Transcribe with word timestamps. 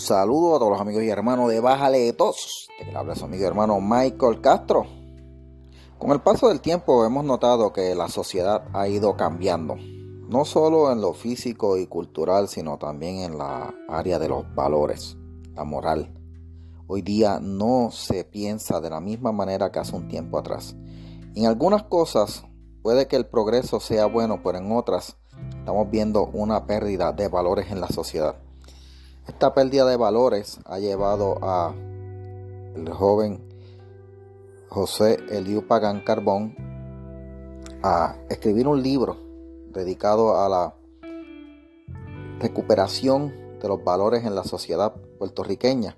saludo 0.00 0.56
a 0.56 0.58
todos 0.58 0.72
los 0.72 0.80
amigos 0.80 1.02
y 1.02 1.10
hermanos 1.10 1.50
de 1.50 1.60
Bájale 1.60 2.12
Tos. 2.14 2.68
Que 2.78 2.86
le 2.86 2.96
habla 2.96 3.14
su 3.14 3.26
amigo 3.26 3.44
y 3.44 3.46
hermano 3.46 3.80
Michael 3.80 4.40
Castro. 4.40 4.86
Con 5.98 6.10
el 6.12 6.20
paso 6.20 6.48
del 6.48 6.62
tiempo 6.62 7.04
hemos 7.04 7.24
notado 7.24 7.72
que 7.72 7.94
la 7.94 8.08
sociedad 8.08 8.64
ha 8.72 8.88
ido 8.88 9.16
cambiando. 9.16 9.76
No 9.76 10.44
solo 10.46 10.90
en 10.90 11.02
lo 11.02 11.12
físico 11.12 11.76
y 11.76 11.86
cultural, 11.86 12.48
sino 12.48 12.78
también 12.78 13.18
en 13.18 13.36
la 13.36 13.74
área 13.88 14.18
de 14.18 14.28
los 14.28 14.54
valores, 14.54 15.18
la 15.54 15.64
moral. 15.64 16.14
Hoy 16.86 17.02
día 17.02 17.38
no 17.40 17.90
se 17.92 18.24
piensa 18.24 18.80
de 18.80 18.90
la 18.90 19.00
misma 19.00 19.32
manera 19.32 19.70
que 19.70 19.80
hace 19.80 19.94
un 19.94 20.08
tiempo 20.08 20.38
atrás. 20.38 20.74
En 21.34 21.46
algunas 21.46 21.82
cosas 21.84 22.44
puede 22.82 23.06
que 23.06 23.16
el 23.16 23.26
progreso 23.26 23.80
sea 23.80 24.06
bueno, 24.06 24.40
pero 24.42 24.58
en 24.58 24.72
otras 24.72 25.18
estamos 25.58 25.90
viendo 25.90 26.26
una 26.32 26.66
pérdida 26.66 27.12
de 27.12 27.28
valores 27.28 27.70
en 27.70 27.80
la 27.80 27.88
sociedad. 27.88 28.36
Esta 29.26 29.54
pérdida 29.54 29.84
de 29.84 29.96
valores 29.96 30.60
ha 30.64 30.78
llevado 30.78 31.38
a 31.42 31.74
el 32.74 32.88
joven 32.90 33.40
José 34.68 35.18
Eliu 35.30 35.66
Pagán 35.66 36.00
Carbón 36.00 36.54
a 37.82 38.16
escribir 38.28 38.66
un 38.68 38.82
libro 38.82 39.16
dedicado 39.72 40.40
a 40.40 40.48
la 40.48 40.74
recuperación 42.38 43.58
de 43.60 43.68
los 43.68 43.82
valores 43.84 44.24
en 44.24 44.34
la 44.34 44.44
sociedad 44.44 44.94
puertorriqueña. 45.18 45.96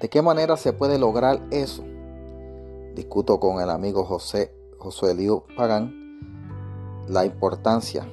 ¿De 0.00 0.08
qué 0.08 0.22
manera 0.22 0.56
se 0.56 0.72
puede 0.72 0.98
lograr 0.98 1.42
eso? 1.50 1.84
Discuto 2.94 3.40
con 3.40 3.60
el 3.60 3.70
amigo 3.70 4.04
José 4.04 4.54
José 4.78 5.10
Eliu 5.10 5.42
Pagán 5.56 5.98
la 7.08 7.24
importancia 7.24 8.06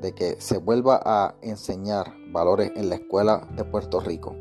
de 0.00 0.12
que 0.12 0.40
se 0.40 0.58
vuelva 0.58 1.00
a 1.04 1.34
enseñar 1.42 2.14
valores 2.32 2.72
en 2.76 2.88
la 2.88 2.96
escuela 2.96 3.48
de 3.56 3.64
Puerto 3.64 4.00
Rico 4.00 4.34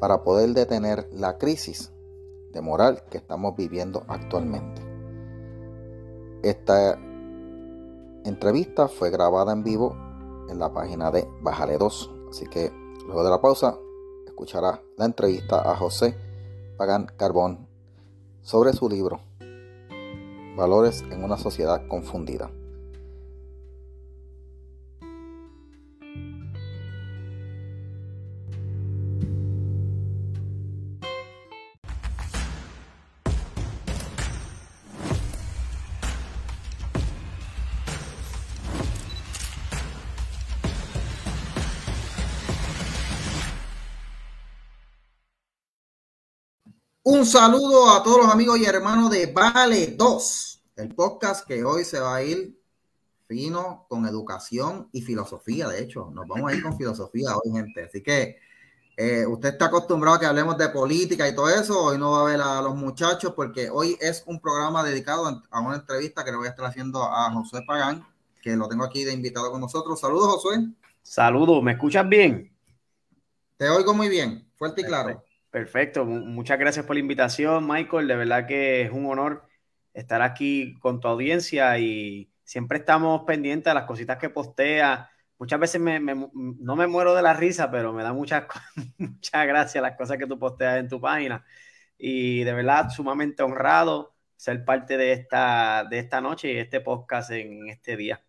para 0.00 0.22
poder 0.22 0.50
detener 0.50 1.08
la 1.12 1.38
crisis 1.38 1.92
de 2.52 2.60
moral 2.60 3.04
que 3.10 3.18
estamos 3.18 3.56
viviendo 3.56 4.04
actualmente. 4.08 4.82
Esta 6.42 6.98
entrevista 8.24 8.88
fue 8.88 9.10
grabada 9.10 9.52
en 9.52 9.62
vivo 9.62 9.96
en 10.48 10.58
la 10.58 10.72
página 10.72 11.10
de 11.10 11.26
Bajale 11.40 11.78
2, 11.78 12.10
así 12.30 12.46
que 12.46 12.72
luego 13.06 13.24
de 13.24 13.30
la 13.30 13.40
pausa 13.40 13.78
escuchará 14.26 14.82
la 14.96 15.04
entrevista 15.04 15.70
a 15.70 15.76
José 15.76 16.16
Pagán 16.76 17.06
Carbón 17.16 17.68
sobre 18.42 18.72
su 18.72 18.88
libro 18.88 19.20
Valores 20.56 21.02
en 21.10 21.24
una 21.24 21.38
sociedad 21.38 21.86
confundida. 21.88 22.50
Un 47.14 47.26
saludo 47.26 47.90
a 47.90 48.02
todos 48.02 48.24
los 48.24 48.32
amigos 48.32 48.58
y 48.58 48.64
hermanos 48.64 49.10
de 49.10 49.26
Vale 49.26 49.88
2, 49.98 50.62
el 50.76 50.94
podcast 50.94 51.46
que 51.46 51.62
hoy 51.62 51.84
se 51.84 52.00
va 52.00 52.16
a 52.16 52.22
ir 52.22 52.58
fino 53.28 53.84
con 53.90 54.06
educación 54.06 54.88
y 54.92 55.02
filosofía. 55.02 55.68
De 55.68 55.82
hecho, 55.82 56.10
nos 56.10 56.26
vamos 56.26 56.50
a 56.50 56.56
ir 56.56 56.62
con 56.62 56.74
filosofía 56.74 57.36
hoy, 57.36 57.52
gente. 57.52 57.84
Así 57.84 58.02
que 58.02 58.38
eh, 58.96 59.26
usted 59.26 59.50
está 59.50 59.66
acostumbrado 59.66 60.16
a 60.16 60.20
que 60.20 60.24
hablemos 60.24 60.56
de 60.56 60.70
política 60.70 61.28
y 61.28 61.34
todo 61.34 61.50
eso. 61.50 61.84
Hoy 61.84 61.98
no 61.98 62.12
va 62.12 62.22
a 62.22 62.30
ver 62.32 62.40
a 62.40 62.62
los 62.62 62.74
muchachos 62.76 63.34
porque 63.36 63.68
hoy 63.68 63.94
es 64.00 64.24
un 64.26 64.40
programa 64.40 64.82
dedicado 64.82 65.42
a 65.50 65.60
una 65.60 65.76
entrevista 65.76 66.24
que 66.24 66.30
le 66.30 66.38
voy 66.38 66.46
a 66.46 66.50
estar 66.50 66.64
haciendo 66.64 67.02
a 67.02 67.30
José 67.30 67.60
Pagán, 67.66 68.06
que 68.40 68.56
lo 68.56 68.70
tengo 68.70 68.84
aquí 68.84 69.04
de 69.04 69.12
invitado 69.12 69.50
con 69.50 69.60
nosotros. 69.60 70.00
Saludos, 70.00 70.28
Josué. 70.36 70.66
Saludos, 71.02 71.62
¿me 71.62 71.72
escuchas 71.72 72.08
bien? 72.08 72.50
Te 73.58 73.68
oigo 73.68 73.92
muy 73.92 74.08
bien, 74.08 74.50
fuerte 74.56 74.80
y 74.80 74.84
claro. 74.84 75.22
Perfecto, 75.52 76.06
muchas 76.06 76.58
gracias 76.58 76.86
por 76.86 76.96
la 76.96 77.00
invitación, 77.00 77.68
Michael. 77.68 78.08
De 78.08 78.16
verdad 78.16 78.46
que 78.46 78.80
es 78.80 78.90
un 78.90 79.04
honor 79.04 79.46
estar 79.92 80.22
aquí 80.22 80.78
con 80.80 80.98
tu 80.98 81.08
audiencia 81.08 81.78
y 81.78 82.32
siempre 82.42 82.78
estamos 82.78 83.24
pendientes 83.26 83.70
de 83.70 83.74
las 83.74 83.84
cositas 83.84 84.16
que 84.16 84.30
postea. 84.30 85.10
Muchas 85.36 85.60
veces 85.60 85.78
no 85.82 86.76
me 86.76 86.86
muero 86.86 87.14
de 87.14 87.20
la 87.20 87.34
risa, 87.34 87.70
pero 87.70 87.92
me 87.92 88.02
da 88.02 88.14
muchas, 88.14 88.46
muchas 88.96 89.46
gracias 89.46 89.82
las 89.82 89.94
cosas 89.94 90.16
que 90.16 90.26
tú 90.26 90.38
posteas 90.38 90.78
en 90.78 90.88
tu 90.88 90.98
página. 90.98 91.44
Y 91.98 92.44
de 92.44 92.54
verdad, 92.54 92.88
sumamente 92.88 93.42
honrado 93.42 94.14
ser 94.34 94.64
parte 94.64 94.96
de 94.96 95.12
esta, 95.12 95.84
de 95.84 95.98
esta 95.98 96.22
noche 96.22 96.50
y 96.50 96.56
este 96.56 96.80
podcast 96.80 97.30
en 97.30 97.68
este 97.68 97.98
día. 97.98 98.24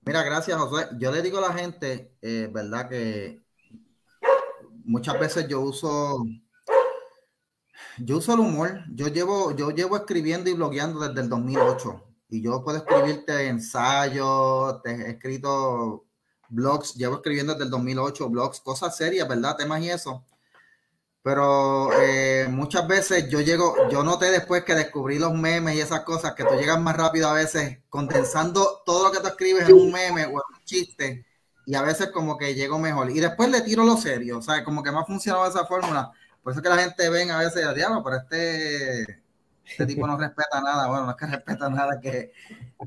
Mira, 0.00 0.24
gracias, 0.24 0.58
José. 0.58 0.88
Yo 0.98 1.12
le 1.12 1.22
digo 1.22 1.38
a 1.38 1.52
la 1.52 1.54
gente, 1.54 2.16
eh, 2.20 2.48
¿verdad? 2.50 2.88
Que 2.88 3.46
muchas 4.88 5.20
veces 5.20 5.46
yo 5.46 5.60
uso, 5.60 6.24
yo 7.98 8.16
uso 8.16 8.34
el 8.34 8.40
humor. 8.40 8.80
Yo 8.94 9.08
llevo, 9.08 9.54
yo 9.54 9.70
llevo 9.70 9.96
escribiendo 9.96 10.50
y 10.50 10.54
blogueando 10.54 11.00
desde 11.00 11.20
el 11.20 11.28
2008 11.28 12.04
y 12.30 12.42
yo 12.42 12.62
puedo 12.64 12.78
escribirte 12.78 13.46
ensayos, 13.46 14.82
te 14.82 14.90
he 14.90 15.10
escrito 15.12 16.06
blogs, 16.48 16.94
llevo 16.94 17.16
escribiendo 17.16 17.52
desde 17.52 17.66
el 17.66 17.70
2008 17.70 18.28
blogs, 18.28 18.60
cosas 18.60 18.96
serias, 18.96 19.28
¿verdad? 19.28 19.56
Temas 19.56 19.82
y 19.82 19.90
eso. 19.90 20.24
Pero 21.22 21.90
eh, 22.00 22.46
muchas 22.50 22.86
veces 22.88 23.28
yo 23.28 23.40
llego, 23.40 23.88
yo 23.90 24.02
noté 24.02 24.30
después 24.30 24.64
que 24.64 24.74
descubrí 24.74 25.18
los 25.18 25.34
memes 25.34 25.74
y 25.74 25.80
esas 25.80 26.00
cosas, 26.00 26.34
que 26.34 26.44
tú 26.44 26.54
llegas 26.54 26.80
más 26.80 26.96
rápido 26.96 27.28
a 27.28 27.34
veces 27.34 27.80
condensando 27.88 28.82
todo 28.86 29.08
lo 29.08 29.12
que 29.12 29.20
tú 29.20 29.26
escribes 29.26 29.68
en 29.68 29.74
un 29.74 29.92
meme 29.92 30.24
o 30.26 30.30
en 30.30 30.34
un 30.36 30.64
chiste 30.64 31.27
y 31.68 31.74
a 31.74 31.82
veces 31.82 32.06
como 32.06 32.38
que 32.38 32.54
llego 32.54 32.78
mejor. 32.78 33.10
Y 33.10 33.20
después 33.20 33.50
le 33.50 33.60
tiro 33.60 33.84
lo 33.84 33.98
serio, 33.98 34.38
o 34.38 34.42
sea, 34.42 34.64
como 34.64 34.82
que 34.82 34.90
me 34.90 35.00
ha 35.00 35.04
funcionado 35.04 35.46
esa 35.46 35.66
fórmula. 35.66 36.10
Por 36.42 36.54
eso 36.54 36.62
que 36.62 36.68
la 36.70 36.78
gente 36.78 37.10
ven 37.10 37.30
a 37.30 37.40
veces, 37.40 37.62
diablo, 37.74 38.02
pero 38.02 38.16
este, 38.16 39.20
este 39.66 39.84
tipo 39.84 40.06
no 40.06 40.16
respeta 40.16 40.62
nada. 40.62 40.88
Bueno, 40.88 41.04
no 41.04 41.10
es 41.10 41.16
que 41.18 41.26
respeta 41.26 41.68
nada, 41.68 42.00
que 42.00 42.32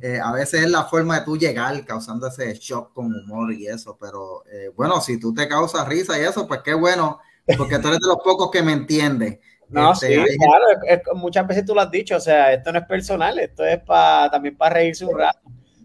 eh, 0.01 0.19
a 0.19 0.31
veces 0.31 0.63
es 0.63 0.71
la 0.71 0.85
forma 0.85 1.19
de 1.19 1.25
tú 1.25 1.37
llegar 1.37 1.85
causando 1.85 2.25
ese 2.25 2.55
shock 2.55 2.91
con 2.91 3.13
humor 3.13 3.53
y 3.53 3.67
eso. 3.67 3.95
Pero 4.01 4.45
eh, 4.51 4.71
bueno, 4.75 4.99
si 4.99 5.19
tú 5.19 5.31
te 5.31 5.47
causas 5.47 5.87
risa 5.87 6.17
y 6.17 6.23
eso, 6.23 6.47
pues 6.47 6.61
qué 6.63 6.73
bueno, 6.73 7.19
porque 7.59 7.77
tú 7.77 7.89
eres 7.89 7.99
de 7.99 8.07
los 8.07 8.17
pocos 8.23 8.49
que 8.49 8.63
me 8.63 8.73
entiendes. 8.73 9.37
No, 9.71 9.93
este, 9.93 10.07
sí, 10.07 10.37
claro, 10.37 11.15
muchas 11.15 11.47
veces 11.47 11.65
tú 11.65 11.73
lo 11.73 11.79
has 11.79 11.89
dicho, 11.89 12.17
o 12.17 12.19
sea, 12.19 12.51
esto 12.51 12.73
no 12.73 12.79
es 12.79 12.85
personal, 12.85 13.39
esto 13.39 13.63
es 13.63 13.79
para 13.79 14.29
también 14.29 14.57
para 14.57 14.75
reírse 14.75 15.05
un 15.05 15.17
rato 15.17 15.39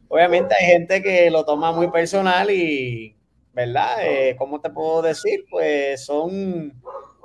obviamente 0.08 0.54
hay 0.54 0.66
gente 0.66 1.02
que 1.02 1.30
lo 1.30 1.44
toma 1.44 1.72
muy 1.72 1.90
personal 1.90 2.50
y, 2.50 3.16
¿verdad? 3.52 3.96
Eh, 4.02 4.36
¿Cómo 4.38 4.60
te 4.60 4.70
puedo 4.70 5.02
decir? 5.02 5.44
Pues 5.50 6.04
son, 6.04 6.80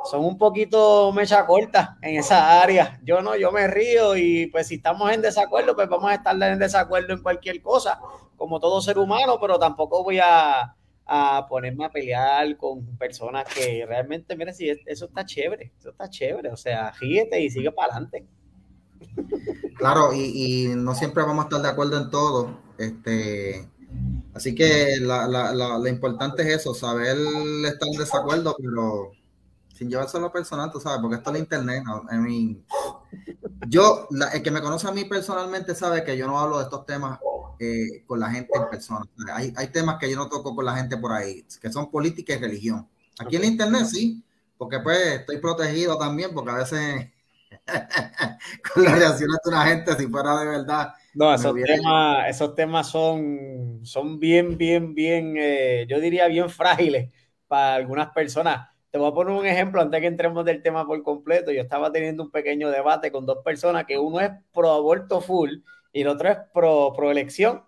son 0.09 0.25
un 0.25 0.37
poquito 0.37 1.11
mecha 1.11 1.45
corta 1.45 1.97
en 2.01 2.17
esa 2.17 2.61
área. 2.61 2.99
Yo 3.03 3.21
no, 3.21 3.35
yo 3.35 3.51
me 3.51 3.67
río 3.67 4.15
y 4.15 4.47
pues 4.47 4.67
si 4.67 4.75
estamos 4.75 5.11
en 5.11 5.21
desacuerdo, 5.21 5.75
pues 5.75 5.89
vamos 5.89 6.09
a 6.09 6.15
estar 6.15 6.41
en 6.41 6.59
desacuerdo 6.59 7.13
en 7.13 7.21
cualquier 7.21 7.61
cosa, 7.61 7.99
como 8.37 8.59
todo 8.59 8.81
ser 8.81 8.97
humano, 8.97 9.37
pero 9.39 9.59
tampoco 9.59 10.03
voy 10.03 10.19
a, 10.19 10.75
a 11.05 11.45
ponerme 11.49 11.85
a 11.85 11.89
pelear 11.89 12.55
con 12.55 12.85
personas 12.97 13.43
que 13.53 13.85
realmente, 13.85 14.35
mira, 14.37 14.53
si 14.53 14.69
eso 14.69 15.05
está 15.05 15.25
chévere, 15.25 15.73
eso 15.77 15.89
está 15.89 16.09
chévere, 16.09 16.49
o 16.49 16.57
sea, 16.57 16.91
ríete 16.91 17.41
y 17.41 17.49
sigue 17.49 17.71
para 17.71 17.91
adelante. 17.91 18.25
Claro, 19.77 20.13
y, 20.13 20.21
y, 20.21 20.67
no 20.75 20.95
siempre 20.95 21.23
vamos 21.23 21.43
a 21.43 21.47
estar 21.47 21.61
de 21.61 21.67
acuerdo 21.67 21.97
en 21.97 22.09
todo. 22.09 22.59
Este, 22.85 23.69
así 24.33 24.55
que 24.55 24.97
la, 25.01 25.27
la, 25.27 25.53
lo 25.53 25.87
importante 25.87 26.43
es 26.43 26.61
eso, 26.61 26.73
saber 26.73 27.17
estar 27.65 27.87
en 27.87 27.99
desacuerdo, 27.99 28.55
pero 28.59 29.11
sin 29.75 29.89
llevárselo 29.89 30.27
a 30.27 30.31
personal, 30.31 30.71
tú 30.71 30.79
sabes, 30.79 30.99
porque 31.01 31.17
esto 31.17 31.33
es 31.33 31.39
internet. 31.39 31.83
yo, 33.67 34.07
el 34.33 34.43
que 34.43 34.51
me 34.51 34.61
conoce 34.61 34.87
a 34.87 34.91
mí 34.91 35.05
personalmente 35.05 35.73
sabe 35.73 36.03
que 36.03 36.17
yo 36.17 36.27
no 36.27 36.39
hablo 36.39 36.57
de 36.59 36.65
estos 36.65 36.85
temas 36.85 37.19
eh, 37.59 38.03
con 38.05 38.19
la 38.19 38.29
gente 38.29 38.51
en 38.55 38.69
persona. 38.69 39.05
Hay, 39.33 39.53
hay 39.55 39.67
temas 39.67 39.97
que 39.99 40.09
yo 40.09 40.17
no 40.17 40.29
toco 40.29 40.55
con 40.55 40.65
la 40.65 40.75
gente 40.75 40.97
por 40.97 41.11
ahí, 41.11 41.45
que 41.61 41.71
son 41.71 41.89
política 41.89 42.33
y 42.33 42.37
religión. 42.37 42.87
Aquí 43.19 43.35
en 43.35 43.43
internet 43.43 43.85
sí, 43.85 44.23
porque 44.57 44.79
pues 44.79 45.19
estoy 45.19 45.37
protegido 45.37 45.97
también, 45.97 46.31
porque 46.33 46.51
a 46.51 46.55
veces 46.55 47.09
con 48.73 48.83
las 48.83 48.97
reacciones 48.97 49.37
de 49.43 49.49
una 49.49 49.65
gente, 49.65 49.95
si 49.95 50.07
fuera 50.07 50.39
de 50.39 50.47
verdad. 50.47 50.93
No, 51.13 51.33
esos 51.33 51.53
temas, 51.55 52.29
esos 52.29 52.55
temas 52.55 52.87
son, 52.87 53.79
son 53.83 54.19
bien, 54.19 54.57
bien, 54.57 54.95
bien, 54.95 55.35
eh, 55.37 55.85
yo 55.89 55.99
diría 55.99 56.27
bien 56.27 56.49
frágiles 56.49 57.11
para 57.47 57.75
algunas 57.75 58.11
personas. 58.11 58.69
Te 58.89 58.97
voy 58.97 59.09
a 59.09 59.13
poner 59.13 59.33
un 59.33 59.45
ejemplo 59.45 59.81
antes 59.81 59.99
que 59.99 60.07
entremos 60.07 60.45
del 60.45 60.61
tema 60.61 60.85
por 60.85 61.01
completo. 61.03 61.51
Yo 61.51 61.61
estaba 61.61 61.91
teniendo 61.91 62.23
un 62.23 62.31
pequeño 62.31 62.69
debate 62.69 63.11
con 63.11 63.25
dos 63.25 63.39
personas, 63.43 63.85
que 63.85 63.97
uno 63.97 64.19
es 64.19 64.31
pro 64.53 64.71
aborto 64.71 65.21
full 65.21 65.59
y 65.93 66.01
el 66.01 66.07
otro 66.07 66.29
es 66.29 66.37
pro, 66.53 66.93
pro 66.95 67.11
elección. 67.11 67.63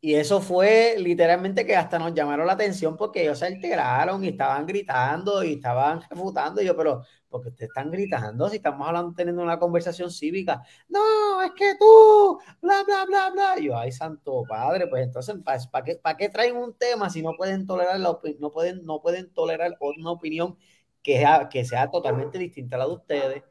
Y 0.00 0.14
eso 0.14 0.40
fue 0.40 0.94
literalmente 0.98 1.66
que 1.66 1.74
hasta 1.74 1.98
nos 1.98 2.14
llamaron 2.14 2.46
la 2.46 2.52
atención 2.52 2.96
porque 2.96 3.22
ellos 3.22 3.38
se 3.38 3.46
alteraron 3.46 4.22
y 4.24 4.28
estaban 4.28 4.66
gritando 4.66 5.42
y 5.42 5.54
estaban 5.54 6.02
refutando. 6.08 6.60
Y 6.62 6.66
yo, 6.66 6.76
pero, 6.76 7.02
¿por 7.28 7.42
qué 7.42 7.48
ustedes 7.48 7.70
están 7.70 7.90
gritando 7.90 8.48
si 8.48 8.56
estamos 8.56 8.86
hablando, 8.86 9.14
teniendo 9.14 9.42
una 9.42 9.58
conversación 9.58 10.10
cívica? 10.10 10.62
No, 10.88 11.42
es 11.42 11.50
que 11.52 11.74
tú, 11.78 12.38
bla, 12.60 12.84
bla, 12.84 13.04
bla, 13.06 13.30
bla. 13.30 13.54
Y 13.58 13.64
yo, 13.66 13.76
ay, 13.76 13.90
santo 13.90 14.44
padre, 14.48 14.86
pues 14.86 15.02
entonces, 15.04 15.34
¿para 15.70 15.84
qué, 15.84 15.96
para 15.96 16.16
qué 16.16 16.28
traen 16.28 16.56
un 16.56 16.74
tema 16.74 17.10
si 17.10 17.22
no 17.22 17.32
pueden 17.36 17.66
tolerar, 17.66 17.98
la 17.98 18.18
no 18.38 18.50
pueden, 18.52 18.84
no 18.84 19.00
pueden 19.00 19.32
tolerar 19.32 19.76
una 19.80 20.10
opinión 20.12 20.56
que 21.02 21.18
sea, 21.18 21.48
que 21.48 21.64
sea 21.64 21.90
totalmente 21.90 22.38
distinta 22.38 22.76
a 22.76 22.80
la 22.80 22.86
de 22.86 22.92
ustedes? 22.92 23.42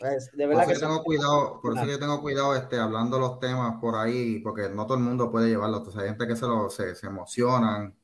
Pues, 0.00 0.30
de 0.32 0.46
verdad 0.46 0.64
por 0.64 0.72
eso 0.72 0.80
que 0.80 0.86
tengo 0.86 1.04
cuidado, 1.04 1.60
por 1.60 1.76
eso 1.76 1.86
yo 1.86 1.98
tengo 1.98 2.22
cuidado 2.22 2.56
este, 2.56 2.78
hablando 2.78 3.18
los 3.18 3.38
temas 3.38 3.78
por 3.80 3.96
ahí, 3.96 4.38
porque 4.40 4.70
no 4.70 4.86
todo 4.86 4.96
el 4.96 5.04
mundo 5.04 5.30
puede 5.30 5.48
llevarlo. 5.48 5.76
Entonces 5.76 6.00
hay 6.00 6.08
gente 6.08 6.26
que 6.26 6.36
se, 6.36 6.46
lo, 6.46 6.70
se, 6.70 6.94
se 6.94 7.06
emocionan 7.06 7.94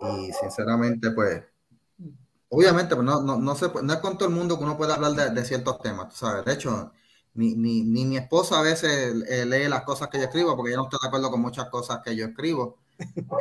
y 0.00 0.32
sinceramente, 0.32 1.10
pues, 1.10 1.44
obviamente, 2.48 2.94
pues 2.94 3.04
no, 3.06 3.20
no, 3.20 3.36
no, 3.36 3.54
se, 3.54 3.70
no 3.82 3.92
es 3.92 3.98
con 4.00 4.16
todo 4.16 4.28
el 4.28 4.34
mundo 4.34 4.56
que 4.56 4.64
uno 4.64 4.78
puede 4.78 4.94
hablar 4.94 5.12
de, 5.12 5.30
de 5.30 5.44
ciertos 5.44 5.80
temas, 5.82 6.08
tú 6.08 6.16
sabes. 6.16 6.44
De 6.46 6.54
hecho, 6.54 6.90
ni, 7.34 7.54
ni, 7.54 7.82
ni, 7.82 8.06
mi 8.06 8.16
esposa 8.16 8.58
a 8.58 8.62
veces 8.62 9.14
eh, 9.28 9.44
lee 9.44 9.68
las 9.68 9.82
cosas 9.82 10.08
que 10.08 10.16
yo 10.18 10.24
escribo, 10.24 10.56
porque 10.56 10.70
ella 10.70 10.78
no 10.78 10.84
está 10.84 10.96
de 11.02 11.08
acuerdo 11.08 11.30
con 11.30 11.42
muchas 11.42 11.68
cosas 11.68 12.00
que 12.02 12.16
yo 12.16 12.26
escribo. 12.26 12.78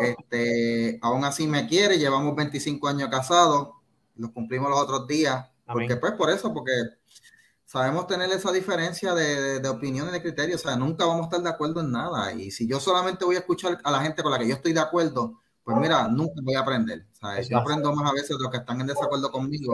Este, 0.01 0.99
aún 1.01 1.23
así 1.23 1.47
me 1.47 1.65
quiere, 1.65 1.97
llevamos 1.97 2.35
25 2.35 2.89
años 2.89 3.07
casados, 3.09 3.69
los 4.17 4.31
cumplimos 4.31 4.69
los 4.69 4.79
otros 4.79 5.07
días, 5.07 5.47
porque 5.65 5.95
pues 5.95 6.11
por 6.13 6.29
eso, 6.29 6.53
porque 6.53 6.73
sabemos 7.75 8.07
tener 8.07 8.31
esa 8.31 8.53
diferencia 8.53 9.13
de, 9.13 9.59
de, 9.59 9.67
opinión 9.67 10.07
y 10.07 10.11
de 10.11 10.21
criterio, 10.21 10.55
o 10.55 10.57
sea, 10.57 10.77
nunca 10.77 11.05
vamos 11.05 11.23
a 11.23 11.25
estar 11.25 11.41
de 11.41 11.49
acuerdo 11.49 11.81
en 11.81 11.91
nada. 11.91 12.31
Y 12.31 12.49
si 12.49 12.65
yo 12.65 12.79
solamente 12.79 13.25
voy 13.25 13.35
a 13.35 13.39
escuchar 13.39 13.79
a 13.83 13.91
la 13.91 13.99
gente 13.99 14.23
con 14.23 14.31
la 14.31 14.39
que 14.39 14.47
yo 14.47 14.55
estoy 14.55 14.71
de 14.71 14.79
acuerdo, 14.79 15.41
pues 15.61 15.75
mira, 15.75 16.07
nunca 16.07 16.35
voy 16.41 16.55
a 16.55 16.61
aprender. 16.61 17.05
Yo 17.49 17.57
aprendo 17.57 17.93
más 17.93 18.09
a 18.09 18.13
veces 18.13 18.29
de 18.29 18.43
los 18.43 18.49
que 18.49 18.59
están 18.59 18.79
en 18.79 18.87
desacuerdo 18.87 19.29
conmigo 19.29 19.73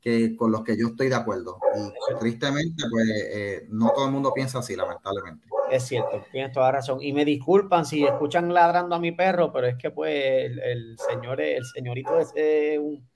que 0.00 0.34
con 0.34 0.50
los 0.50 0.64
que 0.64 0.76
yo 0.76 0.88
estoy 0.88 1.10
de 1.10 1.14
acuerdo. 1.14 1.60
Y 1.76 2.18
tristemente, 2.18 2.82
pues 2.90 3.06
eh, 3.08 3.66
no 3.68 3.92
todo 3.94 4.06
el 4.06 4.12
mundo 4.12 4.34
piensa 4.34 4.58
así, 4.58 4.74
lamentablemente. 4.74 5.46
Es 5.70 5.84
cierto, 5.84 6.24
tienes 6.32 6.50
toda 6.52 6.72
razón. 6.72 6.98
Y 7.00 7.12
me 7.12 7.24
disculpan 7.24 7.86
si 7.86 8.04
escuchan 8.04 8.52
ladrando 8.52 8.96
a 8.96 8.98
mi 8.98 9.12
perro, 9.12 9.52
pero 9.52 9.68
es 9.68 9.76
que 9.76 9.92
pues 9.92 10.50
el, 10.60 10.98
señor, 10.98 11.40
el 11.40 11.64
señorito 11.64 12.18
es, 12.18 12.32
un, 12.80 13.08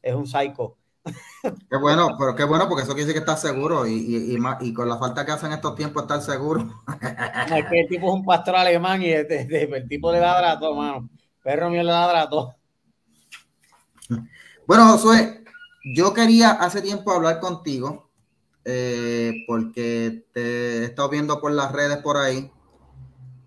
es 0.00 0.14
un 0.14 0.28
psycho. 0.28 0.76
Qué 1.42 1.76
bueno, 1.76 2.16
pero 2.18 2.34
qué 2.34 2.44
bueno 2.44 2.68
porque 2.68 2.84
eso 2.84 2.94
quiere 2.94 3.06
decir 3.06 3.14
que 3.14 3.30
estás 3.30 3.40
seguro 3.40 3.86
y, 3.86 3.92
y, 3.92 4.38
y, 4.60 4.72
con 4.72 4.88
la 4.88 4.96
falta 4.96 5.26
que 5.26 5.32
hacen 5.32 5.52
estos 5.52 5.74
tiempos 5.74 6.02
estar 6.02 6.22
seguro. 6.22 6.82
Es 7.54 7.66
que 7.66 7.80
el 7.80 7.88
tipo 7.88 8.08
es 8.08 8.14
un 8.14 8.24
pastor 8.24 8.56
alemán 8.56 9.02
y 9.02 9.10
el, 9.10 9.26
tipo 9.88 10.10
le 10.10 10.20
ladra 10.20 10.52
a 10.52 10.58
todo, 10.58 10.74
mano. 10.74 11.08
Perro 11.42 11.68
mío 11.68 11.82
le 11.82 11.90
ladra 11.90 12.22
a 12.22 12.28
todo. 12.28 12.54
Bueno, 14.66 14.86
Josué, 14.86 15.44
yo 15.94 16.14
quería 16.14 16.52
hace 16.52 16.80
tiempo 16.80 17.12
hablar 17.12 17.40
contigo 17.40 18.08
eh, 18.64 19.44
porque 19.46 20.24
te 20.32 20.78
he 20.78 20.84
estado 20.84 21.10
viendo 21.10 21.38
por 21.40 21.52
las 21.52 21.70
redes 21.70 21.98
por 21.98 22.16
ahí 22.16 22.50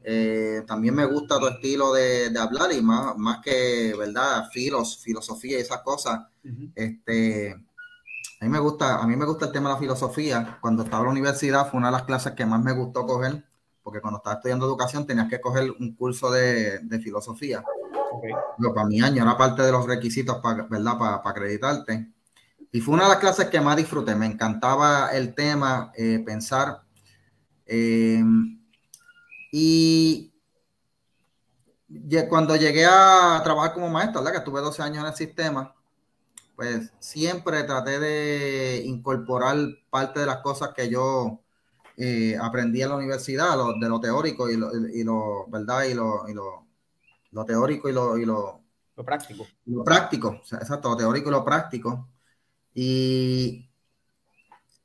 eh, 0.09 0.63
también 0.65 0.95
me 0.95 1.03
gusta 1.03 1.37
tu 1.37 1.47
estilo 1.47 1.91
de, 1.91 2.33
hablar 2.39 2.71
y 2.71 2.81
más, 2.81 3.17
más 3.17 3.39
que, 3.43 3.93
¿verdad? 3.97 4.45
Filos, 4.53 4.99
filosofía 4.99 5.57
y 5.57 5.61
esas 5.61 5.81
cosas. 5.81 6.21
este, 6.73 7.51
a 8.39 8.45
mí 8.45 8.49
me 8.49 8.59
gusta, 8.59 8.99
a 8.99 9.05
mí 9.05 9.17
me 9.17 9.25
gusta 9.25 9.47
el 9.47 9.51
tema 9.51 9.67
de 9.67 9.75
la 9.75 9.79
filosofía. 9.81 10.59
Cuando 10.61 10.83
estaba 10.83 11.01
en 11.01 11.07
la 11.07 11.11
universidad 11.11 11.69
fue 11.69 11.79
una 11.79 11.87
de 11.87 11.91
las 11.91 12.03
clases 12.03 12.31
que 12.35 12.45
más 12.45 12.63
me 12.63 12.71
gustó 12.71 13.05
coger, 13.05 13.43
porque 13.83 13.99
cuando 13.99 14.19
estaba 14.19 14.37
estudiando 14.37 14.65
educación 14.65 15.05
tenías 15.05 15.27
que 15.27 15.41
coger 15.41 15.71
un 15.77 15.93
curso 15.93 16.31
de, 16.31 16.79
filosofía. 17.03 17.61
para 18.73 18.87
mi 18.87 19.01
año 19.01 19.23
era 19.23 19.35
parte 19.35 19.61
de 19.61 19.73
los 19.73 19.85
requisitos 19.85 20.37
para, 20.37 20.63
¿verdad? 20.67 20.97
Para, 20.97 21.15
acreditarte. 21.15 22.13
Y 22.71 22.79
fue 22.79 22.93
una 22.93 23.03
de 23.03 23.09
las 23.09 23.19
clases 23.19 23.47
que 23.47 23.59
más 23.59 23.75
disfruté. 23.75 24.15
Me 24.15 24.25
encantaba 24.25 25.09
el 25.09 25.35
tema, 25.35 25.91
eh, 25.97 26.23
pensar. 26.25 26.83
Eh, 27.65 28.23
y 29.59 30.33
cuando 32.29 32.55
llegué 32.55 32.85
a 32.85 33.41
trabajar 33.43 33.73
como 33.73 33.89
maestro, 33.89 34.21
¿verdad? 34.21 34.33
que 34.33 34.37
estuve 34.37 34.61
12 34.61 34.83
años 34.83 34.99
en 34.99 35.07
el 35.07 35.15
sistema, 35.15 35.73
pues 36.55 36.93
siempre 36.99 37.63
traté 37.63 37.99
de 37.99 38.83
incorporar 38.85 39.57
parte 39.89 40.19
de 40.19 40.27
las 40.27 40.37
cosas 40.37 40.73
que 40.75 40.89
yo 40.89 41.39
eh, 41.97 42.37
aprendí 42.39 42.83
en 42.83 42.89
la 42.89 42.97
universidad, 42.97 43.57
de 43.79 43.89
lo 43.89 43.99
teórico 43.99 44.47
y 44.47 44.57
lo, 44.57 45.47
¿verdad? 45.47 45.85
Y 45.85 45.95
lo, 45.95 46.29
y 46.29 46.35
lo, 46.35 47.45
teórico 47.45 47.89
y 47.89 47.93
lo, 47.93 48.15
y 48.19 48.25
lo, 48.25 48.61
práctico. 49.03 49.47
Lo 49.65 49.83
práctico, 49.83 50.41
exacto, 50.51 50.89
lo 50.89 50.97
teórico 50.97 51.29
y 51.29 51.31
lo 51.31 51.43
práctico. 51.43 52.07
Y 52.75 53.67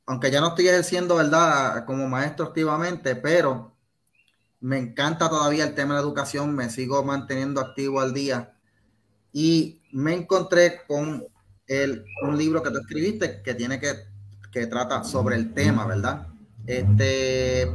aunque 0.07 0.31
ya 0.31 0.41
no 0.41 0.49
estoy 0.49 0.69
ejerciendo, 0.69 1.17
¿verdad? 1.17 1.85
Como 1.85 2.09
maestro 2.09 2.47
activamente, 2.47 3.17
pero 3.17 3.72
me 4.63 4.79
encanta 4.79 5.29
todavía 5.29 5.65
el 5.65 5.75
tema 5.75 5.95
de 5.95 6.01
la 6.01 6.07
educación, 6.07 6.55
me 6.55 6.71
sigo 6.71 7.03
manteniendo 7.03 7.61
activo 7.61 8.01
al 8.01 8.15
día 8.15 8.55
y 9.33 9.83
me 9.91 10.15
encontré 10.15 10.83
con 10.87 11.27
el, 11.67 12.05
un 12.23 12.39
libro 12.39 12.63
que 12.63 12.71
tú 12.71 12.79
escribiste 12.79 13.43
que 13.43 13.55
tiene 13.55 13.81
que, 13.81 13.93
que 14.53 14.69
trata 14.69 15.03
sobre 15.03 15.35
el 15.35 15.53
tema, 15.53 15.85
¿verdad? 15.85 16.29
Este, 16.65 17.73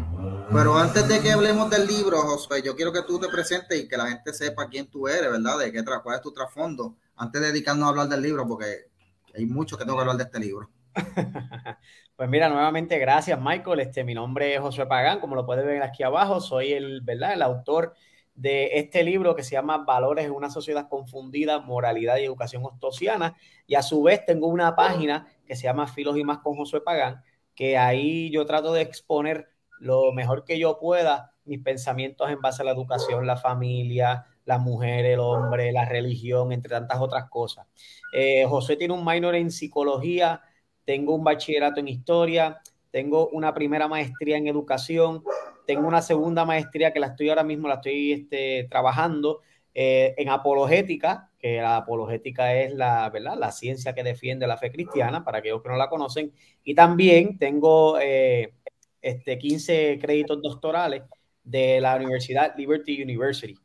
pero 0.49 0.77
antes 0.77 1.09
de 1.09 1.19
que 1.19 1.33
hablemos 1.33 1.69
del 1.69 1.87
libro, 1.87 2.21
Josué, 2.21 2.61
yo 2.63 2.73
quiero 2.73 2.93
que 2.93 3.01
tú 3.01 3.19
te 3.19 3.27
presentes 3.27 3.77
y 3.77 3.87
que 3.89 3.97
la 3.97 4.07
gente 4.07 4.33
sepa 4.33 4.69
quién 4.69 4.87
tú 4.87 5.09
eres, 5.09 5.29
¿verdad? 5.29 5.59
De 5.59 5.73
qué 5.73 5.83
cuál 5.83 6.15
es 6.15 6.21
tu 6.21 6.31
trasfondo, 6.31 6.95
antes 7.17 7.41
de 7.41 7.47
dedicarnos 7.47 7.85
a 7.85 7.89
hablar 7.89 8.07
del 8.07 8.21
libro, 8.21 8.47
porque 8.47 8.89
hay 9.35 9.45
mucho 9.45 9.77
que 9.77 9.83
tengo 9.83 9.97
que 9.97 10.01
hablar 10.03 10.17
de 10.17 10.23
este 10.23 10.39
libro. 10.39 10.69
Pues 12.17 12.29
mira, 12.31 12.49
nuevamente 12.49 12.97
gracias 12.97 13.39
Michael. 13.39 13.79
Este, 13.79 14.03
mi 14.03 14.15
nombre 14.15 14.55
es 14.55 14.59
José 14.59 14.87
Pagán, 14.87 15.19
como 15.19 15.35
lo 15.35 15.45
puedes 15.45 15.63
ver 15.63 15.83
aquí 15.83 16.01
abajo, 16.01 16.41
soy 16.41 16.73
el, 16.73 17.01
¿verdad? 17.01 17.33
el 17.33 17.43
autor 17.43 17.93
de 18.33 18.79
este 18.79 19.03
libro 19.03 19.35
que 19.35 19.43
se 19.43 19.51
llama 19.51 19.85
Valores 19.85 20.25
en 20.25 20.31
una 20.31 20.49
sociedad 20.49 20.89
confundida, 20.89 21.59
moralidad 21.59 22.17
y 22.17 22.23
educación 22.23 22.65
ostosiana. 22.65 23.37
Y 23.67 23.75
a 23.75 23.83
su 23.83 24.01
vez 24.01 24.25
tengo 24.25 24.47
una 24.47 24.75
página 24.75 25.27
que 25.45 25.55
se 25.55 25.65
llama 25.65 25.85
Filos 25.85 26.17
y 26.17 26.23
más 26.23 26.39
con 26.39 26.55
José 26.55 26.81
Pagán, 26.81 27.21
que 27.53 27.77
ahí 27.77 28.31
yo 28.31 28.47
trato 28.47 28.73
de 28.73 28.81
exponer 28.81 29.49
lo 29.79 30.11
mejor 30.11 30.43
que 30.43 30.57
yo 30.57 30.79
pueda 30.79 31.33
mis 31.45 31.59
pensamientos 31.59 32.31
en 32.31 32.41
base 32.41 32.63
a 32.63 32.65
la 32.65 32.71
educación, 32.71 33.27
la 33.27 33.37
familia, 33.37 34.25
la 34.43 34.57
mujer, 34.57 35.05
el 35.05 35.19
hombre, 35.19 35.71
la 35.71 35.85
religión, 35.85 36.51
entre 36.51 36.71
tantas 36.71 36.99
otras 36.99 37.29
cosas. 37.29 37.67
Eh, 38.11 38.43
José 38.49 38.75
tiene 38.75 38.95
un 38.95 39.05
minor 39.05 39.35
en 39.35 39.51
psicología 39.51 40.41
tengo 40.87 41.13
un 41.13 41.23
bachillerato 41.25 41.81
en 41.81 41.89
historia, 41.89 42.61
tengo 42.91 43.27
una 43.27 43.53
primera 43.53 43.89
maestría 43.89 44.37
en 44.37 44.47
educación, 44.47 45.21
tengo 45.65 45.85
una 45.85 46.01
segunda 46.01 46.45
maestría 46.45 46.93
que 46.93 47.01
la 47.01 47.07
estoy 47.07 47.27
ahora 47.27 47.43
mismo, 47.43 47.67
la 47.67 47.75
estoy 47.75 48.13
este, 48.13 48.67
trabajando 48.69 49.41
eh, 49.73 50.15
en 50.17 50.29
apologética, 50.29 51.29
que 51.37 51.57
la 51.57 51.75
apologética 51.75 52.55
es 52.55 52.73
la, 52.73 53.09
¿verdad? 53.09 53.37
la 53.37 53.51
ciencia 53.51 53.93
que 53.93 54.01
defiende 54.01 54.47
la 54.47 54.55
fe 54.55 54.71
cristiana, 54.71 55.25
para 55.25 55.39
aquellos 55.39 55.61
que 55.61 55.67
no 55.67 55.75
la 55.75 55.89
conocen, 55.89 56.31
y 56.63 56.73
también 56.73 57.37
tengo 57.37 57.99
eh, 57.99 58.53
este, 59.01 59.37
15 59.37 59.99
créditos 60.01 60.41
doctorales 60.41 61.03
de 61.43 61.81
la 61.81 61.97
Universidad 61.97 62.55
Liberty 62.55 63.03
University. 63.03 63.55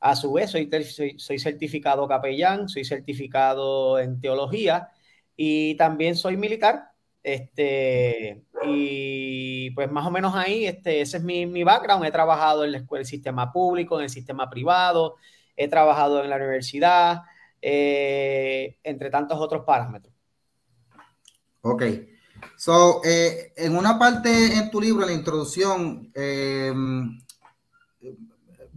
A 0.00 0.16
su 0.16 0.32
vez, 0.32 0.50
soy, 0.50 0.70
soy 1.18 1.38
certificado 1.38 2.08
capellán, 2.08 2.70
soy 2.70 2.86
certificado 2.86 3.98
en 3.98 4.18
teología, 4.18 4.88
y 5.42 5.74
también 5.76 6.16
soy 6.16 6.36
militar. 6.36 6.92
Este, 7.22 8.44
y 8.62 9.70
pues 9.70 9.90
más 9.90 10.06
o 10.06 10.10
menos 10.10 10.34
ahí, 10.34 10.66
este, 10.66 11.00
ese 11.00 11.16
es 11.16 11.22
mi, 11.22 11.46
mi 11.46 11.64
background. 11.64 12.04
He 12.04 12.10
trabajado 12.10 12.62
en 12.62 12.72
la 12.72 12.78
escuela, 12.78 13.00
el 13.00 13.06
sistema 13.06 13.50
público, 13.50 13.96
en 13.96 14.04
el 14.04 14.10
sistema 14.10 14.50
privado, 14.50 15.16
he 15.56 15.66
trabajado 15.66 16.22
en 16.22 16.28
la 16.28 16.36
universidad, 16.36 17.22
eh, 17.62 18.76
entre 18.82 19.08
tantos 19.08 19.38
otros 19.40 19.64
parámetros. 19.64 20.14
Ok. 21.62 21.84
So, 22.58 23.00
eh, 23.02 23.54
en 23.56 23.78
una 23.78 23.98
parte 23.98 24.58
en 24.58 24.70
tu 24.70 24.78
libro, 24.78 25.04
en 25.04 25.08
la 25.08 25.16
introducción, 25.16 26.12
eh, 26.14 26.70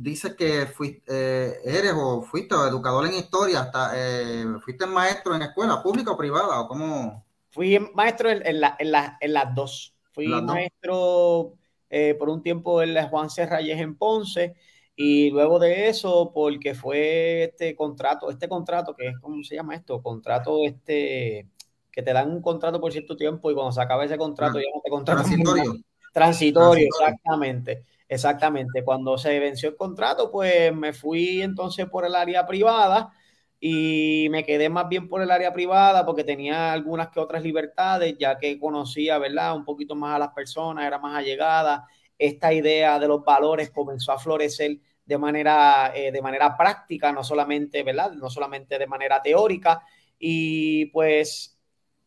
dices 0.04 0.36
que 0.36 0.66
fuiste, 0.68 1.04
eh, 1.08 1.54
eres 1.64 1.94
o 1.96 2.22
fuiste 2.22 2.56
educador 2.56 3.08
en 3.08 3.14
historia, 3.14 3.62
hasta 3.62 3.92
eh, 3.96 4.46
fuiste 4.62 4.86
maestro 4.86 5.36
en 5.36 5.44
escuela 5.44 5.82
pública 5.82 6.12
o 6.12 6.18
privada, 6.18 6.60
o 6.60 6.68
cómo? 6.68 7.26
Fui 7.50 7.80
maestro 7.94 8.30
en, 8.30 8.46
en, 8.46 8.62
en, 8.80 9.34
las 9.34 9.56
dos. 9.56 9.96
Fui 10.12 10.28
maestro 10.28 11.54
eh, 11.90 12.16
por 12.16 12.30
un 12.30 12.44
tiempo 12.44 12.82
en 12.82 12.94
la 12.94 13.08
Juan 13.08 13.30
Serrayes 13.30 13.80
en 13.80 13.96
Ponce 13.96 14.56
y 14.96 15.32
luego 15.32 15.58
de 15.58 15.88
eso, 15.88 16.32
porque 16.34 16.76
fue 16.76 17.46
este 17.46 17.76
contrato, 17.76 18.30
este 18.30 18.50
contrato 18.50 18.96
que 18.96 19.08
es, 19.08 19.20
¿cómo 19.20 19.44
se 19.44 19.56
llama 19.56 19.76
esto? 19.76 20.02
Contrato 20.02 20.66
este, 20.66 21.48
que 21.92 22.04
te 22.04 22.14
dan 22.14 22.30
un 22.30 22.42
contrato 22.42 22.82
por 22.82 22.92
cierto 22.92 23.16
tiempo 23.16 23.50
y 23.50 23.54
cuando 23.54 23.72
se 23.72 23.82
acaba 23.82 24.04
ese 24.04 24.18
contrato 24.18 24.60
ya 24.60 24.68
no 24.74 24.82
te 24.82 24.90
contratan. 24.90 25.24
Transitorio. 25.24 25.74
Transitorio, 26.12 26.88
exactamente. 26.88 27.86
Exactamente, 28.14 28.84
cuando 28.84 29.18
se 29.18 29.40
venció 29.40 29.70
el 29.70 29.76
contrato, 29.78 30.30
pues 30.30 30.74
me 30.76 30.94
fui 30.94 31.42
entonces 31.42 31.88
por 31.90 32.06
el 32.06 32.14
área 32.16 32.46
privada 32.46 33.12
y 33.60 34.28
me 34.30 34.44
quedé 34.46 34.70
más 34.70 34.88
bien 34.90 35.08
por 35.10 35.22
el 35.22 35.32
área 35.32 35.52
privada 35.54 36.06
porque 36.06 36.24
tenía 36.24 36.74
algunas 36.74 37.10
que 37.10 37.20
otras 37.20 37.42
libertades, 37.44 38.16
ya 38.20 38.38
que 38.38 38.60
conocía, 38.60 39.18
¿verdad? 39.18 39.56
Un 39.56 39.66
poquito 39.66 39.96
más 39.96 40.16
a 40.16 40.20
las 40.20 40.30
personas, 40.34 40.86
era 40.86 41.00
más 41.00 41.18
allegada. 41.18 41.88
Esta 42.18 42.54
idea 42.54 43.00
de 43.00 43.08
los 43.08 43.24
valores 43.24 43.72
comenzó 43.72 44.12
a 44.12 44.20
florecer 44.20 44.78
de 45.06 45.18
manera, 45.18 45.92
eh, 45.96 46.12
de 46.12 46.22
manera 46.22 46.56
práctica, 46.58 47.12
no 47.12 47.24
solamente, 47.24 47.84
¿verdad? 47.84 48.12
No 48.12 48.30
solamente 48.30 48.78
de 48.78 48.88
manera 48.88 49.22
teórica. 49.22 49.82
Y 50.20 50.86
pues 50.88 51.58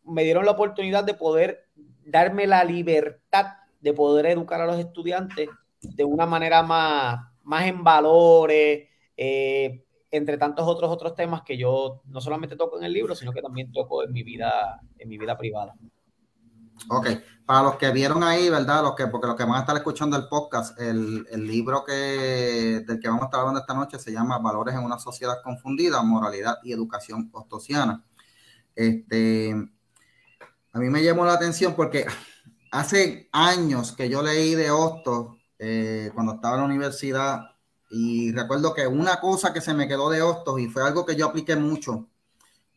me 0.04 0.22
dieron 0.24 0.44
la 0.44 0.52
oportunidad 0.52 1.04
de 1.04 1.14
poder 1.14 1.66
darme 2.04 2.46
la 2.46 2.62
libertad 2.64 3.46
de 3.80 3.92
poder 3.92 4.26
educar 4.26 4.60
a 4.60 4.66
los 4.66 4.78
estudiantes 4.78 5.48
de 5.80 6.04
una 6.04 6.26
manera 6.26 6.62
más, 6.62 7.18
más 7.42 7.66
en 7.66 7.82
valores, 7.82 8.88
eh, 9.16 9.84
entre 10.10 10.38
tantos 10.38 10.66
otros 10.66 10.90
otros 10.90 11.14
temas 11.14 11.42
que 11.42 11.56
yo 11.56 12.02
no 12.06 12.20
solamente 12.20 12.56
toco 12.56 12.78
en 12.78 12.84
el 12.84 12.92
libro, 12.92 13.14
sino 13.14 13.32
que 13.32 13.42
también 13.42 13.72
toco 13.72 14.02
en 14.02 14.12
mi 14.12 14.22
vida, 14.22 14.80
en 14.98 15.08
mi 15.08 15.18
vida 15.18 15.36
privada. 15.36 15.74
Ok, 16.88 17.08
para 17.46 17.62
los 17.62 17.76
que 17.76 17.90
vieron 17.90 18.22
ahí, 18.22 18.50
¿verdad? 18.50 18.82
Los 18.82 18.94
que, 18.94 19.06
porque 19.06 19.26
los 19.26 19.36
que 19.36 19.44
van 19.44 19.54
a 19.54 19.60
estar 19.60 19.76
escuchando 19.76 20.16
el 20.16 20.28
podcast, 20.28 20.78
el, 20.78 21.26
el 21.30 21.46
libro 21.46 21.84
que, 21.84 22.84
del 22.86 23.00
que 23.00 23.08
vamos 23.08 23.22
a 23.22 23.24
estar 23.26 23.40
hablando 23.40 23.60
esta 23.60 23.74
noche 23.74 23.98
se 23.98 24.12
llama 24.12 24.38
Valores 24.38 24.74
en 24.74 24.84
una 24.84 24.98
sociedad 24.98 25.36
confundida, 25.42 26.02
moralidad 26.02 26.58
y 26.62 26.72
educación 26.72 27.30
ostosiana. 27.32 28.04
Este, 28.74 29.52
a 30.72 30.78
mí 30.78 30.90
me 30.90 31.02
llamó 31.02 31.24
la 31.24 31.32
atención 31.32 31.74
porque 31.74 32.06
hace 32.70 33.30
años 33.32 33.92
que 33.92 34.10
yo 34.10 34.22
leí 34.22 34.54
de 34.54 34.70
Hostos 34.70 35.35
eh, 35.58 36.10
cuando 36.14 36.34
estaba 36.34 36.54
en 36.54 36.60
la 36.60 36.66
universidad 36.66 37.40
y 37.90 38.32
recuerdo 38.32 38.74
que 38.74 38.86
una 38.86 39.20
cosa 39.20 39.52
que 39.52 39.60
se 39.60 39.74
me 39.74 39.88
quedó 39.88 40.10
de 40.10 40.22
Hostos 40.22 40.60
y 40.60 40.68
fue 40.68 40.82
algo 40.82 41.06
que 41.06 41.16
yo 41.16 41.26
apliqué 41.26 41.56
mucho, 41.56 42.06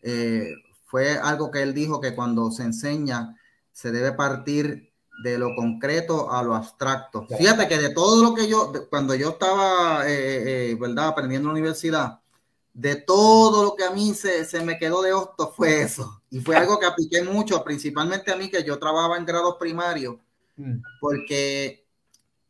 eh, 0.01 0.53
fue 0.85 1.17
algo 1.17 1.51
que 1.51 1.61
él 1.61 1.73
dijo 1.73 1.99
que 1.99 2.15
cuando 2.15 2.51
se 2.51 2.63
enseña 2.63 3.35
se 3.71 3.91
debe 3.91 4.13
partir 4.13 4.91
de 5.23 5.37
lo 5.37 5.55
concreto 5.55 6.31
a 6.31 6.41
lo 6.43 6.55
abstracto. 6.55 7.27
Fíjate 7.37 7.67
que 7.67 7.77
de 7.77 7.93
todo 7.93 8.23
lo 8.23 8.33
que 8.33 8.47
yo, 8.47 8.71
cuando 8.89 9.15
yo 9.15 9.29
estaba, 9.29 10.03
eh, 10.07 10.77
¿verdad?, 10.79 11.09
aprendiendo 11.09 11.49
en 11.49 11.55
la 11.55 11.59
universidad, 11.59 12.19
de 12.73 12.95
todo 12.95 13.63
lo 13.63 13.75
que 13.75 13.83
a 13.83 13.91
mí 13.91 14.13
se, 14.13 14.45
se 14.45 14.63
me 14.63 14.77
quedó 14.77 15.01
de 15.01 15.11
Hostos 15.11 15.53
fue 15.55 15.81
eso. 15.81 16.21
Y 16.29 16.39
fue 16.39 16.55
algo 16.55 16.79
que 16.79 16.85
apliqué 16.85 17.23
mucho, 17.23 17.61
principalmente 17.63 18.31
a 18.31 18.37
mí 18.37 18.49
que 18.49 18.63
yo 18.63 18.79
trabajaba 18.79 19.17
en 19.17 19.25
grados 19.25 19.57
primarios, 19.59 20.15
mm. 20.55 20.77
porque 21.01 21.85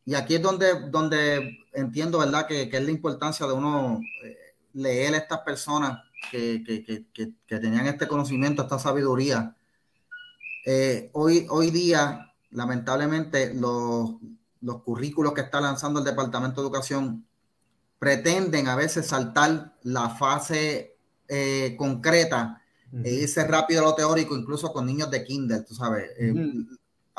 y 0.10 0.16
aquí 0.16 0.34
es 0.34 0.42
donde, 0.42 0.90
donde 0.90 1.60
entiendo, 1.72 2.18
¿verdad?, 2.18 2.48
que, 2.48 2.64
es 2.64 2.84
la 2.84 2.90
importancia 2.90 3.46
de 3.46 3.54
uno 3.54 4.02
eh, 4.24 4.56
leer 4.74 5.14
a 5.14 5.18
estas 5.18 5.42
personas 5.42 6.02
que, 6.32 6.64
tenían 7.48 7.86
este 7.86 8.08
conocimiento, 8.08 8.64
esta 8.64 8.80
sabiduría. 8.80 9.56
Eh, 10.66 11.12
hoy, 11.14 11.46
hoy 11.52 11.70
día, 11.70 12.34
lamentablemente, 12.50 13.54
los, 13.54 14.16
currículos 14.84 15.34
que 15.34 15.42
está 15.42 15.62
lanzando 15.62 16.00
el 16.00 16.06
Departamento 16.06 16.60
de 16.60 16.66
Educación 16.66 17.24
pretenden 18.00 18.68
a 18.68 18.76
veces 18.76 19.06
saltar 19.06 19.76
la 19.84 20.10
fase 20.10 20.98
eh, 21.28 21.76
concreta 21.78 22.64
e 23.04 23.14
irse 23.14 23.44
rápido 23.46 23.82
a 23.82 23.90
lo 23.90 23.94
teórico, 23.94 24.36
incluso 24.36 24.74
con 24.74 24.88
niños 24.88 25.12
de 25.12 25.24
kinder, 25.24 25.64
tú 25.64 25.76
sabes. 25.76 26.10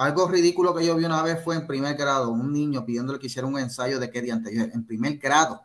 Algo 0.01 0.27
ridículo 0.29 0.75
que 0.75 0.87
yo 0.87 0.97
vi 0.97 1.05
una 1.05 1.23
vez 1.23 1.45
fue 1.45 1.57
en 1.57 1.67
primer 1.67 1.95
grado, 1.95 2.31
un 2.31 2.51
niño 2.51 2.87
pidiéndole 2.87 3.19
que 3.19 3.27
hiciera 3.27 3.47
un 3.47 3.59
ensayo 3.59 3.99
de 3.99 4.11
qué 4.11 4.23
día 4.23 4.33
anterior, 4.33 4.71
en 4.73 4.87
primer 4.87 5.19
grado. 5.19 5.61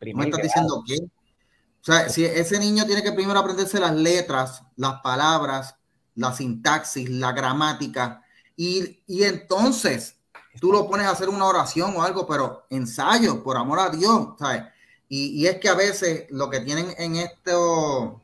¿Me 0.00 0.26
estás 0.26 0.42
diciendo 0.44 0.80
qué? 0.86 0.94
O 0.94 1.84
sea, 1.84 2.08
si 2.08 2.24
ese 2.24 2.60
niño 2.60 2.86
tiene 2.86 3.02
que 3.02 3.10
primero 3.10 3.36
aprenderse 3.36 3.80
las 3.80 3.96
letras, 3.96 4.62
las 4.76 5.00
palabras, 5.00 5.74
la 6.14 6.32
sintaxis, 6.32 7.10
la 7.10 7.32
gramática, 7.32 8.22
y, 8.56 9.00
entonces 9.08 10.20
tú 10.60 10.70
lo 10.70 10.88
pones 10.88 11.08
a 11.08 11.10
hacer 11.10 11.28
una 11.28 11.46
oración 11.46 11.96
o 11.96 12.02
algo, 12.04 12.28
pero 12.28 12.64
ensayo, 12.70 13.42
por 13.42 13.56
amor 13.56 13.80
a 13.80 13.90
Dios, 13.90 14.36
¿sabes? 14.38 14.66
Y, 15.08 15.30
y 15.30 15.48
es 15.48 15.58
que 15.58 15.68
a 15.68 15.74
veces 15.74 16.26
lo 16.30 16.48
que 16.48 16.60
tienen 16.60 16.94
en 16.96 17.16
esto 17.16 18.22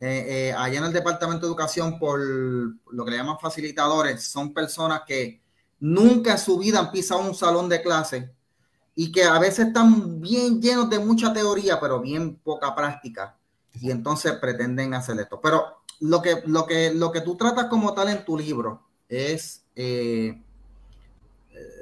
eh, 0.00 0.48
eh, 0.48 0.54
allá 0.56 0.78
en 0.78 0.84
el 0.86 0.92
Departamento 0.92 1.42
de 1.42 1.50
Educación 1.50 1.98
por 1.98 2.18
lo 2.18 3.04
que 3.04 3.10
le 3.10 3.18
llaman 3.18 3.38
facilitadores, 3.38 4.24
son 4.24 4.54
personas 4.54 5.02
que 5.06 5.42
nunca 5.78 6.32
en 6.32 6.38
su 6.38 6.58
vida 6.58 6.78
han 6.78 6.90
pisado 6.90 7.20
un 7.20 7.34
salón 7.34 7.68
de 7.68 7.82
clase 7.82 8.32
y 8.94 9.12
que 9.12 9.24
a 9.24 9.38
veces 9.38 9.68
están 9.68 10.20
bien 10.20 10.60
llenos 10.60 10.88
de 10.88 10.98
mucha 10.98 11.32
teoría, 11.32 11.78
pero 11.78 12.00
bien 12.00 12.36
poca 12.36 12.74
práctica. 12.74 13.36
Y 13.80 13.90
entonces 13.90 14.32
pretenden 14.32 14.94
hacer 14.94 15.18
esto. 15.20 15.40
Pero 15.40 15.82
lo 16.00 16.20
que, 16.20 16.42
lo 16.46 16.66
que, 16.66 16.92
lo 16.92 17.12
que 17.12 17.20
tú 17.20 17.36
tratas 17.36 17.66
como 17.66 17.94
tal 17.94 18.08
en 18.08 18.24
tu 18.24 18.36
libro 18.36 18.82
es 19.08 19.64
eh, 19.76 20.42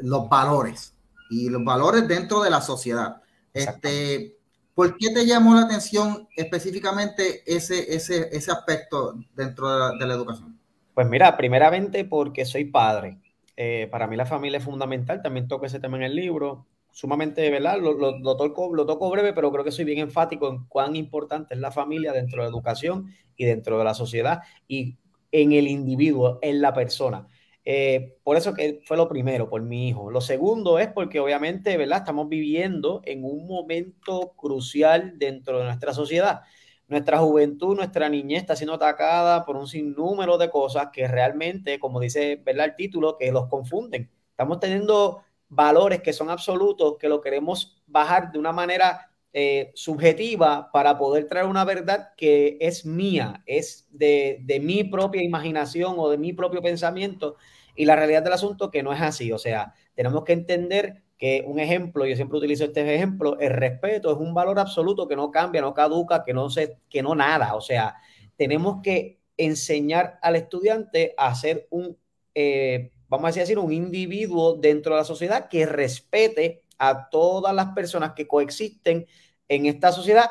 los 0.03 0.29
valores 0.29 0.95
y 1.31 1.49
los 1.49 1.65
valores 1.65 2.07
dentro 2.07 2.43
de 2.43 2.51
la 2.51 2.61
sociedad. 2.61 3.23
Este, 3.53 4.38
¿Por 4.79 4.97
qué 4.97 5.11
te 5.13 5.27
llamó 5.27 5.57
la 5.57 5.63
atención 5.63 6.29
específicamente 6.37 7.43
ese, 7.45 7.97
ese, 7.97 8.29
ese 8.31 8.53
aspecto 8.53 9.19
dentro 9.35 9.69
de 9.99 10.07
la, 10.07 10.15
educación? 10.15 10.57
Pues 10.95 11.09
mira, 11.09 11.37
primeramente 11.37 12.05
porque 12.05 12.45
soy 12.45 12.67
padre. 12.67 13.19
Eh, 13.57 13.89
para 13.91 14.07
mí 14.07 14.15
la 14.15 14.25
familia 14.25 14.59
es 14.59 14.65
fundamental, 14.65 15.21
también 15.21 15.49
toco 15.49 15.67
ese 15.67 15.81
tema 15.81 15.97
en 15.97 16.05
el 16.05 16.15
libro, 16.15 16.69
sumamente, 16.93 17.51
¿verdad? 17.51 17.81
Lo, 17.81 17.93
lo, 17.93 18.37
toco, 18.37 18.73
lo 18.73 18.87
toco 18.87 19.11
breve, 19.11 19.33
pero 19.33 19.51
creo 19.51 19.65
que 19.65 19.73
soy 19.73 19.85
bien 19.85 19.99
enfático 19.99 20.49
en 20.49 20.65
cuán 20.69 20.95
importante 20.95 21.55
es 21.55 21.61
la 21.61 21.73
familia 21.73 22.13
dentro 22.13 22.41
de 22.41 22.45
la 22.45 22.55
educación 22.55 23.13
y 23.37 23.47
dentro 23.47 23.79
de 23.79 23.85
la 23.85 23.95
sociedad 23.95 24.43
y 24.69 24.97
en 25.33 25.51
el 25.55 25.67
individuo, 25.67 26.39
en 26.41 26.61
la 26.61 26.73
persona. 26.73 27.27
Eh, 27.71 28.17
por 28.23 28.39
eso 28.39 28.55
que 28.55 28.81
fue 28.87 28.97
lo 28.97 29.11
primero, 29.11 29.51
por 29.51 29.61
mi 29.61 29.91
hijo. 29.91 30.11
Lo 30.11 30.23
segundo 30.23 30.79
es 30.79 30.89
porque 30.89 31.21
obviamente, 31.21 31.77
¿verdad? 31.77 31.99
Estamos 31.99 32.27
viviendo 32.27 33.03
en 33.05 33.25
un 33.25 33.47
momento 33.47 34.33
crucial 34.39 35.19
dentro 35.19 35.59
de 35.59 35.67
nuestra 35.67 35.93
sociedad. 35.93 36.41
Nuestra 36.87 37.19
juventud, 37.19 37.77
nuestra 37.77 38.09
niñez 38.09 38.41
está 38.41 38.57
siendo 38.57 38.73
atacada 38.73 39.45
por 39.45 39.57
un 39.57 39.67
sinnúmero 39.67 40.39
de 40.39 40.49
cosas 40.49 40.89
que 40.91 41.07
realmente, 41.07 41.79
como 41.79 42.01
dice, 42.01 42.37
¿verdad? 42.43 42.69
El 42.69 42.75
título, 42.75 43.19
que 43.19 43.31
los 43.31 43.49
confunden. 43.49 44.11
Estamos 44.31 44.61
teniendo 44.61 45.21
valores 45.51 46.01
que 46.01 46.15
son 46.15 46.31
absolutos, 46.31 46.97
que 46.99 47.11
lo 47.11 47.21
queremos 47.21 47.83
bajar 47.87 48.33
de 48.33 48.39
una 48.39 48.53
manera 48.53 49.11
eh, 49.35 49.73
subjetiva 49.75 50.71
para 50.73 50.97
poder 50.97 51.27
traer 51.27 51.45
una 51.45 51.67
verdad 51.67 52.13
que 52.17 52.57
es 52.63 52.87
mía, 52.87 53.43
es 53.45 53.87
de, 53.91 54.39
de 54.41 54.59
mi 54.59 54.85
propia 54.85 55.23
imaginación 55.23 55.97
o 55.99 56.09
de 56.09 56.17
mi 56.17 56.33
propio 56.33 56.63
pensamiento 56.63 57.37
y 57.79 57.85
la 57.85 57.95
realidad 57.95 58.25
del 58.25 58.33
asunto 58.33 58.73
que 58.73 58.83
no 58.83 58.93
es 58.93 59.01
así. 59.01 59.31
O 59.31 59.39
sea, 59.39 59.73
tenemos 59.95 60.25
que 60.25 60.33
entender 60.33 61.05
que 61.17 61.45
un 61.47 61.61
ejemplo, 61.61 62.05
yo 62.07 62.17
siempre 62.17 62.39
utilizo 62.39 62.65
este 62.65 62.93
ejemplo, 62.93 63.39
el 63.39 63.51
respeto 63.51 64.11
es 64.11 64.19
un 64.19 64.35
valor 64.35 64.59
absoluto 64.59 65.07
que 65.07 65.15
no 65.15 65.31
cambia, 65.31 65.61
no 65.61 65.75
caduca, 65.75 66.25
que 66.25 66.35
no 66.35 66.51
se, 66.51 66.79
que 66.91 67.03
no 67.03 67.15
nada. 67.15 67.55
O 67.55 67.61
sea, 67.61 67.95
tenemos 68.37 68.83
que 68.83 69.21
enseñar 69.37 70.19
al 70.23 70.35
estudiante 70.35 71.15
a 71.17 71.33
ser 71.37 71.69
un, 71.71 71.97
eh, 72.35 72.91
vamos 73.07 73.37
a 73.37 73.41
decir, 73.41 73.61
un 73.61 73.73
individuo 73.73 74.55
dentro 74.55 74.95
de 74.95 75.01
la 75.01 75.05
sociedad 75.05 75.49
que 75.49 75.65
respete 75.65 76.65
a 76.79 77.09
todas 77.11 77.55
las 77.55 77.69
personas 77.75 78.15
que 78.15 78.27
coexisten 78.27 79.07
en 79.47 79.67
esta 79.67 79.93
sociedad 79.93 80.31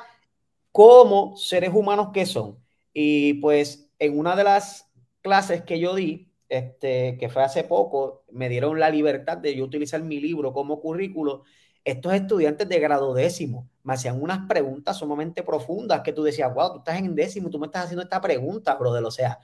como 0.74 1.38
seres 1.38 1.72
humanos 1.74 2.10
que 2.14 2.26
son. 2.26 2.60
Y 2.94 3.36
pues 3.36 3.90
en 4.00 4.20
una 4.20 4.36
de 4.36 4.44
las 4.44 4.92
clases 5.22 5.62
que 5.64 5.80
yo 5.80 5.96
di, 5.96 6.28
este, 6.50 7.18
que 7.18 7.30
fue 7.30 7.44
hace 7.44 7.64
poco, 7.64 8.24
me 8.32 8.50
dieron 8.50 8.80
la 8.80 8.90
libertad 8.90 9.38
de 9.38 9.56
yo 9.56 9.66
utilizar 9.66 10.02
mi 10.02 10.20
libro 10.20 10.54
como 10.54 10.80
currículo. 10.80 11.44
Estos 11.84 12.14
estudiantes 12.14 12.68
de 12.68 12.80
grado 12.80 13.14
décimo 13.14 13.70
me 13.84 13.94
hacían 13.94 14.22
unas 14.22 14.48
preguntas 14.48 14.98
sumamente 14.98 15.44
profundas 15.44 16.02
que 16.02 16.14
tú 16.14 16.24
decías, 16.24 16.54
wow, 16.54 16.74
tú 16.74 16.78
estás 16.80 17.00
en 17.00 17.16
décimo, 17.16 17.50
tú 17.50 17.60
me 17.60 17.68
estás 17.68 17.86
haciendo 17.86 18.04
esta 18.04 18.20
pregunta, 18.22 18.76
brother. 18.76 19.04
O 19.06 19.12
sea, 19.12 19.40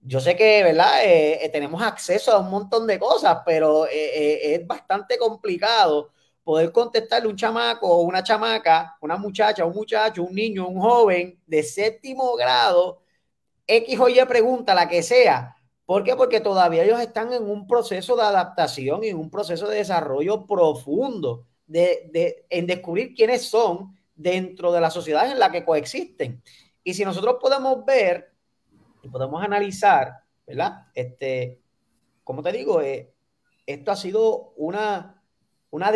yo 0.00 0.20
sé 0.20 0.36
que, 0.36 0.62
¿verdad? 0.62 1.04
Eh, 1.04 1.44
eh, 1.44 1.48
tenemos 1.50 1.82
acceso 1.82 2.32
a 2.32 2.38
un 2.40 2.50
montón 2.50 2.86
de 2.86 2.98
cosas, 2.98 3.38
pero 3.44 3.86
eh, 3.86 4.54
es 4.54 4.66
bastante 4.66 5.18
complicado 5.18 6.12
poder 6.44 6.72
contestarle 6.72 7.28
un 7.28 7.36
chamaco 7.36 7.88
o 7.88 8.02
una 8.02 8.22
chamaca, 8.22 8.96
una 9.00 9.16
muchacha, 9.16 9.64
un 9.64 9.74
muchacho, 9.74 10.22
un 10.22 10.34
niño, 10.34 10.66
un 10.68 10.80
joven 10.80 11.40
de 11.46 11.62
séptimo 11.62 12.36
grado, 12.36 13.02
X 13.66 14.00
o 14.00 14.08
Y 14.08 14.24
pregunta, 14.26 14.74
la 14.74 14.88
que 14.88 15.02
sea, 15.02 15.57
¿Por 15.88 16.04
qué? 16.04 16.14
Porque 16.16 16.40
todavía 16.40 16.84
ellos 16.84 17.00
están 17.00 17.32
en 17.32 17.48
un 17.48 17.66
proceso 17.66 18.14
de 18.14 18.20
adaptación 18.20 19.04
y 19.04 19.08
en 19.08 19.16
un 19.16 19.30
proceso 19.30 19.66
de 19.66 19.78
desarrollo 19.78 20.44
profundo 20.44 21.46
de, 21.66 22.44
en 22.50 22.66
descubrir 22.66 23.14
quiénes 23.14 23.48
son 23.48 23.96
dentro 24.14 24.70
de 24.70 24.82
la 24.82 24.90
sociedad 24.90 25.32
en 25.32 25.38
la 25.38 25.50
que 25.50 25.64
coexisten. 25.64 26.42
Y 26.84 26.92
si 26.92 27.06
nosotros 27.06 27.36
podemos 27.40 27.86
ver 27.86 28.34
y 29.02 29.08
podemos 29.08 29.42
analizar, 29.42 30.12
¿verdad? 30.46 30.88
Este, 30.92 31.62
como 32.22 32.42
te 32.42 32.52
digo, 32.52 32.82
eh, 32.82 33.14
esto 33.64 33.90
ha 33.90 33.96
sido 33.96 34.52
una, 34.56 35.22
una, 35.70 35.90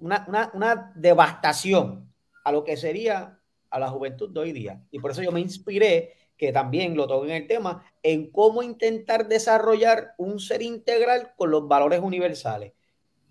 una, 0.00 0.50
una, 0.54 0.92
devastación 0.96 2.10
a 2.46 2.50
lo 2.50 2.64
que 2.64 2.78
sería 2.78 3.38
a 3.68 3.78
la 3.78 3.90
juventud 3.90 4.30
de 4.30 4.40
hoy 4.40 4.52
día. 4.52 4.82
Y 4.90 5.00
por 5.00 5.10
eso 5.10 5.22
yo 5.22 5.32
me 5.32 5.40
inspiré, 5.40 6.14
que 6.38 6.52
también 6.52 6.96
lo 6.96 7.06
toco 7.08 7.24
en 7.26 7.32
el 7.32 7.46
tema, 7.46 7.84
en 8.02 8.30
cómo 8.30 8.62
intentar 8.62 9.28
desarrollar 9.28 10.14
un 10.16 10.38
ser 10.38 10.62
integral 10.62 11.32
con 11.36 11.50
los 11.50 11.66
valores 11.66 12.00
universales, 12.00 12.72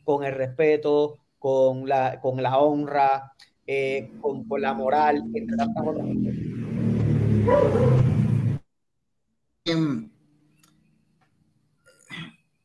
con 0.03 0.25
el 0.25 0.33
respeto, 0.33 1.17
con 1.39 1.87
la, 1.87 2.19
con 2.19 2.43
la 2.43 2.57
honra, 2.59 3.33
eh, 3.65 4.11
con, 4.21 4.47
con, 4.47 4.61
la 4.61 4.73
moral, 4.73 5.23
otras 5.23 5.69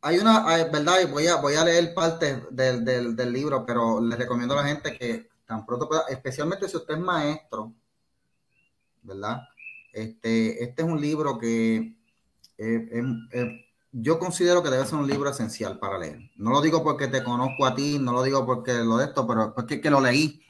hay 0.05 0.19
una, 0.19 0.45
verdad, 0.65 1.09
voy 1.11 1.29
a, 1.29 1.37
voy 1.37 1.55
a 1.55 1.65
leer 1.65 1.95
parte 1.95 2.43
del, 2.51 2.85
del, 2.85 3.33
libro, 3.33 3.65
pero 3.65 4.01
les 4.01 4.19
recomiendo 4.19 4.55
a 4.55 4.63
la 4.63 4.69
gente 4.69 4.99
que 4.99 5.29
tan 5.47 5.65
pronto 5.65 5.89
pueda, 5.89 6.03
especialmente 6.09 6.69
si 6.69 6.77
usted 6.77 6.95
es 6.95 7.01
maestro, 7.01 7.73
¿verdad? 9.03 9.43
Este, 9.93 10.65
este 10.65 10.83
es 10.83 10.89
un 10.89 11.01
libro 11.01 11.39
que 11.39 11.97
eh, 12.59 12.89
eh, 13.33 13.67
yo 13.93 14.19
considero 14.19 14.63
que 14.63 14.71
debe 14.71 14.87
ser 14.87 14.95
un 14.99 15.07
libro 15.07 15.31
esencial 15.31 15.79
para 15.79 15.99
leer. 15.99 16.19
No 16.37 16.51
lo 16.51 16.61
digo 16.61 16.83
porque 16.83 17.09
te 17.09 17.23
conozco 17.23 17.67
a 17.67 17.75
ti, 17.75 17.99
no 17.99 18.13
lo 18.13 18.23
digo 18.23 18.47
porque 18.47 18.73
lo 18.73 18.97
de 18.97 19.07
esto, 19.07 19.27
pero 19.27 19.55
porque 19.55 19.81
que 19.81 19.91
lo 19.91 20.01
leí. 20.01 20.43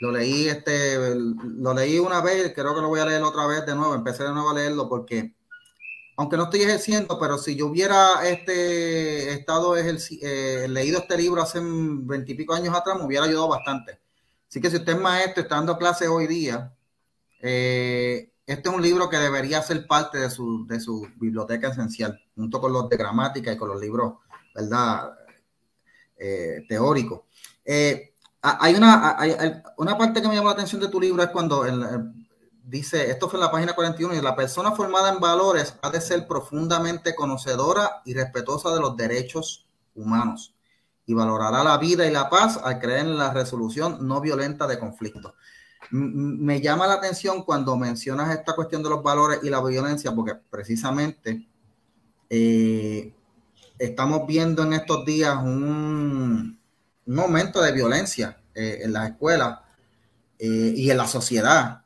Lo 0.00 0.10
leí, 0.10 0.48
este, 0.48 1.14
lo 1.14 1.74
leí 1.74 1.98
una 2.00 2.20
vez, 2.20 2.52
creo 2.54 2.74
que 2.74 2.80
lo 2.80 2.88
voy 2.88 2.98
a 2.98 3.06
leer 3.06 3.22
otra 3.22 3.46
vez 3.46 3.64
de 3.64 3.76
nuevo, 3.76 3.94
empecé 3.94 4.24
de 4.24 4.32
nuevo 4.32 4.50
a 4.50 4.54
leerlo 4.54 4.88
porque 4.88 5.32
aunque 6.16 6.36
no 6.36 6.44
estoy 6.44 6.62
ejerciendo, 6.62 7.18
pero 7.18 7.38
si 7.38 7.56
yo 7.56 7.66
hubiera 7.66 8.26
este 8.28 9.32
estado 9.32 9.76
eh, 9.76 10.66
leído 10.68 10.98
este 10.98 11.16
libro 11.16 11.40
hace 11.42 11.60
veintipico 11.62 12.54
años 12.54 12.74
atrás, 12.74 12.98
me 12.98 13.04
hubiera 13.04 13.24
ayudado 13.26 13.48
bastante. 13.48 13.98
Así 14.48 14.60
que 14.60 14.70
si 14.70 14.76
usted 14.76 14.92
es 14.92 15.00
maestro, 15.00 15.42
está 15.42 15.56
dando 15.56 15.78
clases 15.78 16.08
hoy 16.08 16.26
día, 16.26 16.74
eh, 17.40 18.31
este 18.46 18.68
es 18.68 18.74
un 18.74 18.82
libro 18.82 19.08
que 19.08 19.16
debería 19.18 19.62
ser 19.62 19.86
parte 19.86 20.18
de 20.18 20.30
su, 20.30 20.66
de 20.66 20.80
su 20.80 21.08
biblioteca 21.16 21.68
esencial, 21.68 22.20
junto 22.34 22.60
con 22.60 22.72
los 22.72 22.88
de 22.88 22.96
gramática 22.96 23.52
y 23.52 23.56
con 23.56 23.68
los 23.68 23.80
libros, 23.80 24.14
¿verdad? 24.54 25.12
Eh, 26.16 26.64
teóricos. 26.68 27.22
hay, 28.42 28.74
una, 28.74 29.16
hay, 29.18 29.34
una 29.76 29.98
parte 29.98 30.22
que 30.22 30.28
me 30.28 30.34
llamó 30.34 30.48
la 30.48 30.54
atención 30.54 30.80
de 30.80 30.88
tu 30.88 31.00
libro 31.00 31.22
es 31.22 31.30
cuando 31.30 31.64
dice, 32.64 33.10
esto 33.10 33.28
fue 33.28 33.38
en 33.38 33.44
la 33.44 33.50
página 33.50 33.74
41, 33.74 34.14
y 34.14 34.20
la 34.20 34.36
persona 34.36 34.72
formada 34.72 35.12
en 35.12 35.20
valores 35.20 35.74
ha 35.82 35.90
de 35.90 36.00
ser 36.00 36.26
profundamente 36.26 37.14
conocedora 37.14 38.02
y 38.04 38.14
respetuosa 38.14 38.72
de 38.72 38.80
los 38.80 38.96
derechos 38.96 39.66
humanos 39.94 40.54
y 41.06 41.14
valorará 41.14 41.64
la 41.64 41.78
vida 41.78 42.06
y 42.06 42.10
la 42.10 42.30
paz 42.30 42.58
al 42.62 42.78
creer 42.78 43.00
en 43.00 43.18
la 43.18 43.32
resolución 43.32 44.06
no 44.06 44.20
violenta 44.20 44.66
de 44.66 44.78
conflictos. 44.78 45.34
Me 45.92 46.60
llama 46.60 46.86
la 46.86 46.94
atención 46.94 47.44
cuando 47.44 47.76
mencionas 47.76 48.34
esta 48.34 48.54
cuestión 48.54 48.82
de 48.82 48.88
los 48.88 49.02
valores 49.02 49.40
y 49.42 49.50
la 49.50 49.62
violencia, 49.62 50.14
porque 50.14 50.34
precisamente 50.50 51.46
eh, 52.30 53.14
estamos 53.78 54.26
viendo 54.26 54.62
en 54.62 54.72
estos 54.72 55.04
días 55.04 55.36
un, 55.36 56.58
momento 57.04 57.60
de 57.60 57.72
violencia 57.72 58.40
eh, 58.54 58.80
en 58.82 58.92
las 58.92 59.10
escuelas 59.10 59.58
eh, 60.38 60.72
y 60.74 60.90
en 60.90 60.96
la 60.96 61.06
sociedad. 61.06 61.82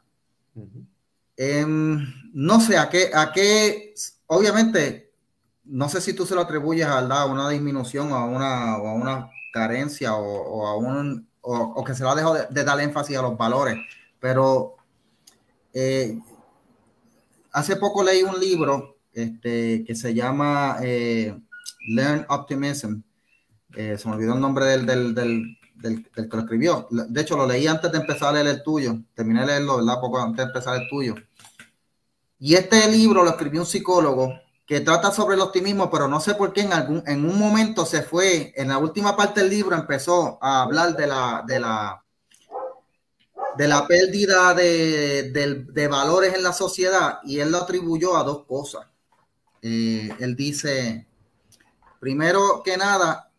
Em, 1.37 2.07
no 2.33 2.61
sé 2.61 2.79
a 2.79 2.89
qué, 2.89 3.11
a 3.13 3.33
qué, 3.33 3.93
obviamente, 4.27 5.13
no 5.65 5.89
sé 5.89 6.01
si 6.01 6.13
tú 6.13 6.25
se 6.25 6.35
lo 6.35 6.43
atribuyes 6.43 6.87
a, 6.87 7.27
una 7.27 7.49
disminución 7.49 8.13
o 8.13 8.17
a 8.17 8.25
una, 8.25 8.79
o 8.79 8.89
a 8.89 8.95
una 8.95 9.31
carencia 9.53 10.15
o, 10.15 10.67
a 10.67 10.77
un, 10.77 11.29
o, 11.49 11.85
que 11.85 11.95
se 11.95 12.03
lo 12.03 12.11
ha 12.11 12.15
dejado 12.15 12.35
de, 12.51 12.65
dar 12.65 12.81
énfasis 12.81 13.17
a 13.17 13.23
los 13.23 13.37
valores, 13.37 13.79
pero 14.19 14.77
eh, 15.73 16.19
hace 17.53 17.77
poco 17.77 18.03
leí 18.03 18.23
un 18.23 18.39
libro 18.41 18.97
este, 19.13 19.85
que 19.85 19.95
se 19.95 20.13
llama 20.13 20.79
eh, 20.83 21.39
Learn 21.89 22.27
Optimism. 22.29 23.01
Eh, 23.77 23.97
se 23.99 24.09
me 24.09 24.15
olvidó 24.15 24.35
el 24.35 24.41
nombre 24.41 24.65
del, 24.67 24.87
del 25.15 25.57
del, 25.77 26.05
que 26.11 26.37
lo 26.37 26.41
escribió. 26.41 26.89
De 26.91 27.21
hecho, 27.21 27.37
lo 27.37 27.47
leí 27.47 27.67
antes 27.67 27.93
de 27.93 27.99
empezar 27.99 28.31
a 28.31 28.33
leer 28.33 28.47
el 28.47 28.63
tuyo. 28.63 28.99
Terminé 29.15 29.41
de 29.41 29.47
leerlo, 29.47 29.77
¿verdad? 29.79 30.01
Poco 30.01 30.21
antes 30.21 30.39
de 30.39 30.45
empezar 30.45 30.81
el 30.81 30.89
tuyo. 30.89 31.15
Y 32.39 32.55
este 32.55 32.91
libro 32.91 33.25
lo 33.25 33.31
escribió 33.31 33.61
un 33.61 33.67
psicólogo 33.67 34.41
que 34.67 34.81
trata 34.81 35.13
sobre 35.13 35.37
el 35.37 35.41
optimismo, 35.41 35.91
pero 35.91 36.09
no 36.09 36.21
sé 36.21 36.35
por 36.35 36.53
qué 36.53 36.63
en 36.63 36.73
algún 36.73 37.03
en 37.07 37.25
un 37.25 37.39
momento 37.39 37.87
se 37.87 38.03
fue, 38.03 38.53
en 38.57 38.69
la 38.69 38.79
última 38.79 39.17
parte 39.17 39.41
del 39.41 39.51
libro 39.51 39.77
empezó 39.77 40.39
a 40.43 40.63
hablar 40.63 40.97
de 40.97 41.07
la 41.07 41.45
de 41.47 41.61
la 41.61 42.03
de 43.57 43.69
la 43.69 43.87
pérdida 43.87 44.53
de, 44.55 45.31
de, 45.33 45.89
valores 45.89 46.35
en 46.35 46.43
la 46.43 46.53
sociedad 46.53 47.21
y 47.25 47.39
él 47.39 47.51
lo 47.51 47.59
atribuyó 47.59 48.17
a 48.17 48.23
dos 48.23 48.45
cosas. 48.45 48.87
Eh, 49.63 50.11
él 50.19 50.37
dice, 50.37 51.07
primero 51.99 52.63
que 52.63 52.77
nada, 52.77 53.31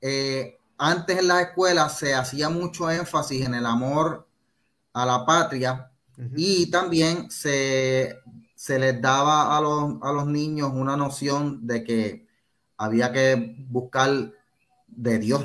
eh, 0.00 0.58
antes 0.76 1.18
en 1.18 1.28
las 1.28 1.42
escuelas 1.42 1.98
se 1.98 2.12
hacía 2.12 2.50
mucho 2.50 2.90
énfasis 2.90 3.46
en 3.46 3.54
el 3.54 3.64
amor 3.64 4.28
a 4.92 5.06
la 5.06 5.24
patria 5.24 5.90
y 6.36 6.70
también 6.70 7.30
se, 7.30 8.20
les 8.68 9.02
daba 9.02 9.56
a 9.56 9.60
los, 9.60 10.26
niños 10.26 10.70
una 10.72 10.96
noción 10.96 11.66
de 11.66 11.82
que 11.82 12.28
había 12.76 13.12
que 13.12 13.56
buscar 13.68 14.32
de 14.86 15.18
Dios. 15.18 15.44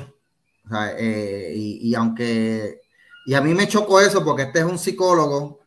Eh, 0.96 1.52
y, 1.56 1.94
aunque, 1.96 2.80
y 3.26 3.34
a 3.34 3.40
mí 3.40 3.54
me 3.54 3.66
chocó 3.66 4.00
eso 4.00 4.24
porque 4.24 4.42
este 4.42 4.60
es 4.60 4.64
un 4.64 4.78
psicólogo 4.78 5.58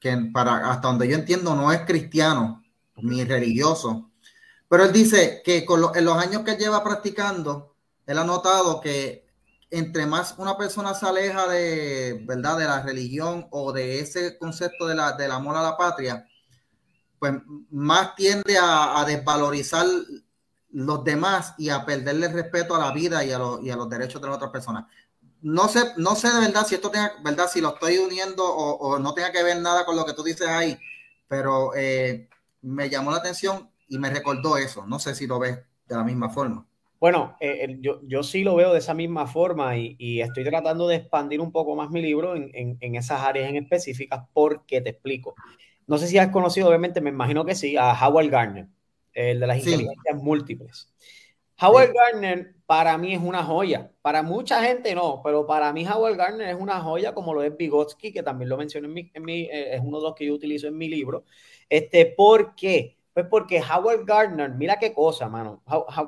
que 0.00 0.16
para, 0.32 0.70
hasta 0.70 0.88
donde 0.88 1.08
yo 1.08 1.16
entiendo 1.16 1.54
no 1.54 1.70
es 1.72 1.80
cristiano 1.80 2.64
ni 2.96 3.22
religioso, 3.22 4.10
pero 4.66 4.84
él 4.84 4.92
dice 4.92 5.42
que 5.44 5.66
con 5.66 5.94
en 5.94 6.04
los 6.06 6.16
años 6.16 6.42
que 6.42 6.56
lleva 6.56 6.82
practicando, 6.82 7.74
él 8.06 8.16
ha 8.16 8.24
notado 8.24 8.80
que 8.80 9.26
entre 9.70 10.06
más 10.06 10.36
una 10.38 10.56
persona 10.56 10.94
se 10.94 11.06
aleja 11.06 11.46
de, 11.48 12.22
¿verdad? 12.26 12.56
de 12.56 12.64
la 12.64 12.82
religión 12.82 13.46
o 13.50 13.72
de 13.72 14.00
ese 14.00 14.38
concepto 14.38 14.86
de 14.86 14.94
la, 14.94 15.12
del 15.12 15.32
amor 15.32 15.56
a 15.56 15.62
la 15.62 15.76
patria, 15.76 16.26
pues 17.18 17.34
más 17.70 18.14
tiende 18.14 18.56
a, 18.60 19.04
desvalorizar 19.06 19.86
los 20.70 21.04
demás 21.04 21.54
y 21.58 21.70
a 21.70 21.84
perderle 21.84 22.28
respeto 22.28 22.74
a 22.74 22.78
la 22.78 22.92
vida 22.92 23.24
y 23.24 23.32
a, 23.32 23.38
los 23.38 23.88
derechos 23.88 24.20
de 24.20 24.28
las 24.28 24.36
otras 24.36 24.50
personas. 24.50 24.84
No 25.40 25.68
sé, 25.68 25.80
no 25.96 26.14
sé 26.14 26.28
de 26.30 26.40
verdad 26.40 26.66
si 26.66 26.74
esto 26.74 26.90
verdad, 27.22 27.48
si 27.48 27.60
lo 27.60 27.74
estoy 27.74 27.98
uniendo 27.98 28.44
o, 28.44 28.98
no 28.98 29.14
tenga 29.14 29.32
que 29.32 29.42
ver 29.42 29.60
nada 29.60 29.84
con 29.84 29.96
lo 29.96 30.04
que 30.04 30.14
tú 30.14 30.22
dices 30.22 30.48
ahí, 30.48 30.76
pero 31.28 31.74
eh, 31.76 32.28
me 32.62 32.90
llamó 32.90 33.10
la 33.10 33.18
atención 33.18 33.70
y 33.88 33.98
me 33.98 34.10
recordó 34.10 34.56
eso. 34.56 34.86
No 34.86 34.98
sé 34.98 35.14
si 35.14 35.26
lo 35.26 35.38
ves 35.38 35.58
de 35.86 35.96
la 35.96 36.04
misma 36.04 36.28
forma. 36.28 36.66
Bueno, 37.00 37.36
eh, 37.38 37.78
yo, 37.80 38.00
yo, 38.02 38.24
sí 38.24 38.42
lo 38.42 38.56
veo 38.56 38.72
de 38.72 38.80
esa 38.80 38.92
misma 38.92 39.28
forma 39.28 39.76
y, 39.76 40.20
estoy 40.20 40.44
tratando 40.44 40.88
de 40.88 40.96
expandir 40.96 41.40
un 41.40 41.52
poco 41.52 41.76
más 41.76 41.90
mi 41.90 42.02
libro 42.02 42.34
en, 42.34 42.94
esas 42.96 43.22
áreas 43.22 43.48
en 43.48 43.56
específicas 43.56 44.24
porque 44.32 44.80
te 44.80 44.90
explico. 44.90 45.34
No 45.88 45.98
sé 45.98 46.06
si 46.06 46.18
has 46.18 46.28
conocido, 46.28 46.68
obviamente, 46.68 47.00
me 47.00 47.10
imagino 47.10 47.44
que 47.44 47.56
sí, 47.56 47.76
a 47.76 47.92
Howard 47.92 48.30
Gardner, 48.30 48.68
el 49.12 49.40
de 49.40 49.46
las 49.46 49.58
inteligencias 49.58 50.22
múltiples. 50.22 50.94
Howard 51.60 51.92
Gardner 51.92 52.54
para 52.66 52.96
mí 52.98 53.14
es 53.14 53.20
una 53.20 53.42
joya. 53.42 53.90
Para 54.02 54.22
mucha 54.22 54.62
gente 54.62 54.94
no, 54.94 55.22
pero 55.24 55.46
para 55.46 55.72
mí 55.72 55.86
Howard 55.86 56.16
Gardner 56.16 56.48
es 56.48 56.56
una 56.60 56.80
joya 56.80 57.14
como 57.14 57.34
lo 57.34 57.42
es 57.42 57.56
Vygotsky, 57.56 58.12
que 58.12 58.22
también 58.22 58.48
lo 58.48 58.56
menciono 58.56 58.86
en 58.86 58.94
mi, 58.94 59.10
en 59.12 59.24
mi 59.24 59.40
eh, 59.44 59.74
es 59.74 59.80
uno 59.82 59.98
de 59.98 60.04
los 60.04 60.14
que 60.14 60.26
yo 60.26 60.34
utilizo 60.34 60.68
en 60.68 60.76
mi 60.76 60.88
libro. 60.88 61.24
Este, 61.68 62.06
¿Por 62.06 62.54
qué? 62.54 62.98
Pues 63.18 63.26
porque 63.28 63.60
Howard 63.60 64.04
Gardner, 64.04 64.50
mira 64.50 64.78
qué 64.78 64.92
cosa, 64.92 65.28
mano. 65.28 65.62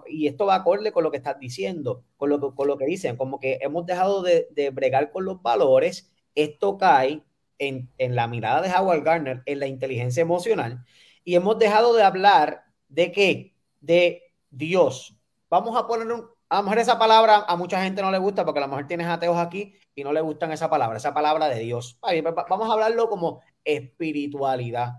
y 0.06 0.28
esto 0.28 0.46
va 0.46 0.54
acorde 0.54 0.92
con 0.92 1.02
lo 1.02 1.10
que 1.10 1.16
estás 1.16 1.40
diciendo, 1.40 2.04
con 2.16 2.30
lo 2.30 2.38
que, 2.38 2.54
con 2.54 2.68
lo 2.68 2.78
que 2.78 2.86
dicen, 2.86 3.16
como 3.16 3.40
que 3.40 3.58
hemos 3.62 3.84
dejado 3.84 4.22
de, 4.22 4.70
bregar 4.72 5.10
con 5.10 5.24
los 5.24 5.42
valores. 5.42 6.12
Esto 6.36 6.78
cae 6.78 7.24
en, 7.60 7.90
la 7.98 8.26
mirada 8.26 8.62
de 8.62 8.70
Howard 8.74 9.04
Gardner, 9.04 9.42
en 9.46 9.60
la 9.60 9.66
inteligencia 9.66 10.22
emocional, 10.22 10.84
y 11.24 11.36
hemos 11.36 11.58
dejado 11.58 11.94
de 11.94 12.02
hablar 12.02 12.64
de 12.88 13.12
qué? 13.12 13.54
De 13.80 14.22
Dios. 14.50 15.16
Vamos 15.48 15.76
a 15.76 15.86
poner 15.86 16.08
a 16.48 16.56
lo 16.56 16.62
mejor 16.64 16.78
esa 16.78 16.98
palabra 16.98 17.44
a 17.46 17.56
mucha 17.56 17.82
gente 17.82 18.02
no 18.02 18.10
le 18.10 18.18
gusta 18.18 18.44
porque 18.44 18.58
a 18.58 18.62
lo 18.62 18.68
mejor 18.68 18.86
tienes 18.88 19.06
ateos 19.06 19.36
aquí 19.36 19.74
y 19.94 20.02
no 20.02 20.12
le 20.12 20.20
gustan 20.20 20.50
esa 20.52 20.68
palabra, 20.68 20.96
esa 20.96 21.14
palabra 21.14 21.48
de 21.48 21.60
Dios. 21.60 21.98
Pues 22.00 22.22
vamos 22.24 22.68
a 22.68 22.72
hablarlo 22.72 23.08
como 23.08 23.42
espiritualidad. 23.62 24.94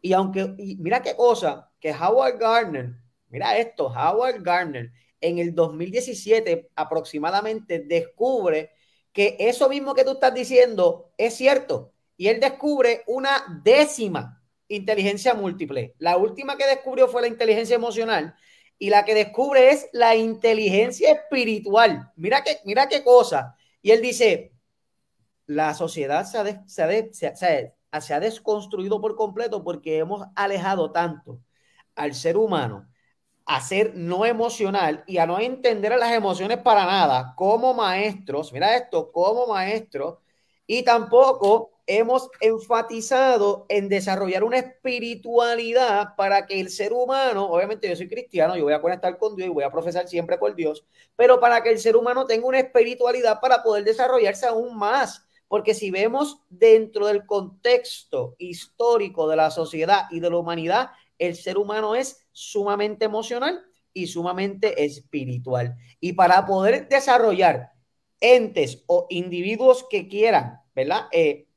Y 0.00 0.12
aunque, 0.12 0.54
mira 0.78 1.02
qué 1.02 1.14
cosa, 1.14 1.70
que 1.78 1.92
Howard 1.92 2.38
Gardner, 2.38 2.94
mira 3.28 3.58
esto, 3.58 3.86
Howard 3.88 4.42
Gardner 4.42 4.92
en 5.20 5.38
el 5.38 5.54
2017 5.54 6.70
aproximadamente 6.74 7.80
descubre 7.80 8.72
que 9.12 9.36
eso 9.38 9.68
mismo 9.68 9.94
que 9.94 10.04
tú 10.04 10.12
estás 10.12 10.34
diciendo 10.34 11.12
es 11.16 11.34
cierto. 11.34 11.92
Y 12.18 12.28
él 12.28 12.40
descubre 12.40 13.04
una 13.06 13.44
décima 13.64 14.42
inteligencia 14.68 15.34
múltiple. 15.34 15.94
La 15.98 16.18
última 16.18 16.58
que 16.58 16.66
descubrió 16.66 17.08
fue 17.08 17.22
la 17.22 17.28
inteligencia 17.28 17.76
emocional. 17.76 18.36
y 18.80 18.90
la 18.90 19.04
que 19.04 19.14
descubre 19.14 19.70
es 19.72 19.88
la 19.92 20.16
inteligencia 20.16 21.12
espiritual. 21.12 22.12
Mira 22.16 22.44
qué, 22.44 22.58
mira 22.64 22.88
qué 22.88 23.04
cosa. 23.04 23.56
Y 23.82 23.90
él 23.92 24.02
dice, 24.02 24.52
la 25.46 25.74
sociedad 25.74 26.24
se 26.26 26.38
ha, 26.38 26.44
se, 27.12 27.74
se 28.00 28.14
ha 28.14 28.20
desconstruido 28.20 29.00
por 29.00 29.16
completo 29.16 29.64
porque 29.64 29.98
hemos 29.98 30.26
alejado 30.36 30.92
tanto 30.92 31.40
al 31.96 32.14
ser 32.14 32.36
humano 32.36 32.88
a 33.46 33.60
ser 33.62 33.94
no 33.96 34.26
emocional 34.26 35.04
y 35.06 35.18
a 35.18 35.26
no 35.26 35.40
entender 35.40 35.96
las 35.98 36.12
emociones 36.12 36.58
para 36.58 36.84
nada 36.86 37.34
como 37.36 37.74
maestros, 37.74 38.52
mira 38.52 38.76
esto, 38.76 39.10
como 39.12 39.46
maestros, 39.46 40.18
y 40.66 40.82
tampoco 40.84 41.77
hemos 41.88 42.30
enfatizado 42.40 43.64
en 43.70 43.88
desarrollar 43.88 44.44
una 44.44 44.58
espiritualidad 44.58 46.14
para 46.16 46.46
que 46.46 46.60
el 46.60 46.68
ser 46.68 46.92
humano, 46.92 47.46
obviamente 47.46 47.88
yo 47.88 47.96
soy 47.96 48.08
cristiano, 48.08 48.56
yo 48.56 48.64
voy 48.64 48.74
a 48.74 48.82
conectar 48.82 49.16
con 49.16 49.34
Dios 49.34 49.48
y 49.48 49.52
voy 49.52 49.64
a 49.64 49.70
profesar 49.70 50.06
siempre 50.06 50.36
por 50.36 50.54
Dios, 50.54 50.84
pero 51.16 51.40
para 51.40 51.62
que 51.62 51.70
el 51.70 51.78
ser 51.78 51.96
humano 51.96 52.26
tenga 52.26 52.46
una 52.46 52.60
espiritualidad 52.60 53.40
para 53.40 53.62
poder 53.62 53.84
desarrollarse 53.84 54.46
aún 54.46 54.76
más. 54.76 55.24
Porque 55.48 55.72
si 55.72 55.90
vemos 55.90 56.42
dentro 56.50 57.06
del 57.06 57.24
contexto 57.24 58.36
histórico 58.36 59.26
de 59.26 59.36
la 59.36 59.50
sociedad 59.50 60.02
y 60.10 60.20
de 60.20 60.28
la 60.28 60.36
humanidad, 60.36 60.90
el 61.16 61.36
ser 61.36 61.56
humano 61.56 61.94
es 61.94 62.26
sumamente 62.32 63.06
emocional 63.06 63.64
y 63.94 64.08
sumamente 64.08 64.84
espiritual. 64.84 65.74
Y 66.00 66.12
para 66.12 66.44
poder 66.44 66.86
desarrollar 66.90 67.72
entes 68.20 68.84
o 68.86 69.06
individuos 69.08 69.86
que 69.88 70.06
quieran, 70.06 70.60
¿verdad? 70.74 71.06
Eh, 71.12 71.47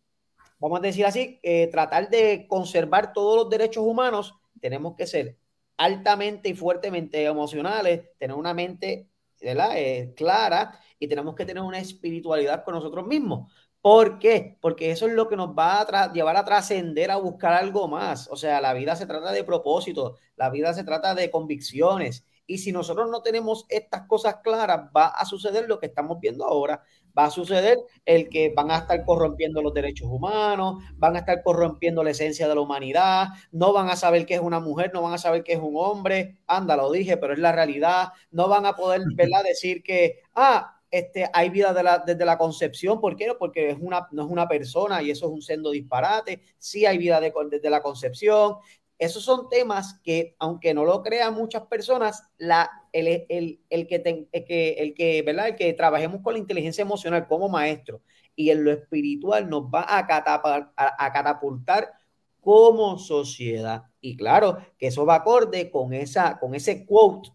vamos 0.62 0.80
a 0.80 0.84
decir 0.84 1.06
así, 1.06 1.39
eh, 1.43 1.67
tratar 1.67 2.10
de 2.10 2.47
conservar 2.47 3.12
todos 3.12 3.36
los 3.36 3.50
derechos 3.50 3.84
humanos, 3.86 4.36
tenemos 4.62 4.95
que 4.95 5.08
ser 5.08 5.38
altamente 5.76 6.47
y 6.50 6.54
fuertemente 6.54 7.26
emocionales, 7.26 8.04
tener 8.17 8.38
una 8.38 8.54
mente. 8.54 9.12
Eh, 9.41 10.13
clara 10.15 10.80
y 11.00 11.08
tenemos 11.08 11.34
que 11.34 11.45
tener 11.45 11.63
una 11.63 11.80
espiritualidad 11.80 12.63
con 12.63 12.76
nosotros 12.76 13.08
mismos. 13.08 13.52
¿Por 13.82 14.19
qué? 14.19 14.60
Porque 14.62 14.91
eso 14.91 15.08
es 15.08 15.13
lo 15.13 15.28
que 15.28 15.36
nos 15.36 15.58
va 15.58 15.82
a 15.82 16.13
llevar 16.13 16.38
a 16.38 16.45
trascender, 16.45 17.10
a 17.10 17.15
buscar 17.15 17.54
algo 17.54 17.88
más. 17.88 18.30
O 18.30 18.36
sea, 18.36 18.62
la 18.62 18.74
vida 18.74 18.95
se 18.95 19.08
trata 19.08 19.32
de 19.32 19.43
propósito, 19.43 20.17
la 20.36 20.52
vida 20.52 20.74
se 20.76 20.84
trata 20.84 21.15
de 21.15 21.32
convicciones. 21.32 22.24
Y 22.45 22.60
si 22.60 22.71
nosotros 22.71 23.10
no 23.10 23.24
tenemos 23.24 23.65
estas 23.69 24.06
cosas 24.08 24.38
claras, 24.43 24.91
va 24.95 25.08
a 25.08 25.26
suceder 25.26 25.67
lo 25.67 25.80
que 25.80 25.88
estamos 25.88 26.19
viendo 26.19 26.45
ahora. 26.45 26.84
Va 27.17 27.26
a 27.26 27.32
suceder 27.32 27.78
el 28.06 28.30
que 28.30 28.54
van 28.56 28.71
a 28.71 28.78
estar 28.78 29.04
corrompiendo 29.06 29.62
los 29.62 29.74
derechos 29.74 30.08
humanos, 30.10 30.84
van 30.95 31.15
a 31.15 31.19
estar 31.19 31.43
corrompiendo 31.43 32.04
la 32.04 32.12
esencia 32.12 32.47
de 32.47 32.56
la 32.56 32.62
humanidad, 32.62 33.28
no 33.52 33.74
van 33.74 33.89
a 33.89 33.95
saber 33.95 34.26
qué 34.26 34.36
es 34.36 34.41
una 34.41 34.60
mujer, 34.60 34.91
no 34.93 35.02
van 35.02 35.13
a 35.13 35.17
saber 35.17 35.43
qué 35.43 35.54
es 35.54 35.60
un 35.60 35.76
hombre. 35.76 36.38
Anda, 36.47 36.76
lo 36.76 36.91
dije, 36.91 37.17
pero 37.17 37.34
es 37.34 37.39
la 37.39 37.52
realidad. 37.52 38.10
No 38.32 38.47
van 38.47 38.65
a 38.65 38.76
poder, 38.76 39.02
¿verdad? 39.15 39.43
Decir 39.43 39.84
que, 39.84 40.21
ah, 40.36 40.78
este, 40.91 41.30
hay 41.34 41.50
vida 41.50 41.74
desde 42.06 42.26
la 42.26 42.38
concepción. 42.38 43.00
¿Por 43.00 43.15
qué? 43.15 43.34
Porque 43.39 43.69
es 43.69 43.78
una, 43.80 44.08
no 44.12 44.24
es 44.24 44.30
una 44.30 44.47
persona 44.47 45.02
y 45.02 45.10
eso 45.10 45.28
es 45.28 45.32
un 45.32 45.41
sendo 45.41 45.71
disparate. 45.71 46.41
Sí 46.58 46.86
hay 46.86 46.97
vida 46.97 47.21
desde 47.21 47.69
la 47.69 47.82
concepción. 47.82 48.58
Esos 49.02 49.24
son 49.24 49.50
temas 49.50 50.00
que, 50.04 50.36
aunque 50.38 50.76
no 50.76 50.86
lo 50.86 51.02
crean 51.02 51.34
muchas 51.34 51.64
personas, 51.64 52.22
la, 52.38 52.70
el, 52.94 53.26
que, 53.28 53.60
el, 53.72 53.88
que, 53.88 54.76
el, 54.78 54.94
que, 54.94 55.24
¿verdad? 55.26 55.48
el 55.48 55.56
que 55.56 55.74
trabajemos 55.74 56.22
con 56.22 56.34
la 56.34 56.40
inteligencia 56.40 56.84
emocional 56.84 57.28
como 57.28 57.50
maestro 57.50 58.04
y 58.36 58.52
en 58.52 58.64
lo 58.64 58.72
espiritual 58.72 59.50
nos 59.50 59.64
va 59.64 59.82
a, 59.82 60.06
a 60.06 61.12
catapultar 61.12 61.94
como 62.42 63.00
sociedad. 63.00 63.86
Y 64.02 64.16
claro, 64.16 64.60
que 64.78 64.86
eso 64.88 65.04
va 65.04 65.16
acorde 65.16 65.72
con, 65.72 65.94
esa, 65.94 66.38
con 66.38 66.54
ese 66.54 66.86
quote 66.86 67.32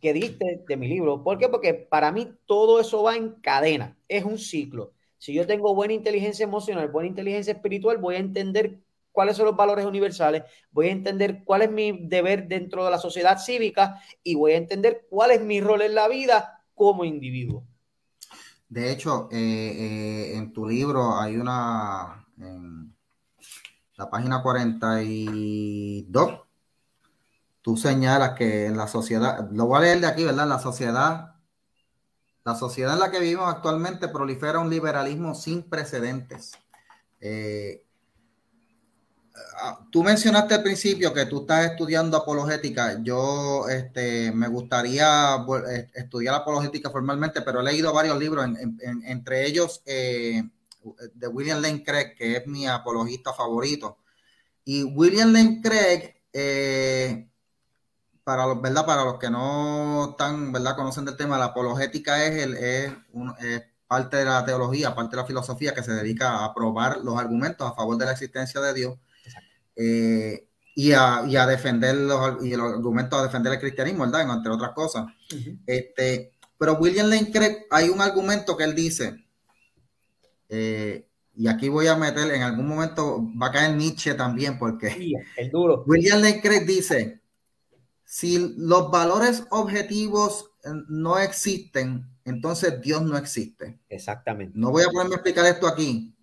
que 0.00 0.12
diste 0.12 0.64
de 0.66 0.76
mi 0.76 0.88
libro. 0.88 1.22
¿Por 1.22 1.38
qué? 1.38 1.48
Porque 1.48 1.74
para 1.74 2.10
mí 2.10 2.28
todo 2.44 2.80
eso 2.80 3.04
va 3.04 3.14
en 3.14 3.30
cadena, 3.40 3.96
es 4.08 4.24
un 4.24 4.36
ciclo. 4.36 4.94
Si 5.18 5.32
yo 5.32 5.46
tengo 5.46 5.76
buena 5.76 5.92
inteligencia 5.92 6.42
emocional, 6.42 6.88
buena 6.88 7.08
inteligencia 7.08 7.52
espiritual, 7.52 7.98
voy 7.98 8.16
a 8.16 8.18
entender 8.18 8.80
cuáles 9.12 9.36
son 9.36 9.46
los 9.46 9.56
valores 9.56 9.86
universales, 9.86 10.42
voy 10.70 10.88
a 10.88 10.92
entender 10.92 11.42
cuál 11.44 11.62
es 11.62 11.70
mi 11.70 12.06
deber 12.08 12.48
dentro 12.48 12.84
de 12.84 12.90
la 12.90 12.98
sociedad 12.98 13.38
cívica 13.38 14.00
y 14.22 14.34
voy 14.34 14.52
a 14.52 14.56
entender 14.56 15.06
cuál 15.08 15.30
es 15.30 15.42
mi 15.42 15.60
rol 15.60 15.82
en 15.82 15.94
la 15.94 16.08
vida 16.08 16.64
como 16.74 17.04
individuo. 17.04 17.64
De 18.68 18.90
hecho, 18.90 19.28
eh, 19.30 19.36
eh, 19.36 20.36
en 20.36 20.52
tu 20.52 20.66
libro 20.66 21.20
hay 21.20 21.36
una, 21.36 22.26
en 22.38 22.96
la 23.96 24.08
página 24.08 24.42
42, 24.42 26.40
tú 27.60 27.76
señalas 27.76 28.32
que 28.32 28.64
en 28.66 28.78
la 28.78 28.88
sociedad, 28.88 29.48
lo 29.52 29.66
voy 29.66 29.76
a 29.76 29.82
leer 29.82 30.00
de 30.00 30.06
aquí, 30.06 30.24
¿verdad? 30.24 30.48
La 30.48 30.58
sociedad, 30.58 31.34
la 32.44 32.54
sociedad 32.54 32.94
en 32.94 33.00
la 33.00 33.10
que 33.10 33.20
vivimos 33.20 33.54
actualmente 33.54 34.08
prolifera 34.08 34.58
un 34.58 34.70
liberalismo 34.70 35.34
sin 35.34 35.68
precedentes. 35.68 36.52
Eh, 37.20 37.84
tú 39.90 40.02
mencionaste 40.02 40.54
al 40.54 40.62
principio 40.62 41.12
que 41.12 41.26
tú 41.26 41.42
estás 41.42 41.70
estudiando 41.70 42.16
apologética. 42.16 42.98
Yo 43.02 43.68
este, 43.68 44.32
me 44.32 44.48
gustaría 44.48 45.36
eh, 45.70 45.90
estudiar 45.94 46.34
apologética 46.34 46.90
formalmente, 46.90 47.42
pero 47.42 47.60
he 47.60 47.64
leído 47.64 47.92
varios 47.92 48.18
libros, 48.18 48.46
entre 49.04 49.46
ellos 49.46 49.82
eh, 49.86 50.42
de 51.14 51.28
William 51.28 51.60
Lane 51.60 51.82
Craig, 51.84 52.14
que 52.16 52.36
es 52.36 52.46
mi 52.46 52.66
apologista 52.66 53.32
favorito. 53.32 53.98
Y 54.64 54.84
William 54.84 55.32
Lane 55.32 55.60
Craig 55.62 56.16
para 58.24 58.46
los, 58.46 58.60
¿verdad? 58.60 58.86
Para 58.86 59.04
los 59.04 59.18
que 59.18 59.30
no 59.30 60.10
están, 60.10 60.52
¿verdad? 60.52 60.76
Conocen 60.76 61.04
del 61.04 61.16
tema, 61.16 61.38
la 61.38 61.46
apologética 61.46 62.24
es, 62.24 62.42
el, 62.42 62.54
es, 62.54 62.92
parte 63.86 64.18
de 64.18 64.24
la 64.24 64.44
teología, 64.44 64.94
parte 64.94 65.16
de 65.16 65.22
la 65.22 65.26
filosofía 65.26 65.74
que 65.74 65.82
se 65.82 65.92
dedica 65.92 66.44
a 66.44 66.54
probar 66.54 66.98
los 66.98 67.18
argumentos 67.18 67.70
a 67.70 67.74
favor 67.74 67.98
de 67.98 68.06
la 68.06 68.12
existencia 68.12 68.60
de 68.60 68.72
Dios 68.72 68.98
eh, 69.76 70.48
y, 70.74 70.92
a, 70.92 71.24
y, 71.26 71.36
a, 71.36 71.46
defender 71.46 71.94
los, 71.96 72.44
y 72.44 72.56
los 72.56 72.72
argumentos 72.72 73.18
a 73.18 73.24
defender 73.24 73.52
el 73.52 73.60
cristianismo, 73.60 74.04
¿verdad? 74.04 74.36
Entre 74.36 74.52
otras 74.52 74.72
cosas. 74.72 75.06
este, 75.66 76.32
pero 76.58 76.74
William 76.74 77.08
Lane 77.08 77.30
Craig, 77.30 77.66
hay 77.70 77.88
un 77.88 78.00
argumento 78.00 78.56
que 78.56 78.64
él 78.64 78.74
dice, 78.74 79.24
eh, 80.48 81.08
y 81.34 81.48
aquí 81.48 81.68
voy 81.68 81.86
a 81.86 81.96
meter, 81.96 82.30
en 82.32 82.42
algún 82.42 82.68
momento 82.68 83.26
va 83.40 83.48
a 83.48 83.52
caer 83.52 83.74
Nietzsche 83.74 84.14
también, 84.14 84.58
porque 84.58 85.12
el 85.36 85.50
duro. 85.50 85.82
William 85.86 86.20
Lane 86.20 86.40
Craig 86.40 86.64
dice, 86.66 87.20
si 88.04 88.54
los 88.58 88.90
valores 88.90 89.44
objetivos 89.50 90.52
eh, 90.64 90.68
no 90.88 91.18
existen, 91.18 92.06
entonces 92.24 92.80
Dios 92.80 93.02
no 93.02 93.16
existe. 93.16 93.80
Exactamente. 93.88 94.52
No 94.56 94.70
voy 94.70 94.82
a 94.82 94.90
ponerme 94.90 95.14
a 95.14 95.16
explicar 95.16 95.46
esto 95.46 95.66
aquí. 95.66 96.14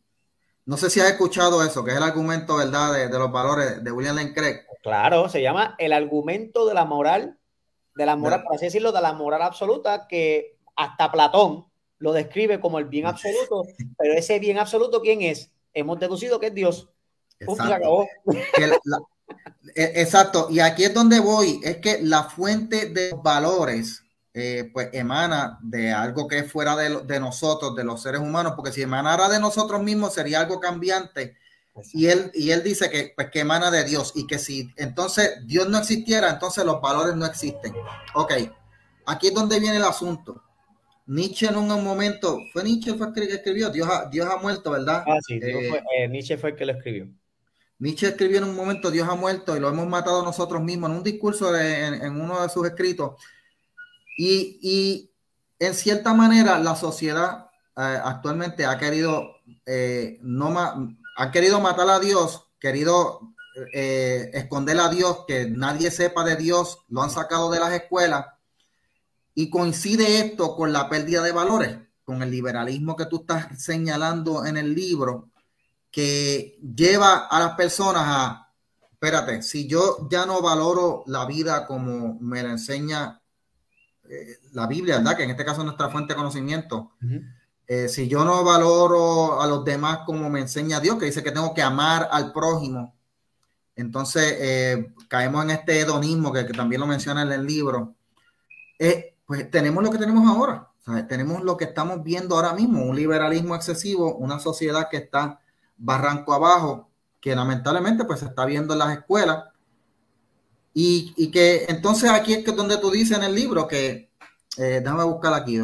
No 0.69 0.77
sé 0.77 0.91
si 0.91 0.99
has 0.99 1.09
escuchado 1.09 1.63
eso, 1.63 1.83
que 1.83 1.89
es 1.89 1.97
el 1.97 2.03
argumento, 2.03 2.57
¿verdad?, 2.57 2.93
de, 2.93 3.17
los 3.17 3.31
valores 3.31 3.83
de 3.83 3.91
William 3.91 4.15
Lane 4.15 4.35
Craig. 4.35 4.67
Claro, 4.83 5.27
se 5.27 5.41
llama 5.41 5.73
el 5.79 5.91
argumento 5.91 6.67
de 6.67 6.75
la 6.75 6.85
moral, 6.85 7.39
de 7.95 8.05
la 8.05 8.15
moral, 8.15 8.43
por 8.43 8.55
así 8.55 8.65
decirlo, 8.65 8.91
de 8.91 9.01
la 9.01 9.13
moral 9.13 9.41
absoluta, 9.41 10.05
que 10.07 10.59
hasta 10.75 11.11
Platón 11.11 11.65
lo 11.97 12.13
describe 12.13 12.59
como 12.59 12.77
el 12.77 12.85
bien 12.85 13.07
absoluto, 13.07 13.63
pero 13.97 14.13
ese 14.13 14.37
bien 14.37 14.59
absoluto, 14.59 15.01
¿quién 15.01 15.23
es? 15.23 15.49
Hemos 15.73 15.99
deducido 15.99 16.39
que 16.39 16.45
es 16.47 16.53
Dios. 16.53 16.87
Exacto. 17.39 18.05
E, 19.73 19.83
exacto, 19.95 20.49
y 20.51 20.59
aquí 20.59 20.83
es 20.83 20.93
donde 20.93 21.19
voy, 21.19 21.61
es 21.63 21.77
que 21.77 21.99
la 22.03 22.25
fuente 22.25 22.89
de 22.91 23.15
valores 23.23 24.03
eh, 24.39 24.69
pues 24.73 24.89
emana 24.93 25.59
de 25.61 25.91
algo 25.91 26.27
que 26.27 26.39
es 26.39 26.51
fuera 26.51 26.75
de, 26.75 27.19
nosotros, 27.19 27.75
de 27.75 27.83
los 27.83 28.01
seres 28.01 28.21
humanos, 28.21 28.53
porque 28.55 28.71
si 28.71 28.81
emanara 28.81 29.29
de 29.29 29.39
nosotros 29.39 29.81
mismos 29.81 30.13
sería 30.13 30.39
algo 30.39 30.59
cambiante. 30.59 31.37
Y 31.93 32.07
él, 32.07 32.31
y 32.33 32.51
él 32.51 32.63
dice 32.63 32.89
que, 32.89 33.13
pues, 33.15 33.29
que 33.29 33.41
emana 33.41 33.71
de 33.71 33.83
Dios 33.83 34.11
y 34.15 34.27
que 34.27 34.37
si 34.37 34.73
entonces 34.75 35.45
Dios 35.45 35.69
no 35.69 35.77
existiera, 35.77 36.29
entonces 36.29 36.65
los 36.65 36.81
valores 36.81 37.15
no 37.15 37.25
existen. 37.25 37.73
Ok, 38.15 38.33
aquí 39.05 39.27
es 39.27 39.33
donde 39.33 39.59
viene 39.59 39.77
el 39.77 39.83
asunto. 39.83 40.43
Nietzsche 41.05 41.47
en 41.47 41.57
un 41.57 41.67
momento, 41.83 42.39
fue 42.53 42.63
Nietzsche 42.63 42.93
fue 42.93 43.07
el 43.07 43.13
que 43.13 43.33
escribió, 43.33 43.69
Dios 43.69 43.89
ha, 43.89 44.05
Dios 44.09 44.29
ha 44.29 44.37
muerto, 44.37 44.71
¿verdad? 44.71 45.03
Ah, 45.07 45.17
sí, 45.25 45.39
eh, 45.41 45.81
eh, 45.97 46.07
Nietzsche 46.07 46.37
fue 46.37 46.51
el 46.51 46.55
que 46.55 46.65
lo 46.65 46.73
escribió. 46.73 47.07
Nietzsche 47.79 48.07
escribió 48.09 48.39
en 48.39 48.43
un 48.43 48.55
momento 48.55 48.91
Dios 48.91 49.07
ha 49.07 49.15
muerto 49.15 49.55
y 49.55 49.59
lo 49.59 49.69
hemos 49.69 49.87
matado 49.87 50.23
nosotros 50.23 50.61
mismos 50.61 50.91
en 50.91 50.97
un 50.97 51.03
discurso 51.03 51.57
en, 51.57 52.21
uno 52.21 52.41
de 52.41 52.49
sus 52.49 52.67
escritos. 52.67 53.13
Y, 54.21 55.13
en 55.59 55.73
cierta 55.73 56.13
manera 56.13 56.59
la 56.59 56.75
sociedad 56.75 57.49
eh, 57.75 57.99
actualmente 58.03 58.65
ha 58.65 58.77
querido, 58.77 59.35
eh, 59.65 60.19
no 60.21 60.57
ha 60.57 61.31
querido 61.31 61.59
matar 61.59 61.89
a 61.89 61.99
Dios, 61.99 62.45
querido 62.59 63.33
eh, 63.73 64.29
esconder 64.33 64.79
a 64.79 64.89
Dios, 64.89 65.25
que 65.25 65.49
nadie 65.49 65.89
sepa 65.89 66.23
de 66.25 66.35
Dios, 66.35 66.79
lo 66.89 67.01
han 67.01 67.09
sacado 67.09 67.49
de 67.49 67.59
las 67.59 67.71
escuelas. 67.71 68.25
Y 69.35 69.49
coincide 69.49 70.19
esto 70.19 70.55
con 70.55 70.73
la 70.73 70.89
pérdida 70.89 71.21
de 71.21 71.31
valores, 71.31 71.77
con 72.03 72.21
el 72.21 72.31
liberalismo 72.31 72.97
que 72.97 73.05
tú 73.05 73.21
estás 73.21 73.61
señalando 73.61 74.45
en 74.45 74.57
el 74.57 74.75
libro 74.75 75.29
que 75.91 76.59
lleva 76.75 77.27
a 77.27 77.39
las 77.39 77.55
personas 77.55 78.03
a 78.05 78.49
espérate, 78.91 79.41
si 79.43 79.65
yo 79.65 80.09
ya 80.11 80.25
no 80.25 80.41
valoro 80.41 81.03
la 81.07 81.25
vida 81.25 81.65
como 81.65 82.17
me 82.19 82.43
la 82.43 82.51
enseña 82.51 83.18
eh, 84.09 84.39
la 84.53 84.65
Biblia, 84.65 84.97
¿verdad? 84.97 85.15
Que 85.15 85.23
en 85.23 85.29
este 85.29 85.45
caso 85.45 85.61
es 85.61 85.65
nuestra 85.65 85.89
fuente 85.89 86.13
de 86.13 86.17
conocimiento. 86.17 86.93
Eh, 87.67 87.87
si 87.87 88.07
yo 88.07 88.25
no 88.25 88.43
valoro 88.43 89.39
a 89.39 89.45
los 89.45 89.63
demás 89.63 89.99
como 90.03 90.29
me 90.31 90.39
enseña 90.39 90.79
Dios, 90.79 90.97
que 90.97 91.05
dice 91.05 91.21
que 91.21 91.31
tengo 91.31 91.53
que 91.53 91.61
amar 91.61 92.09
al 92.11 92.33
prójimo, 92.33 92.95
entonces 93.75 94.35
eh, 94.39 94.93
caemos 95.07 95.43
en 95.43 95.51
este 95.51 95.79
hedonismo 95.79 96.33
que, 96.33 96.43
también 96.45 96.81
lo 96.81 96.87
menciona 96.87 97.21
en 97.21 97.31
el 97.31 97.45
libro. 97.45 97.93
pues 99.25 99.51
tenemos 99.51 99.83
lo 99.83 99.91
que 99.91 99.99
tenemos 99.99 100.27
ahora. 100.27 100.69
tenemos 101.07 101.43
lo 101.43 101.55
que 101.55 101.65
estamos 101.65 102.03
viendo 102.03 102.35
ahora 102.35 102.53
mismo, 102.53 102.83
un 102.83 102.95
liberalismo 102.95 103.55
excesivo, 103.55 104.15
una 104.15 104.39
sociedad 104.39 104.89
que 104.89 104.97
está 104.97 105.39
barranco 105.77 106.33
abajo, 106.33 106.89
que 107.21 107.35
lamentablemente 107.35 108.05
pues 108.05 108.21
se 108.21 108.25
está 108.25 108.45
viendo 108.45 108.73
en 108.73 108.79
las 108.79 108.97
escuelas. 108.97 109.43
Y, 110.73 111.31
que 111.31 111.65
entonces 111.67 112.09
aquí 112.09 112.33
es 112.33 112.43
que 112.43 112.51
donde 112.51 112.77
tú 112.77 112.91
dices 112.91 113.17
en 113.17 113.23
el 113.23 113.35
libro 113.35 113.67
que, 113.67 114.11
eh, 114.57 114.81
déjame 114.81 115.03
buscar 115.03 115.33
aquí, 115.33 115.59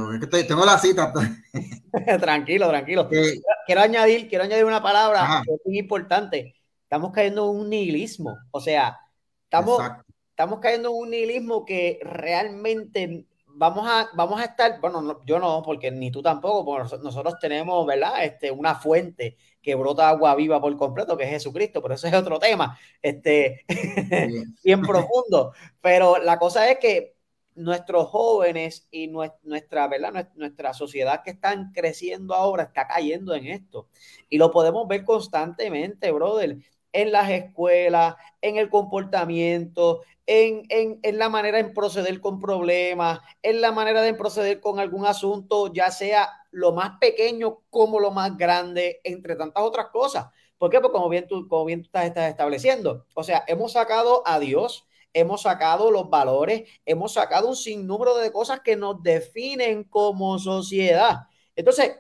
tengo 0.48 0.66
la 0.66 0.78
cita. 0.78 1.14
tranquilo, 2.20 2.68
tranquilo. 2.70 3.10
quiero 3.66 3.82
añadir, 3.82 4.28
quiero 4.28 4.44
añadir 4.44 4.66
una 4.66 4.82
palabra 4.82 5.44
muy 5.66 5.80
importante. 5.80 6.56
Estamos 6.84 7.12
cayendo 7.12 7.50
en 7.50 7.60
un 7.62 7.70
nihilismo, 7.70 8.38
o 8.52 8.60
sea, 8.60 8.98
estamos, 9.44 9.82
estamos 10.30 10.60
cayendo 10.60 10.90
en 10.90 10.96
un 10.96 11.10
nihilismo 11.10 11.66
que 11.66 12.00
realmente 12.04 13.26
vamos 13.48 13.88
a, 13.90 14.10
vamos 14.14 14.40
a 14.40 14.46
estar, 14.46 14.80
bueno, 14.80 15.22
yo 15.26 15.40
no, 15.40 15.62
porque 15.64 15.90
ni 15.92 16.12
tú 16.12 16.22
tampoco, 16.22 16.66
porque 16.66 16.98
nosotros 17.04 17.36
tenemos, 17.40 17.86
¿verdad? 17.86 18.24
Este, 18.24 18.52
una 18.52 18.76
fuente 18.76 19.38
que 19.66 19.74
brota 19.74 20.08
agua 20.08 20.36
viva 20.36 20.62
por 20.62 20.78
completo, 20.78 21.18
que 21.18 21.24
es 21.24 21.32
Jesucristo, 21.32 21.82
pero 21.82 21.96
eso 21.96 22.06
es 22.06 22.14
otro 22.14 22.38
tema, 22.38 22.78
este, 23.02 23.66
bien 24.64 24.82
profundo. 24.84 25.54
Pero 25.82 26.20
la 26.20 26.38
cosa 26.38 26.70
es 26.70 26.78
que 26.78 27.16
nuestros 27.56 28.10
jóvenes 28.10 28.88
y 28.92 29.08
nuestra, 29.08 29.88
¿verdad? 29.88 30.30
nuestra 30.36 30.76
sociedad 30.76 31.24
que 31.24 31.32
están 31.32 31.72
creciendo 31.74 32.36
ahora 32.36 32.64
está 32.64 32.86
cayendo 32.86 33.34
en 33.34 33.48
esto. 33.48 33.88
Y 34.30 34.38
lo 34.38 34.52
podemos 34.52 34.88
ver 34.88 35.04
constantemente, 35.04 36.12
brother 36.12 36.58
en 36.94 37.12
las 37.12 37.30
escuelas, 37.30 38.16
en 38.42 38.58
el 38.58 38.70
comportamiento, 38.70 40.04
en, 40.28 40.64
en, 40.70 41.18
la 41.18 41.28
manera 41.28 41.58
de 41.58 41.66
proceder 41.66 42.22
con 42.22 42.40
problemas, 42.40 43.20
en 43.42 43.60
la 43.60 43.74
manera 43.74 44.02
de 44.02 44.14
proceder 44.14 44.62
con 44.62 44.80
algún 44.80 45.06
asunto, 45.06 45.74
ya 45.74 45.92
sea 45.92 46.30
lo 46.56 46.72
más 46.72 46.98
pequeño 47.00 47.62
como 47.70 48.00
lo 48.00 48.12
más 48.12 48.38
grande, 48.38 49.02
entre 49.04 49.36
tantas 49.36 49.64
otras 49.64 49.88
cosas. 49.88 50.28
¿Por 50.58 50.70
qué? 50.70 50.80
Porque 50.80 50.94
como 50.94 51.10
bien 51.10 51.28
tú, 51.28 51.48
tú 51.48 51.70
estás, 51.70 52.06
estableciendo, 52.06 53.06
o 53.14 53.24
sea, 53.24 53.44
hemos 53.48 53.74
sacado 53.74 54.24
a 54.26 54.40
Dios, 54.40 54.88
hemos 55.14 55.42
sacado 55.42 55.92
los 55.92 56.10
valores, 56.10 56.70
hemos 56.86 57.14
sacado 57.14 57.50
un 57.50 57.56
sinnúmero 57.56 58.16
de 58.18 58.32
cosas 58.32 58.62
que 58.62 58.76
nos 58.76 59.04
definen 59.04 59.84
como 59.84 60.40
sociedad. 60.40 61.28
Entonces, 61.56 61.98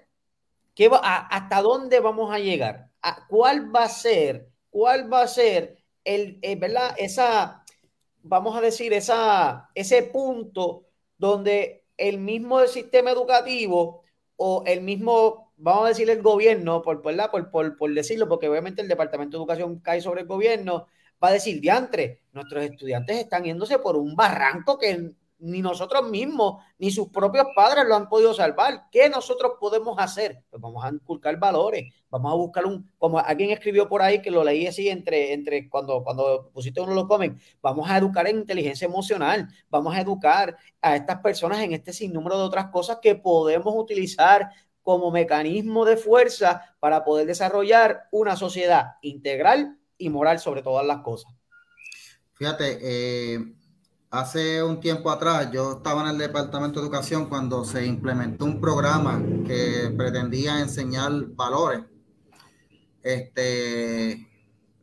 ¿qué 0.74 0.88
va, 0.89 1.00
¿hasta 1.00 1.62
dónde 1.62 2.00
vamos 2.00 2.32
a 2.34 2.39
llegar? 2.39 2.89
¿A 3.02 3.28
¿Cuál 3.28 3.76
va 3.76 3.84
a 3.84 3.89
ser 3.89 4.50
cuál 4.76 5.12
va 5.12 5.22
a 5.22 5.28
ser 5.30 5.78
el, 6.04 6.38
eh, 6.41 6.58
¿verdad? 6.58 6.94
Esa, 6.98 7.63
vamos 8.24 8.58
a 8.58 8.62
decir, 8.62 8.91
esa, 8.91 9.70
ese 9.74 10.04
punto 10.04 10.88
donde 11.18 11.86
el 11.96 12.18
mismo 12.18 12.60
sistema 12.68 13.12
educativo 13.12 14.04
o 14.38 14.63
el 14.65 14.82
mismo, 14.82 15.54
vamos 15.58 15.86
a 15.86 15.89
decir, 15.89 16.10
el 16.10 16.21
gobierno, 16.21 16.82
por, 16.82 17.02
¿verdad? 17.04 17.32
Por, 17.32 17.50
por, 17.52 17.78
por 17.78 17.93
decirlo, 17.93 18.28
porque 18.28 18.50
obviamente 18.50 18.82
el 18.82 18.88
Departamento 18.88 19.38
de 19.38 19.41
Educación 19.41 19.80
cae 19.80 20.02
sobre 20.02 20.21
el 20.21 20.28
gobierno, 20.28 20.88
va 21.24 21.30
a 21.30 21.34
decir, 21.34 21.62
diantre, 21.62 22.21
nuestros 22.34 22.63
estudiantes 22.63 23.17
están 23.17 23.43
yéndose 23.43 23.80
por 23.80 23.95
un 23.95 24.15
barranco 24.15 24.78
que 24.78 25.12
ni 25.39 25.62
nosotros 25.62 26.10
mismos, 26.10 26.63
ni 26.78 26.91
sus 26.91 27.10
propios 27.10 27.48
padres 27.56 27.86
lo 27.86 27.95
han 27.95 28.08
podido 28.08 28.34
salvar. 28.34 28.86
¿Qué 28.91 29.10
nosotros 29.10 29.54
podemos 29.60 29.98
hacer? 30.00 30.43
Pues 30.50 30.62
vamos 30.62 30.84
a 30.84 30.89
inculcar 30.89 31.38
valores, 31.38 31.93
vamos 32.10 32.32
a 32.32 32.36
buscar 32.36 32.65
un, 32.65 32.89
como 32.98 33.19
alguien 33.19 33.52
escribió 33.52 33.88
por 33.88 34.02
ahí 34.02 34.21
que 34.21 34.32
lo 34.32 34.43
leí 34.43 34.67
así 34.67 34.89
entre, 34.89 35.34
entre 35.34 35.69
cuando, 35.69 36.04
cuando 36.04 36.50
pusiste 36.54 36.82
uno 36.82 36.93
los 36.93 37.08
comen, 37.08 37.39
vamos 37.62 37.89
a 37.89 37.98
educar 37.98 38.28
en 38.28 38.38
inteligencia 38.38 38.86
emocional, 38.86 39.48
vamos 39.69 39.95
a 39.95 40.02
educar 40.02 40.58
a 40.82 40.95
estas 40.95 41.19
personas 41.19 41.60
en 41.60 41.74
este 41.74 41.93
sinnúmero 41.93 42.38
de 42.38 42.43
otras 42.45 42.67
cosas 42.67 43.00
que 43.02 43.15
podemos 43.15 43.74
utilizar 43.76 44.50
como 44.82 45.10
mecanismo 45.12 45.84
de 45.84 45.98
fuerza 45.98 46.76
para 46.80 47.04
poder 47.04 47.26
desarrollar 47.26 48.04
una 48.12 48.36
sociedad 48.36 48.93
integral 49.02 49.80
y 49.98 50.10
moral 50.10 50.39
sobre 50.39 50.62
todas 50.62 50.86
las 50.86 51.00
cosas. 51.00 51.34
Fíjate, 52.34 52.78
eh, 52.82 53.39
Hace 54.15 54.63
un 54.63 54.80
tiempo 54.80 55.12
atrás 55.12 55.51
yo 55.51 55.73
estaba 55.73 56.04
en 56.04 56.08
el 56.12 56.17
Departamento 56.17 56.80
de 56.80 56.86
Educación 56.86 57.28
cuando 57.28 57.65
se 57.65 57.86
implementó 57.86 58.45
un 58.45 58.62
programa 58.62 59.21
que 59.45 59.93
pretendía 59.97 60.62
enseñar 60.62 61.12
valores. 61.32 61.82
Este, 63.04 64.25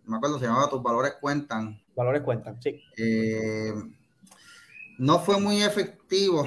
me 0.05 0.19
acuerdo, 0.19 0.39
se 0.39 0.45
llamaba 0.45 0.69
Tus 0.69 0.83
valores 0.83 1.15
cuentan. 1.19 1.81
Valores 1.97 2.21
cuentan, 2.21 2.61
sí. 2.61 2.79
Eh, 2.99 3.73
no 4.99 5.19
fue 5.19 5.41
muy 5.41 5.63
efectivo 5.63 6.45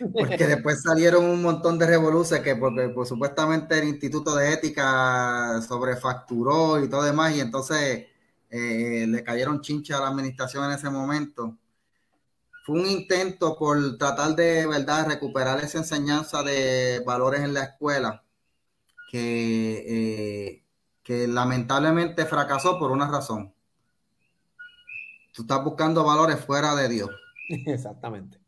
porque 0.12 0.48
después 0.48 0.82
salieron 0.82 1.26
un 1.26 1.40
montón 1.40 1.78
de 1.78 1.86
revoluciones 1.86 2.44
que 2.44 2.56
porque 2.56 2.88
pues, 2.88 3.08
supuestamente 3.08 3.78
el 3.78 3.86
Instituto 3.86 4.34
de 4.34 4.52
Ética 4.52 5.62
sobrefacturó 5.62 6.82
y 6.82 6.88
todo 6.88 7.04
demás 7.04 7.36
y 7.36 7.40
entonces 7.40 8.08
eh, 8.50 9.06
le 9.08 9.22
cayeron 9.22 9.60
chincha 9.60 9.98
a 9.98 10.00
la 10.00 10.08
administración 10.08 10.64
en 10.64 10.72
ese 10.72 10.90
momento 10.90 11.56
fue 12.68 12.80
un 12.80 12.86
intento 12.86 13.56
por 13.56 13.96
tratar 13.96 14.36
de 14.36 14.66
verdad 14.66 15.06
recuperar 15.06 15.58
esa 15.64 15.78
enseñanza 15.78 16.42
de 16.42 17.02
valores 17.06 17.40
en 17.40 17.54
la 17.54 17.62
escuela 17.62 18.22
que, 19.10 19.84
eh, 19.88 20.64
que 21.02 21.26
lamentablemente 21.26 22.26
fracasó 22.26 22.78
por 22.78 22.90
una 22.90 23.10
razón. 23.10 23.54
Tú 25.32 25.42
estás 25.42 25.64
buscando 25.64 26.04
valores 26.04 26.44
fuera 26.44 26.74
de 26.74 26.90
Dios. 26.90 27.08
Exactamente. 27.48 28.38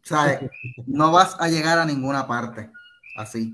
¿Sabes? 0.00 0.48
No 0.86 1.10
vas 1.10 1.36
a 1.40 1.48
llegar 1.48 1.80
a 1.80 1.84
ninguna 1.84 2.28
parte 2.28 2.70
así. 3.16 3.52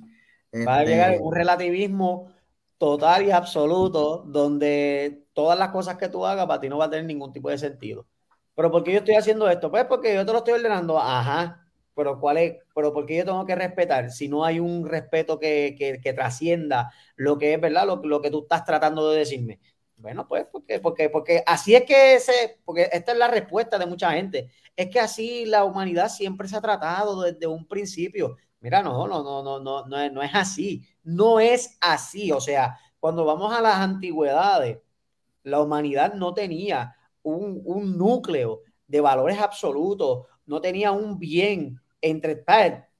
Va 0.54 0.80
a 0.80 0.84
llegar 0.84 1.12
este, 1.12 1.24
un 1.24 1.34
relativismo 1.34 2.30
total 2.76 3.24
y 3.24 3.30
absoluto 3.30 4.24
donde 4.26 5.24
todas 5.32 5.58
las 5.58 5.70
cosas 5.70 5.96
que 5.96 6.10
tú 6.10 6.26
hagas 6.26 6.46
para 6.46 6.60
ti 6.60 6.68
no 6.68 6.76
va 6.76 6.84
a 6.84 6.90
tener 6.90 7.06
ningún 7.06 7.32
tipo 7.32 7.48
de 7.48 7.56
sentido. 7.56 8.06
¿Pero 8.54 8.70
por 8.70 8.84
qué 8.84 8.92
yo 8.92 8.98
estoy 8.98 9.14
haciendo 9.14 9.48
esto? 9.48 9.70
Pues 9.70 9.84
porque 9.86 10.14
yo 10.14 10.26
te 10.26 10.32
lo 10.32 10.38
estoy 10.38 10.54
ordenando. 10.54 10.98
Ajá. 10.98 11.66
Pero 11.94 12.18
¿cuál 12.20 12.38
es? 12.38 12.56
Pero 12.74 12.92
¿por 12.92 13.06
qué 13.06 13.18
yo 13.18 13.24
tengo 13.24 13.44
que 13.46 13.54
respetar? 13.54 14.10
Si 14.10 14.28
no 14.28 14.44
hay 14.44 14.60
un 14.60 14.86
respeto 14.86 15.38
que, 15.38 15.74
que, 16.02 16.12
trascienda 16.12 16.92
lo 17.16 17.38
que 17.38 17.54
es 17.54 17.60
verdad, 17.60 17.86
lo, 17.86 17.96
lo, 17.96 18.20
que 18.20 18.30
tú 18.30 18.42
estás 18.42 18.64
tratando 18.64 19.10
de 19.10 19.18
decirme. 19.20 19.60
Bueno, 19.96 20.26
pues 20.26 20.46
porque, 20.50 20.80
porque, 20.80 21.10
porque 21.10 21.44
así 21.46 21.74
es 21.74 21.84
que 21.84 22.14
ese, 22.14 22.60
porque 22.64 22.88
esta 22.92 23.12
es 23.12 23.18
la 23.18 23.28
respuesta 23.28 23.78
de 23.78 23.86
mucha 23.86 24.12
gente. 24.12 24.50
Es 24.74 24.88
que 24.90 25.00
así 25.00 25.44
la 25.46 25.64
humanidad 25.64 26.08
siempre 26.08 26.48
se 26.48 26.56
ha 26.56 26.60
tratado 26.60 27.22
desde 27.22 27.46
un 27.46 27.66
principio. 27.66 28.36
Mira, 28.60 28.82
no, 28.82 29.06
no, 29.06 29.22
no, 29.22 29.42
no, 29.42 29.60
no, 29.60 29.86
no, 29.86 30.10
no 30.10 30.22
es 30.22 30.34
así. 30.34 30.82
No 31.02 31.40
es 31.40 31.76
así. 31.80 32.32
O 32.32 32.40
sea, 32.40 32.78
cuando 33.00 33.24
vamos 33.24 33.52
a 33.54 33.60
las 33.60 33.76
antigüedades, 33.76 34.78
la 35.42 35.60
humanidad 35.60 36.14
no 36.14 36.34
tenía 36.34 36.96
un, 37.22 37.96
núcleo 37.96 38.60
de 38.86 39.00
valores 39.00 39.38
absolutos, 39.38 40.26
no 40.46 40.60
tenía 40.60 40.92
un 40.92 41.18
bien 41.18 41.80
entre 42.00 42.44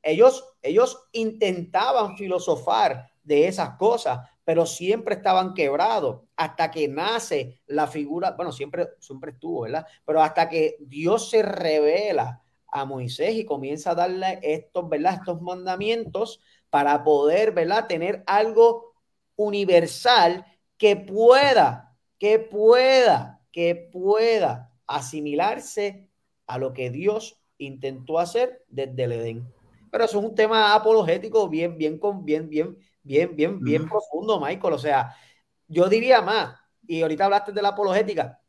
ellos, 0.02 0.44
ellos 0.62 1.08
intentaban 1.12 2.16
filosofar 2.16 3.11
de 3.22 3.46
esas 3.46 3.76
cosas, 3.76 4.28
pero 4.44 4.66
siempre 4.66 5.14
estaban 5.14 5.54
quebrados 5.54 6.22
hasta 6.37 6.70
que 6.70 6.88
nace 6.88 7.61
la 7.66 7.87
figura, 7.87 8.32
bueno, 8.32 8.50
siempre, 8.50 8.90
siempre 8.98 9.32
estuvo, 9.32 9.62
¿verdad? 9.62 9.87
Pero 10.04 10.22
hasta 10.22 10.48
que 10.48 10.76
Dios 10.80 11.30
se 11.30 11.42
revela 11.42 12.42
a 12.66 12.85
Moisés 12.85 13.35
y 13.35 13.44
comienza 13.44 13.92
a 13.92 13.94
darle 13.94 14.40
estos, 14.42 14.88
¿verdad? 14.88 15.14
Estos 15.14 15.40
mandamientos 15.40 16.40
para 16.70 17.04
poder, 17.04 17.52
¿verdad? 17.52 17.87
Tener 17.87 18.24
algo 18.26 18.94
universal 19.37 20.44
que 20.76 20.96
pueda, 20.96 21.96
que 22.18 22.38
pueda 22.40 23.41
que 23.53 23.88
pueda 23.93 24.73
asimilarse 24.87 26.09
a 26.47 26.59
lo 26.59 26.73
que 26.73 26.91
Dios 26.91 27.38
intentó 27.59 28.19
hacer 28.19 28.65
desde 28.69 29.05
el 29.05 29.12
Edén. 29.12 29.55
Pero 29.91 30.05
eso 30.05 30.19
es 30.19 30.25
un 30.25 30.35
tema 30.35 30.75
apologético 30.75 31.49
bien, 31.49 31.77
bien, 31.77 32.01
bien, 32.25 32.49
bien, 32.49 32.79
bien, 33.03 33.37
bien, 33.37 33.61
bien 33.61 33.88
profundo, 33.88 34.41
Michael. 34.41 34.75
O 34.75 34.79
sea, 34.79 35.15
yo 35.69 35.88
diría 35.88 36.23
más, 36.23 36.59
y 36.87 37.03
ahorita 37.03 37.27
hablaste 37.27 37.53
de 37.53 37.62
la 37.62 37.69
apologética. 37.69 38.41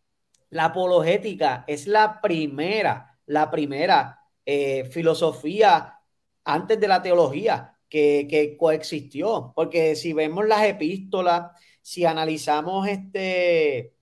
La 0.50 0.66
apologética 0.66 1.66
es 1.68 1.88
la 1.88 2.22
primera, 2.22 3.20
la 3.26 3.52
primera 3.52 4.20
eh, 4.46 4.86
filosofía 4.86 6.00
antes 6.46 6.80
de 6.80 6.88
la 6.88 7.02
teología 7.02 7.78
que, 7.90 8.26
que 8.30 8.56
coexistió. 8.56 9.52
Porque 9.56 9.96
si 9.96 10.14
vemos 10.14 10.48
las 10.48 10.64
epístolas, 10.64 11.52
si 11.82 12.06
analizamos 12.06 12.88
este, 12.88 13.93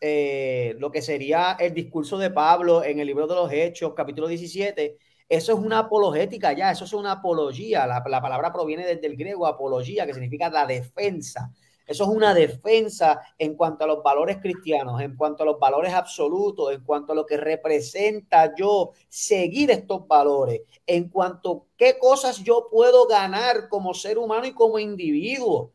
eh, 0.00 0.74
lo 0.78 0.90
que 0.90 1.02
sería 1.02 1.56
el 1.58 1.74
discurso 1.74 2.18
de 2.18 2.30
Pablo 2.30 2.84
en 2.84 3.00
el 3.00 3.06
libro 3.06 3.26
de 3.26 3.34
los 3.34 3.52
Hechos, 3.52 3.94
capítulo 3.94 4.28
17, 4.28 4.98
eso 5.28 5.52
es 5.52 5.58
una 5.58 5.80
apologética 5.80 6.52
ya, 6.52 6.70
eso 6.70 6.84
es 6.84 6.92
una 6.92 7.12
apología. 7.12 7.86
La, 7.86 8.02
la, 8.06 8.20
palabra 8.22 8.52
proviene 8.52 8.86
desde 8.86 9.06
el 9.06 9.16
griego 9.16 9.46
apología, 9.46 10.06
que 10.06 10.14
significa 10.14 10.48
la 10.50 10.66
defensa. 10.66 11.50
Eso 11.86 12.04
es 12.04 12.10
una 12.10 12.34
defensa 12.34 13.20
en 13.38 13.54
cuanto 13.54 13.84
a 13.84 13.86
los 13.86 14.02
valores 14.02 14.38
cristianos, 14.38 15.00
en 15.00 15.16
cuanto 15.16 15.42
a 15.42 15.46
los 15.46 15.58
valores 15.58 15.94
absolutos, 15.94 16.72
en 16.72 16.82
cuanto 16.82 17.12
a 17.12 17.14
lo 17.14 17.24
que 17.26 17.36
representa 17.36 18.54
yo 18.56 18.92
seguir 19.08 19.70
estos 19.70 20.06
valores, 20.06 20.62
en 20.86 21.08
cuanto 21.08 21.52
a 21.52 21.76
qué 21.76 21.98
cosas 21.98 22.38
yo 22.42 22.68
puedo 22.70 23.06
ganar 23.06 23.68
como 23.68 23.94
ser 23.94 24.18
humano 24.18 24.46
y 24.46 24.52
como 24.52 24.78
individuo. 24.78 25.72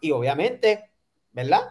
Y 0.00 0.10
obviamente, 0.10 0.90
¿verdad? 1.32 1.62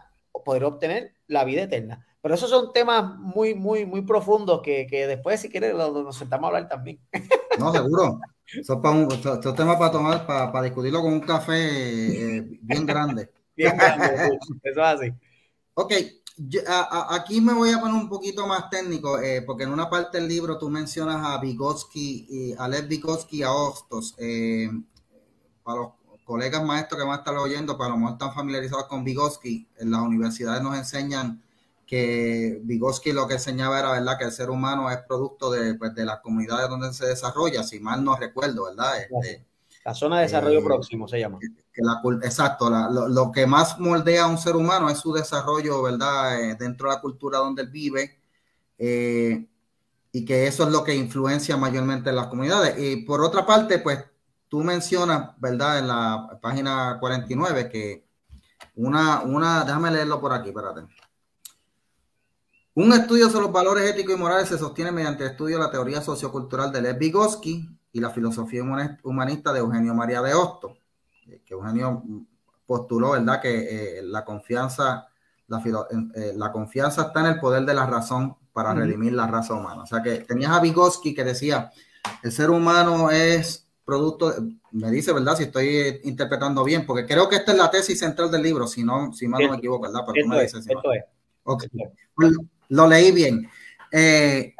Poder 0.45 0.63
obtener 0.63 1.13
la 1.27 1.43
vida 1.43 1.63
eterna. 1.63 2.05
Pero 2.21 2.35
esos 2.35 2.49
son 2.49 2.71
temas 2.71 3.17
muy, 3.17 3.53
muy, 3.53 3.85
muy 3.85 4.01
profundos 4.01 4.61
que, 4.61 4.87
que 4.87 5.07
después, 5.07 5.41
si 5.41 5.49
quieres, 5.49 5.73
nos 5.75 6.15
sentamos 6.15 6.45
a 6.45 6.47
hablar 6.47 6.69
también. 6.69 6.99
No, 7.59 7.71
seguro. 7.71 8.19
Son 8.63 8.81
temas 9.55 9.77
para 9.77 9.91
tomar, 9.91 10.25
para, 10.25 10.51
para, 10.51 10.65
discutirlo 10.65 11.01
con 11.01 11.13
un 11.13 11.19
café 11.19 12.37
eh, 12.37 12.59
bien 12.61 12.83
grande. 12.83 13.29
bien 13.55 13.77
grande, 13.77 14.39
eso 14.63 14.81
es 14.81 14.87
así. 14.87 15.13
Ok, 15.75 15.93
aquí 17.09 17.41
me 17.41 17.53
voy 17.53 17.71
a 17.71 17.79
poner 17.79 17.95
un 17.95 18.09
poquito 18.09 18.45
más 18.47 18.69
técnico, 18.69 19.19
eh, 19.19 19.41
porque 19.41 19.63
en 19.63 19.71
una 19.71 19.89
parte 19.89 20.19
del 20.19 20.27
libro 20.27 20.57
tú 20.57 20.69
mencionas 20.69 21.25
a 21.25 21.39
Vygotsky, 21.39 22.27
y 22.29 22.55
a 22.57 22.67
Lev 22.67 22.87
Vygotsky 22.87 23.37
y 23.37 23.43
a 23.43 23.51
Hostos. 23.51 24.15
Eh, 24.17 24.69
para 25.63 25.81
los 25.81 25.91
colegas 26.23 26.63
maestros 26.63 26.99
que 26.99 27.07
van 27.07 27.15
a 27.15 27.19
estar 27.19 27.35
oyendo, 27.35 27.77
para 27.77 27.91
los 27.91 27.99
no 27.99 28.09
están 28.09 28.33
familiarizados 28.33 28.85
con 28.85 29.03
Vygotsky, 29.03 29.67
en 29.77 29.91
las 29.91 30.01
universidades 30.01 30.61
nos 30.61 30.77
enseñan 30.77 31.41
que 31.85 32.59
Vygotsky 32.63 33.11
lo 33.11 33.27
que 33.27 33.35
enseñaba 33.35 33.79
era, 33.79 33.91
¿verdad?, 33.91 34.17
que 34.17 34.25
el 34.25 34.31
ser 34.31 34.49
humano 34.49 34.89
es 34.89 34.97
producto 35.07 35.51
de, 35.51 35.75
pues, 35.75 35.93
de 35.93 36.05
las 36.05 36.19
comunidades 36.21 36.69
donde 36.69 36.93
se 36.93 37.05
desarrolla, 37.05 37.63
si 37.63 37.79
mal 37.79 38.03
no 38.03 38.15
recuerdo, 38.15 38.65
¿verdad? 38.65 39.01
Este, 39.01 39.45
la 39.85 39.93
zona 39.93 40.17
de 40.17 40.23
desarrollo 40.23 40.59
eh, 40.59 40.63
próximo 40.63 41.07
se 41.07 41.19
llama. 41.19 41.39
exacto, 42.23 42.69
lo, 42.69 43.31
que 43.31 43.45
más 43.45 43.79
moldea 43.79 44.23
a 44.23 44.27
un 44.27 44.37
ser 44.37 44.55
humano 44.55 44.89
es 44.89 44.97
su 44.99 45.13
desarrollo, 45.13 45.81
¿verdad?, 45.81 46.41
eh, 46.41 46.55
dentro 46.57 46.89
de 46.89 46.95
la 46.95 47.01
cultura 47.01 47.39
donde 47.39 47.63
él 47.63 47.69
vive, 47.69 48.17
eh, 48.77 49.45
y 50.11 50.25
que 50.25 50.47
eso 50.47 50.63
es 50.63 50.69
lo 50.69 50.83
que 50.83 50.95
influencia 50.95 51.57
mayormente 51.57 52.11
en 52.11 52.15
las 52.15 52.27
comunidades. 52.27 52.75
Y 52.77 52.97
por 52.97 53.21
otra 53.21 53.45
parte, 53.45 53.79
pues 53.79 53.99
tú 54.53 54.63
mencionas, 54.63 55.31
¿verdad?, 55.39 55.79
en 55.79 55.87
la 55.87 56.37
página 56.39 56.97
49, 56.99 57.71
que 57.71 58.05
una, 58.75 59.21
una, 59.21 59.65
déjame 59.65 59.89
leerlo 59.89 60.21
por 60.21 60.31
aquí, 60.31 60.49
espérate. 60.49 60.81
Un 62.75 62.93
estudio 62.93 63.31
sobre 63.31 63.45
los 63.45 63.51
valores 63.51 63.89
éticos 63.89 64.13
y 64.13 64.19
morales 64.19 64.49
se 64.49 64.59
sostiene 64.59 64.91
mediante 64.91 65.23
el 65.23 65.31
estudio 65.31 65.57
de 65.57 65.63
la 65.63 65.71
teoría 65.71 66.03
sociocultural 66.03 66.71
de 66.71 66.83
Lev 66.83 66.99
Vygotsky 66.99 67.67
y 67.93 67.99
la 67.99 68.11
filosofía 68.11 68.61
humanista 69.01 69.51
de 69.51 69.57
Eugenio 69.57 69.95
María 69.95 70.21
de 70.21 70.35
Hosto, 70.35 70.77
eh, 71.25 71.41
que 71.43 71.55
Eugenio 71.55 72.03
postuló, 72.67 73.13
¿verdad?, 73.13 73.41
que 73.41 73.97
eh, 73.97 74.01
la 74.03 74.23
confianza 74.23 75.07
eh, 75.49 76.33
la, 76.35 76.51
confianza 76.51 77.07
está 77.07 77.21
en 77.21 77.25
el 77.25 77.39
poder 77.39 77.65
de 77.65 77.73
la 77.73 77.87
razón 77.87 78.37
para 78.53 78.75
redimir 78.75 79.13
la 79.13 79.25
raza 79.25 79.55
humana. 79.55 79.81
O 79.81 79.87
sea 79.87 80.03
que 80.03 80.17
tenías 80.17 80.51
a 80.51 80.59
Vygotsky 80.59 81.15
que 81.15 81.23
decía, 81.23 81.71
el 82.21 82.31
ser 82.31 82.51
humano 82.51 83.09
es 83.09 83.62
producto, 83.85 84.33
me 84.71 84.91
dice, 84.91 85.11
¿verdad? 85.13 85.35
Si 85.35 85.43
estoy 85.43 86.01
interpretando 86.03 86.63
bien, 86.63 86.85
porque 86.85 87.05
creo 87.05 87.27
que 87.29 87.35
esta 87.37 87.51
es 87.51 87.57
la 87.57 87.71
tesis 87.71 87.99
central 87.99 88.31
del 88.31 88.43
libro, 88.43 88.67
si 88.67 88.83
no, 88.83 89.13
si 89.13 89.27
mal 89.27 89.43
no 89.43 89.51
me 89.51 89.57
equivoco, 89.57 89.83
¿verdad? 89.83 90.01
Pero 90.11 90.27
me 90.27 90.41
dices, 90.41 90.65
esto 90.67 90.93
es. 90.93 91.03
Okay 91.43 91.69
lo 92.73 92.87
leí 92.87 93.11
bien. 93.11 93.49
Eh, 93.91 94.55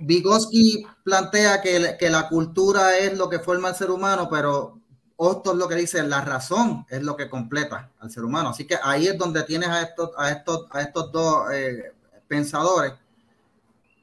Vygotsky 0.00 0.84
plantea 1.04 1.60
que, 1.62 1.96
que, 1.98 2.10
la 2.10 2.28
cultura 2.28 2.98
es 2.98 3.16
lo 3.16 3.28
que 3.28 3.38
forma 3.38 3.68
al 3.68 3.76
ser 3.76 3.90
humano, 3.90 4.28
pero 4.28 4.80
Otto 5.16 5.52
es 5.52 5.58
lo 5.58 5.68
que 5.68 5.76
dice, 5.76 6.02
la 6.02 6.22
razón 6.22 6.84
es 6.90 7.02
lo 7.02 7.16
que 7.16 7.30
completa 7.30 7.90
al 8.00 8.10
ser 8.10 8.24
humano. 8.24 8.48
Así 8.48 8.66
que 8.66 8.76
ahí 8.82 9.06
es 9.06 9.16
donde 9.16 9.44
tienes 9.44 9.68
a 9.68 9.82
estos, 9.82 10.10
a 10.16 10.32
estos, 10.32 10.66
a 10.70 10.82
estos 10.82 11.12
dos 11.12 11.52
eh, 11.52 11.92
pensadores. 12.26 12.94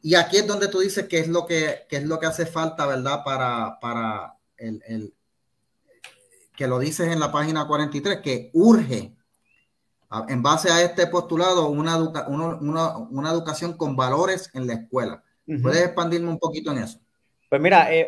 Y 0.01 0.15
aquí 0.15 0.37
es 0.37 0.47
donde 0.47 0.67
tú 0.67 0.79
dices 0.79 1.07
que 1.07 1.19
es 1.19 1.27
lo 1.27 1.45
que, 1.45 1.85
que 1.89 1.97
es 1.97 2.03
lo 2.03 2.19
que 2.19 2.25
hace 2.25 2.45
falta, 2.45 2.85
¿verdad? 2.85 3.23
Para, 3.23 3.79
para 3.79 4.37
el, 4.57 4.81
el, 4.87 5.13
que 6.55 6.67
lo 6.67 6.79
dices 6.79 7.07
en 7.07 7.19
la 7.19 7.31
página 7.31 7.67
43, 7.67 8.19
que 8.19 8.49
urge 8.53 9.13
en 10.27 10.43
base 10.43 10.71
a 10.71 10.81
este 10.81 11.07
postulado, 11.07 11.69
una, 11.69 11.97
una, 11.97 13.29
educación 13.31 13.77
con 13.77 13.95
valores 13.95 14.49
en 14.53 14.67
la 14.67 14.73
escuela. 14.73 15.23
¿Puedes 15.61 15.85
expandirme 15.85 16.29
un 16.29 16.39
poquito 16.39 16.71
en 16.71 16.79
eso? 16.79 16.99
Pues 17.47 17.61
mira, 17.61 17.93
eh, 17.93 18.07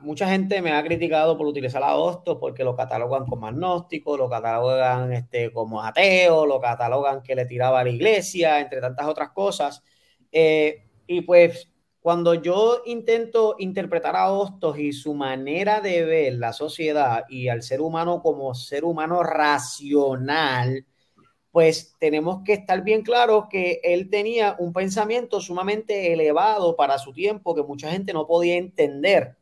mucha 0.00 0.28
gente 0.28 0.60
me 0.60 0.72
ha 0.72 0.82
criticado 0.82 1.38
por 1.38 1.46
utilizar 1.46 1.82
a 1.82 1.94
Hostos 1.94 2.38
porque 2.40 2.64
lo 2.64 2.74
catalogan 2.74 3.24
como 3.24 3.46
agnóstico, 3.46 4.16
lo 4.16 4.28
catalogan 4.28 5.12
este, 5.12 5.52
como 5.52 5.82
ateo, 5.82 6.44
lo 6.44 6.60
catalogan 6.60 7.22
que 7.22 7.34
le 7.34 7.46
tiraba 7.46 7.80
a 7.80 7.84
la 7.84 7.90
iglesia, 7.90 8.60
entre 8.60 8.80
tantas 8.80 9.06
otras 9.06 9.30
cosas. 9.30 9.82
Eh, 10.32 10.85
y 11.06 11.22
pues 11.22 11.68
cuando 12.06 12.34
yo 12.34 12.82
intento 12.86 13.56
interpretar 13.58 14.14
a 14.14 14.30
Hostos 14.30 14.78
y 14.78 14.92
su 14.92 15.12
manera 15.12 15.80
de 15.80 16.04
ver 16.04 16.34
la 16.34 16.52
sociedad 16.52 17.24
y 17.28 17.48
al 17.48 17.64
ser 17.64 17.80
humano 17.80 18.22
como 18.22 18.54
ser 18.54 18.84
humano 18.84 19.24
racional, 19.24 20.86
pues 21.50 21.96
tenemos 21.98 22.42
que 22.44 22.52
estar 22.52 22.84
bien 22.84 23.02
claros 23.02 23.46
que 23.50 23.80
él 23.82 24.08
tenía 24.08 24.54
un 24.58 24.72
pensamiento 24.72 25.40
sumamente 25.40 26.12
elevado 26.12 26.76
para 26.76 26.96
su 26.98 27.12
tiempo 27.12 27.56
que 27.56 27.62
mucha 27.64 27.90
gente 27.90 28.12
no 28.12 28.26
podía 28.26 28.56
entender. 28.56 29.36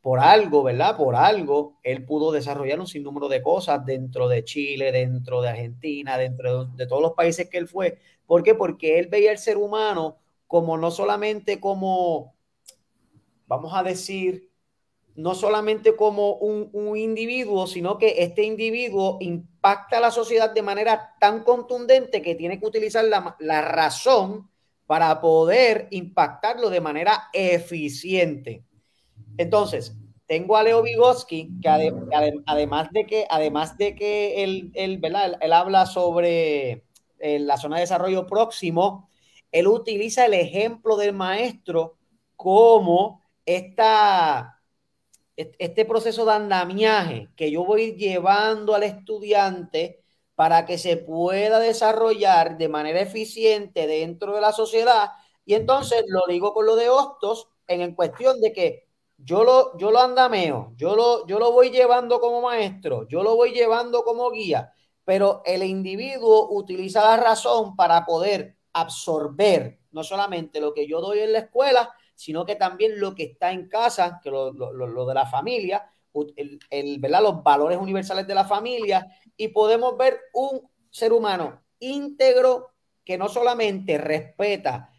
Por 0.00 0.18
algo, 0.18 0.62
¿verdad? 0.62 0.96
Por 0.96 1.14
algo, 1.14 1.78
él 1.84 2.04
pudo 2.04 2.32
desarrollar 2.32 2.80
un 2.80 2.86
sinnúmero 2.88 3.28
de 3.28 3.42
cosas 3.42 3.86
dentro 3.86 4.26
de 4.26 4.42
Chile, 4.42 4.90
dentro 4.90 5.40
de 5.40 5.50
Argentina, 5.50 6.16
dentro 6.16 6.64
de, 6.64 6.86
todos 6.88 7.02
los 7.02 7.12
países 7.12 7.48
que 7.48 7.58
él 7.58 7.68
fue. 7.68 7.98
¿Por 8.26 8.42
qué? 8.42 8.56
Porque 8.56 8.98
él 8.98 9.06
veía 9.06 9.30
el 9.30 9.38
ser 9.38 9.56
humano 9.56 10.16
como 10.48 10.78
no 10.78 10.90
solamente 10.90 11.60
como, 11.60 12.34
vamos 13.46 13.72
a 13.74 13.82
decir, 13.84 14.50
no 15.14 15.34
solamente 15.34 15.94
como 15.94 16.34
un, 16.34 16.96
individuo, 16.96 17.66
sino 17.66 17.98
que 17.98 18.22
este 18.22 18.44
individuo 18.44 19.18
impacta 19.20 19.98
a 19.98 20.00
la 20.00 20.10
sociedad 20.10 20.54
de 20.54 20.62
manera 20.62 21.14
tan 21.20 21.44
contundente 21.44 22.22
que 22.22 22.34
tiene 22.34 22.58
que 22.58 22.66
utilizar 22.66 23.04
la, 23.04 23.62
razón 23.62 24.48
para 24.86 25.20
poder 25.20 25.88
impactarlo 25.90 26.70
de 26.70 26.80
manera 26.80 27.24
eficiente. 27.32 28.64
Entonces, 29.36 29.96
tengo 30.26 30.56
a 30.56 30.62
Leo 30.62 30.82
Vygotsky, 30.82 31.60
que 31.60 31.68
además 32.46 32.88
de 32.92 33.04
que, 33.04 33.26
además 33.28 33.76
de 33.76 33.94
que 33.96 34.44
él, 34.44 34.70
él, 34.74 35.00
él 35.40 35.52
habla 35.52 35.84
sobre 35.84 36.84
eh, 37.18 37.38
la 37.40 37.56
zona 37.56 37.76
de 37.76 37.82
desarrollo 37.82 38.26
próximo, 38.26 39.08
él 39.52 39.66
utiliza 39.68 40.26
el 40.26 40.34
ejemplo 40.34 40.96
del 40.96 41.12
maestro 41.14 41.96
como 42.36 43.22
esta 43.44 44.54
este 45.36 45.84
proceso 45.84 46.24
de 46.24 46.32
andamiaje 46.32 47.28
que 47.36 47.50
yo 47.50 47.64
voy 47.64 47.94
llevando 47.94 48.74
al 48.74 48.82
estudiante 48.82 50.02
para 50.34 50.66
que 50.66 50.78
se 50.78 50.96
pueda 50.96 51.60
desarrollar 51.60 52.58
de 52.58 52.68
manera 52.68 53.00
eficiente 53.00 53.86
dentro 53.86 54.34
de 54.34 54.40
la 54.40 54.52
sociedad. 54.52 55.10
Y 55.44 55.54
entonces 55.54 56.04
lo 56.08 56.22
digo 56.28 56.52
con 56.54 56.66
lo 56.66 56.76
de 56.76 56.88
Hostos 56.90 57.48
en 57.68 57.94
cuestión 57.94 58.40
de 58.40 58.52
que 58.52 58.88
yo 59.16 59.44
lo, 59.44 59.76
yo 59.78 59.90
lo 59.90 60.00
andameo, 60.00 60.72
yo 60.76 60.94
lo, 60.96 61.26
yo 61.26 61.38
lo 61.38 61.52
voy 61.52 61.70
llevando 61.70 62.20
como 62.20 62.40
maestro, 62.40 63.06
yo 63.08 63.22
lo 63.22 63.36
voy 63.36 63.52
llevando 63.52 64.04
como 64.04 64.30
guía, 64.30 64.72
pero 65.04 65.42
el 65.44 65.62
individuo 65.64 66.48
utiliza 66.50 67.02
la 67.02 67.16
razón 67.16 67.76
para 67.76 68.04
poder 68.04 68.57
absorber 68.72 69.80
no 69.92 70.04
solamente 70.04 70.60
lo 70.60 70.74
que 70.74 70.86
yo 70.86 71.00
doy 71.00 71.20
en 71.20 71.32
la 71.32 71.40
escuela, 71.40 71.94
sino 72.14 72.44
que 72.44 72.56
también 72.56 72.98
lo 73.00 73.14
que 73.14 73.24
está 73.24 73.52
en 73.52 73.68
casa, 73.68 74.20
que 74.22 74.30
lo, 74.30 74.52
de 74.52 75.14
la 75.14 75.26
familia, 75.26 75.90
el, 76.70 76.98
¿verdad? 76.98 77.22
los 77.22 77.42
valores 77.42 77.78
universales 77.78 78.26
de 78.26 78.34
la 78.34 78.44
familia, 78.44 79.06
y 79.36 79.48
podemos 79.48 79.96
ver 79.96 80.18
un 80.34 80.68
ser 80.90 81.12
humano 81.12 81.62
íntegro 81.78 82.72
que 83.04 83.16
no 83.16 83.28
solamente 83.28 83.98
respeta 83.98 84.92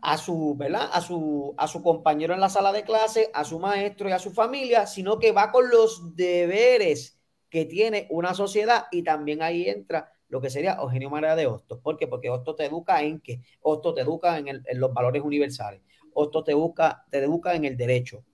a 0.00 0.16
su, 0.16 0.54
¿verdad? 0.56 0.90
A 0.92 1.00
su, 1.00 1.54
a 1.56 1.66
su 1.66 1.82
compañero 1.82 2.34
en 2.34 2.40
la 2.40 2.48
sala 2.48 2.72
de 2.72 2.84
clase, 2.84 3.30
a 3.34 3.44
su 3.44 3.58
maestro 3.58 4.08
y 4.08 4.12
a 4.12 4.18
su 4.18 4.30
familia, 4.30 4.86
sino 4.86 5.18
que 5.18 5.32
va 5.32 5.50
con 5.50 5.68
los 5.70 6.14
deberes 6.14 7.18
que 7.50 7.64
tiene 7.64 8.06
una 8.10 8.34
sociedad 8.34 8.86
y 8.90 9.02
también 9.02 9.42
ahí 9.42 9.68
entra 9.68 10.13
lo 10.34 10.40
que 10.40 10.50
sería 10.50 10.76
Eugenio 10.80 11.10
María 11.10 11.36
de 11.36 11.46
Hostos. 11.46 11.78
¿Por 11.78 11.96
qué? 11.96 12.08
Porque 12.08 12.28
Hostos 12.28 12.56
te 12.56 12.64
educa 12.64 13.00
en 13.02 13.20
que 13.20 13.40
Hostos 13.62 13.94
te 13.94 14.00
educa 14.00 14.36
en, 14.36 14.64
los 14.80 14.92
valores 14.92 15.22
universales. 15.22 15.80
Osto 16.12 16.42
te 16.42 16.50
educa, 16.50 17.04
te 17.08 17.18
educa 17.18 17.54
en 17.54 17.64
el 17.64 17.76
derecho. 17.76 18.24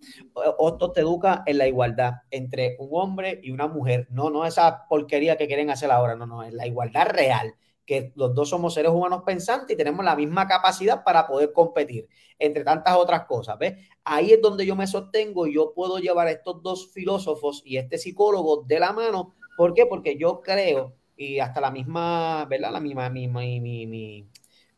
Osto 0.57 0.93
te 0.93 1.03
educa 1.03 1.43
en 1.45 1.59
la 1.59 1.69
igualdad 1.69 2.15
entre 2.31 2.77
un 2.79 2.89
hombre 2.93 3.39
y 3.43 3.51
una 3.51 3.67
mujer. 3.67 4.07
No, 4.09 4.31
no 4.31 4.47
esa 4.47 4.87
porquería 4.89 5.37
que 5.37 5.47
quieren 5.47 5.69
hacer 5.69 5.91
ahora, 5.91 6.17
no, 6.17 6.25
no, 6.25 6.43
es 6.43 6.55
la 6.55 6.67
igualdad 6.67 7.07
real. 7.09 7.55
que 7.85 8.13
los 8.15 8.35
dos 8.35 8.49
somos 8.49 8.73
seres 8.73 8.93
humanos 8.93 9.25
pensantes 9.27 9.75
y 9.75 9.77
tenemos 9.77 10.03
la 10.03 10.17
misma 10.17 10.49
capacidad 10.49 11.05
para 11.05 11.27
poder 11.27 11.53
competir, 11.53 12.09
entre 12.39 12.65
tantas 12.65 12.97
otras 12.97 13.27
cosas. 13.27 13.59
¿ves? 13.59 13.75
Ahí 14.05 14.33
es 14.33 14.41
donde 14.41 14.65
yo 14.65 14.75
me 14.75 14.87
sostengo 14.87 15.47
y 15.47 15.55
yo 15.57 15.75
puedo 15.75 15.99
llevar 15.99 16.29
a 16.29 16.31
estos 16.31 16.63
dos 16.63 16.91
filósofos 16.95 17.61
y 17.63 17.77
este 17.77 17.99
psicólogo 17.99 18.63
de 18.63 18.81
la 18.81 18.95
mano. 18.95 19.35
¿Por 19.59 19.75
qué? 19.75 19.85
Porque 19.85 20.17
yo 20.17 20.41
creo, 20.41 20.95
y 21.21 21.39
hasta 21.39 21.61
la 21.61 21.71
misma, 21.71 22.47
¿verdad? 22.47 22.73
La 22.73 22.81
misma, 22.81 23.11
mi, 23.11 23.29
mi, 23.29 23.61
mi, 23.61 24.27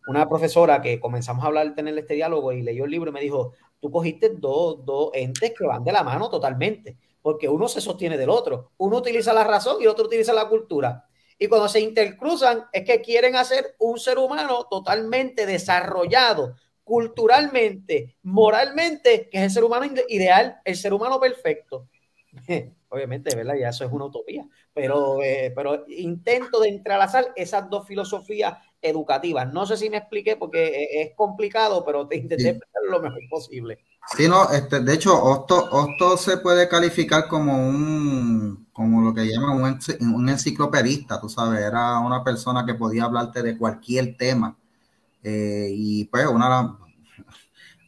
una 0.09 0.28
profesora 0.28 0.82
que 0.82 0.99
comenzamos 0.99 1.45
a 1.45 1.47
hablar, 1.47 1.72
tener 1.74 1.97
este 1.97 2.14
diálogo 2.14 2.53
y 2.53 2.62
leyó 2.62 2.84
el 2.84 2.90
libro 2.90 3.11
y 3.11 3.12
me 3.12 3.20
dijo, 3.20 3.53
tú 3.78 3.93
cogiste 3.93 4.30
dos, 4.30 4.84
dos 4.84 5.11
entes 5.14 5.55
que 5.57 5.64
van 5.64 5.84
de 5.84 5.93
la 5.93 6.03
mano 6.03 6.28
totalmente, 6.28 6.97
porque 7.22 7.49
uno 7.49 7.68
se 7.68 7.80
sostiene 7.80 8.18
del 8.18 8.28
otro. 8.28 8.72
Uno 8.78 8.97
utiliza 8.97 9.32
la 9.32 9.45
razón 9.45 9.80
y 9.80 9.86
otro 9.86 10.07
utiliza 10.07 10.32
la 10.32 10.49
cultura. 10.49 11.07
Y 11.38 11.47
cuando 11.47 11.68
se 11.68 11.78
intercruzan 11.78 12.64
es 12.72 12.84
que 12.84 13.01
quieren 13.01 13.36
hacer 13.36 13.76
un 13.78 14.01
ser 14.01 14.18
humano 14.18 14.66
totalmente 14.68 15.47
desarrollado 15.47 16.57
culturalmente, 16.82 18.16
moralmente, 18.24 19.28
que 19.30 19.38
es 19.38 19.45
el 19.45 19.51
ser 19.51 19.62
humano 19.64 19.86
ideal, 20.09 20.61
el 20.64 20.74
ser 20.74 20.93
humano 20.93 21.20
perfecto. 21.20 21.86
Obviamente, 22.93 23.34
¿verdad? 23.34 23.55
Ya 23.59 23.70
eso 23.70 23.86
es 23.86 23.90
una 23.90 24.05
utopía, 24.05 24.47
pero, 24.74 25.22
eh, 25.22 25.51
pero 25.57 25.86
intento 25.88 26.61
de 26.61 26.68
entrelazar 26.68 27.32
esas 27.36 27.70
dos 27.70 27.86
filosofías 27.86 28.59
educativas. 28.82 29.51
No 29.51 29.64
sé 29.64 29.78
si 29.78 29.88
me 29.88 29.97
expliqué 29.97 30.36
porque 30.36 30.88
es 30.93 31.16
complicado, 31.16 31.86
pero 31.86 32.07
te 32.07 32.16
intenté 32.16 32.51
explicar 32.51 32.82
lo 32.90 33.01
mejor 33.01 33.22
posible. 33.30 33.78
Sí, 34.14 34.28
no, 34.28 34.51
este, 34.51 34.80
de 34.80 34.93
hecho, 34.93 35.18
Osto, 35.24 36.18
se 36.18 36.36
puede 36.36 36.68
calificar 36.68 37.28
como 37.28 37.66
un, 37.66 38.68
como 38.74 39.01
lo 39.01 39.14
que 39.14 39.24
llaman 39.24 39.62
un, 39.62 40.14
un, 40.14 40.28
enciclopedista, 40.28 41.18
tú 41.18 41.30
sabes, 41.30 41.61
era 41.61 41.99
una 41.99 42.22
persona 42.22 42.66
que 42.66 42.74
podía 42.74 43.05
hablarte 43.05 43.43
de 43.43 43.57
cualquier 43.57 44.18
tema. 44.18 44.55
Eh, 45.22 45.68
y 45.70 46.05
pues 46.07 46.26
una 46.26 46.76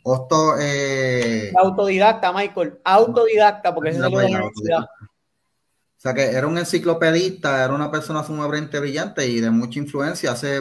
Osto 0.06 0.56
eh, 0.60 1.50
autodidacta, 1.56 2.30
Michael, 2.30 2.78
autodidacta, 2.84 3.74
porque 3.74 3.88
es 3.88 3.98
la 3.98 4.08
universidad. 4.10 4.82
O 4.82 5.96
sea 5.96 6.12
que 6.12 6.24
era 6.24 6.46
un 6.46 6.58
enciclopedista, 6.58 7.64
era 7.64 7.72
una 7.72 7.90
persona 7.90 8.22
sumamente 8.22 8.78
brillante 8.78 9.26
y 9.26 9.40
de 9.40 9.50
mucha 9.50 9.78
influencia. 9.78 10.32
Hace 10.32 10.60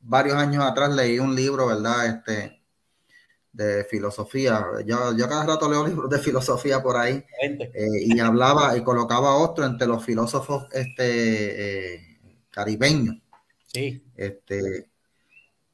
varios 0.00 0.36
años 0.36 0.64
atrás 0.64 0.94
leí 0.94 1.18
un 1.18 1.36
libro, 1.36 1.66
¿verdad? 1.66 2.06
Este, 2.06 2.62
de 3.52 3.84
filosofía. 3.84 4.64
Yo, 4.86 5.14
yo 5.14 5.28
cada 5.28 5.44
rato 5.44 5.70
leo 5.70 5.86
libros 5.86 6.08
de 6.08 6.18
filosofía 6.18 6.82
por 6.82 6.96
ahí 6.96 7.22
eh, 7.42 7.86
y 8.06 8.18
hablaba 8.18 8.74
y 8.78 8.82
colocaba 8.82 9.34
otro 9.34 9.66
entre 9.66 9.86
los 9.86 10.02
filósofos 10.02 10.64
este, 10.72 11.96
eh, 11.96 12.18
caribeños. 12.48 13.16
Sí. 13.66 14.02
Este, 14.16 14.88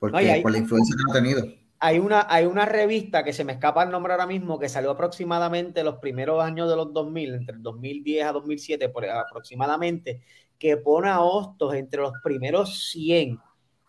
porque, 0.00 0.40
por 0.42 0.50
la 0.50 0.58
influencia 0.58 0.96
que 0.96 1.10
ha 1.12 1.14
tenido. 1.14 1.65
Hay 1.78 1.98
una, 1.98 2.26
hay 2.28 2.46
una 2.46 2.64
revista 2.64 3.22
que 3.22 3.32
se 3.32 3.44
me 3.44 3.52
escapa 3.52 3.82
el 3.82 3.90
nombre 3.90 4.12
ahora 4.12 4.26
mismo 4.26 4.58
que 4.58 4.68
salió 4.68 4.90
aproximadamente 4.90 5.84
los 5.84 5.96
primeros 5.96 6.42
años 6.42 6.68
de 6.68 6.76
los 6.76 6.92
2000, 6.92 7.34
entre 7.34 7.56
el 7.56 7.62
2010 7.62 8.26
a 8.26 8.32
2007 8.32 8.88
por, 8.88 9.04
aproximadamente, 9.04 10.22
que 10.58 10.76
pone 10.76 11.08
a 11.08 11.20
Hostos 11.20 11.74
entre 11.74 12.00
los 12.00 12.12
primeros 12.22 12.90
100 12.90 13.38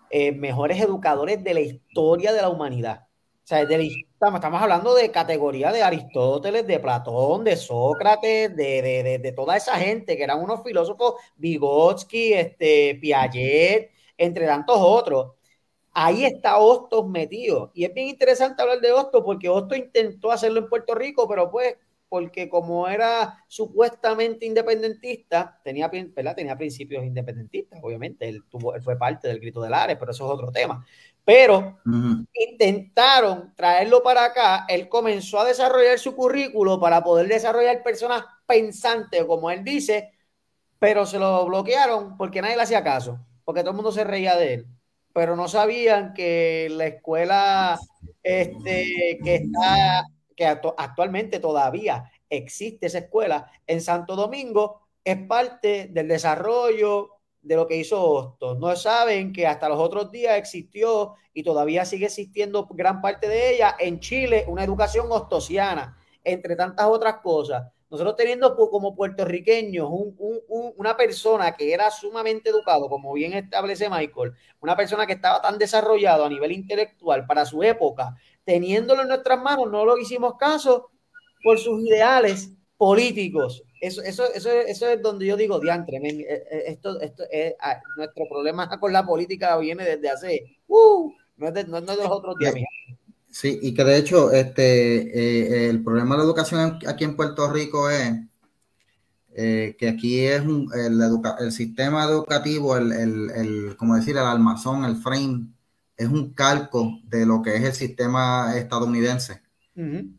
eh, 0.09 0.31
mejores 0.31 0.81
educadores 0.81 1.43
de 1.43 1.53
la 1.53 1.59
historia 1.61 2.33
de 2.33 2.41
la 2.41 2.49
humanidad. 2.49 3.07
O 3.43 3.47
sea, 3.47 3.61
estamos, 3.61 4.61
hablando 4.61 4.93
de 4.93 5.09
categoría 5.09 5.71
de 5.71 5.81
Aristóteles, 5.81 6.67
de 6.67 6.79
Platón, 6.79 7.45
de 7.45 7.55
Sócrates, 7.55 8.53
de, 8.53 9.33
toda 9.33 9.55
esa 9.55 9.77
gente 9.77 10.17
que 10.17 10.23
eran 10.23 10.41
unos 10.41 10.63
filósofos, 10.63 11.15
Vygotsky, 11.37 12.33
este, 12.33 12.95
Piaget, 12.99 13.91
entre 14.17 14.45
tantos 14.47 14.77
otros. 14.77 15.36
Ahí 15.99 16.25
está 16.25 16.57
Hostos 16.59 17.07
metido. 17.09 17.71
Y 17.73 17.83
es 17.83 17.91
bien 17.91 18.09
interesante 18.09 18.61
hablar 18.61 18.79
de 18.79 18.91
Hostos 18.91 19.23
porque 19.25 19.49
Hostos 19.49 19.79
intentó 19.79 20.31
hacerlo 20.31 20.59
en 20.59 20.69
Puerto 20.69 20.93
Rico, 20.93 21.27
pero 21.27 21.49
pues 21.49 21.75
porque 22.07 22.47
como 22.47 22.87
era 22.87 23.43
supuestamente 23.47 24.45
independentista, 24.45 25.59
tenía, 25.63 25.89
tenía 25.89 26.55
principios 26.55 27.03
independentistas, 27.03 27.79
obviamente, 27.81 28.29
él, 28.29 28.43
tuvo, 28.47 28.75
él 28.75 28.81
fue 28.83 28.95
parte 28.95 29.27
del 29.27 29.39
grito 29.39 29.59
de 29.59 29.71
Lares, 29.71 29.97
pero 29.99 30.11
eso 30.11 30.25
es 30.25 30.31
otro 30.31 30.51
tema. 30.51 30.85
Pero 31.25 31.79
intentaron 32.31 33.55
traerlo 33.55 34.03
para 34.03 34.25
acá, 34.25 34.65
él 34.69 34.87
comenzó 34.87 35.39
a 35.39 35.45
desarrollar 35.45 35.97
su 35.97 36.15
currículo 36.15 36.79
para 36.79 37.03
poder 37.03 37.27
desarrollar 37.27 37.81
personas 37.81 38.23
pensantes, 38.45 39.25
como 39.25 39.49
él 39.49 39.63
dice, 39.63 40.11
pero 40.77 41.07
se 41.07 41.17
lo 41.17 41.43
bloquearon 41.47 42.17
porque 42.17 42.39
nadie 42.41 42.55
le 42.55 42.61
hacía 42.61 42.83
caso, 42.83 43.19
porque 43.43 43.61
todo 43.61 43.71
el 43.71 43.77
mundo 43.77 43.91
se 43.91 44.03
reía 44.03 44.35
de 44.35 44.53
él, 44.53 44.67
pero 45.17 45.35
no 45.35 45.47
sabían 45.47 46.13
que 46.13 46.67
la 46.69 46.85
escuela 46.85 47.79
este, 48.21 49.17
que 49.23 49.33
está 49.33 50.05
que 50.35 50.45
actualmente 50.45 51.39
todavía 51.39 52.11
existe 52.29 52.85
esa 52.85 52.99
escuela 52.99 53.49
en 53.65 53.81
Santo 53.81 54.15
Domingo, 54.15 54.81
es 55.03 55.17
parte 55.25 55.87
del 55.89 56.07
desarrollo 56.07 57.09
de 57.41 57.55
lo 57.55 57.65
que 57.65 57.77
hizo 57.77 57.99
Hostos. 57.99 58.59
No 58.59 58.75
saben 58.75 59.33
que 59.33 59.47
hasta 59.47 59.69
los 59.69 59.79
otros 59.79 60.11
días 60.11 60.37
existió 60.37 61.15
y 61.33 61.41
todavía 61.41 61.83
sigue 61.83 62.05
existiendo 62.05 62.67
gran 62.69 63.01
parte 63.01 63.27
de 63.27 63.55
ella 63.55 63.75
en 63.79 63.99
Chile, 63.99 64.45
una 64.47 64.63
educación 64.63 65.07
hostosiana, 65.09 65.97
entre 66.23 66.55
tantas 66.55 66.85
otras 66.85 67.15
cosas. 67.23 67.65
Nosotros 67.89 68.15
teniendo 68.17 68.55
como 68.55 68.95
puertorriqueños 68.95 69.89
una 70.75 70.97
persona 70.97 71.55
que 71.55 71.71
era 71.73 71.89
sumamente 71.89 72.49
educado, 72.49 72.89
como 72.89 73.13
bien 73.13 73.33
establece 73.33 73.89
Michael, 73.89 74.33
una 74.59 74.75
persona 74.75 75.07
que 75.07 75.13
estaba 75.13 75.41
tan 75.41 75.57
desarrollado 75.57 76.25
a 76.25 76.29
nivel 76.29 76.51
intelectual 76.51 77.25
para 77.25 77.45
su 77.45 77.63
época, 77.63 78.15
teniéndolo 78.43 79.03
en 79.03 79.07
nuestras 79.07 79.41
manos, 79.41 79.71
no 79.71 79.85
lo 79.85 79.97
hicimos 79.97 80.33
caso 80.37 80.89
por 81.43 81.59
sus 81.59 81.81
ideales 81.81 82.51
políticos. 82.75 83.63
Eso, 83.79 84.01
eso, 84.01 84.25
eso, 84.33 84.49
eso 84.49 84.87
es 84.89 85.01
donde 85.01 85.25
yo 85.25 85.37
digo, 85.37 85.59
diantre, 85.59 85.97
eh, 85.97 86.25
eh, 86.29 86.63
esto, 86.67 86.99
esto 86.99 87.23
es, 87.29 87.55
ah, 87.59 87.79
nuestro 87.95 88.25
problema 88.27 88.67
con 88.79 88.91
la 88.91 89.05
política 89.05 89.55
viene 89.57 89.85
desde 89.85 90.09
hace, 90.09 90.57
uh, 90.67 91.11
no, 91.37 91.47
es 91.47 91.53
de, 91.53 91.63
no, 91.65 91.77
es 91.77 91.85
de 91.85 91.95
los 91.95 92.09
otros 92.11 92.35
días. 92.39 92.55
Sí, 93.29 93.59
y 93.61 93.73
que 93.73 93.83
de 93.83 93.97
hecho 93.97 94.31
este, 94.31 95.65
eh, 95.65 95.69
el 95.69 95.83
problema 95.83 96.15
de 96.15 96.19
la 96.19 96.25
educación 96.25 96.79
aquí 96.87 97.03
en 97.03 97.15
Puerto 97.15 97.51
Rico 97.51 97.89
es 97.89 98.13
que 99.35 99.87
aquí 99.87 100.21
es 100.21 100.41
un, 100.41 100.67
el, 100.73 100.99
el, 101.39 101.51
sistema 101.51 102.05
educativo, 102.05 102.75
el, 102.75 102.91
el, 102.91 103.29
el, 103.29 103.77
como 103.77 103.95
decir, 103.95 104.17
el 104.17 104.23
almazón, 104.23 104.83
el 104.83 104.95
frame 104.95 105.49
es 105.97 106.07
un 106.07 106.33
calco 106.33 106.99
de 107.03 107.25
lo 107.25 107.41
que 107.41 107.55
es 107.55 107.63
el 107.63 107.73
sistema 107.73 108.55
estadounidense, 108.55 109.41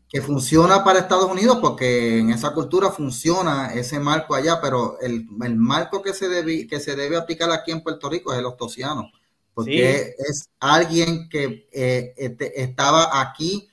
que 0.07 0.21
funciona 0.21 0.85
para 0.85 0.99
Estados 0.99 1.29
Unidos 1.29 1.57
porque 1.61 2.19
en 2.19 2.29
esa 2.29 2.53
cultura 2.53 2.91
funciona 2.91 3.73
ese 3.73 3.99
marco 3.99 4.33
allá, 4.33 4.61
pero 4.61 4.97
el, 5.01 5.25
marco 5.57 6.01
que 6.01 6.13
se, 6.13 6.29
debe, 6.29 6.65
que 6.65 6.79
se 6.79 6.95
debe 6.95 7.17
aplicar 7.17 7.51
aquí 7.51 7.71
en 7.71 7.81
Puerto 7.81 8.09
Rico 8.09 8.31
es 8.31 8.39
el 8.39 8.45
ostosiano, 8.45 9.11
porque 9.53 10.15
es 10.17 10.49
alguien 10.59 11.27
que 11.29 11.67
eh, 11.71 12.13
este, 12.17 12.61
estaba 12.61 13.21
aquí, 13.21 13.69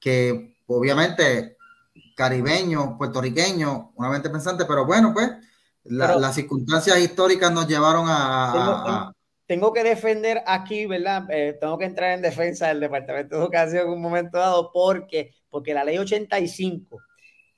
que 0.00 0.56
obviamente 0.66 1.56
caribeño, 2.16 2.98
puertorriqueño, 2.98 3.92
una 3.94 4.10
mente 4.10 4.30
pensante, 4.30 4.64
pero 4.64 4.84
bueno, 4.84 5.12
pues 5.14 5.30
las 5.84 6.34
circunstancias 6.34 6.98
históricas 6.98 7.52
nos 7.52 7.66
llevaron 7.68 8.06
a 8.08 9.12
tengo 9.48 9.72
que 9.72 9.82
defender 9.82 10.42
aquí, 10.46 10.84
¿verdad? 10.84 11.24
Eh, 11.30 11.56
tengo 11.58 11.78
que 11.78 11.86
entrar 11.86 12.12
en 12.12 12.20
defensa 12.20 12.68
del 12.68 12.80
Departamento 12.80 13.34
de 13.34 13.42
Educación 13.42 13.86
en 13.86 13.92
un 13.94 14.02
momento 14.02 14.36
dado 14.36 14.70
porque, 14.70 15.32
porque 15.48 15.72
la 15.72 15.84
ley 15.84 15.96
85 15.96 16.98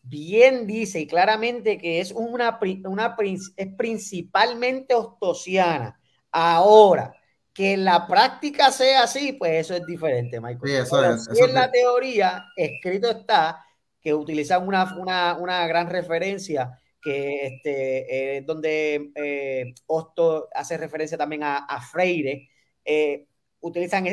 bien 0.02 0.68
dice 0.68 1.00
y 1.00 1.06
claramente 1.08 1.78
que 1.78 2.00
es 2.00 2.12
una, 2.12 2.60
una 2.84 3.16
es 3.56 3.68
principalmente 3.76 4.94
ostosiana. 4.94 6.00
Ahora, 6.30 7.12
que 7.53 7.76
la 7.76 8.07
práctica 8.07 8.70
sea 8.70 9.05
así, 9.05 9.32
pues 9.32 9.66
eso 9.66 9.74
es 9.74 9.84
diferente, 9.86 10.40
Michael. 10.40 10.61
Sí, 10.64 10.72
eso 10.72 11.05
es, 11.05 11.28
en 11.38 11.55
la 11.55 11.70
teoría, 11.70 12.46
escrito 12.57 13.11
está 13.11 13.64
que 14.01 14.14
utilizan 14.14 14.66
una, 14.66 14.96
una, 14.96 15.36
una 15.36 15.66
gran 15.66 15.90
referencia 15.90 16.80
que 17.03 17.46
este, 17.46 18.36
eh, 18.36 18.42
donde 18.42 19.11
eh, 19.14 19.74
Osto 19.86 20.48
hace 20.55 20.76
referencia 20.76 21.18
también 21.18 21.42
a, 21.44 21.80
Freire, 21.80 22.48
eh, 22.84 23.26
utilizan, 23.61 24.07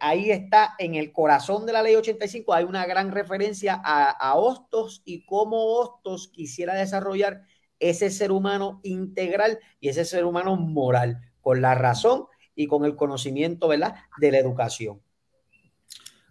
ahí 0.00 0.30
está 0.30 0.74
en 0.78 0.94
el 0.94 1.12
corazón 1.12 1.66
de 1.66 1.72
la 1.72 1.82
ley 1.82 1.94
85, 1.96 2.52
hay 2.54 2.64
una 2.64 2.86
gran 2.86 3.10
referencia 3.10 3.80
a, 3.84 4.10
a 4.10 4.36
Hostos 4.36 5.02
y 5.04 5.24
cómo 5.26 5.64
Hostos 5.78 6.28
quisiera 6.28 6.74
desarrollar 6.74 7.42
ese 7.78 8.10
ser 8.10 8.32
humano 8.32 8.80
integral 8.84 9.58
y 9.80 9.88
ese 9.88 10.04
ser 10.04 10.24
humano 10.24 10.56
moral, 10.56 11.20
con 11.40 11.60
la 11.60 11.74
razón 11.74 12.26
y 12.56 12.66
con 12.66 12.84
el 12.84 12.96
conocimiento, 12.96 13.68
¿verdad?, 13.68 13.94
de 14.18 14.32
la 14.32 14.38
educación. 14.38 15.00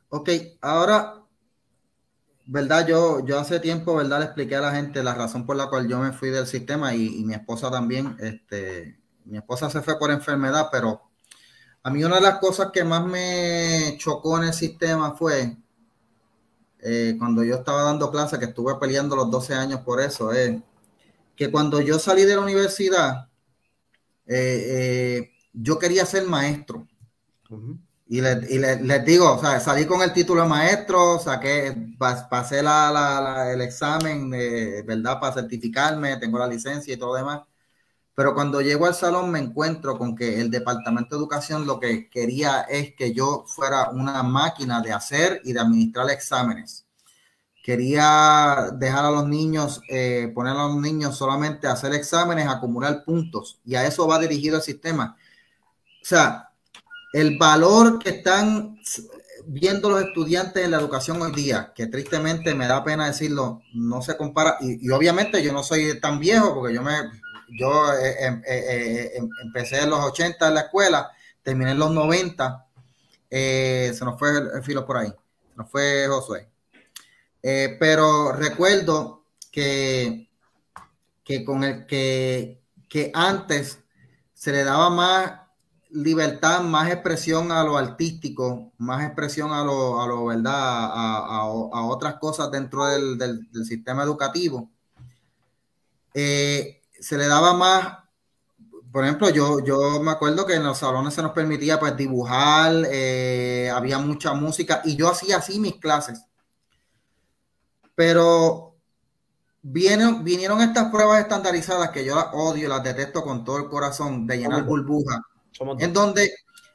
Ok, 0.10 0.30
ahora 0.60 1.26
verdad, 2.46 2.88
yo, 2.88 3.26
yo 3.26 3.40
hace 3.40 3.60
tiempo, 3.60 3.96
verdad, 3.96 4.20
le 4.20 4.26
expliqué 4.26 4.56
a 4.56 4.62
la 4.62 4.76
gente 4.76 5.04
la 5.04 5.16
razón 5.16 5.46
por 5.46 5.56
la 5.56 5.68
cual 5.68 5.88
yo 5.88 6.00
me 6.00 6.12
fui 6.12 6.30
del 6.30 6.48
sistema 6.48 6.94
y, 6.94 7.24
mi 7.24 7.34
esposa 7.34 7.72
también, 7.72 8.16
este, 8.20 9.00
mi 9.26 9.38
esposa 9.38 9.70
se 9.70 9.82
fue 9.82 9.98
por 9.98 10.12
enfermedad, 10.12 10.70
pero 10.72 11.02
a 11.84 11.90
mí 11.90 12.04
una 12.04 12.16
de 12.16 12.22
las 12.22 12.40
cosas 12.40 12.70
que 12.72 12.84
más 12.84 13.06
me 13.06 13.96
chocó 13.98 14.38
en 14.38 14.46
el 14.46 14.54
sistema 14.54 15.16
fue 15.16 15.58
eh, 16.80 17.16
cuando 17.18 17.44
yo 17.44 17.56
estaba 17.56 17.84
dando 17.84 18.12
clases, 18.12 18.38
que 18.38 18.46
estuve 18.46 18.76
peleando 18.76 19.16
los 19.16 19.32
12 19.32 19.56
años 19.56 19.82
por 19.82 20.00
eso, 20.02 20.32
es 20.32 20.60
que 21.36 21.52
cuando 21.52 21.82
yo 21.82 22.00
salí 22.00 22.24
de 22.24 22.36
la 22.36 22.42
universidad, 22.42 23.28
yo 25.56 25.80
quería 25.80 26.06
ser 26.06 26.26
maestro. 26.28 26.88
Y, 28.08 28.22
les 28.22 29.06
digo, 29.06 29.34
o 29.34 29.40
sea, 29.40 29.60
salí 29.60 29.86
con 29.86 30.02
el 30.02 30.14
título 30.14 30.44
de 30.44 30.48
maestro, 30.48 31.20
saqué, 31.20 31.96
pasé 31.98 32.62
la, 32.62 33.52
el 33.52 33.62
examen, 33.62 34.30
de, 34.30 34.84
¿verdad? 34.84 35.20
Para 35.20 35.34
certificarme, 35.34 36.18
tengo 36.18 36.38
la 36.38 36.48
licencia 36.48 36.94
y 36.94 36.98
todo 36.98 37.10
lo 37.10 37.16
demás. 37.16 37.42
Pero 38.16 38.34
cuando 38.34 38.62
llego 38.62 38.86
al 38.86 38.96
salón 38.96 39.32
me 39.32 39.40
encuentro 39.40 39.98
con 39.98 40.16
que 40.16 40.40
el 40.40 40.50
Departamento 40.50 41.16
de 41.16 41.20
Educación 41.20 41.68
lo 41.68 41.80
que 41.80 42.10
quería 42.10 42.62
es 42.62 42.96
que 42.96 43.14
yo 43.14 43.44
fuera 43.48 43.90
una 43.90 44.24
máquina 44.24 44.82
de 44.82 44.94
hacer 44.94 45.42
y 45.44 45.54
de 45.54 45.60
administrar 45.60 46.10
exámenes. 46.10 46.86
Quería 47.64 48.70
dejar 48.74 49.06
a 49.06 49.12
los 49.12 49.28
niños, 49.28 49.82
eh, 49.90 50.32
poner 50.34 50.54
a 50.54 50.68
los 50.68 50.78
niños 50.78 51.18
solamente 51.18 51.68
a 51.68 51.74
hacer 51.74 51.94
exámenes, 51.94 52.48
acumular 52.48 53.04
puntos. 53.04 53.60
Y 53.66 53.76
a 53.76 53.86
eso 53.86 54.08
va 54.08 54.20
dirigido 54.20 54.58
el 54.58 54.64
sistema. 54.64 55.18
O 56.06 56.08
sea, 56.08 56.52
el 57.14 57.40
valor 57.40 57.98
que 57.98 58.12
están 58.12 58.78
viendo 59.48 59.90
los 59.90 60.04
estudiantes 60.04 60.64
en 60.64 60.70
la 60.70 60.78
educación 60.78 61.20
hoy 61.20 61.32
día, 61.32 61.74
que 61.74 61.88
tristemente 61.88 62.54
me 62.54 62.68
da 62.68 62.84
pena 62.84 63.08
decirlo, 63.08 63.64
no 63.74 64.04
se 64.04 64.16
compara, 64.16 64.58
y, 64.62 64.88
obviamente 64.92 65.42
yo 65.42 65.52
no 65.52 65.64
soy 65.64 66.00
tan 66.00 66.20
viejo 66.20 66.54
porque 66.54 66.76
yo 66.76 66.84
me, 66.84 66.94
yo 67.58 67.92
eh, 67.92 68.18
em, 68.20 68.36
eh, 68.46 68.66
eh, 68.70 69.12
em, 69.16 69.28
empecé 69.46 69.82
en 69.82 69.90
los 69.90 70.00
80 70.00 70.48
en 70.48 70.54
la 70.54 70.62
escuela, 70.62 71.12
terminé 71.42 71.72
en 71.72 71.80
los 71.80 71.90
90, 71.90 72.68
se 73.28 74.00
nos 74.02 74.20
fue 74.20 74.38
el, 74.38 74.64
filo 74.64 74.86
por 74.86 74.98
ahí, 74.98 75.10
se 75.10 75.56
nos 75.58 75.72
fue 75.72 76.06
Josué. 76.08 76.48
pero 77.42 78.32
recuerdo 78.32 79.24
que, 79.52 80.30
que 81.24 81.44
con 81.44 81.64
el 81.64 81.88
que, 81.88 82.62
que 82.88 83.10
antes 83.12 83.80
se 84.36 84.52
le 84.52 84.64
daba 84.64 84.92
más 84.92 85.45
libertad, 85.96 86.62
más 86.62 86.92
expresión 86.92 87.52
a 87.52 87.64
lo 87.64 87.78
artístico, 87.78 88.72
más 88.78 89.04
expresión 89.06 89.52
a 89.54 89.64
lo, 89.64 90.02
a 90.02 90.08
lo 90.08 90.26
¿verdad? 90.26 90.54
A, 90.54 91.46
otras 91.86 92.16
cosas 92.16 92.52
dentro 92.52 92.86
del, 92.86 93.48
sistema 93.66 94.04
educativo. 94.04 94.70
Eh, 96.14 96.82
se 97.00 97.18
le 97.18 97.28
daba 97.28 97.54
más, 97.54 97.98
por 98.92 99.04
ejemplo, 99.06 99.30
yo, 99.30 99.64
yo 99.64 100.02
me 100.02 100.12
acuerdo 100.12 100.46
que 100.46 100.56
en 100.56 100.64
los 100.64 100.78
salones 100.78 101.14
se 101.14 101.22
nos 101.22 101.32
permitía 101.32 101.80
pues 101.80 101.96
dibujar, 101.96 102.74
eh, 102.90 103.72
había 103.74 103.98
mucha 103.98 104.34
música 104.34 104.82
y 104.84 104.96
yo 104.96 105.10
hacía 105.10 105.38
así 105.38 105.60
mis 105.60 105.76
clases. 105.76 106.22
Pero 107.96 108.76
vienen, 109.62 110.26
vinieron 110.26 110.62
estas 110.62 110.92
pruebas 110.92 111.22
estandarizadas 111.22 111.92
que 111.92 112.04
yo 112.04 112.16
las 112.16 112.28
odio, 112.34 112.68
las 112.68 112.84
detesto 112.84 113.24
con 113.24 113.46
todo 113.46 113.58
el 113.58 113.70
corazón, 113.70 114.28
de 114.28 114.40
llenar 114.40 114.64
burbujas 114.66 115.20
en 115.80 115.94
donde 115.94 116.34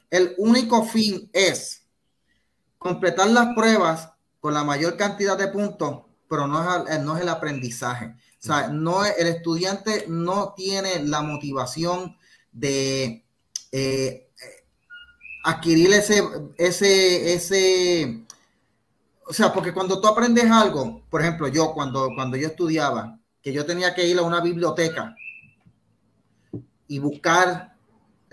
el 0.09 0.35
único 0.37 0.83
fin 0.85 1.29
es 1.33 1.83
completar 2.77 3.29
las 3.29 3.53
pruebas 3.55 4.09
con 4.39 4.53
la 4.53 4.63
mayor 4.63 4.97
cantidad 4.97 5.37
de 5.37 5.47
puntos, 5.47 6.01
pero 6.27 6.47
no 6.47 6.87
es, 6.87 6.99
no 7.01 7.15
es 7.15 7.21
el 7.21 7.29
aprendizaje. 7.29 8.07
O 8.07 8.43
sea, 8.43 8.67
no 8.69 9.05
el 9.05 9.27
estudiante 9.27 10.05
no 10.07 10.53
tiene 10.55 11.03
la 11.03 11.21
motivación 11.21 12.17
de 12.51 13.23
eh, 13.71 14.29
adquirir 15.43 15.93
ese, 15.93 16.23
ese, 16.57 17.33
ese, 17.33 18.25
o 19.27 19.33
sea, 19.33 19.53
porque 19.53 19.73
cuando 19.73 20.01
tú 20.01 20.07
aprendes 20.07 20.49
algo, 20.49 21.03
por 21.09 21.21
ejemplo, 21.21 21.47
yo 21.47 21.73
cuando, 21.73 22.09
cuando 22.15 22.35
yo 22.35 22.47
estudiaba, 22.47 23.19
que 23.41 23.53
yo 23.53 23.65
tenía 23.65 23.93
que 23.93 24.07
ir 24.07 24.17
a 24.17 24.23
una 24.23 24.41
biblioteca 24.41 25.15
y 26.87 26.99
buscar 26.99 27.70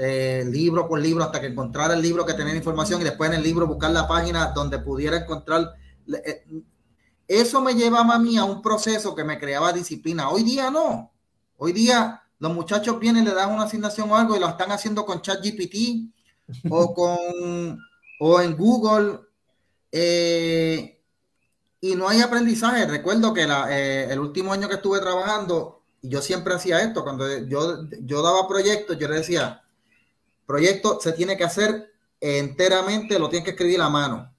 eh, 0.01 0.45
libro 0.47 0.87
por 0.87 1.01
libro 1.01 1.25
hasta 1.25 1.41
que 1.41 1.49
encontrara 1.49 1.95
el 1.95 2.01
libro 2.01 2.25
que 2.25 2.35
tenía 2.35 2.55
información 2.55 3.01
y 3.01 3.05
después 3.05 3.31
en 3.31 3.37
el 3.39 3.43
libro 3.43 3.67
buscar 3.67 3.91
la 3.91 4.07
página 4.07 4.53
donde 4.55 4.79
pudiera 4.79 5.17
encontrar. 5.17 5.75
Eh, 6.25 6.45
eso 7.27 7.61
me 7.61 7.75
llevaba 7.75 8.15
a 8.15 8.19
mí 8.21 8.39
a 8.39 8.45
un 8.45 8.63
proceso 8.63 9.17
que 9.17 9.25
me 9.25 9.41
creaba 9.41 9.73
disciplina. 9.73 10.31
Hoy 10.31 10.45
día 10.45 10.71
no. 10.71 11.13
Hoy 11.57 11.73
día 11.73 12.23
los 12.39 12.55
muchachos 12.55 13.01
vienen, 13.01 13.25
le 13.25 13.35
dan 13.35 13.51
una 13.51 13.65
asignación 13.65 14.09
o 14.09 14.17
algo 14.17 14.37
y 14.37 14.39
lo 14.39 14.49
están 14.49 14.71
haciendo 14.71 15.05
con 15.05 15.21
ChatGPT 15.21 16.13
o 16.71 16.95
con 16.95 17.79
o 18.21 18.41
en 18.41 18.57
Google. 18.57 19.19
Eh, 19.91 21.03
y 21.81 21.97
no 21.97 22.09
hay 22.09 22.21
aprendizaje. 22.21 22.87
Recuerdo 22.87 23.35
que 23.35 23.43
el 23.43 24.19
último 24.21 24.53
año 24.53 24.69
que 24.69 24.77
estuve 24.77 25.01
trabajando, 25.01 25.83
yo 26.03 26.23
siempre 26.23 26.55
hacía 26.55 26.83
esto. 26.83 27.03
Cuando 27.03 27.27
yo, 27.47 27.89
yo 28.03 28.23
daba 28.23 28.47
proyectos, 28.47 28.97
yo 28.97 29.09
le 29.09 29.17
decía, 29.17 29.65
proyecto 30.49 30.99
se 31.01 31.13
tiene 31.13 31.37
que 31.37 31.45
hacer 31.45 31.93
enteramente, 32.19 33.19
lo 33.19 33.29
tienen 33.29 33.45
que 33.45 33.51
escribir 33.51 33.83
a 33.83 33.91
mano. 33.91 34.35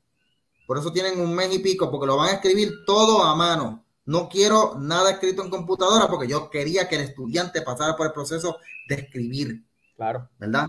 Por 0.66 0.80
eso 0.80 0.92
tienen 0.92 1.22
un 1.22 1.34
mes 1.34 1.54
y 1.54 1.60
pico, 1.60 1.90
porque 1.90 2.08
lo 2.08 2.18
van 2.18 2.30
a 2.30 2.34
escribir 2.34 2.84
todo 2.86 3.24
a 3.24 3.36
mano. 3.36 3.86
No 4.06 4.28
quiero 4.28 4.76
nada 4.80 5.12
escrito 5.12 5.44
en 5.44 5.52
computadora 5.52 6.08
porque 6.08 6.28
yo 6.28 6.50
quería 6.50 6.90
que 6.90 6.96
el 6.96 7.02
estudiante 7.04 7.62
pasara 7.62 7.96
por 7.96 8.08
el 8.08 8.14
proceso 8.14 8.58
de 8.88 8.96
escribir. 8.96 9.64
Claro. 9.96 10.30
¿Verdad? 10.40 10.68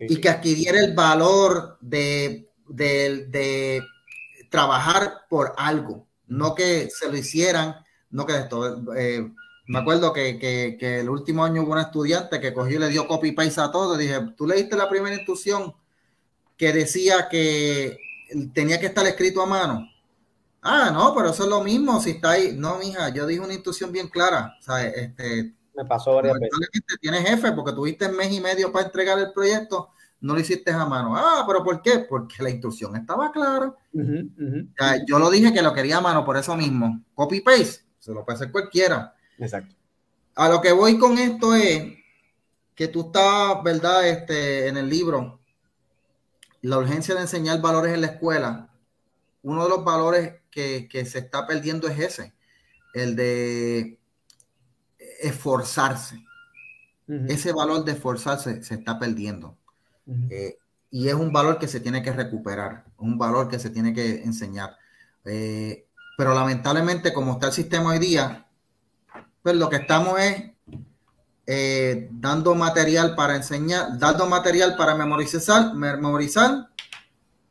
y 0.00 0.20
que 0.20 0.28
adquiriera 0.28 0.78
el 0.78 0.94
valor 0.94 1.76
de, 1.80 2.48
de, 2.68 3.82
trabajar 4.48 5.26
por 5.28 5.54
algo, 5.56 6.06
no 6.28 6.54
que 6.54 6.88
se 6.88 7.10
lo 7.10 7.16
hicieran, 7.16 7.74
no 8.10 8.24
que 8.24 8.36
esto. 8.36 8.94
Eh, 8.94 9.30
me 9.68 9.78
acuerdo 9.78 10.14
que, 10.14 10.78
el 10.80 11.10
último 11.10 11.44
año 11.44 11.62
hubo 11.62 11.72
un 11.72 11.78
estudiante 11.78 12.40
que 12.40 12.54
cogió 12.54 12.76
y 12.76 12.80
le 12.80 12.88
dio 12.88 13.06
copy 13.06 13.32
paste 13.32 13.60
a 13.60 13.70
todo. 13.70 13.98
Dije, 13.98 14.18
tú 14.34 14.46
leíste 14.46 14.76
la 14.76 14.88
primera 14.88 15.14
instrucción 15.14 15.74
que 16.56 16.72
decía 16.72 17.28
que 17.28 17.98
tenía 18.54 18.80
que 18.80 18.86
estar 18.86 19.06
escrito 19.06 19.42
a 19.42 19.46
mano. 19.46 19.86
Ah, 20.62 20.90
no, 20.90 21.14
pero 21.14 21.30
eso 21.30 21.44
es 21.44 21.50
lo 21.50 21.62
mismo. 21.62 22.00
Si 22.00 22.12
está 22.12 22.30
ahí, 22.30 22.54
no, 22.56 22.78
mija, 22.78 23.10
yo 23.10 23.26
dije 23.26 23.40
una 23.40 23.52
instrucción 23.52 23.92
bien 23.92 24.08
clara. 24.08 24.54
O 24.58 24.62
sea, 24.62 24.86
este, 24.86 25.54
me 25.76 25.84
pasó 25.84 26.14
varias 26.14 26.38
veces. 26.40 26.58
Tienes 26.98 27.28
jefe 27.28 27.52
porque 27.52 27.72
tuviste 27.72 28.08
mes 28.08 28.32
y 28.32 28.40
medio 28.40 28.72
para 28.72 28.86
entregar 28.86 29.18
el 29.18 29.32
proyecto, 29.32 29.90
no 30.22 30.32
lo 30.32 30.40
hiciste 30.40 30.70
a 30.70 30.86
mano. 30.86 31.14
Ah, 31.14 31.44
pero 31.46 31.62
¿por 31.62 31.82
qué? 31.82 32.06
Porque 32.08 32.42
la 32.42 32.48
instrucción 32.48 32.96
estaba 32.96 33.30
clara. 33.30 33.74
yo 33.92 35.18
lo 35.18 35.30
dije 35.30 35.52
que 35.52 35.60
lo 35.60 35.74
quería 35.74 35.98
a 35.98 36.00
mano 36.00 36.24
por 36.24 36.38
eso 36.38 36.56
mismo. 36.56 37.02
Copy 37.14 37.42
paste, 37.42 37.84
se 37.98 38.14
lo 38.14 38.24
puede 38.24 38.36
hacer 38.36 38.50
cualquiera. 38.50 39.14
Exacto. 39.38 39.74
A 40.34 40.48
lo 40.48 40.60
que 40.60 40.72
voy 40.72 40.98
con 40.98 41.18
esto 41.18 41.54
es 41.54 41.94
que 42.74 42.88
tú 42.88 43.06
estás, 43.06 43.62
¿verdad? 43.64 44.08
Este, 44.08 44.68
en 44.68 44.76
el 44.76 44.88
libro, 44.88 45.40
la 46.62 46.78
urgencia 46.78 47.14
de 47.14 47.22
enseñar 47.22 47.60
valores 47.60 47.94
en 47.94 48.02
la 48.02 48.08
escuela. 48.08 48.70
Uno 49.42 49.64
de 49.64 49.70
los 49.70 49.84
valores 49.84 50.34
que, 50.50 50.88
se 51.06 51.18
está 51.18 51.46
perdiendo 51.46 51.88
es 51.88 51.98
ese, 51.98 52.34
el 52.94 53.16
de 53.16 53.98
esforzarse. 55.20 56.24
Ese 57.26 57.52
valor 57.52 57.84
de 57.84 57.92
esforzarse 57.92 58.62
se 58.62 58.74
está 58.74 58.98
perdiendo. 58.98 59.56
Eh, 60.30 60.58
y 60.90 61.08
es 61.08 61.14
un 61.14 61.32
valor 61.32 61.58
que 61.58 61.68
se 61.68 61.80
tiene 61.80 62.02
que 62.02 62.12
recuperar, 62.12 62.84
un 62.98 63.18
valor 63.18 63.48
que 63.48 63.58
se 63.58 63.70
tiene 63.70 63.94
que 63.94 64.22
enseñar. 64.22 64.76
Eh, 65.24 65.86
pero 66.16 66.34
lamentablemente, 66.34 67.12
como 67.12 67.32
está 67.32 67.46
el 67.46 67.52
sistema 67.52 67.90
hoy 67.90 67.98
día, 67.98 68.47
pues 69.42 69.56
lo 69.56 69.68
que 69.68 69.76
estamos 69.76 70.18
es 70.20 70.50
eh, 71.46 72.08
dando 72.10 72.54
material 72.54 73.14
para 73.14 73.34
enseñar, 73.34 73.98
dando 73.98 74.26
material 74.26 74.76
para 74.76 74.94
memorizar, 74.94 75.74
memorizar, 75.74 76.68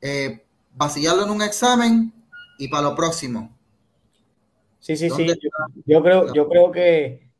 eh, 0.01 0.45
vaciarlo 0.73 1.23
en 1.23 1.31
un 1.31 1.41
examen 1.41 2.13
y 2.59 2.67
para 2.67 2.89
lo 2.89 2.95
próximo. 2.95 3.57
Sí, 4.79 4.95
sí, 4.95 5.09
sí. 5.09 5.27
Yo, 5.85 6.03
creo, 6.03 6.31
yo 6.33 6.47
creo 6.47 6.71
que, 6.71 7.31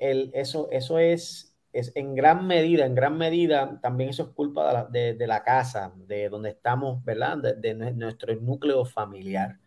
el, 0.00 0.32
eso, 0.34 0.68
eso 0.72 0.98
es, 0.98 1.54
es 1.72 1.92
en 1.94 2.16
gran 2.16 2.46
medida, 2.46 2.86
en 2.86 2.96
gran 2.96 3.16
medida, 3.16 3.78
también 3.80 4.10
eso 4.10 4.24
es 4.24 4.28
culpa 4.30 4.88
de 4.90 5.26
la, 5.28 5.44
casa, 5.44 5.92
de 6.08 6.28
donde 6.28 6.50
estamos, 6.50 7.04
¿verdad? 7.04 7.38
De, 7.38 7.54
de, 7.54 7.92
nuestro 7.92 8.34
núcleo 8.34 8.84
familiar. 8.84 9.60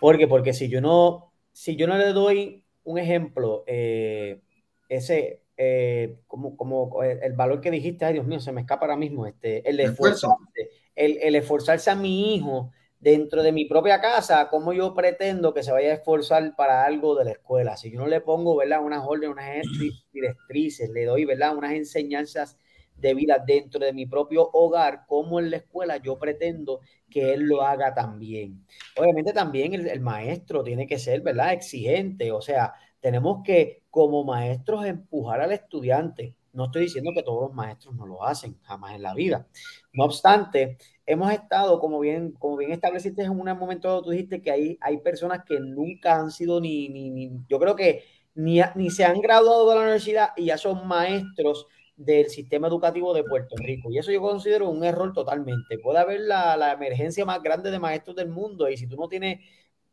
¿Por 0.00 0.16
qué? 0.16 0.26
Porque 0.26 0.54
si 0.54 0.68
yo 0.70 0.80
no, 0.80 1.30
si 1.52 1.76
yo 1.76 1.86
no 1.86 1.98
le 1.98 2.12
doy 2.12 2.64
un 2.86 2.98
ejemplo, 2.98 3.64
eh, 3.66 4.40
ese, 4.88 5.42
eh, 5.56 6.20
como, 6.26 6.56
como 6.56 7.02
el, 7.02 7.32
valor 7.32 7.60
que 7.60 7.70
dijiste, 7.70 8.04
ay 8.04 8.14
Dios 8.14 8.26
mío, 8.26 8.40
se 8.40 8.52
me 8.52 8.62
escapa 8.62 8.86
ahora 8.86 8.96
mismo, 8.96 9.26
este, 9.26 9.68
el, 9.68 9.80
esforzarse, 9.80 10.70
el, 10.94 11.18
el, 11.20 11.34
esforzarse 11.34 11.90
a 11.90 11.96
mi 11.96 12.34
hijo 12.36 12.70
dentro 13.00 13.42
de 13.42 13.52
mi 13.52 13.64
propia 13.64 14.00
casa, 14.00 14.48
¿cómo 14.48 14.72
yo 14.72 14.94
pretendo 14.94 15.52
que 15.52 15.64
se 15.64 15.72
vaya 15.72 15.90
a 15.90 15.94
esforzar 15.94 16.54
para 16.56 16.84
algo 16.84 17.16
de 17.16 17.24
la 17.24 17.32
escuela? 17.32 17.76
Si 17.76 17.90
yo 17.90 17.98
no 17.98 18.06
le 18.06 18.20
pongo, 18.20 18.56
¿verdad? 18.56 18.84
Unas 18.84 19.04
órdenes, 19.04 19.30
unas 19.30 19.62
directrices, 20.12 20.88
le 20.90 21.04
doy, 21.04 21.24
¿verdad? 21.24 21.56
Unas 21.56 21.72
enseñanzas 21.72 22.56
de 22.96 23.14
vida 23.14 23.42
dentro 23.46 23.84
de 23.84 23.92
mi 23.92 24.06
propio 24.06 24.48
hogar, 24.52 25.04
como 25.06 25.38
en 25.38 25.50
la 25.50 25.58
escuela, 25.58 25.98
yo 25.98 26.18
pretendo 26.18 26.80
que 27.10 27.34
él 27.34 27.42
lo 27.42 27.62
haga 27.62 27.94
también. 27.94 28.64
Obviamente 28.96 29.32
también 29.32 29.74
el, 29.74 30.00
maestro 30.00 30.62
tiene 30.62 30.86
que 30.86 30.98
ser, 30.98 31.20
¿verdad? 31.20 31.52
Exigente, 31.52 32.32
o 32.32 32.40
sea, 32.40 32.74
tenemos 33.00 33.42
que 33.44 33.82
como 33.90 34.24
maestros 34.24 34.84
empujar 34.84 35.40
al 35.40 35.52
estudiante. 35.52 36.34
No 36.52 36.66
estoy 36.66 36.84
diciendo 36.84 37.10
que 37.14 37.22
todos 37.22 37.42
los 37.48 37.54
maestros 37.54 37.94
no 37.94 38.06
lo 38.06 38.24
hacen, 38.24 38.58
jamás 38.62 38.94
en 38.94 39.02
la 39.02 39.14
vida. 39.14 39.46
No 39.92 40.04
obstante, 40.04 40.78
hemos 41.04 41.30
estado, 41.30 41.78
como 41.78 42.00
bien, 42.00 42.32
como 42.32 42.56
bien 42.56 42.72
estableciste 42.72 43.22
en 43.22 43.30
un 43.30 43.58
momento, 43.58 44.02
tú 44.02 44.10
dijiste 44.10 44.40
que 44.40 44.50
hay, 44.50 44.78
hay 44.80 44.98
personas 44.98 45.44
que 45.44 45.60
nunca 45.60 46.18
han 46.18 46.30
sido 46.30 46.60
ni, 46.60 46.88
ni, 46.88 47.10
ni 47.10 47.30
yo 47.46 47.58
creo 47.58 47.76
que 47.76 48.04
ni, 48.34 48.60
ni 48.74 48.90
se 48.90 49.04
han 49.04 49.20
graduado 49.20 49.68
de 49.68 49.74
la 49.74 49.80
universidad 49.82 50.30
y 50.36 50.46
ya 50.46 50.58
son 50.58 50.86
maestros 50.86 51.66
del 51.96 52.28
sistema 52.28 52.68
educativo 52.68 53.14
de 53.14 53.24
Puerto 53.24 53.56
Rico. 53.56 53.90
Y 53.90 53.98
eso 53.98 54.12
yo 54.12 54.20
considero 54.20 54.68
un 54.68 54.84
error 54.84 55.12
totalmente. 55.12 55.78
Puede 55.78 55.98
haber 55.98 56.20
la, 56.20 56.56
la 56.56 56.72
emergencia 56.72 57.24
más 57.24 57.42
grande 57.42 57.70
de 57.70 57.78
maestros 57.78 58.16
del 58.16 58.28
mundo 58.28 58.68
y 58.68 58.76
si 58.76 58.86
tú 58.86 58.96
no 58.96 59.08
tienes 59.08 59.40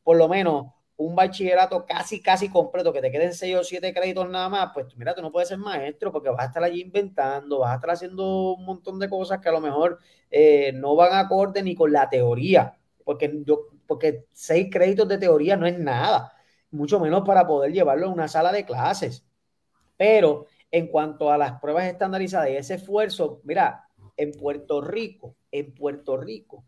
por 0.03 0.17
lo 0.17 0.27
menos 0.27 0.67
un 0.95 1.15
bachillerato 1.15 1.85
casi, 1.85 2.21
casi 2.21 2.49
completo, 2.49 2.93
que 2.93 3.01
te 3.01 3.11
queden 3.11 3.33
seis 3.33 3.55
o 3.55 3.63
siete 3.63 3.93
créditos 3.93 4.29
nada 4.29 4.49
más, 4.49 4.71
pues 4.73 4.95
mira, 4.95 5.15
tú 5.15 5.21
no 5.21 5.31
puedes 5.31 5.49
ser 5.49 5.57
maestro 5.57 6.11
porque 6.11 6.29
vas 6.29 6.41
a 6.41 6.45
estar 6.47 6.63
allí 6.63 6.81
inventando, 6.81 7.59
vas 7.59 7.71
a 7.71 7.75
estar 7.75 7.91
haciendo 7.91 8.53
un 8.53 8.65
montón 8.65 8.99
de 8.99 9.09
cosas 9.09 9.39
que 9.39 9.49
a 9.49 9.51
lo 9.51 9.59
mejor 9.61 9.99
eh, 10.29 10.71
no 10.73 10.95
van 10.95 11.13
acorde 11.13 11.63
ni 11.63 11.75
con 11.75 11.91
la 11.91 12.09
teoría, 12.09 12.77
porque, 13.03 13.41
yo, 13.45 13.67
porque 13.87 14.25
seis 14.33 14.67
créditos 14.71 15.07
de 15.07 15.17
teoría 15.17 15.57
no 15.57 15.65
es 15.65 15.77
nada, 15.79 16.33
mucho 16.71 16.99
menos 16.99 17.23
para 17.25 17.45
poder 17.47 17.71
llevarlo 17.73 18.07
a 18.07 18.09
una 18.09 18.27
sala 18.27 18.51
de 18.51 18.65
clases. 18.65 19.25
Pero 19.97 20.47
en 20.73 20.87
cuanto 20.87 21.31
a 21.31 21.37
las 21.37 21.61
pruebas 21.61 21.85
estandarizadas 21.85 22.49
y 22.49 22.55
ese 22.55 22.73
esfuerzo, 22.73 23.41
mira, 23.43 23.87
en 24.17 24.31
Puerto 24.31 24.81
Rico, 24.81 25.35
en 25.51 25.71
Puerto 25.71 26.17
Rico, 26.17 26.65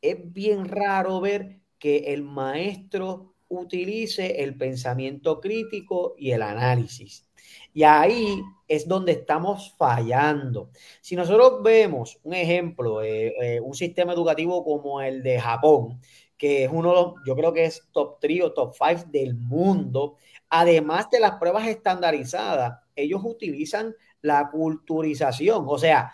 es 0.00 0.16
bien 0.32 0.64
raro 0.66 1.20
ver 1.20 1.60
que 1.78 2.14
el 2.14 2.22
maestro 2.22 3.34
utilice 3.48 4.42
el 4.42 4.56
pensamiento 4.56 5.38
crítico 5.38 6.14
y 6.16 6.30
el 6.30 6.40
análisis. 6.40 7.28
Y 7.74 7.82
ahí 7.82 8.40
es 8.66 8.88
donde 8.88 9.12
estamos 9.12 9.74
fallando. 9.76 10.70
Si 11.02 11.14
nosotros 11.14 11.62
vemos 11.62 12.18
un 12.22 12.32
ejemplo, 12.32 13.02
eh, 13.02 13.34
eh, 13.38 13.60
un 13.60 13.74
sistema 13.74 14.14
educativo 14.14 14.64
como 14.64 15.02
el 15.02 15.22
de 15.22 15.38
Japón, 15.38 16.00
que 16.38 16.64
es 16.64 16.70
uno 16.72 16.88
de 16.88 16.94
los, 16.94 17.14
yo 17.26 17.36
creo 17.36 17.52
que 17.52 17.66
es 17.66 17.86
top 17.92 18.18
3 18.18 18.44
o 18.44 18.52
top 18.54 18.74
5 18.74 19.10
del 19.10 19.34
mundo, 19.34 20.16
además 20.48 21.10
de 21.10 21.20
las 21.20 21.32
pruebas 21.32 21.68
estandarizadas, 21.68 22.81
ellos 22.96 23.20
utilizan 23.24 23.94
la 24.20 24.50
culturización, 24.50 25.64
o 25.66 25.78
sea, 25.78 26.12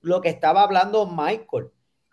lo 0.00 0.20
que 0.20 0.28
estaba 0.28 0.62
hablando 0.62 1.06
Michael. 1.06 1.70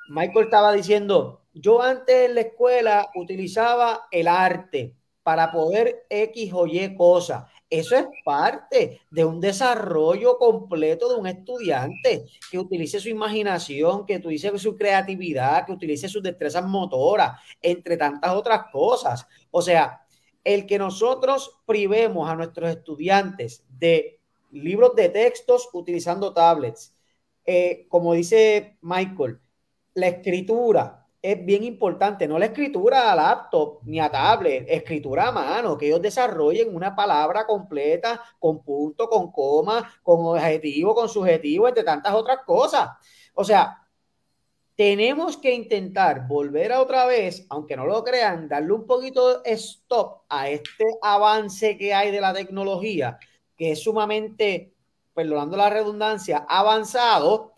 Michael 0.10 0.46
estaba 0.46 0.74
diciendo, 0.74 1.42
yo 1.54 1.82
antes 1.82 2.30
en 2.30 2.36
la 2.36 2.42
escuela 2.42 3.10
utilizaba 3.16 4.08
el 4.12 4.28
arte 4.28 4.96
para 5.24 5.52
poder 5.52 6.06
X 6.10 6.52
o 6.54 6.68
Y 6.68 6.96
cosas. 6.96 7.46
Eso 7.68 7.96
es 7.96 8.06
parte 8.24 9.02
de 9.10 9.26
un 9.26 9.42
desarrollo 9.42 10.38
completo 10.38 11.10
de 11.10 11.16
un 11.16 11.26
estudiante 11.26 12.26
que 12.52 12.60
utilice 12.60 13.00
su 13.00 13.10
imaginación, 13.10 14.06
que 14.06 14.18
utilice 14.18 14.56
su 14.60 14.76
creatividad, 14.76 15.66
que 15.66 15.72
utilice 15.72 16.08
sus 16.08 16.22
destrezas 16.22 16.64
motoras, 16.64 17.40
entre 17.60 17.98
tantas 17.98 18.36
otras 18.36 18.66
cosas. 18.72 19.28
O 19.50 19.64
sea, 19.64 20.05
el 20.46 20.66
que 20.66 20.78
nosotros 20.78 21.60
privemos 21.66 22.30
a 22.30 22.36
nuestros 22.36 22.70
estudiantes 22.70 23.66
de 23.68 24.22
libros 24.52 24.96
de 24.96 25.10
textos 25.10 25.68
utilizando 25.74 26.34
tablets, 26.34 26.96
eh, 27.46 27.88
como 27.90 28.14
dice 28.14 28.78
Michael, 28.82 29.42
la 29.96 30.08
escritura, 30.08 31.08
es 31.22 31.44
bien 31.44 31.64
importante, 31.64 32.28
no 32.28 32.38
la 32.38 32.46
escritura 32.46 33.12
a 33.12 33.16
laptop 33.16 33.80
ni 33.84 34.00
a 34.00 34.12
tablet, 34.12 34.66
escritura 34.70 35.30
a 35.30 35.32
mano, 35.32 35.76
que 35.76 35.88
ellos 35.88 36.02
desarrollen 36.02 36.76
una 36.76 36.96
palabra 36.96 37.48
completa 37.48 38.22
con 38.38 38.64
punto, 38.64 39.10
con 39.10 39.32
coma, 39.32 39.92
con 40.04 40.20
objetivo, 40.24 40.94
con 40.94 41.10
subjetivo, 41.10 41.68
entre 41.68 41.84
tantas 41.84 42.14
otras 42.14 42.40
cosas. 42.46 42.90
O 43.34 43.44
sea, 43.44 43.85
tenemos 44.76 45.38
que 45.38 45.54
intentar 45.54 46.28
volver 46.28 46.74
a 46.74 46.82
otra 46.82 47.06
vez, 47.06 47.46
aunque 47.50 47.78
no 47.78 47.86
lo 47.86 48.04
crean, 48.04 48.50
darle 48.50 48.74
un 48.74 48.86
poquito 48.86 49.42
de 49.42 49.52
stop 49.54 50.24
a 50.30 50.50
este 50.50 50.86
avance 51.02 51.78
que 51.78 51.94
hay 51.94 52.12
de 52.12 52.20
la 52.20 52.34
tecnología, 52.34 53.18
que 53.56 53.72
es 53.72 53.84
sumamente, 53.84 54.74
perdonando 55.14 55.56
la 55.56 55.70
redundancia, 55.70 56.46
avanzado 56.50 57.54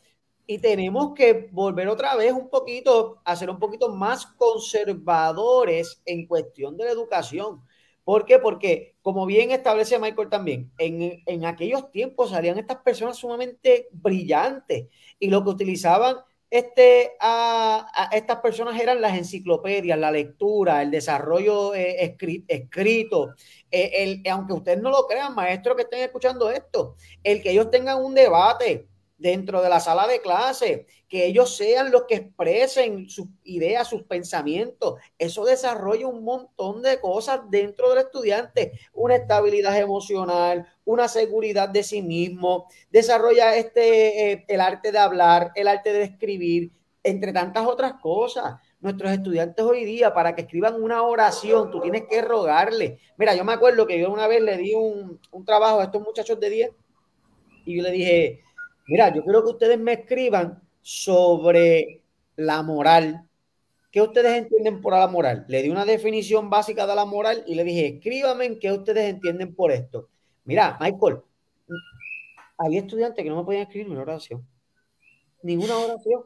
y 0.45 0.59
tenemos 0.59 1.13
que 1.15 1.49
volver 1.51 1.88
otra 1.89 2.15
vez 2.15 2.32
un 2.34 2.49
poquito, 2.49 3.20
a 3.26 3.36
ser 3.36 3.49
un 3.49 3.59
poquito 3.59 3.89
más 3.89 4.26
conservadores 4.28 6.01
en 6.05 6.28
cuestión 6.28 6.78
de 6.78 6.86
la 6.86 6.91
educación. 6.91 7.61
¿Por 8.03 8.26
qué? 8.26 8.39
Porque, 8.39 8.95
como 9.01 9.26
bien 9.26 9.51
establece 9.51 9.99
Michael 9.99 10.30
también, 10.30 10.72
en, 10.78 11.22
en 11.26 11.45
aquellos 11.45 11.91
tiempos 11.91 12.30
salían 12.30 12.59
estas 12.59 12.78
personas 12.78 13.18
sumamente 13.18 13.89
brillantes 13.91 14.88
y 15.20 15.30
lo 15.30 15.43
que 15.43 15.49
utilizaban 15.49 16.18
este, 16.49 17.13
a, 17.19 18.09
estas 18.11 18.37
personas 18.37 18.79
eran 18.79 19.01
las 19.01 19.17
enciclopedias, 19.17 19.99
la 19.99 20.11
lectura, 20.11 20.81
el 20.81 20.91
desarrollo 20.91 21.73
eh, 21.75 22.15
escrito. 22.47 23.33
Eh, 23.69 23.91
el, 23.95 24.31
aunque 24.31 24.53
ustedes 24.53 24.81
no 24.81 24.89
lo 24.89 25.05
crean, 25.07 25.35
maestros 25.35 25.75
que 25.75 25.83
estén 25.83 25.99
escuchando 26.01 26.49
esto, 26.49 26.95
el 27.23 27.41
que 27.41 27.51
ellos 27.51 27.69
tengan 27.69 28.03
un 28.03 28.13
debate, 28.13 28.87
dentro 29.18 29.61
de 29.61 29.70
la 29.70 29.80
sala 29.80 30.07
de 30.07 30.22
clase, 30.22 30.86
que 31.07 31.26
ellos 31.26 31.55
sean 31.55 31.91
los 31.91 32.03
que 32.03 32.15
expresen 32.15 33.09
sus 33.09 33.28
ideas, 33.43 33.88
sus 33.88 34.03
pensamientos. 34.03 34.95
Eso 35.18 35.45
desarrolla 35.45 36.07
un 36.07 36.24
montón 36.24 36.82
de 36.82 36.99
cosas 36.99 37.41
dentro 37.49 37.89
del 37.89 37.99
estudiante, 37.99 38.74
una 38.93 39.15
estabilidad 39.15 39.78
emocional, 39.78 40.68
una 40.86 41.07
seguridad 41.07 41.70
de 41.70 41.84
sí 41.84 42.01
mismo, 42.01 42.68
desarrolla 42.91 43.55
este, 43.55 44.32
eh, 44.32 44.45
el 44.47 44.61
arte 44.61 44.91
de 44.91 44.99
hablar, 44.99 45.51
el 45.55 45.68
arte 45.68 45.93
de 45.93 46.03
escribir, 46.03 46.72
entre 47.03 47.34
tantas 47.34 47.65
otras 47.65 47.93
cosas. 48.01 48.55
Nuestros 48.80 49.11
estudiantes 49.11 49.65
hoy 49.65 49.86
día, 49.86 50.13
para 50.13 50.36
que 50.36 50.41
escriban 50.41 50.82
una 50.82 51.01
oración, 51.01 51.72
tú 51.72 51.82
tienes 51.82 52.03
que 52.07 52.22
rogarle. 52.22 52.99
Mira, 53.18 53.34
yo 53.34 53.43
me 53.43 53.53
acuerdo 53.53 53.88
que 53.88 53.99
yo 53.99 54.11
una 54.11 54.28
vez 54.28 54.41
le 54.41 54.57
di 54.57 54.76
un, 54.76 55.20
un 55.32 55.45
trabajo 55.45 55.80
a 55.80 55.86
estos 55.86 56.01
muchachos 56.03 56.39
de 56.39 56.49
10 56.49 56.72
y 57.65 57.78
yo 57.78 57.84
le 57.84 57.91
dije, 57.91 58.43
Mira, 58.88 59.13
yo 59.13 59.23
quiero 59.23 59.43
que 59.43 59.49
ustedes 59.49 59.77
me 59.79 59.93
escriban 59.93 60.61
sobre 60.81 62.01
la 62.38 62.63
moral. 62.63 63.27
¿Qué 63.91 64.01
ustedes 64.01 64.38
entienden 64.38 64.81
por 64.81 64.93
la 64.93 65.07
moral? 65.07 65.45
Le 65.49 65.61
di 65.61 65.69
una 65.69 65.85
definición 65.85 66.49
básica 66.49 66.88
de 66.88 66.95
la 66.95 67.05
moral 67.05 67.43
y 67.47 67.55
le 67.55 67.63
dije, 67.63 67.88
escríbame 67.95 68.45
en 68.45 68.59
qué 68.59 68.71
ustedes 68.71 69.09
entienden 69.09 69.53
por 69.53 69.71
esto. 69.71 70.07
Mira, 70.45 70.77
Michael, 70.79 71.17
había 72.57 72.79
estudiantes 72.79 73.23
que 73.23 73.29
no 73.29 73.38
me 73.38 73.43
podían 73.43 73.63
escribir 73.63 73.89
una 73.89 74.01
oración. 74.01 74.47
Ninguna 75.41 75.77
oración. 75.77 76.23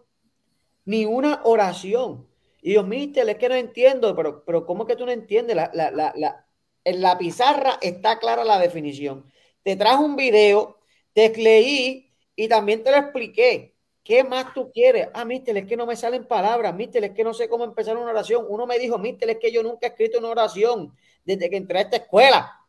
Ni 0.85 1.05
una 1.05 1.41
oración. 1.43 2.27
Y 2.61 2.73
yo, 2.73 2.83
mister, 2.83 3.27
es 3.27 3.37
que 3.37 3.49
no 3.49 3.55
entiendo, 3.55 4.15
pero, 4.15 4.43
pero 4.45 4.65
¿cómo 4.67 4.85
que 4.85 4.95
tú 4.95 5.05
no 5.05 5.11
entiendes? 5.11 5.55
La, 5.55 5.71
la, 5.73 5.91
la, 5.91 6.45
en 6.83 7.01
la 7.01 7.17
pizarra 7.17 7.79
está 7.81 8.19
clara 8.19 8.43
la 8.43 8.59
definición. 8.59 9.25
Te 9.63 9.75
trajo 9.75 10.03
un 10.03 10.15
video, 10.15 10.77
te 11.13 11.29
leí 11.35 12.10
y 12.35 12.47
también 12.47 12.83
te 12.83 12.91
lo 12.91 12.97
expliqué. 12.97 13.75
¿Qué 14.03 14.23
más 14.23 14.53
tú 14.53 14.71
quieres? 14.71 15.09
Ah, 15.13 15.25
mister, 15.25 15.55
es 15.57 15.67
que 15.67 15.77
no 15.77 15.85
me 15.85 15.95
salen 15.95 16.25
palabras. 16.25 16.73
Mister, 16.73 17.03
es 17.03 17.11
que 17.11 17.23
no 17.23 17.33
sé 17.33 17.47
cómo 17.47 17.63
empezar 17.63 17.95
una 17.97 18.11
oración. 18.11 18.45
Uno 18.49 18.65
me 18.65 18.79
dijo, 18.79 18.97
mister, 18.97 19.29
es 19.29 19.37
que 19.37 19.51
yo 19.51 19.61
nunca 19.61 19.85
he 19.85 19.89
escrito 19.89 20.17
una 20.17 20.29
oración 20.29 20.95
desde 21.23 21.49
que 21.49 21.57
entré 21.57 21.77
a 21.77 21.81
esta 21.81 21.97
escuela. 21.97 22.59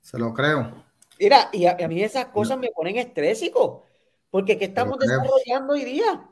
Se 0.00 0.18
lo 0.18 0.34
creo. 0.34 0.84
Mira, 1.18 1.48
y 1.52 1.66
a, 1.66 1.76
mí 1.88 2.02
esas 2.02 2.26
cosas 2.26 2.58
me 2.58 2.70
ponen 2.70 2.96
estrésico. 2.96 3.84
Porque 4.30 4.58
¿qué 4.58 4.66
estamos 4.66 4.98
desarrollando 4.98 5.72
hoy 5.72 5.84
día? 5.84 6.28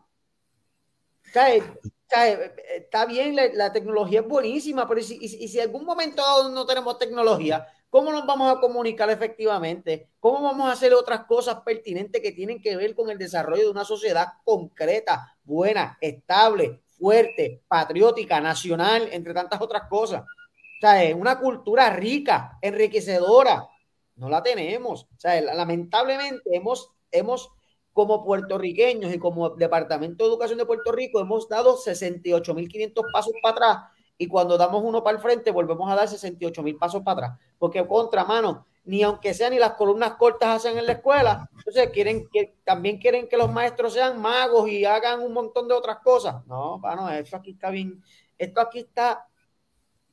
Está 1.25 3.07
bien, 3.07 3.37
la, 3.55 3.73
tecnología 3.73 4.21
es 4.21 4.29
buenísima, 4.29 4.87
pero 4.87 5.03
si, 5.03 5.19
y, 5.21 5.49
si 5.49 5.59
algún 5.59 5.85
momento 5.85 6.23
no 6.51 6.67
tenemos 6.67 6.99
tecnología, 6.99 7.67
¿Cómo 7.95 8.11
nos 8.11 8.27
vamos 8.27 8.51
a 8.51 8.59
comunicar 8.59 9.09
efectivamente? 9.09 10.09
¿Cómo 10.19 10.43
vamos 10.43 10.67
a 10.67 10.73
hacer 10.73 10.93
otras 10.93 11.27
cosas 11.27 11.61
pertinentes 11.65 12.21
que 12.21 12.33
tienen 12.33 12.61
que 12.61 12.77
ver 12.77 12.93
con 12.93 13.09
el 13.09 13.19
desarrollo 13.19 13.63
de 13.63 13.71
una 13.71 13.85
sociedad 13.85 14.33
concreta, 14.43 15.37
buena, 15.45 15.97
estable, 16.01 16.83
fuerte, 16.99 17.63
patriótica, 17.69 18.41
nacional, 18.41 19.09
entre 19.13 19.33
tantas 19.33 19.61
otras 19.61 19.89
cosas? 19.89 20.23
O 20.23 20.81
sea, 20.81 21.05
es 21.05 21.15
una 21.15 21.39
cultura 21.39 21.89
rica, 21.91 22.59
enriquecedora. 22.61 23.69
No 24.17 24.29
la 24.29 24.43
tenemos. 24.43 25.05
O 25.05 25.17
sea, 25.17 25.41
lamentablemente 25.41 26.43
hemos, 26.51 26.91
hemos 27.13 27.53
como 27.93 28.25
puertorriqueños 28.25 29.15
y 29.15 29.21
como 29.21 29.51
Departamento 29.51 30.25
de 30.25 30.31
Educación 30.31 30.59
de 30.59 30.67
Puerto 30.67 30.91
Rico, 30.91 31.21
hemos 31.21 31.49
dado 31.49 31.77
68.500 31.77 33.13
pasos 33.13 33.35
para 33.41 33.53
atrás 33.55 33.79
y 34.17 34.29
cuando 34.29 34.57
damos 34.57 34.83
uno 34.85 35.03
para 35.03 35.17
el 35.17 35.23
frente 35.23 35.51
volvemos 35.51 35.91
a 35.91 35.97
dar 35.97 36.09
68 36.09 36.63
mil 36.63 36.77
pasos 36.77 37.03
para 37.03 37.27
atrás. 37.27 37.41
Porque 37.65 37.87
contra 37.87 38.27
mano, 38.27 38.67
ni 38.85 39.03
aunque 39.03 39.33
sean 39.33 39.55
ni 39.55 39.59
las 39.59 39.73
columnas 39.73 40.17
cortas 40.17 40.51
hacen 40.51 40.77
en 40.77 40.85
la 40.85 40.93
escuela. 40.93 41.49
Entonces 41.57 41.89
quieren 41.89 42.29
que 42.31 42.57
también 42.63 42.99
quieren 42.99 43.27
que 43.27 43.39
los 43.39 43.51
maestros 43.51 43.95
sean 43.95 44.21
magos 44.21 44.69
y 44.69 44.85
hagan 44.85 45.23
un 45.23 45.33
montón 45.33 45.67
de 45.67 45.73
otras 45.73 46.01
cosas. 46.01 46.47
No, 46.47 46.79
bueno, 46.79 47.09
esto 47.09 47.39
aquí 47.39 47.53
está 47.53 47.71
bien, 47.71 48.03
esto 48.37 48.61
aquí 48.61 48.81
está 48.81 49.27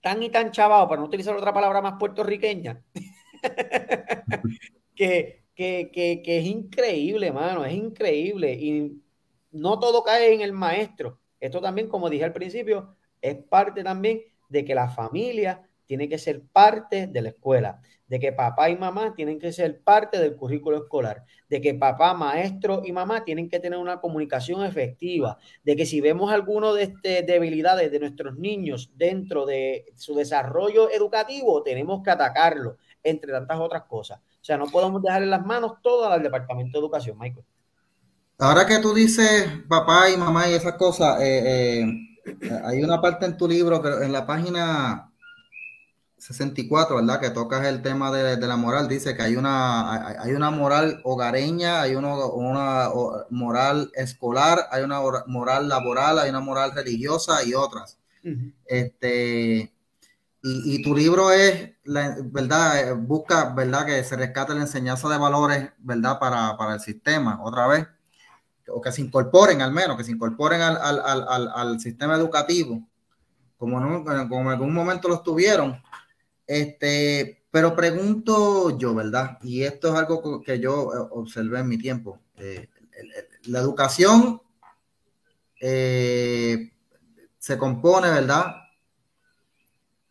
tan 0.02 0.24
y 0.24 0.30
tan 0.30 0.52
chavado, 0.52 0.88
para 0.88 1.02
no 1.02 1.08
utilizar 1.08 1.36
otra 1.36 1.54
palabra 1.54 1.82
más 1.82 1.96
puertorriqueña, 2.00 2.82
que, 4.96 5.44
que, 5.54 5.92
que, 5.94 6.22
que 6.24 6.38
es 6.40 6.46
increíble, 6.46 7.34
mano, 7.34 7.66
es 7.66 7.74
increíble. 7.74 8.54
Y 8.54 8.98
no 9.52 9.78
todo 9.78 10.06
cae 10.06 10.34
en 10.34 10.40
el 10.40 10.54
maestro. 10.54 11.20
Esto 11.38 11.60
también, 11.60 11.90
como 11.90 12.10
dije 12.10 12.24
al 12.24 12.32
principio, 12.32 12.96
es 13.22 13.36
parte 13.44 13.84
también 13.84 14.22
de 14.48 14.64
que 14.64 14.74
la 14.74 14.88
familia 14.88 15.68
tiene 15.92 16.08
que 16.08 16.18
ser 16.18 16.42
parte 16.54 17.08
de 17.08 17.22
la 17.22 17.28
escuela, 17.28 17.82
de 18.08 18.18
que 18.18 18.32
papá 18.32 18.70
y 18.70 18.78
mamá 18.78 19.14
tienen 19.14 19.40
que 19.40 19.52
ser 19.52 19.82
parte 19.82 20.20
del 20.20 20.38
currículo 20.38 20.78
escolar, 20.78 21.26
de 21.50 21.60
que 21.60 21.74
papá, 21.74 22.14
maestro 22.14 22.82
y 22.86 22.94
mamá 22.94 23.26
tienen 23.26 23.50
que 23.50 23.60
tener 23.60 23.78
una 23.78 24.00
comunicación 24.00 24.64
efectiva, 24.64 25.38
de 25.66 25.76
que 25.76 25.86
si 25.86 26.00
vemos 26.00 26.32
alguna 26.32 26.72
de 26.72 26.84
este, 26.84 27.24
debilidades 27.24 27.92
de 27.92 28.00
nuestros 28.00 28.38
niños 28.38 28.94
dentro 28.96 29.46
de 29.46 29.84
su 29.98 30.16
desarrollo 30.16 30.90
educativo, 30.90 31.62
tenemos 31.62 32.02
que 32.02 32.12
atacarlo, 32.12 32.78
entre 33.04 33.34
tantas 33.34 33.60
otras 33.60 33.84
cosas. 33.84 34.20
O 34.20 34.46
sea, 34.46 34.58
no 34.58 34.68
podemos 34.68 35.04
dejar 35.04 35.24
en 35.24 35.30
las 35.30 35.46
manos 35.46 35.74
todo 35.84 36.10
al 36.10 36.24
Departamento 36.24 36.78
de 36.78 36.86
Educación, 36.86 37.20
Michael. 37.20 37.46
Ahora 38.40 38.66
que 38.66 38.80
tú 38.80 38.94
dices 38.94 39.46
papá 39.68 40.10
y 40.10 40.16
mamá 40.16 40.48
y 40.48 40.54
esas 40.54 40.76
cosas, 40.76 41.22
eh, 41.22 41.82
eh, 41.84 42.62
hay 42.64 42.82
una 42.82 43.02
parte 43.02 43.26
en 43.26 43.36
tu 43.36 43.46
libro, 43.46 44.02
en 44.02 44.14
la 44.14 44.26
página 44.26 45.11
64, 46.22 46.98
¿verdad? 46.98 47.20
Que 47.20 47.32
tocas 47.32 47.66
el 47.66 47.82
tema 47.82 48.12
de, 48.12 48.38
la 48.38 48.56
moral. 48.56 48.88
Dice 48.88 49.16
que 49.16 49.24
hay 49.24 49.36
una, 49.36 50.22
hay, 50.22 50.34
una 50.34 50.52
moral 50.52 51.02
hogareña, 51.04 51.82
hay 51.82 51.96
una, 51.96 52.14
una, 52.28 52.90
moral 53.32 53.92
escolar, 53.96 54.68
hay 54.72 54.84
una 54.84 55.02
moral 55.26 55.68
laboral, 55.68 56.20
hay 56.20 56.30
una 56.30 56.40
moral 56.40 56.74
religiosa 56.74 57.44
y 57.44 57.56
otras. 57.56 57.98
Este, 58.66 59.74
y, 60.44 60.82
tu 60.84 60.96
libro 60.96 61.32
es, 61.32 61.72
¿verdad? 61.86 62.96
Busca, 62.98 63.54
¿verdad? 63.56 63.88
Que 63.88 64.04
se 64.04 64.16
rescate 64.16 64.54
la 64.54 64.62
enseñanza 64.62 65.10
de 65.10 65.18
valores, 65.18 65.72
¿verdad? 65.80 66.20
Para, 66.20 66.56
para 66.56 66.76
el 66.76 66.82
sistema, 66.82 67.42
otra 67.44 67.66
vez 67.66 67.88
o 68.74 68.80
que 68.80 68.92
se 68.92 69.02
incorporen 69.02 69.62
al 69.62 69.72
menos, 69.72 69.98
que 69.98 70.04
se 70.04 70.12
incorporen 70.12 70.62
al, 70.62 70.78
al, 70.78 71.28
al, 71.28 71.52
al 71.54 71.80
sistema 71.80 72.16
educativo, 72.16 72.82
como, 73.58 73.80
no, 73.80 74.06
como 74.30 74.42
en 74.42 74.48
algún 74.48 74.74
momento 74.74 75.10
lo 75.10 75.16
estuvieron. 75.16 75.82
Este, 76.48 77.46
pero 77.52 77.76
pregunto 77.76 78.78
yo, 78.78 78.94
¿verdad? 78.94 79.38
Y 79.42 79.64
esto 79.64 79.90
es 79.90 79.96
algo 79.96 80.42
que 80.42 80.60
yo 80.60 80.94
eh, 80.94 81.08
observé 81.12 81.60
en 81.60 81.68
mi 81.68 81.78
tiempo. 81.78 82.20
Eh, 82.38 82.70
la 83.46 83.60
educación 83.60 84.42
eh, 85.60 86.72
se 87.38 87.58
compone, 87.58 88.10
¿verdad? 88.10 88.56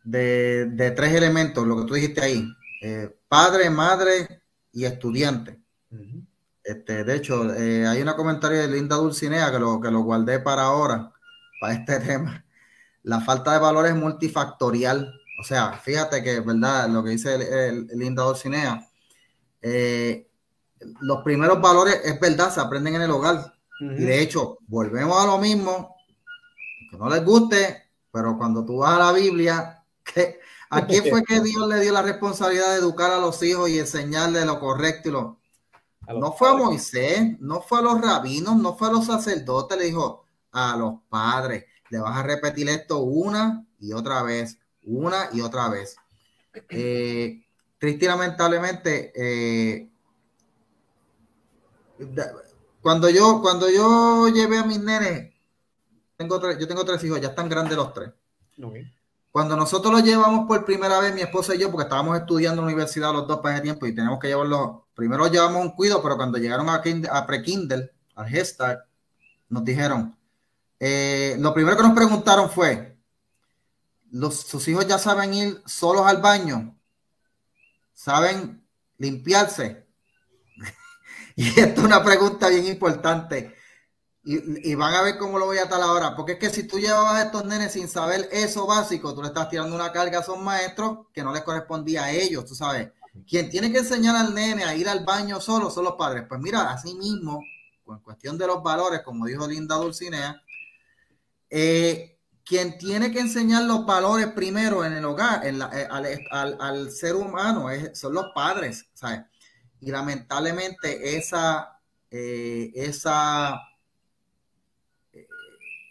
De, 0.03 0.65
de, 0.65 0.91
tres 0.91 1.13
elementos, 1.13 1.65
lo 1.65 1.77
que 1.77 1.85
tú 1.85 1.93
dijiste 1.93 2.21
ahí, 2.21 2.47
padre, 3.27 3.69
madre 3.69 4.41
y 4.71 4.85
estudiante. 4.85 5.61
Este, 6.63 7.03
de 7.03 7.15
hecho, 7.15 7.53
eh, 7.53 7.87
hay 7.87 8.01
una 8.01 8.15
comentario 8.15 8.59
de 8.59 8.67
Linda 8.67 8.95
Dulcinea 8.95 9.51
que 9.51 9.59
lo, 9.59 9.81
que 9.81 9.89
lo 9.89 10.01
guardé 10.01 10.39
para 10.39 10.63
ahora, 10.63 11.11
para 11.59 11.73
este 11.73 11.99
tema. 12.05 12.45
La 13.03 13.19
falta 13.21 13.53
de 13.53 13.59
valores 13.59 13.95
multifactorial. 13.95 15.13
O 15.41 15.43
sea, 15.43 15.73
fíjate 15.73 16.21
que, 16.21 16.39
¿verdad? 16.39 16.87
Lo 16.87 17.03
que 17.03 17.09
dice 17.09 17.71
Linda 17.95 18.21
Dulcinea. 18.21 18.87
Eh, 19.59 20.29
los 20.99 21.23
primeros 21.23 21.59
valores, 21.59 21.99
es 22.05 22.19
verdad, 22.19 22.53
se 22.53 22.61
aprenden 22.61 22.95
en 22.95 23.01
el 23.01 23.11
hogar. 23.11 23.55
Y 23.79 24.03
de 24.03 24.21
hecho, 24.21 24.59
volvemos 24.67 25.19
a 25.19 25.25
lo 25.25 25.39
mismo, 25.39 25.95
que 26.91 26.97
no 26.97 27.09
les 27.09 27.25
guste, 27.25 27.89
pero 28.11 28.37
cuando 28.37 28.63
tú 28.63 28.77
vas 28.77 28.93
a 28.93 29.11
la 29.11 29.11
Biblia, 29.13 29.83
que, 30.03 30.39
¿a 30.69 30.85
quién 30.85 31.05
fue 31.09 31.23
que 31.23 31.39
Dios 31.41 31.67
le 31.67 31.79
dio 31.79 31.91
la 31.91 32.03
responsabilidad 32.03 32.73
de 32.73 32.77
educar 32.77 33.09
a 33.09 33.17
los 33.17 33.41
hijos 33.41 33.67
y 33.71 33.79
enseñarles 33.79 34.45
lo 34.45 34.59
correcto 34.59 35.09
y 35.09 35.11
lo 35.11 35.41
no 36.07 36.33
fue 36.33 36.49
a 36.49 36.53
Moisés, 36.53 37.39
no 37.39 37.61
fue 37.61 37.79
a 37.79 37.83
los 37.83 38.01
rabinos, 38.01 38.57
no 38.57 38.75
fue 38.75 38.89
a 38.89 38.91
los 38.91 39.05
sacerdotes, 39.05 39.77
le 39.77 39.85
dijo 39.85 40.25
a 40.51 40.75
los 40.75 40.99
padres, 41.09 41.65
le 41.89 41.99
vas 41.99 42.17
a 42.17 42.23
repetir 42.23 42.69
esto 42.69 42.99
una 42.99 43.65
y 43.79 43.93
otra 43.93 44.21
vez, 44.23 44.59
una 44.83 45.29
y 45.33 45.41
otra 45.41 45.69
vez. 45.69 45.95
Eh, 46.69 47.43
triste 47.77 48.05
y 48.05 48.07
lamentablemente, 48.07 49.11
eh, 49.15 49.89
cuando 52.81 53.09
yo, 53.09 53.41
cuando 53.41 53.69
yo 53.69 54.27
llevé 54.29 54.57
a 54.57 54.65
mis 54.65 54.79
nenes, 54.79 55.33
tengo 56.17 56.39
tres, 56.39 56.57
yo 56.59 56.67
tengo 56.67 56.83
tres 56.85 57.03
hijos, 57.03 57.21
ya 57.21 57.29
están 57.29 57.49
grandes 57.49 57.77
los 57.77 57.93
tres. 57.93 58.11
Cuando 59.31 59.55
nosotros 59.55 59.93
los 59.93 60.03
llevamos 60.03 60.45
por 60.47 60.65
primera 60.65 60.99
vez, 60.99 61.13
mi 61.15 61.21
esposa 61.21 61.55
y 61.55 61.59
yo, 61.59 61.71
porque 61.71 61.83
estábamos 61.83 62.17
estudiando 62.17 62.61
en 62.61 62.67
la 62.67 62.73
universidad 62.73 63.13
los 63.13 63.27
dos 63.27 63.39
para 63.39 63.55
ese 63.55 63.63
tiempo 63.63 63.87
y 63.87 63.95
tenemos 63.95 64.19
que 64.19 64.27
llevarlos, 64.27 64.81
primero 64.93 65.27
llevamos 65.27 65.63
un 65.63 65.71
cuido, 65.71 66.01
pero 66.03 66.17
cuando 66.17 66.37
llegaron 66.37 66.69
a, 66.69 66.81
a 67.11 67.25
pre-Kindle, 67.25 67.91
al 68.15 68.35
Head 68.35 68.77
nos 69.49 69.63
dijeron, 69.63 70.15
eh, 70.79 71.37
lo 71.39 71.53
primero 71.53 71.77
que 71.77 71.83
nos 71.83 71.95
preguntaron 71.95 72.49
fue, 72.49 72.90
los, 74.11 74.41
¿sus 74.41 74.67
hijos 74.67 74.87
ya 74.87 74.97
saben 74.97 75.33
ir 75.33 75.61
solos 75.65 76.05
al 76.05 76.21
baño? 76.21 76.77
¿Saben 77.93 78.65
limpiarse? 78.97 79.87
y 81.35 81.47
esto 81.47 81.81
es 81.81 81.85
una 81.85 82.03
pregunta 82.03 82.49
bien 82.49 82.65
importante. 82.67 83.55
Y, 84.23 84.75
van 84.75 84.93
a 84.93 85.01
ver 85.01 85.17
cómo 85.17 85.39
lo 85.39 85.47
voy 85.47 85.57
a 85.57 85.67
tal 85.67 85.81
ahora. 85.81 86.15
Porque 86.15 86.33
es 86.33 86.39
que 86.39 86.49
si 86.51 86.67
tú 86.67 86.79
llevabas 86.79 87.15
a 87.15 87.23
estos 87.23 87.45
nenes 87.45 87.73
sin 87.73 87.87
saber 87.87 88.29
eso 88.31 88.67
básico, 88.67 89.15
tú 89.15 89.21
le 89.21 89.29
estás 89.29 89.49
tirando 89.49 89.75
una 89.75 89.91
carga 89.91 90.19
a 90.19 90.21
esos 90.21 90.39
maestros 90.39 91.07
que 91.11 91.23
no 91.23 91.33
les 91.33 91.41
correspondía 91.41 92.03
a 92.03 92.11
ellos, 92.11 92.45
tú 92.45 92.53
sabes. 92.53 92.91
Quien 93.27 93.49
tiene 93.49 93.71
que 93.71 93.79
enseñar 93.79 94.15
al 94.15 94.35
nene 94.35 94.63
a 94.63 94.75
ir 94.75 94.87
al 94.87 95.03
baño 95.03 95.41
solo 95.41 95.71
son 95.71 95.85
los 95.85 95.95
padres. 95.95 96.25
Pues 96.29 96.39
mira, 96.39 96.71
así 96.71 96.93
mismo, 96.93 97.43
con 97.83 97.99
cuestión 98.01 98.37
de 98.37 98.45
los 98.45 98.61
valores, 98.61 99.01
como 99.01 99.25
dijo 99.25 99.47
Linda 99.47 99.75
Dulcinea, 99.75 100.39
eh, 101.49 102.20
quien 102.45 102.77
tiene 102.77 103.11
que 103.11 103.19
enseñar 103.19 103.63
los 103.63 103.85
valores 103.85 104.27
primero 104.27 104.83
en 104.83 104.93
el 104.93 105.05
hogar, 105.05 105.45
en 105.45 105.61
eh, 105.61 105.87
al, 106.31 106.91
ser 106.91 107.15
humano, 107.15 107.67
son 107.93 108.13
los 108.13 108.27
padres, 108.33 108.89
¿sabes? 108.93 109.21
Y 109.79 109.91
lamentablemente 109.91 111.17
esa, 111.17 111.79
eh, 112.09 112.71
esa 112.75 113.59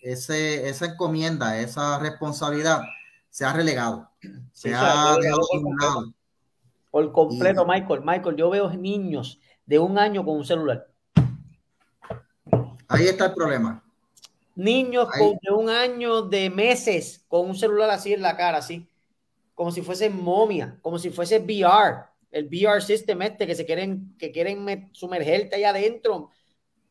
ese, 0.01 0.69
esa 0.69 0.87
encomienda, 0.87 1.59
esa 1.59 1.99
responsabilidad 1.99 2.83
se 3.29 3.45
ha 3.45 3.53
relegado. 3.53 4.11
Se 4.53 4.75
ha 4.75 5.17
dejado 5.17 5.47
por, 5.51 6.15
por 6.91 7.13
completo, 7.13 7.67
Michael. 7.67 8.03
Michael, 8.05 8.37
yo 8.37 8.51
veo 8.51 8.71
niños 8.71 9.41
de 9.67 9.79
un 9.79 9.99
año 9.99 10.25
con 10.25 10.37
un 10.37 10.45
celular. 10.45 10.89
Ahí 12.89 13.07
está 13.07 13.27
el 13.27 13.35
problema. 13.35 13.85
Niños 14.55 15.09
con, 15.17 15.39
de 15.41 15.53
un 15.53 15.69
año, 15.71 16.23
de 16.23 16.51
meses, 16.51 17.25
con 17.29 17.49
un 17.49 17.55
celular 17.55 17.91
así 17.91 18.13
en 18.13 18.23
la 18.23 18.37
cara, 18.37 18.59
así, 18.59 18.89
como 19.55 19.71
si 19.71 19.83
fuese 19.83 20.11
momia, 20.11 20.79
como 20.83 20.99
si 20.99 21.11
fuese 21.11 21.39
VR, 21.39 22.05
el 22.31 22.47
VR 22.47 22.81
system 22.81 23.23
este 23.23 23.47
que 23.47 23.55
se 23.55 23.67
quieren, 23.67 24.17
que 24.19 24.33
quieren 24.33 24.89
sumergerte 24.93 25.57
ahí 25.57 25.65
adentro. 25.65 26.31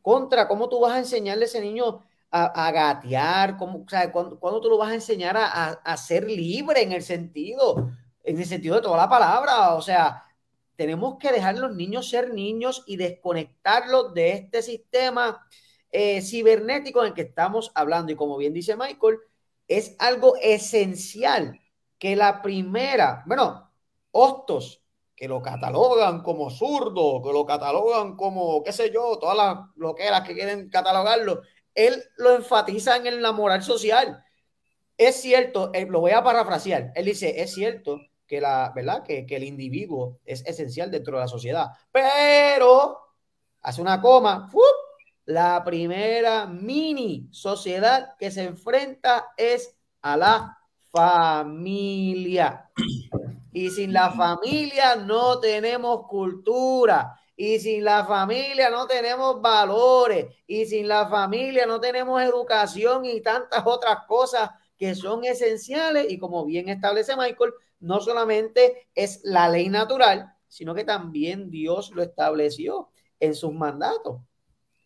Contra, 0.02 0.48
¿cómo 0.48 0.70
tú 0.70 0.80
vas 0.80 0.94
a 0.94 1.00
enseñarle 1.00 1.46
a 1.46 1.48
ese 1.48 1.62
niño 1.62 2.04
a, 2.32 2.72
gatear? 2.72 3.58
¿Cómo, 3.58 3.84
o 3.86 3.90
sea, 3.90 4.12
¿cuándo, 4.12 4.62
tú 4.62 4.70
lo 4.70 4.78
vas 4.78 4.92
a 4.92 4.96
enseñar 4.96 5.36
a, 5.36 5.70
a, 5.72 5.98
ser 5.98 6.30
libre 6.30 6.82
en 6.82 6.92
el 6.92 7.02
sentido, 7.02 7.92
en 8.24 8.38
el 8.40 8.46
sentido 8.46 8.76
de 8.76 8.82
toda 8.82 8.98
la 8.98 9.10
palabra? 9.10 9.76
O 9.76 9.82
sea, 9.82 10.24
tenemos 10.76 11.18
que 11.18 11.32
dejar 11.32 11.56
a 11.56 11.60
los 11.60 11.76
niños 11.76 12.10
ser 12.10 12.34
niños 12.34 12.84
y 12.88 12.96
desconectarlos 12.96 14.14
de 14.14 14.32
este 14.32 14.62
sistema 14.62 15.46
eh, 15.92 16.22
cibernético 16.22 17.02
en 17.02 17.08
el 17.08 17.14
que 17.14 17.24
estamos 17.24 17.72
hablando. 17.76 18.12
Y 18.12 18.16
como 18.16 18.38
bien 18.38 18.54
dice 18.54 18.76
Michael, 18.76 19.20
es 19.68 19.96
algo 20.00 20.36
esencial 20.42 21.60
que 21.98 22.16
la 22.16 22.42
primera, 22.42 23.24
bueno, 23.26 23.70
Hostos, 24.12 24.82
que 25.16 25.28
lo 25.28 25.42
catalogan 25.42 26.24
como 26.24 26.50
zurdo, 26.50 27.22
que 27.22 27.34
lo 27.34 27.46
catalogan 27.46 28.16
como, 28.16 28.64
qué 28.64 28.72
sé 28.72 28.90
yo, 28.90 29.18
todas 29.20 29.36
las 29.36 29.58
loqueras 29.76 30.26
que 30.26 30.34
quieren 30.34 30.70
catalogarlo, 30.70 31.42
él 31.76 32.02
lo 32.18 32.36
enfatiza 32.36 32.96
en 32.96 33.22
la 33.22 33.34
moral 33.34 33.62
social. 33.62 34.24
Es 34.98 35.22
cierto, 35.22 35.72
eh, 35.74 35.86
lo 35.86 36.00
voy 36.00 36.12
a 36.12 36.24
parafrasear, 36.24 36.92
él 36.96 37.06
dice, 37.06 37.42
es 37.42 37.54
cierto 37.54 38.00
que, 38.26 38.40
la, 38.40 38.72
¿verdad? 38.74 39.04
Que, 39.04 39.26
el 39.30 39.44
individuo 39.44 40.20
es 40.26 40.46
esencial 40.46 40.90
dentro 40.90 41.18
de 41.18 41.24
la 41.24 41.28
sociedad, 41.28 41.68
pero, 41.92 42.98
hace 43.62 43.82
una 43.82 44.02
coma, 44.02 44.48
la 45.30 45.64
primera 45.64 46.48
mini 46.48 47.28
sociedad 47.30 48.16
que 48.18 48.32
se 48.32 48.46
enfrenta 48.46 49.28
es 49.38 49.78
a 50.02 50.18
la 50.18 50.58
familia. 50.92 52.68
Y 53.54 53.70
sin 53.70 53.94
la 53.94 54.10
familia 54.10 54.96
no 54.96 55.40
tenemos 55.40 56.08
cultura. 56.08 57.16
Y 57.36 57.60
sin 57.60 57.84
la 57.84 58.06
familia 58.06 58.72
no 58.72 58.88
tenemos 58.88 59.40
valores. 59.40 60.34
Y 60.48 60.66
sin 60.66 60.88
la 60.88 61.08
familia 61.08 61.68
no 61.68 61.80
tenemos 61.80 62.20
educación 62.24 63.06
y 63.06 63.22
tantas 63.22 63.62
otras 63.68 64.08
cosas 64.08 64.50
que 64.80 64.96
son 64.96 65.26
esenciales. 65.26 66.08
Y 66.10 66.18
como 66.18 66.44
bien 66.44 66.70
establece 66.70 67.16
Michael, 67.16 67.54
no 67.82 68.00
solamente 68.00 68.90
es 68.96 69.22
la 69.24 69.48
ley 69.48 69.70
natural, 69.70 70.34
sino 70.48 70.74
que 70.74 70.86
también 70.86 71.52
Dios 71.52 71.92
lo 71.92 72.02
estableció 72.02 72.90
en 73.20 73.36
sus 73.36 73.54
mandatos. 73.54 74.22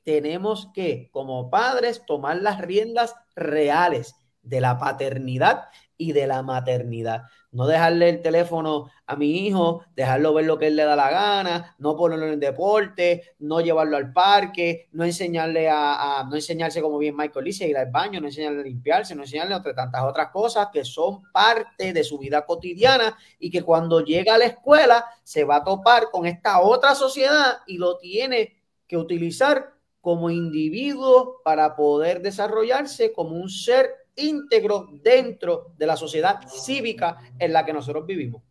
Tenemos 0.03 0.69
que, 0.73 1.09
como 1.11 1.49
padres, 1.49 2.03
tomar 2.05 2.37
las 2.37 2.59
riendas 2.59 3.15
reales 3.35 4.15
de 4.43 4.59
la 4.61 4.77
paternidad 4.77 5.69
y 5.97 6.11
de 6.11 6.27
la 6.27 6.43
maternidad. 6.43 7.23
No 7.51 7.67
dejarle 7.67 8.09
el 8.09 8.21
teléfono 8.21 8.89
a 9.05 9.15
mi 9.15 9.47
hijo, 9.47 9.85
dejarlo 9.95 10.33
ver 10.33 10.45
lo 10.45 10.57
que 10.57 10.67
él 10.67 10.75
le 10.75 10.83
da 10.83 10.95
la 10.95 11.11
gana, 11.11 11.75
no 11.77 11.95
ponerlo 11.95 12.27
en 12.27 12.39
deporte, 12.39 13.35
no 13.39 13.61
llevarlo 13.61 13.95
al 13.95 14.11
parque, 14.11 14.89
no 14.91 15.05
enseñarle 15.05 15.69
a, 15.69 16.25
no 16.27 16.35
enseñarse 16.35 16.81
como 16.81 16.97
bien 16.97 17.15
Michael 17.15 17.45
dice, 17.45 17.67
ir 17.67 17.77
al 17.77 17.91
baño, 17.91 18.19
no 18.19 18.27
enseñarle 18.27 18.61
a 18.61 18.63
limpiarse, 18.63 19.15
no 19.15 19.21
enseñarle 19.21 19.55
entre 19.55 19.73
tantas 19.73 20.03
otras 20.03 20.29
cosas 20.29 20.69
que 20.73 20.83
son 20.83 21.21
parte 21.31 21.93
de 21.93 22.03
su 22.03 22.17
vida 22.17 22.45
cotidiana 22.45 23.15
y 23.39 23.49
que 23.49 23.61
cuando 23.61 24.01
llega 24.01 24.35
a 24.35 24.39
la 24.39 24.45
escuela 24.45 25.05
se 25.23 25.43
va 25.43 25.57
a 25.57 25.63
topar 25.63 26.09
con 26.11 26.25
esta 26.25 26.59
otra 26.59 26.95
sociedad 26.95 27.59
y 27.67 27.77
lo 27.77 27.97
tiene 27.97 28.61
que 28.87 28.97
utilizar 28.97 29.72
como 30.03 30.29
individuo 30.29 31.39
para 31.45 31.77
poder 31.77 32.21
desarrollarse 32.21 33.13
como 33.13 33.37
un 33.37 33.49
ser 33.49 33.89
íntegro 34.17 34.89
dentro 35.01 35.71
de 35.77 35.87
la 35.87 35.95
sociedad 35.95 36.41
cívica 36.45 37.19
en 37.39 37.53
la 37.53 37.65
que 37.65 37.71
nosotros 37.71 38.05
vivimos. 38.05 38.43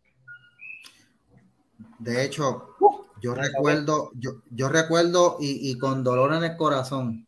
De 1.99 2.25
hecho, 2.25 2.69
yo 3.21 3.35
recuerdo, 3.35 4.09
yo, 4.15 4.41
yo 4.49 4.67
recuerdo 4.67 5.37
y, 5.39 5.77
con 5.77 6.03
dolor 6.03 6.33
en 6.33 6.43
el 6.43 6.57
corazón, 6.57 7.27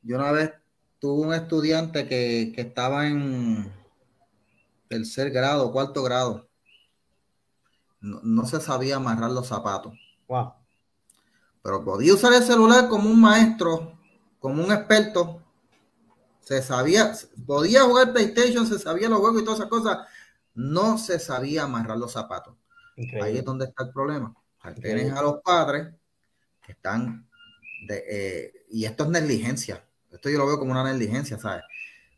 yo 0.00 0.16
una 0.16 0.32
vez 0.32 0.54
tuve 0.98 1.26
un 1.26 1.34
estudiante 1.34 2.08
que, 2.08 2.54
estaba 2.56 3.06
en 3.06 3.70
tercer 4.88 5.30
grado, 5.30 5.70
cuarto 5.70 6.02
grado. 6.02 6.48
No, 8.00 8.46
se 8.46 8.58
sabía 8.58 8.96
amarrar 8.96 9.32
los 9.32 9.48
zapatos. 9.48 9.92
Wow. 10.28 10.61
Pero 11.62 11.84
podía 11.84 12.14
usar 12.14 12.32
el 12.32 12.42
celular 12.42 12.88
como 12.88 13.08
un 13.08 13.20
maestro, 13.20 13.98
como 14.38 14.64
un 14.64 14.72
experto, 14.72 15.40
se 16.40 16.60
sabía, 16.60 17.12
podía 17.46 17.82
jugar 17.82 18.12
PlayStation, 18.12 18.66
se 18.66 18.78
sabía 18.78 19.08
los 19.08 19.20
juegos 19.20 19.42
y 19.42 19.44
todas 19.44 19.60
esas 19.60 19.70
cosas, 19.70 19.98
no 20.54 20.98
se 20.98 21.18
sabía 21.18 21.62
amarrar 21.62 21.96
los 21.96 22.12
zapatos. 22.12 22.54
Ahí 23.22 23.38
es 23.38 23.44
donde 23.44 23.66
está 23.66 23.84
el 23.84 23.92
problema. 23.92 24.34
Tienes 24.80 25.12
a 25.12 25.22
los 25.22 25.40
padres 25.42 25.88
que 26.64 26.72
están, 26.72 27.28
de, 27.86 28.04
eh, 28.08 28.52
y 28.70 28.84
esto 28.84 29.04
es 29.04 29.10
negligencia, 29.10 29.84
esto 30.10 30.28
yo 30.28 30.38
lo 30.38 30.46
veo 30.46 30.58
como 30.58 30.72
una 30.72 30.84
negligencia, 30.84 31.38
¿sabes? 31.38 31.62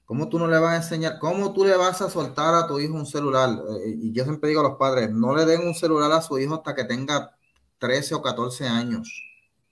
¿Cómo 0.05 0.29
tú 0.29 0.39
no 0.39 0.47
le 0.47 0.59
vas 0.59 0.73
a 0.73 0.77
enseñar, 0.77 1.19
cómo 1.19 1.55
tú 1.55 1.65
le 1.65 1.77
vas 1.77 2.03
a 2.03 2.11
soltar 2.11 2.55
a 2.55 2.67
tu 2.67 2.79
hijo 2.79 2.95
un 2.95 3.07
celular? 3.07 3.51
Eh, 3.51 3.95
y 4.03 4.13
yo 4.13 4.25
siempre 4.25 4.51
digo 4.51 4.61
a 4.61 4.69
los 4.69 4.77
padres, 4.77 5.11
no 5.11 5.35
le 5.35 5.47
den 5.47 5.67
un 5.67 5.75
celular 5.75 6.13
a 6.13 6.21
su 6.21 6.39
hijo 6.39 6.57
hasta 6.57 6.75
que 6.75 6.85
tenga 6.85 7.35
13 7.79 8.15
o 8.15 8.23
14 8.23 8.67
años. 8.67 9.23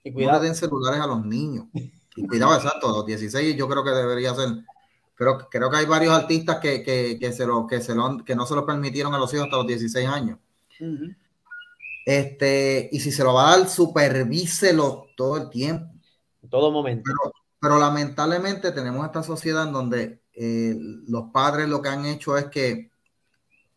Y 0.03 0.11
cuidado. 0.11 0.37
No 0.37 0.39
le 0.41 0.45
den 0.47 0.55
celulares 0.55 0.99
a 0.99 1.07
los 1.07 1.25
niños. 1.25 1.65
Y 2.15 2.27
cuidado, 2.27 2.55
exacto, 2.55 2.89
los 2.89 3.05
16 3.05 3.55
yo 3.55 3.67
creo 3.67 3.83
que 3.83 3.89
debería 3.89 4.35
ser. 4.35 4.49
Creo, 5.15 5.37
creo 5.49 5.69
que 5.69 5.77
hay 5.77 5.85
varios 5.85 6.13
artistas 6.13 6.59
que, 6.59 7.33
se 7.35 7.45
lo, 7.45 7.67
que, 7.67 7.81
se 7.81 7.95
lo, 7.95 8.23
que 8.23 8.35
no 8.35 8.45
se 8.45 8.55
lo 8.55 8.65
permitieron 8.65 9.13
a 9.13 9.17
los 9.17 9.33
hijos 9.33 9.45
hasta 9.45 9.57
los 9.57 9.67
16 9.67 10.07
años. 10.07 10.39
Este, 12.05 12.89
y 12.91 12.99
si 12.99 13.11
se 13.11 13.23
lo 13.23 13.33
va 13.33 13.53
a 13.53 13.57
dar, 13.57 13.69
supervíselo 13.69 15.07
todo 15.15 15.37
el 15.37 15.49
tiempo. 15.49 15.93
En 16.41 16.49
todo 16.49 16.71
momento. 16.71 17.09
Pero, 17.59 17.79
lamentablemente 17.79 18.71
tenemos 18.71 19.05
esta 19.05 19.23
sociedad 19.23 19.67
en 19.67 19.73
donde 19.73 20.21
eh, 20.33 20.75
los 21.07 21.31
padres 21.31 21.69
lo 21.69 21.81
que 21.81 21.89
han 21.89 22.05
hecho 22.05 22.37
es 22.37 22.45
que 22.45 22.91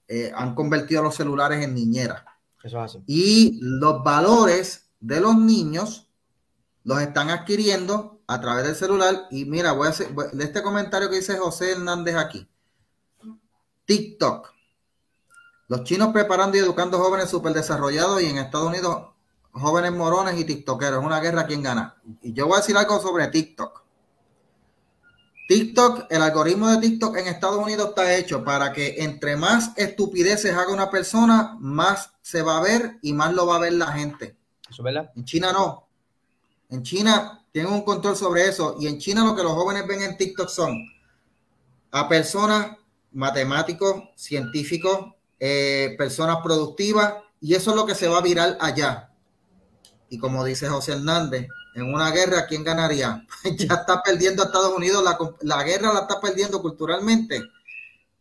eh, 0.09 0.33
han 0.35 0.55
convertido 0.55 1.03
los 1.03 1.14
celulares 1.14 1.62
en 1.64 1.74
niñeras. 1.74 2.24
Eso 2.64 2.81
hace. 2.81 3.01
Y 3.07 3.61
los 3.62 4.03
valores 4.03 4.91
de 4.99 5.20
los 5.20 5.37
niños 5.37 6.06
los 6.87 7.01
están 7.01 7.30
adquiriendo 7.30 8.20
a 8.28 8.41
través 8.41 8.64
del 8.64 8.76
celular. 8.76 9.26
Y 9.32 9.45
mira, 9.45 9.72
voy 9.72 9.89
a 9.89 9.91
hacer 9.91 10.09
este 10.39 10.62
comentario 10.62 11.11
que 11.11 11.16
dice 11.16 11.37
José 11.37 11.72
Hernández 11.72 12.14
aquí. 12.14 12.49
TikTok. 13.87 14.53
Los 15.66 15.82
chinos 15.82 16.12
preparando 16.12 16.57
y 16.57 16.61
educando 16.61 16.99
jóvenes 16.99 17.28
súper 17.28 17.53
desarrollados 17.55 18.22
y 18.22 18.26
en 18.26 18.39
Estados 18.39 18.68
Unidos 18.68 19.09
jóvenes 19.51 19.93
morones 19.93 20.39
y 20.39 20.45
tiktokeros. 20.45 21.05
Una 21.05 21.18
guerra, 21.18 21.45
¿quién 21.45 21.61
gana? 21.61 21.97
Y 22.22 22.32
yo 22.32 22.47
voy 22.47 22.55
a 22.55 22.61
decir 22.61 22.76
algo 22.76 23.01
sobre 23.01 23.26
TikTok. 23.26 23.82
TikTok, 25.49 26.07
el 26.09 26.22
algoritmo 26.22 26.68
de 26.68 26.78
TikTok 26.78 27.16
en 27.16 27.26
Estados 27.26 27.59
Unidos 27.59 27.89
está 27.89 28.14
hecho 28.14 28.45
para 28.45 28.72
que 28.72 29.03
entre 29.03 29.34
más 29.34 29.72
estupideces 29.76 30.55
haga 30.55 30.72
una 30.72 30.89
persona, 30.89 31.57
más 31.59 32.12
se 32.22 32.43
va 32.43 32.59
a 32.59 32.62
ver 32.62 32.99
y 33.03 33.12
más 33.12 33.34
lo 33.34 33.45
va 33.47 33.57
a 33.57 33.61
ver 33.61 33.72
la 33.72 33.89
gente. 33.89 34.37
Eso 34.70 34.84
verdad. 34.84 35.11
En 35.16 35.24
China 35.24 35.53
no. 35.53 35.86
En 36.69 36.83
China 36.83 37.45
tienen 37.53 37.73
un 37.73 37.83
control 37.83 38.17
sobre 38.17 38.47
eso. 38.47 38.77
Y 38.79 38.87
en 38.87 38.99
China 38.99 39.25
lo 39.25 39.35
que 39.35 39.43
los 39.43 39.53
jóvenes 39.53 39.87
ven 39.87 40.03
en 40.03 40.17
TikTok 40.17 40.49
son 40.49 40.77
a 41.91 42.09
personas, 42.09 42.77
matemáticos, 43.12 44.03
científicos, 44.14 45.14
eh, 45.41 45.95
personas 45.97 46.39
productivas, 46.43 47.14
y 47.41 47.55
eso 47.55 47.71
es 47.71 47.77
lo 47.77 47.87
que 47.87 47.95
se 47.95 48.09
va 48.09 48.19
a 48.19 48.23
virar 48.23 48.59
allá. 48.61 49.11
Y 50.11 50.19
como 50.19 50.45
dice 50.45 50.69
José 50.69 50.93
Hernández, 50.93 51.49
en 51.75 51.95
una 51.95 52.11
guerra, 52.11 52.47
¿quién 52.47 52.64
ganaría? 52.64 53.27
ya 53.57 53.75
está 53.75 54.03
perdiendo 54.03 54.43
a 54.43 54.47
Estados 54.47 54.77
Unidos, 54.77 55.03
la, 55.03 55.17
la 55.43 55.62
guerra 55.62 55.93
la 55.93 56.01
está 56.01 56.21
perdiendo 56.21 56.61
culturalmente. 56.61 57.43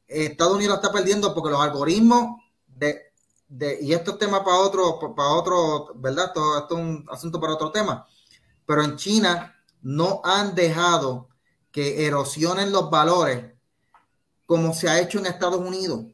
Estados 0.07 0.55
Unidos 0.55 0.77
la 0.77 0.81
está 0.81 0.93
perdiendo 0.93 1.33
porque 1.33 1.49
los 1.49 1.61
algoritmos 1.61 2.41
de, 2.67 3.01
de 3.47 3.79
y 3.81 3.93
esto 3.93 4.11
es 4.11 4.19
tema 4.19 4.43
para 4.43 4.57
otro, 4.57 4.99
para 5.15 5.29
otro, 5.29 5.93
¿verdad? 5.95 6.27
esto 6.27 6.65
es 6.65 6.71
un 6.71 7.05
asunto 7.09 7.39
para 7.41 7.55
otro 7.55 7.71
tema 7.71 8.05
pero 8.65 8.83
en 8.83 8.95
China 8.95 9.55
no 9.81 10.21
han 10.23 10.55
dejado 10.55 11.29
que 11.71 12.05
erosionen 12.05 12.71
los 12.71 12.89
valores 12.89 13.51
como 14.45 14.73
se 14.73 14.89
ha 14.89 14.99
hecho 14.99 15.19
en 15.19 15.25
Estados 15.25 15.59
Unidos. 15.59 16.05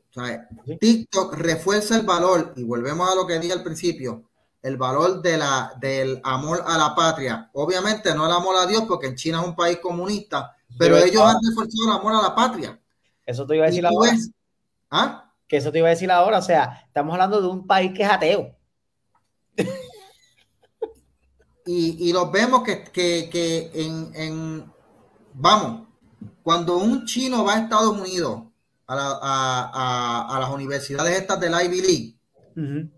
TikTok 0.79 1.35
refuerza 1.35 1.95
el 1.95 2.05
valor, 2.05 2.53
y 2.55 2.63
volvemos 2.63 3.09
a 3.09 3.15
lo 3.15 3.25
que 3.25 3.39
dije 3.39 3.53
al 3.53 3.63
principio, 3.63 4.23
el 4.61 4.77
valor 4.77 5.21
de 5.21 5.37
la, 5.37 5.73
del 5.79 6.21
amor 6.23 6.63
a 6.65 6.77
la 6.77 6.95
patria. 6.95 7.49
Obviamente 7.53 8.13
no 8.13 8.25
el 8.25 8.31
amor 8.31 8.55
a 8.57 8.65
Dios, 8.65 8.83
porque 8.87 9.07
en 9.07 9.15
China 9.15 9.41
es 9.41 9.47
un 9.47 9.55
país 9.55 9.79
comunista, 9.79 10.55
pero 10.77 10.97
ellos 10.97 11.23
han 11.23 11.37
reforzado 11.47 11.85
el 11.85 11.99
amor 11.99 12.13
a 12.13 12.21
la 12.21 12.35
patria. 12.35 12.79
Eso 13.25 13.45
te 13.45 13.55
iba 13.55 13.65
a 13.65 13.69
decir 13.69 13.85
ahora. 13.85 14.11
¿Ah? 14.89 15.33
Que 15.47 15.57
eso 15.57 15.71
te 15.71 15.79
iba 15.79 15.87
a 15.87 15.91
decir 15.91 16.11
ahora. 16.11 16.37
O 16.37 16.41
sea, 16.41 16.83
estamos 16.85 17.13
hablando 17.13 17.41
de 17.41 17.47
un 17.47 17.65
país 17.65 17.91
que 17.93 18.03
es 18.03 18.09
ateo. 18.09 18.55
y, 21.73 22.13
los 22.13 22.31
vemos 22.31 22.63
que, 22.63 23.71
en, 23.73 24.71
vamos, 25.33 25.87
cuando 26.43 26.77
un 26.77 27.05
chino 27.05 27.43
va 27.45 27.55
a 27.55 27.59
Estados 27.59 27.97
Unidos, 27.97 28.43
a, 28.87 30.37
las 30.39 30.49
universidades 30.49 31.17
estas 31.17 31.39
del 31.39 31.53
Ivy 31.53 31.81
League, 31.81 32.89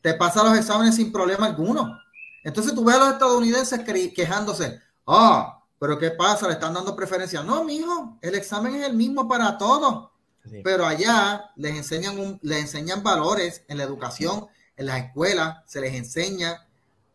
te 0.00 0.14
pasa 0.14 0.42
los 0.42 0.56
exámenes 0.56 0.96
sin 0.96 1.12
problema 1.12 1.46
alguno. 1.46 1.98
Entonces 2.44 2.74
tú 2.74 2.84
ves 2.84 2.96
a 2.96 2.98
los 2.98 3.12
estadounidenses 3.12 3.80
quejándose, 4.14 4.80
ah, 5.06 5.62
pero 5.78 5.98
¿qué 5.98 6.10
pasa? 6.10 6.46
Le 6.46 6.54
están 6.54 6.74
dando 6.74 6.96
preferencia. 6.96 7.42
No, 7.42 7.64
mijo, 7.64 8.18
el 8.20 8.34
examen 8.34 8.74
es 8.76 8.86
el 8.86 8.94
mismo 8.94 9.28
para 9.28 9.58
todos. 9.58 10.10
Pero 10.64 10.86
allá 10.86 11.50
les 11.56 11.76
enseñan, 11.76 12.38
les 12.42 12.58
enseñan 12.60 13.02
valores 13.02 13.64
en 13.68 13.78
la 13.78 13.84
educación, 13.84 14.46
en 14.76 14.86
las 14.86 15.04
escuelas, 15.04 15.58
se 15.66 15.80
les 15.80 15.94
enseña 15.94 16.66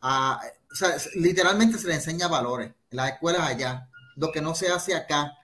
a, 0.01 0.41
sea, 0.78 0.95
literalmente 1.15 1.78
se 1.78 1.88
le 1.88 1.95
enseña 1.95 2.28
valores 2.28 2.71
en 2.89 2.97
las 2.97 3.11
escuelas 3.13 3.41
allá, 3.41 3.89
lo 4.15 4.32
que 4.32 4.41
no 4.41 4.55
se 4.55 4.69
hace 4.69 4.95
acá. 4.95 5.38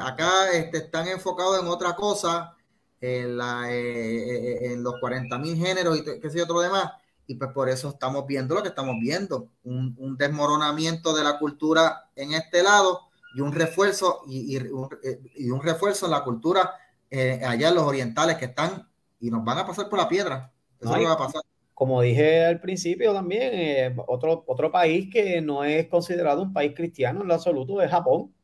acá 0.00 0.50
este, 0.52 0.78
están 0.78 1.08
enfocados 1.08 1.60
en 1.60 1.66
otra 1.66 1.96
cosa, 1.96 2.54
en, 3.00 3.36
la, 3.36 3.70
eh, 3.70 4.66
eh, 4.66 4.72
en 4.72 4.82
los 4.82 4.94
40 5.00 5.38
mil 5.38 5.56
géneros 5.56 5.98
y 5.98 6.04
qué 6.04 6.30
sé 6.30 6.38
yo, 6.38 6.46
todo 6.46 6.58
lo 6.58 6.62
demás. 6.62 6.92
Y 7.26 7.34
pues 7.34 7.50
por 7.52 7.68
eso 7.68 7.90
estamos 7.90 8.26
viendo 8.26 8.54
lo 8.54 8.62
que 8.62 8.68
estamos 8.68 8.96
viendo, 9.00 9.48
un, 9.64 10.16
desmoronamiento 10.16 11.14
de 11.14 11.24
la 11.24 11.38
cultura 11.38 12.10
en 12.14 12.34
este 12.34 12.62
lado 12.62 13.08
y 13.34 13.40
un 13.40 13.52
refuerzo 13.52 14.22
y, 14.28 14.56
un, 14.56 14.88
eh, 15.02 15.20
y 15.34 15.50
un, 15.50 15.60
refuerzo 15.60 16.06
en 16.06 16.12
la 16.12 16.22
cultura 16.22 16.74
allá 17.10 17.68
en 17.68 17.74
los 17.74 17.84
orientales 17.84 18.36
que 18.36 18.44
están 18.46 18.88
y 19.20 19.30
nos 19.30 19.44
van 19.44 19.58
a 19.58 19.66
pasar 19.66 19.88
por 19.88 19.98
la 19.98 20.08
piedra. 20.08 20.52
Eso 20.78 20.96
no, 20.96 21.02
va 21.02 21.12
a 21.12 21.18
pasar 21.18 21.42
como 21.76 22.00
dije 22.00 22.46
al 22.46 22.58
principio 22.60 23.12
también, 23.12 23.50
eh, 23.52 23.94
otro, 24.06 24.44
otro 24.46 24.72
país 24.72 25.10
que 25.12 25.42
no 25.42 25.62
es 25.62 25.88
considerado 25.88 26.40
un 26.42 26.54
país 26.54 26.72
cristiano 26.74 27.20
en 27.20 27.28
lo 27.28 27.34
absoluto 27.34 27.82
es 27.82 27.90
Japón. 27.90 28.34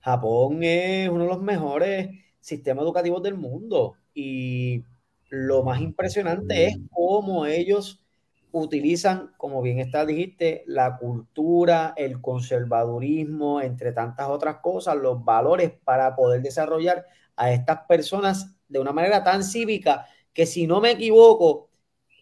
Japón 0.00 0.62
es 0.62 1.08
uno 1.08 1.24
de 1.24 1.30
los 1.30 1.42
mejores 1.42 2.10
sistemas 2.38 2.84
educativos 2.84 3.22
del 3.24 3.34
mundo 3.34 3.96
y 4.14 4.84
lo 5.30 5.64
más 5.64 5.80
impresionante 5.80 6.66
es 6.68 6.78
cómo 6.92 7.46
ellos 7.46 8.04
utilizan, 8.52 9.32
como 9.36 9.62
bien 9.62 9.80
está 9.80 10.06
dijiste, 10.06 10.62
la 10.68 10.96
cultura, 10.96 11.92
el 11.96 12.20
conservadurismo, 12.20 13.60
entre 13.62 13.92
tantas 13.92 14.28
otras 14.28 14.58
cosas, 14.58 14.96
los 14.96 15.24
valores 15.24 15.72
para 15.84 16.14
poder 16.14 16.40
desarrollar 16.40 17.04
a 17.34 17.50
estas 17.50 17.80
personas 17.88 18.54
de 18.68 18.78
una 18.78 18.92
manera 18.92 19.24
tan 19.24 19.42
cívica 19.42 20.06
que 20.32 20.46
si 20.46 20.68
no 20.68 20.80
me 20.80 20.92
equivoco, 20.92 21.65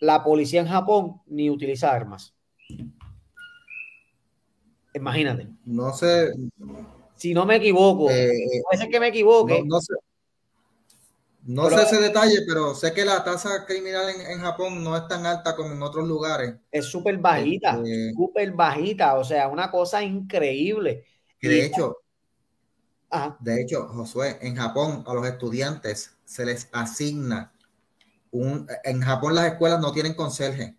la 0.05 0.23
policía 0.23 0.61
en 0.61 0.69
Japón 0.69 1.21
ni 1.27 1.51
utiliza 1.51 1.91
armas. 1.91 2.35
Imagínate. 4.93 5.49
No 5.65 5.93
sé. 5.93 6.33
Si 7.17 7.35
no 7.35 7.47
me 7.47 7.57
equivoco, 7.57 8.11
eh, 8.11 8.31
puede 8.65 8.83
ser 8.83 8.91
que 8.91 9.01
me 9.01 9.09
equivoque. 9.09 9.63
No, 9.65 9.81
sé. 9.81 9.95
No 11.43 11.69
sé 11.69 11.83
ese 11.83 12.01
detalle, 12.01 12.41
pero 12.47 12.75
sé 12.75 12.93
que 12.93 13.05
la 13.05 13.25
tasa 13.25 13.65
criminal 13.67 14.09
en, 14.09 14.41
Japón 14.41 14.85
no 14.85 14.97
es 14.97 15.07
tan 15.09 15.27
alta 15.27 15.57
como 15.57 15.73
en 15.73 15.83
otros 15.83 16.07
lugares. 16.07 16.55
Es 16.71 16.87
súper 16.87 17.19
bajita, 17.19 17.81
este, 17.83 18.13
súper 18.13 18.53
bajita, 18.53 19.19
o 19.19 19.25
sea, 19.25 19.49
una 19.49 19.71
cosa 19.71 20.03
increíble. 20.03 21.05
de 21.41 21.67
hecho, 21.67 21.97
de 23.41 23.63
hecho, 23.63 23.89
Josué, 23.89 24.39
en 24.41 24.57
Japón 24.57 25.05
a 25.07 25.15
los 25.15 25.27
estudiantes 25.27 26.17
se 26.25 26.45
les 26.45 26.69
asigna 26.73 27.54
un, 28.35 28.67
en 28.85 29.01
Japón 29.01 29.35
las 29.35 29.47
escuelas 29.47 29.81
no 29.81 29.93
tienen 29.93 30.15
conserje, 30.15 30.77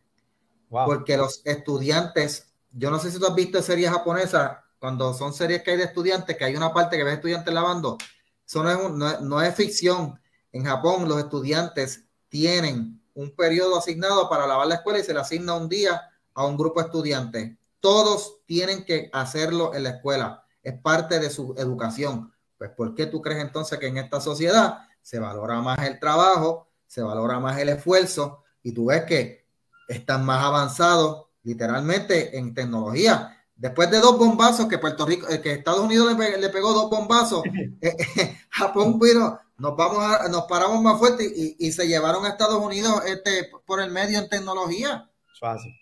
porque 0.69 1.17
los 1.17 1.41
estudiantes, 1.45 2.53
yo 2.71 2.91
no 2.91 2.99
sé 2.99 3.11
si 3.11 3.19
tú 3.19 3.25
has 3.25 3.35
visto 3.35 3.61
series 3.61 3.89
japonesas, 3.89 4.57
cuando 4.79 5.13
son 5.13 5.33
series 5.33 5.63
que 5.63 5.71
hay 5.71 5.77
de 5.77 5.85
estudiantes, 5.85 6.37
que 6.37 6.45
hay 6.45 6.55
una 6.55 6.73
parte 6.73 6.97
que 6.97 7.03
ves 7.03 7.15
estudiantes 7.15 7.53
lavando, 7.53 7.97
eso 8.45 8.63
no 8.63 9.41
es 9.41 9.55
ficción 9.55 10.19
en 10.55 10.63
Japón 10.63 11.09
los 11.09 11.19
estudiantes 11.19 12.05
tienen 12.29 13.01
un 13.13 13.35
periodo 13.35 13.77
asignado 13.77 14.29
para 14.29 14.47
lavar 14.47 14.67
la 14.67 14.75
escuela 14.75 14.99
y 14.99 15.03
se 15.03 15.13
le 15.13 15.19
asigna 15.19 15.53
un 15.53 15.67
día 15.67 16.01
a 16.33 16.45
un 16.45 16.55
grupo 16.55 16.79
de 16.79 16.85
estudiantes. 16.85 17.57
Todos 17.81 18.39
tienen 18.45 18.85
que 18.85 19.09
hacerlo 19.11 19.75
en 19.75 19.83
la 19.83 19.89
escuela. 19.89 20.45
Es 20.63 20.79
parte 20.79 21.19
de 21.19 21.29
su 21.29 21.53
educación. 21.57 22.33
Pues, 22.57 22.69
¿por 22.71 22.95
qué 22.95 23.05
tú 23.05 23.21
crees 23.21 23.41
entonces 23.41 23.77
que 23.79 23.87
en 23.87 23.97
esta 23.97 24.21
sociedad 24.21 24.79
se 25.01 25.19
valora 25.19 25.59
más 25.59 25.77
el 25.79 25.99
trabajo, 25.99 26.69
se 26.95 27.03
valora 27.03 27.41
más 27.41 27.59
el 27.59 27.67
esfuerzo 27.67 28.45
y 28.63 28.71
tú 28.71 28.85
ves 28.85 29.03
que 29.03 29.45
están 29.89 30.23
más 30.23 30.41
avanzados 30.41 31.25
literalmente 31.43 32.37
en 32.37 32.53
tecnología? 32.53 33.37
Después 33.53 33.91
de 33.91 33.99
dos 33.99 34.17
bombazos 34.17 34.67
que 34.67 34.77
Puerto 34.77 35.05
Rico, 35.05 35.27
eh, 35.27 35.41
que 35.41 35.51
Estados 35.51 35.81
Unidos 35.81 36.17
le, 36.17 36.49
pegó 36.49 36.71
dos 36.71 36.89
bombazos, 36.89 37.43
eh, 37.81 37.97
eh, 38.15 38.37
Japón 38.49 38.97
vino, 38.97 39.37
nos 39.57 39.75
vamos 39.75 39.97
a, 39.99 40.29
nos 40.29 40.43
paramos 40.43 40.81
más 40.81 40.97
fuerte 40.97 41.29
y, 41.59 41.69
se 41.73 41.85
llevaron 41.85 42.25
a 42.25 42.29
Estados 42.29 42.63
Unidos 42.63 43.01
este, 43.05 43.51
por 43.65 43.81
el 43.81 43.91
medio 43.91 44.17
en 44.17 44.29
tecnología. 44.29 45.09
Fácil. 45.37 45.73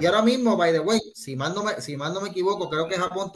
Y 0.00 0.04
ahora 0.04 0.22
mismo, 0.22 0.56
by 0.56 0.72
the 0.72 0.80
way, 0.80 1.00
si 1.14 1.36
más 1.36 1.54
no 1.54 1.62
me, 1.62 1.80
si 1.80 1.96
no 1.96 2.20
me 2.20 2.30
equivoco, 2.30 2.68
creo 2.68 2.88
que 2.88 2.96
Japón 2.96 3.30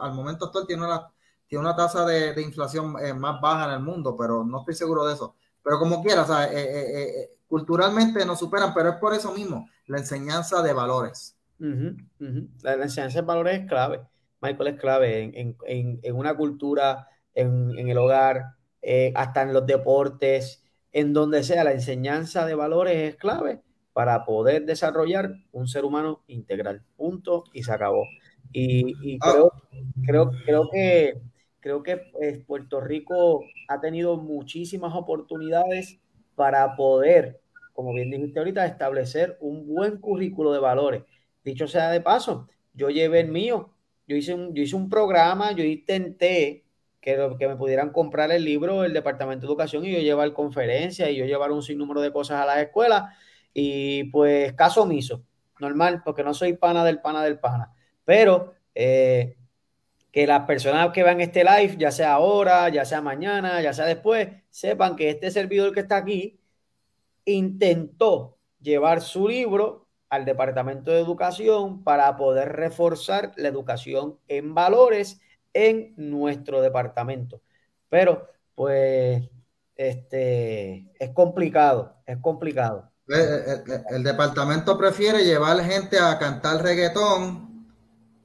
al, 0.00 0.14
momento 0.14 0.46
actual 0.46 0.66
tiene 0.66 0.86
una, 0.86 1.12
tiene 1.46 1.62
una 1.62 1.76
tasa 1.76 2.06
de, 2.06 2.40
inflación 2.40 2.96
eh, 3.04 3.12
más 3.12 3.38
baja 3.38 3.66
en 3.66 3.72
el 3.72 3.80
mundo, 3.80 4.16
pero 4.16 4.44
no 4.44 4.60
estoy 4.60 4.74
seguro 4.74 5.04
de 5.04 5.12
eso. 5.12 5.36
Pero 5.64 5.78
como 5.78 6.02
quiera, 6.02 6.22
o 6.22 6.42
eh, 6.42 6.48
eh, 6.52 7.30
culturalmente 7.48 8.24
nos 8.26 8.38
superan, 8.38 8.74
pero 8.74 8.90
es 8.90 8.96
por 8.96 9.14
eso 9.14 9.32
mismo, 9.32 9.68
la 9.86 9.98
enseñanza 9.98 10.62
de 10.62 10.72
valores. 10.72 11.36
La, 11.58 12.74
enseñanza 12.74 13.20
de 13.20 13.26
valores 13.26 13.60
es 13.60 13.66
clave. 13.66 14.00
Michael 14.42 14.74
es 14.74 14.80
clave 14.80 15.22
en, 15.22 15.56
en, 15.66 16.00
en 16.02 16.16
una 16.16 16.36
cultura, 16.36 17.08
en, 17.34 17.88
el 17.88 17.98
hogar, 17.98 18.54
eh, 18.82 19.12
hasta 19.14 19.42
en 19.42 19.52
los 19.52 19.66
deportes, 19.66 20.62
en 20.92 21.12
donde 21.12 21.42
sea, 21.42 21.64
la 21.64 21.72
enseñanza 21.72 22.46
de 22.46 22.54
valores 22.54 22.96
es 22.96 23.16
clave 23.16 23.62
para 23.92 24.24
poder 24.24 24.64
desarrollar 24.64 25.34
un 25.52 25.66
ser 25.66 25.84
humano 25.84 26.22
integral. 26.26 26.82
Punto 26.96 27.44
y 27.52 27.62
se 27.62 27.72
acabó. 27.72 28.04
Y, 28.52 29.18
ah. 29.22 29.32
creo, 29.32 29.52
creo, 30.06 30.30
creo 30.44 30.68
que, 30.70 31.22
creo 31.64 31.82
que 31.82 32.12
eh, 32.20 32.44
Puerto 32.46 32.78
Rico 32.82 33.42
ha 33.68 33.80
tenido 33.80 34.18
muchísimas 34.18 34.94
oportunidades 34.94 35.98
para 36.34 36.76
poder, 36.76 37.40
como 37.72 37.94
bien 37.94 38.10
dijiste 38.10 38.38
ahorita, 38.38 38.66
establecer 38.66 39.38
un 39.40 39.66
buen 39.66 39.96
currículo 39.96 40.52
de 40.52 40.58
valores. 40.58 41.04
Dicho 41.42 41.66
sea 41.66 41.90
de 41.90 42.02
paso, 42.02 42.50
yo 42.74 42.90
llevé 42.90 43.20
el 43.20 43.28
mío, 43.28 43.72
yo 44.06 44.14
hice 44.14 44.34
un, 44.34 44.54
yo 44.54 44.62
hice 44.62 44.76
un 44.76 44.90
programa, 44.90 45.52
yo 45.52 45.64
intenté 45.64 46.66
que, 47.00 47.16
me 47.16 47.56
pudieran 47.56 47.92
comprar 47.92 48.30
el 48.30 48.44
libro 48.44 48.84
el 48.84 48.92
Departamento 48.92 49.46
de 49.46 49.50
Educación 49.50 49.86
y 49.86 49.92
yo 49.92 50.00
llevar 50.00 50.34
conferencias 50.34 51.08
y 51.08 51.16
yo 51.16 51.24
llevar 51.24 51.50
un 51.50 51.62
sinnúmero 51.62 52.02
de 52.02 52.12
cosas 52.12 52.42
a 52.42 52.44
las 52.44 52.58
escuelas. 52.58 53.04
Y 53.54 54.04
pues 54.10 54.52
caso 54.52 54.82
omiso, 54.82 55.24
normal, 55.58 56.02
porque 56.04 56.24
no 56.24 56.34
soy 56.34 56.58
pana 56.58 56.84
del 56.84 57.00
pana 57.00 57.24
del 57.24 57.38
pana, 57.38 57.72
pero 58.04 58.52
eh, 58.74 59.38
que 60.14 60.28
las 60.28 60.46
personas 60.46 60.92
que 60.92 61.02
vean 61.02 61.20
este 61.20 61.42
live, 61.42 61.74
ya 61.76 61.90
sea 61.90 62.12
ahora, 62.12 62.68
ya 62.68 62.84
sea 62.84 63.00
mañana, 63.00 63.60
ya 63.60 63.72
sea 63.72 63.84
después, 63.84 64.28
sepan 64.48 64.94
que 64.94 65.10
este 65.10 65.28
servidor 65.32 65.74
que 65.74 65.80
está 65.80 65.96
aquí 65.96 66.38
intentó 67.24 68.38
llevar 68.60 69.00
su 69.00 69.26
libro 69.26 69.88
al 70.08 70.24
Departamento 70.24 70.92
de 70.92 71.00
Educación 71.00 71.82
para 71.82 72.16
poder 72.16 72.52
reforzar 72.52 73.32
la 73.34 73.48
educación 73.48 74.16
en 74.28 74.54
valores 74.54 75.20
en 75.52 75.94
nuestro 75.96 76.60
departamento. 76.62 77.42
Pero, 77.88 78.28
pues, 78.54 79.20
este, 79.74 80.92
es 80.96 81.10
complicado, 81.10 81.96
es 82.06 82.18
complicado. 82.18 82.88
El, 83.08 84.04
departamento 84.04 84.78
prefiere 84.78 85.24
llevar 85.24 85.58
gente 85.64 85.98
a 85.98 86.16
cantar 86.20 86.62
reggaetón 86.62 87.53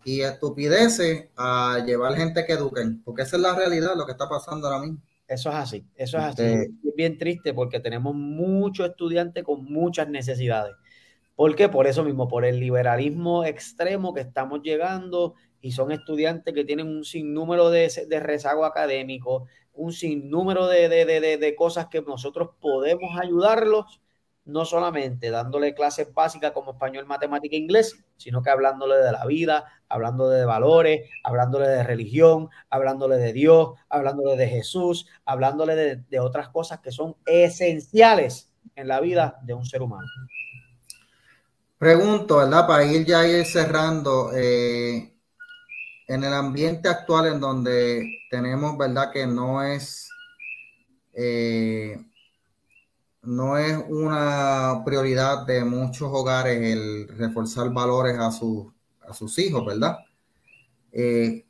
y 0.04 0.22
estupideces 0.22 1.28
a 1.36 1.84
llevar 1.86 2.16
gente 2.16 2.46
que 2.46 2.54
eduquen, 2.54 3.02
porque 3.04 3.24
esa 3.24 3.36
es 3.36 3.42
la 3.42 3.56
realidad, 3.56 3.96
lo 3.96 4.06
que 4.06 4.14
está 4.14 4.28
pasando 4.28 4.68
ahora 4.68 4.82
mismo. 4.82 5.00
Eso 5.28 5.50
es 5.50 5.56
así, 5.56 5.86
eso 5.96 6.18
es 6.18 6.24
así. 6.24 6.42
Este 6.42 6.64
es 6.64 6.96
bien 6.96 7.18
triste 7.18 7.54
porque 7.54 7.80
tenemos 7.80 8.16
muchos 8.16 8.90
estudiantes 8.90 9.44
con 9.44 9.64
muchas 9.66 10.10
necesidades. 10.10 10.76
¿Por 11.36 11.56
qué? 11.56 11.70
Por 11.70 11.88
eso 11.88 12.04
mismo, 12.04 12.28
por 12.28 12.44
el 12.44 12.60
liberalismo 12.60 13.46
extremo 13.46 14.14
que 14.14 14.22
estamos 14.22 14.62
llegando 14.62 15.36
y 15.62 15.72
son 15.72 15.92
estudiantes 15.92 16.54
que 16.54 16.66
tienen 16.66 16.88
un 16.88 17.04
sinnúmero 17.04 17.70
de, 17.70 17.90
de 18.08 18.20
rezago 18.20 18.66
académico, 18.66 19.46
un 19.74 19.94
sinnúmero 19.94 20.68
de, 20.68 20.90
de, 20.90 21.38
de, 21.38 21.56
cosas 21.56 21.88
que 21.88 22.02
nosotros 22.02 22.50
podemos 22.60 23.18
ayudarlos, 23.20 24.02
no 24.50 24.66
solamente 24.66 25.30
dándole 25.30 25.74
clases 25.74 26.14
básicas 26.14 26.52
como 26.52 26.72
español, 26.72 27.06
matemática 27.06 27.56
e 27.56 27.60
inglés, 27.60 27.96
sino 28.18 28.42
que 28.42 28.50
hablándole 28.50 28.98
de 28.98 29.12
la 29.12 29.26
vida, 29.26 29.66
hablando 29.88 30.30
de 30.30 30.46
valores, 30.46 31.10
hablándole 31.24 31.68
de 31.68 31.84
religión, 31.84 32.50
hablándole 32.70 33.18
de 33.18 33.34
Dios, 33.34 33.80
hablándole 33.90 34.36
de 34.36 34.48
Jesús, 34.48 35.08
hablándole 35.26 35.76
de, 35.76 36.20
otras 36.20 36.50
cosas 36.50 36.80
que 36.80 36.92
son 36.92 37.16
esenciales 37.26 38.52
en 38.76 38.88
la 38.88 39.00
vida 39.00 39.40
de 39.44 39.54
un 39.54 39.66
ser 39.66 39.82
humano. 39.82 40.08
Pregunto, 41.78 42.38
¿verdad? 42.38 42.68
Para 42.68 42.84
ir 42.84 43.06
ya 43.06 43.26
ir 43.26 43.46
cerrando, 43.46 44.32
eh, 44.36 45.14
en 46.10 46.24
el 46.24 46.34
ambiente 46.34 46.90
actual 46.90 47.28
en 47.28 47.40
donde 47.40 48.20
tenemos, 48.32 48.78
¿verdad? 48.78 49.12
Que 49.14 49.28
no 49.28 49.64
es, 49.64 50.10
eh, 51.14 51.98
no 53.24 53.58
es 53.58 53.78
una 53.90 54.82
prioridad 54.86 55.46
de 55.46 55.64
muchos 55.64 56.10
hogares 56.12 56.62
el 56.62 57.08
reforzar 57.18 57.72
valores 57.72 58.18
a, 58.18 58.28
a 58.28 59.14
sus 59.14 59.40
hijos, 59.40 59.66
¿verdad? 59.66 59.98
Eh, 60.92 61.46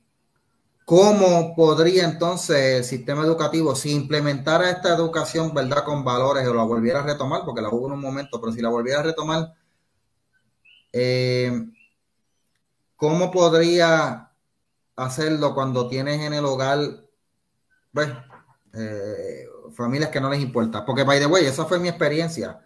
¿Cómo 0.85 1.55
podría 1.55 2.05
entonces 2.05 2.77
el 2.77 2.83
sistema 2.83 3.23
educativo, 3.23 3.75
si 3.75 3.91
implementara 3.91 4.71
esta 4.71 4.95
educación, 4.95 5.53
¿verdad? 5.53 5.83
Con 5.83 6.03
valores 6.03 6.47
o 6.47 6.53
la 6.53 6.63
volviera 6.63 7.01
a 7.01 7.03
retomar, 7.03 7.43
porque 7.45 7.61
la 7.61 7.69
hubo 7.69 7.87
en 7.87 7.93
un 7.93 8.01
momento, 8.01 8.41
pero 8.41 8.51
si 8.51 8.59
la 8.61 8.69
volviera 8.69 9.01
a 9.01 9.03
retomar, 9.03 9.53
eh, 10.91 11.51
¿cómo 12.95 13.31
podría 13.31 14.31
hacerlo 14.95 15.53
cuando 15.53 15.87
tienes 15.87 16.21
en 16.21 16.33
el 16.33 16.45
hogar, 16.45 16.79
pues, 17.93 18.09
eh, 18.73 19.45
familias 19.73 20.09
que 20.09 20.21
no 20.21 20.29
les 20.29 20.41
importa. 20.41 20.85
Porque, 20.85 21.03
by 21.03 21.19
the 21.19 21.25
way, 21.25 21.45
esa 21.45 21.65
fue 21.65 21.79
mi 21.79 21.89
experiencia. 21.89 22.59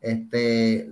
Este, 0.00 0.88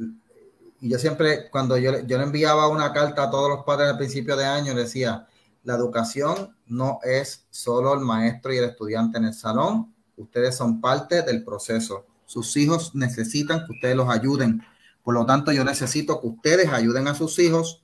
y 0.81 0.89
yo 0.89 0.99
siempre, 0.99 1.51
cuando 1.51 1.77
yo, 1.77 2.01
yo 2.07 2.19
le 2.19 2.25
enviaba 2.25 2.69
una 2.69 2.93
carta 2.93 3.25
a 3.25 3.31
todos 3.31 3.49
los 3.49 3.65
padres 3.65 3.91
al 3.91 3.99
principio 3.99 4.37
de 4.37 4.45
año, 4.45 4.75
decía, 4.75 5.27
la 5.65 5.75
educación 5.75 6.57
no 6.67 7.01
es 7.03 7.47
solo 7.51 7.95
el 7.95 8.01
maestro 8.01 8.53
y 8.53 8.59
el 8.59 8.65
estudiante 8.65 9.19
en 9.19 9.25
el 9.25 9.35
salón, 9.35 9.95
ustedes 10.17 10.57
son 10.57 10.81
parte 10.81 11.23
del 11.23 11.45
proceso. 11.45 12.07
Sus 12.27 12.57
hijos 12.57 12.95
necesitan 12.95 13.67
que 13.67 13.73
ustedes 13.73 13.97
los 13.97 14.09
ayuden. 14.09 14.63
Por 15.03 15.15
lo 15.15 15.27
tanto, 15.27 15.53
yo 15.53 15.65
necesito 15.65 16.21
que 16.21 16.27
ustedes 16.27 16.69
ayuden 16.69 17.09
a 17.09 17.15
sus 17.15 17.39
hijos, 17.39 17.83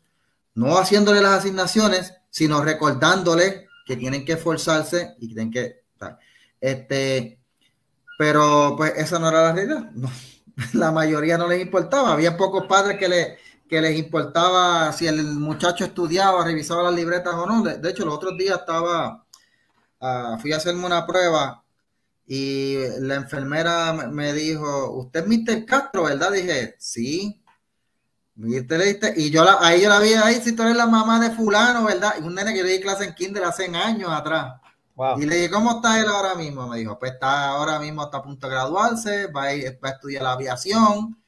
no 0.54 0.78
haciéndole 0.78 1.20
las 1.20 1.38
asignaciones, 1.38 2.14
sino 2.30 2.62
recordándole 2.62 3.66
que 3.86 3.96
tienen 3.96 4.24
que 4.24 4.34
esforzarse 4.34 5.14
y 5.18 5.28
que 5.28 5.34
tienen 5.34 5.50
que... 5.50 5.84
Este, 6.64 7.38
Pero 8.16 8.74
pues 8.78 8.94
esa 8.96 9.18
no 9.18 9.28
era 9.28 9.42
la 9.42 9.52
realidad. 9.52 9.90
La 10.72 10.92
mayoría 10.92 11.36
no 11.36 11.46
les 11.46 11.60
importaba. 11.60 12.12
Había 12.12 12.38
pocos 12.38 12.66
padres 12.66 12.96
que, 12.96 13.08
le, 13.08 13.36
que 13.68 13.82
les 13.82 13.98
importaba 13.98 14.90
si 14.92 15.06
el 15.06 15.22
muchacho 15.24 15.84
estudiaba, 15.84 16.44
revisaba 16.44 16.84
las 16.84 16.94
libretas 16.94 17.34
o 17.34 17.44
no. 17.44 17.62
De, 17.62 17.90
hecho, 17.90 18.06
los 18.06 18.14
otros 18.14 18.38
días 18.38 18.60
estaba, 18.60 19.26
uh, 20.00 20.38
fui 20.38 20.52
a 20.52 20.56
hacerme 20.56 20.86
una 20.86 21.06
prueba 21.06 21.64
y 22.26 22.76
la 23.00 23.16
enfermera 23.16 23.92
me 23.92 24.32
dijo, 24.32 24.92
usted 24.92 25.20
es 25.20 25.26
Mr. 25.26 25.66
Castro, 25.66 26.04
¿verdad? 26.04 26.32
Dije, 26.32 26.76
sí. 26.78 27.42
Y 28.36 29.30
yo 29.30 29.44
la, 29.44 29.58
ahí 29.60 29.82
yo 29.82 29.90
la 29.90 30.00
vi 30.00 30.14
ahí, 30.14 30.40
si 30.42 30.52
tú 30.52 30.62
eres 30.62 30.76
la 30.76 30.86
mamá 30.86 31.20
de 31.20 31.34
fulano, 31.34 31.84
¿verdad? 31.84 32.14
Y 32.18 32.22
un 32.22 32.34
nene 32.34 32.54
que 32.54 32.62
le 32.62 32.70
di 32.70 32.80
clase 32.80 33.04
en 33.04 33.14
kinder 33.14 33.44
hace 33.44 33.66
años 33.66 34.10
atrás. 34.10 34.63
Y 35.16 35.26
le 35.26 35.36
dije, 35.36 35.50
¿cómo 35.50 35.72
está 35.72 36.00
él 36.00 36.06
ahora 36.06 36.36
mismo? 36.36 36.68
Me 36.68 36.78
dijo, 36.78 36.98
pues 36.98 37.12
está 37.12 37.48
ahora 37.48 37.80
mismo 37.80 38.04
está 38.04 38.18
a 38.18 38.22
punto 38.22 38.46
de 38.46 38.52
graduarse, 38.52 39.26
va 39.26 39.44
a, 39.44 39.54
ir, 39.54 39.78
va 39.84 39.88
a 39.88 39.92
estudiar 39.92 40.22
la 40.22 40.32
aviación. 40.32 41.20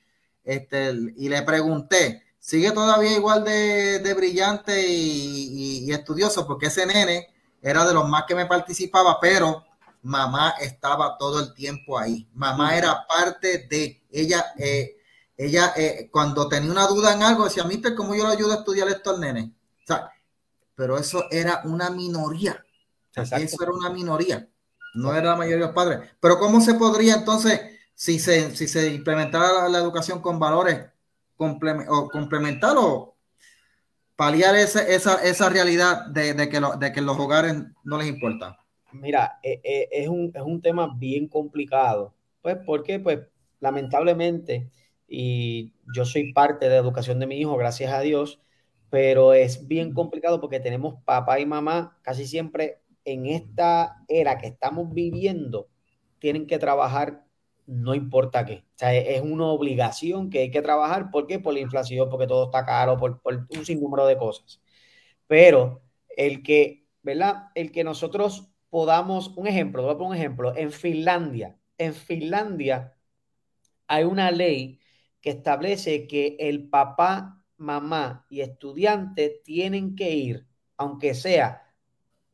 Este, 0.44 0.94
y 1.16 1.28
le 1.28 1.42
pregunté, 1.42 2.22
¿sigue 2.38 2.70
todavía 2.70 3.12
igual 3.16 3.42
de, 3.42 3.98
de 3.98 4.14
brillante 4.14 4.86
y, 4.88 5.84
y, 5.84 5.92
estudioso? 5.92 6.46
Porque 6.46 6.66
ese 6.66 6.86
nene 6.86 7.34
era 7.60 7.84
de 7.84 7.94
los 7.94 8.08
más 8.08 8.24
que 8.28 8.36
me 8.36 8.46
participaba, 8.46 9.18
pero 9.20 9.64
mamá 10.02 10.54
estaba 10.60 11.18
todo 11.18 11.40
el 11.40 11.52
tiempo 11.52 11.98
ahí. 11.98 12.28
Mamá 12.34 12.76
era 12.76 13.04
parte 13.08 13.66
de 13.68 14.04
ella. 14.10 14.44
Eh, 14.58 14.96
ella, 15.36 15.72
eh, 15.76 16.08
cuando 16.10 16.48
tenía 16.48 16.70
una 16.70 16.86
duda 16.86 17.12
en 17.12 17.22
algo, 17.22 17.44
decía, 17.44 17.64
Mister, 17.64 17.94
¿cómo 17.96 18.14
yo 18.14 18.26
le 18.26 18.34
ayudo 18.34 18.52
a 18.52 18.58
estudiar 18.58 18.88
esto 18.88 19.10
al 19.10 19.20
nene? 19.20 19.52
O 19.82 19.86
sea, 19.86 20.12
pero 20.76 20.96
eso 20.96 21.24
era 21.30 21.62
una 21.64 21.90
minoría. 21.90 22.65
Eso 23.16 23.62
era 23.62 23.72
una 23.72 23.90
minoría, 23.90 24.48
no 24.94 25.14
era 25.14 25.30
la 25.30 25.36
mayoría 25.36 25.56
de 25.56 25.66
los 25.66 25.74
padres. 25.74 26.10
Pero 26.20 26.38
¿cómo 26.38 26.60
se 26.60 26.74
podría 26.74 27.14
entonces, 27.14 27.60
si 27.94 28.18
se, 28.18 28.54
si 28.54 28.68
se 28.68 28.92
implementara 28.92 29.68
la, 29.68 29.78
educación 29.78 30.20
con 30.20 30.38
valores, 30.38 30.86
o 31.38 32.08
complementar 32.08 32.76
o 32.78 33.16
paliar 34.16 34.56
esa, 34.56 34.86
esa, 34.86 35.22
esa 35.22 35.48
realidad 35.48 36.06
de, 36.06 36.34
de, 36.34 36.48
que 36.48 36.60
lo, 36.60 36.76
de 36.76 36.92
que 36.92 37.00
los 37.00 37.18
hogares 37.18 37.54
no 37.84 37.98
les 37.98 38.08
importa? 38.08 38.58
Mira, 38.92 39.38
eh, 39.42 39.60
eh, 39.62 39.88
es, 39.90 40.08
un, 40.08 40.32
es 40.34 40.42
un 40.42 40.60
tema 40.62 40.94
bien 40.96 41.28
complicado. 41.28 42.14
Pues, 42.42 42.56
porque, 42.64 42.98
pues, 42.98 43.20
lamentablemente, 43.60 44.70
y 45.08 45.72
yo 45.94 46.04
soy 46.04 46.32
parte 46.32 46.66
de 46.66 46.72
la 46.72 46.80
educación 46.80 47.18
de 47.18 47.26
mi 47.26 47.40
hijo, 47.40 47.56
gracias 47.56 47.92
a 47.92 48.00
Dios, 48.00 48.40
pero 48.90 49.34
es 49.34 49.66
bien 49.66 49.92
complicado 49.92 50.40
porque 50.40 50.60
tenemos 50.60 51.02
papá 51.04 51.40
y 51.40 51.46
mamá 51.46 51.98
casi 52.02 52.26
siempre 52.26 52.80
en 53.06 53.26
esta 53.26 54.04
era 54.08 54.38
que 54.38 54.48
estamos 54.48 54.92
viviendo, 54.92 55.68
tienen 56.18 56.46
que 56.46 56.58
trabajar 56.58 57.26
no 57.66 57.94
importa 57.94 58.44
qué. 58.46 58.64
O 58.76 58.78
sea, 58.78 58.94
es 58.94 59.22
una 59.22 59.46
obligación 59.46 60.30
que 60.30 60.40
hay 60.40 60.50
que 60.50 60.62
trabajar. 60.62 61.10
¿Por 61.10 61.26
qué? 61.26 61.38
Por 61.40 61.54
la 61.54 61.60
inflación, 61.60 62.08
porque 62.08 62.26
todo 62.26 62.46
está 62.46 62.64
caro, 62.64 62.96
por, 62.96 63.20
un 63.24 63.64
sinnúmero 63.64 64.06
de 64.06 64.16
cosas. 64.16 64.60
Pero 65.26 65.82
el 66.16 66.42
que, 66.42 66.86
¿verdad? 67.02 67.48
El 67.54 67.72
que 67.72 67.84
nosotros 67.84 68.48
podamos, 68.70 69.36
un 69.36 69.46
ejemplo, 69.46 69.82
voy 69.82 69.94
a 69.94 69.98
poner 69.98 70.10
un 70.10 70.16
ejemplo, 70.16 70.56
en 70.56 70.72
Finlandia, 70.72 71.56
en 71.78 71.94
Finlandia 71.94 72.96
hay 73.86 74.04
una 74.04 74.30
ley 74.30 74.80
que 75.20 75.30
establece 75.30 76.06
que 76.06 76.36
el 76.40 76.68
papá, 76.68 77.42
mamá 77.56 78.26
y 78.30 78.40
estudiante 78.42 79.40
tienen 79.44 79.96
que 79.96 80.10
ir, 80.12 80.46
aunque 80.76 81.14
sea 81.14 81.65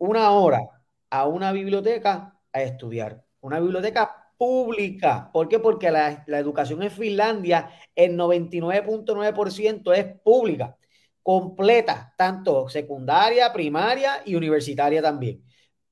una 0.02 0.32
hora 0.32 0.68
a 1.10 1.28
una 1.28 1.52
biblioteca 1.52 2.36
a 2.52 2.62
estudiar. 2.62 3.24
Una 3.40 3.60
biblioteca 3.60 4.32
pública. 4.36 5.30
¿Por 5.32 5.48
qué? 5.48 5.60
Porque 5.60 5.92
la, 5.92 6.24
educación 6.26 6.82
en 6.82 6.90
Finlandia, 6.90 7.70
el 7.94 8.16
99.9% 8.16 9.94
es 9.94 10.06
pública, 10.24 10.76
completa, 11.22 12.12
tanto 12.18 12.68
secundaria, 12.68 13.52
primaria 13.52 14.22
y 14.26 14.34
universitaria 14.34 15.00
también. 15.00 15.44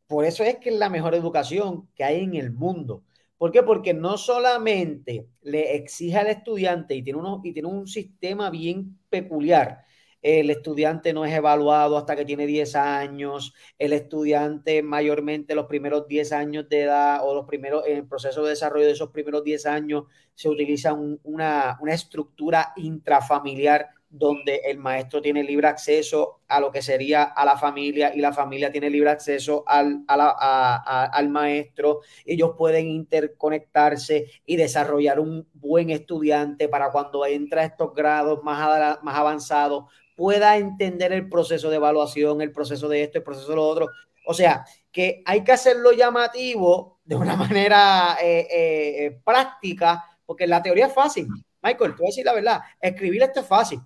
Por 0.08 0.24
eso 0.24 0.42
es 0.42 0.56
que 0.58 0.70
es 0.70 0.76
la 0.76 0.88
mejor 0.88 1.14
educación 1.14 1.88
que 1.94 2.02
hay 2.02 2.24
en 2.24 2.34
el 2.34 2.50
mundo. 2.50 3.04
¿Por 3.38 3.52
qué? 3.52 3.62
Porque 3.62 3.94
no 3.94 4.18
solamente 4.18 5.28
le 5.42 5.76
exige 5.76 6.18
al 6.18 6.26
estudiante 6.26 6.96
y 6.96 7.02
tiene, 7.04 7.20
uno, 7.20 7.40
y 7.44 7.52
tiene 7.52 7.68
un 7.68 7.86
sistema 7.86 8.50
bien 8.50 8.98
peculiar 9.08 9.84
el 10.22 10.50
estudiante 10.50 11.12
no 11.12 11.24
es 11.24 11.32
evaluado 11.32 11.96
hasta 11.96 12.16
que 12.16 12.24
tiene 12.24 12.46
10 12.46 12.76
años, 12.76 13.54
el 13.78 13.92
estudiante 13.92 14.82
mayormente 14.82 15.54
los 15.54 15.66
primeros 15.66 16.06
10 16.08 16.32
años 16.32 16.68
de 16.68 16.82
edad 16.82 17.20
o 17.24 17.34
los 17.34 17.46
primeros, 17.46 17.86
en 17.86 17.96
el 17.96 18.06
proceso 18.06 18.42
de 18.42 18.50
desarrollo 18.50 18.86
de 18.86 18.92
esos 18.92 19.10
primeros 19.10 19.42
10 19.44 19.66
años 19.66 20.04
se 20.34 20.48
utiliza 20.48 20.94
una, 20.94 21.78
estructura 21.88 22.72
intrafamiliar 22.76 23.88
donde 24.08 24.62
el 24.64 24.78
maestro 24.78 25.20
tiene 25.22 25.44
libre 25.44 25.68
acceso 25.68 26.40
a 26.48 26.60
lo 26.60 26.72
que 26.72 26.82
sería 26.82 27.22
a 27.22 27.44
la 27.44 27.56
familia 27.56 28.12
y 28.14 28.20
la 28.20 28.32
familia 28.32 28.72
tiene 28.72 28.90
libre 28.90 29.10
acceso 29.10 29.62
al, 29.66 30.02
al 30.08 31.28
maestro. 31.28 32.00
Ellos 32.24 32.52
pueden 32.56 32.88
interconectarse 32.88 34.26
y 34.46 34.56
desarrollar 34.56 35.20
un 35.20 35.46
buen 35.52 35.90
estudiante 35.90 36.68
para 36.68 36.90
cuando 36.90 37.24
entra 37.24 37.62
a 37.62 37.66
estos 37.66 37.94
grados 37.94 38.42
más, 38.42 38.98
más 39.02 39.16
avanzados 39.16 39.84
pueda 40.20 40.58
entender 40.58 41.14
el 41.14 41.30
proceso 41.30 41.70
de 41.70 41.76
evaluación, 41.76 42.42
el 42.42 42.52
proceso 42.52 42.90
de 42.90 43.04
esto, 43.04 43.16
el 43.16 43.24
proceso 43.24 43.48
de 43.48 43.56
lo 43.56 43.66
otro. 43.66 43.88
O 44.26 44.34
sea, 44.34 44.66
que 44.92 45.22
hay 45.24 45.42
que 45.42 45.52
hacerlo 45.52 45.92
llamativo 45.92 47.00
de 47.02 47.16
una 47.16 47.36
manera 47.48 48.18
eh, 48.20 48.40
eh, 48.40 49.06
eh, 49.06 49.20
práctica, 49.24 50.04
porque 50.26 50.46
la 50.46 50.62
teoría 50.62 50.88
es 50.88 50.92
fácil. 50.92 51.26
Michael, 51.62 51.92
te 51.92 52.02
voy 52.02 52.08
a 52.08 52.12
decir 52.12 52.26
la 52.26 52.34
verdad, 52.34 52.60
escribir 52.78 53.22
esto 53.22 53.40
es 53.40 53.46
fácil, 53.46 53.80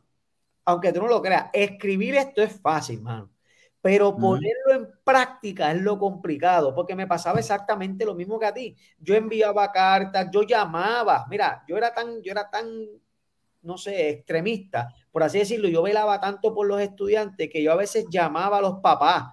aunque 0.64 0.92
tú 0.92 1.02
no 1.02 1.06
lo 1.06 1.22
creas, 1.22 1.50
escribir 1.52 2.16
esto 2.16 2.42
es 2.42 2.60
fácil, 2.60 3.00
mano. 3.00 3.30
Pero 3.80 4.16
ponerlo 4.16 4.72
en 4.72 4.88
práctica 5.04 5.70
es 5.70 5.80
lo 5.80 6.00
complicado, 6.00 6.74
porque 6.74 6.96
me 6.96 7.06
pasaba 7.06 7.38
exactamente 7.38 8.04
lo 8.04 8.16
mismo 8.16 8.40
que 8.40 8.46
a 8.46 8.54
ti. 8.54 8.74
Yo 8.98 9.14
enviaba 9.14 9.70
cartas, 9.70 10.28
yo 10.32 10.42
llamaba. 10.42 11.26
Mira, 11.30 11.62
yo 11.68 11.76
era 11.76 11.94
tan, 11.94 12.20
yo 12.22 12.32
era 12.32 12.50
tan, 12.50 12.66
no 13.64 13.78
sé, 13.78 14.10
extremista, 14.10 14.88
por 15.10 15.22
así 15.22 15.38
decirlo, 15.38 15.68
yo 15.68 15.82
velaba 15.82 16.20
tanto 16.20 16.54
por 16.54 16.66
los 16.66 16.80
estudiantes 16.80 17.48
que 17.50 17.62
yo 17.62 17.72
a 17.72 17.76
veces 17.76 18.06
llamaba 18.10 18.58
a 18.58 18.60
los 18.62 18.80
papás. 18.80 19.24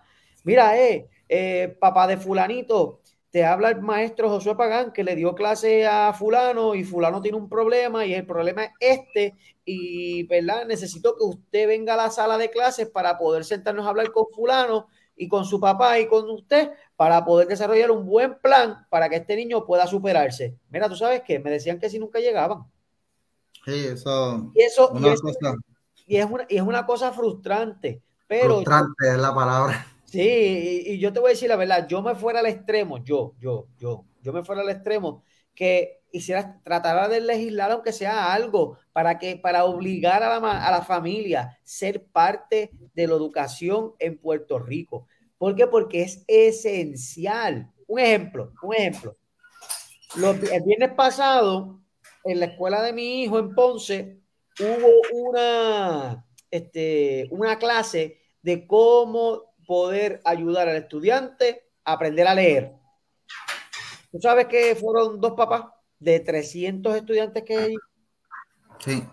Mira, 0.44 0.78
eh, 0.80 1.08
eh, 1.30 1.76
papá 1.80 2.08
de 2.08 2.18
fulanito, 2.18 3.02
te 3.30 3.46
habla 3.46 3.70
el 3.70 3.82
maestro 3.82 4.30
Josué 4.30 4.56
Pagán 4.56 4.92
que 4.92 5.04
le 5.04 5.16
dio 5.16 5.34
clase 5.36 5.88
a 5.88 6.14
fulano 6.14 6.76
y 6.76 6.84
fulano 6.84 7.22
tiene 7.22 7.38
un 7.38 7.48
problema 7.50 8.06
y 8.06 8.14
el 8.14 8.26
problema 8.26 8.66
es 8.66 8.72
este 8.80 9.36
y, 9.64 10.24
¿verdad? 10.28 10.66
Necesito 10.66 11.16
que 11.16 11.24
usted 11.24 11.68
venga 11.68 11.94
a 11.94 11.98
la 11.98 12.10
sala 12.10 12.38
de 12.38 12.50
clases 12.52 12.90
para 12.90 13.18
poder 13.18 13.46
sentarnos 13.46 13.86
a 13.86 13.90
hablar 13.90 14.12
con 14.12 14.26
fulano 14.36 14.88
y 15.16 15.28
con 15.28 15.46
su 15.46 15.60
papá 15.60 16.00
y 16.00 16.08
con 16.08 16.30
usted 16.30 16.72
para 16.96 17.24
poder 17.24 17.48
desarrollar 17.48 17.92
un 17.92 18.06
buen 18.06 18.38
plan 18.40 18.86
para 18.90 19.08
que 19.10 19.18
este 19.18 19.36
niño 19.36 19.66
pueda 19.66 19.88
superarse. 19.88 20.58
Mira, 20.70 20.90
tú 20.90 20.96
sabes 20.96 21.22
que 21.22 21.40
me 21.40 21.52
decían 21.52 21.80
que 21.80 21.90
si 21.90 22.00
nunca 22.00 22.20
llegaban. 22.20 22.66
Sí, 23.66 23.86
eso. 23.88 24.52
Y 24.56 24.62
eso, 24.62 24.92
y 26.08 26.18
es 26.18 26.26
una, 26.26 26.46
y 26.50 26.58
es 26.58 26.64
una 26.64 26.86
cosa 26.86 27.12
frustrante. 27.12 28.02
Pero 28.28 28.56
frustrante 28.56 29.10
es 29.10 29.18
la 29.18 29.34
palabra. 29.34 29.88
Sí, 30.06 30.84
y, 30.88 31.00
yo 31.00 31.14
te 31.14 31.20
voy 31.20 31.30
a 31.30 31.34
decir 31.34 31.48
la 31.48 31.56
verdad, 31.56 31.88
yo 31.88 32.02
me 32.02 32.16
fuera 32.16 32.40
al 32.40 32.46
extremo, 32.48 33.02
yo, 33.04 33.34
yo, 33.40 33.68
yo, 33.78 34.04
yo 34.22 34.34
me 34.34 34.44
fuera 34.44 34.62
al 34.62 34.70
extremo 34.70 35.24
que 35.56 36.02
hiciera, 36.12 36.60
tratara 36.64 37.08
de 37.08 37.22
legislar 37.22 37.72
aunque 37.72 37.94
sea 37.94 38.34
algo 38.34 38.78
para 38.92 39.20
que, 39.20 39.38
para 39.38 39.64
obligar 39.64 40.22
a 40.24 40.40
la, 40.40 40.68
a 40.68 40.72
la 40.72 40.82
familia 40.82 41.42
a 41.42 41.58
ser 41.64 42.06
parte 42.08 42.72
de 42.94 43.08
la 43.08 43.14
educación 43.14 43.94
en 44.00 44.18
Puerto 44.18 44.60
Rico. 44.60 45.08
¿Por 45.38 45.56
qué? 45.56 45.68
Porque 45.68 46.02
es 46.04 46.24
esencial. 46.28 47.72
Un 47.88 48.00
ejemplo, 48.00 48.52
un 48.62 48.76
ejemplo. 48.76 49.18
el 50.16 50.64
viernes 50.64 50.92
pasado, 50.94 51.81
en 52.24 52.40
la 52.40 52.48
escuela 52.48 52.82
de 52.82 52.94
mi 52.94 53.24
hijo 53.24 53.40
en 53.40 53.54
Ponce, 53.54 54.20
hubo 54.60 55.30
una, 55.30 56.26
este, 56.50 57.28
una 57.32 57.58
clase 57.58 58.20
de 58.42 58.68
cómo 58.68 59.54
poder 59.66 60.22
ayudar 60.26 60.68
al 60.68 60.78
estudiante 60.78 61.64
a 61.84 61.94
aprender 61.94 62.28
a 62.28 62.36
leer. 62.36 62.74
¿Tú 64.12 64.20
sabes 64.20 64.48
que 64.48 64.76
fueron 64.76 65.22
dos 65.22 65.34
papás 65.34 65.66
de 66.00 66.20
300 66.20 66.96
estudiantes 66.96 67.44
que 67.44 67.58
hay? 67.58 67.76
Sí. 68.80 69.04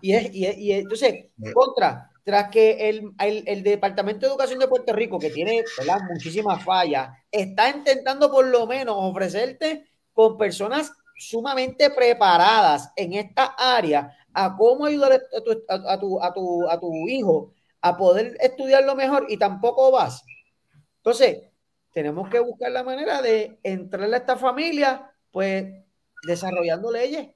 Y, 0.00 0.12
es, 0.14 0.34
y, 0.34 0.46
y 0.46 0.72
entonces, 0.72 1.26
contra, 1.52 2.10
tras 2.28 2.50
que 2.50 2.90
el, 2.90 3.14
el, 3.18 3.62
Departamento 3.62 4.26
de 4.26 4.32
Educación 4.32 4.58
de 4.58 4.68
Puerto 4.68 4.92
Rico, 4.92 5.18
que 5.18 5.30
tiene 5.30 5.64
muchísimas 6.10 6.62
fallas, 6.62 7.10
está 7.30 7.70
intentando 7.70 8.30
por 8.30 8.46
lo 8.46 8.66
menos 8.66 8.96
ofrecerte 8.98 9.86
con 10.12 10.36
personas 10.36 10.92
sumamente 11.18 11.90
preparadas 11.90 12.92
en 12.96 13.14
esta 13.14 13.54
área 13.58 14.16
a 14.32 14.56
cómo 14.56 14.86
ayudar 14.86 15.12
a 15.12 15.40
tu, 15.42 15.64
a, 15.68 15.98
tu, 15.98 16.22
a, 16.22 16.32
tu, 16.32 16.68
a 16.70 16.80
tu 16.80 17.08
hijo 17.08 17.52
a 17.80 17.96
poder 17.96 18.36
estudiarlo 18.40 18.94
mejor 18.94 19.26
y 19.28 19.36
tampoco 19.36 19.90
vas. 19.90 20.22
Entonces, 20.98 21.42
tenemos 21.92 22.28
que 22.28 22.40
buscar 22.40 22.70
la 22.70 22.84
manera 22.84 23.20
de 23.20 23.58
entrarle 23.62 24.14
a 24.14 24.18
esta 24.20 24.36
familia 24.36 25.10
pues 25.30 25.66
desarrollando 26.22 26.90
leyes. 26.90 27.28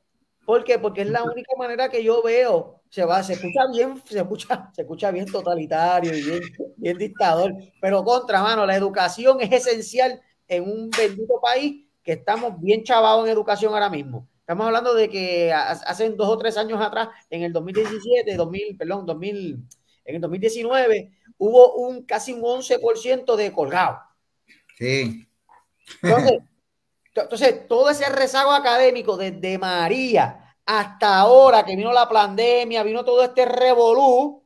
¿Por 0.44 0.64
qué? 0.64 0.78
Porque 0.78 1.02
es 1.02 1.08
la 1.08 1.22
única 1.22 1.52
manera 1.56 1.88
que 1.88 2.02
yo 2.02 2.22
veo. 2.22 2.80
Se 2.88 3.04
va, 3.04 3.22
se 3.22 3.34
escucha 3.34 3.60
bien, 3.72 4.02
se 4.04 4.18
escucha, 4.18 4.70
se 4.74 4.82
escucha 4.82 5.10
bien 5.10 5.26
totalitario 5.26 6.14
y 6.14 6.22
bien, 6.22 6.42
bien 6.76 6.98
dictador. 6.98 7.54
Pero 7.80 8.04
contra 8.04 8.42
mano, 8.42 8.66
la 8.66 8.76
educación 8.76 9.40
es 9.40 9.52
esencial 9.52 10.20
en 10.48 10.64
un 10.64 10.90
bendito 10.90 11.40
país 11.40 11.86
que 12.02 12.12
estamos 12.12 12.60
bien 12.60 12.82
chavados 12.84 13.24
en 13.24 13.32
educación 13.32 13.72
ahora 13.72 13.90
mismo. 13.90 14.28
Estamos 14.40 14.66
hablando 14.66 14.94
de 14.94 15.08
que 15.08 15.52
hace 15.52 16.10
dos 16.10 16.28
o 16.28 16.36
tres 16.36 16.56
años 16.56 16.80
atrás, 16.80 17.08
en 17.30 17.42
el 17.42 17.52
2017, 17.52 18.36
2000, 18.36 18.76
perdón, 18.76 19.06
2000, 19.06 19.58
en 20.04 20.14
el 20.14 20.20
2019, 20.20 21.12
hubo 21.38 21.74
un 21.74 22.02
casi 22.04 22.32
un 22.32 22.42
11% 22.42 23.36
de 23.36 23.52
colgado. 23.52 24.00
Sí. 24.76 25.28
Entonces, 26.02 26.40
entonces, 27.14 27.68
todo 27.68 27.90
ese 27.90 28.08
rezago 28.08 28.50
académico 28.52 29.16
desde 29.16 29.58
María 29.58 30.42
hasta 30.66 31.18
ahora 31.18 31.64
que 31.64 31.76
vino 31.76 31.92
la 31.92 32.08
pandemia, 32.08 32.82
vino 32.82 33.04
todo 33.04 33.22
este 33.22 33.44
revolú, 33.44 34.41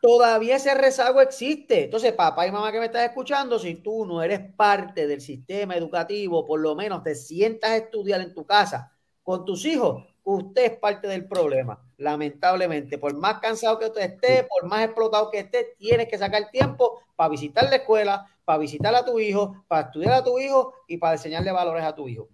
todavía 0.00 0.56
ese 0.56 0.74
rezago 0.74 1.20
existe. 1.20 1.84
Entonces, 1.84 2.12
papá 2.12 2.46
y 2.46 2.52
mamá 2.52 2.72
que 2.72 2.80
me 2.80 2.86
estás 2.86 3.04
escuchando, 3.04 3.58
si 3.58 3.76
tú 3.76 4.06
no 4.06 4.22
eres 4.22 4.40
parte 4.54 5.06
del 5.06 5.20
sistema 5.20 5.76
educativo, 5.76 6.46
por 6.46 6.60
lo 6.60 6.74
menos 6.74 7.02
te 7.02 7.14
sientas 7.14 7.70
a 7.70 7.76
estudiar 7.76 8.20
en 8.20 8.34
tu 8.34 8.44
casa 8.44 8.92
con 9.22 9.44
tus 9.44 9.64
hijos, 9.64 10.04
usted 10.24 10.72
es 10.72 10.78
parte 10.78 11.08
del 11.08 11.26
problema. 11.26 11.80
Lamentablemente, 11.98 12.98
por 12.98 13.14
más 13.16 13.40
cansado 13.40 13.78
que 13.78 13.86
usted 13.86 14.02
esté, 14.02 14.48
por 14.48 14.68
más 14.68 14.84
explotado 14.84 15.30
que 15.30 15.40
esté, 15.40 15.74
tienes 15.78 16.08
que 16.08 16.18
sacar 16.18 16.50
tiempo 16.50 17.02
para 17.16 17.28
visitar 17.28 17.64
la 17.64 17.76
escuela, 17.76 18.26
para 18.44 18.58
visitar 18.58 18.94
a 18.94 19.04
tu 19.04 19.18
hijo, 19.20 19.64
para 19.68 19.86
estudiar 19.86 20.14
a 20.14 20.24
tu 20.24 20.38
hijo 20.38 20.72
y 20.88 20.96
para 20.98 21.14
enseñarle 21.14 21.52
valores 21.52 21.84
a 21.84 21.94
tu 21.94 22.08
hijo. 22.08 22.28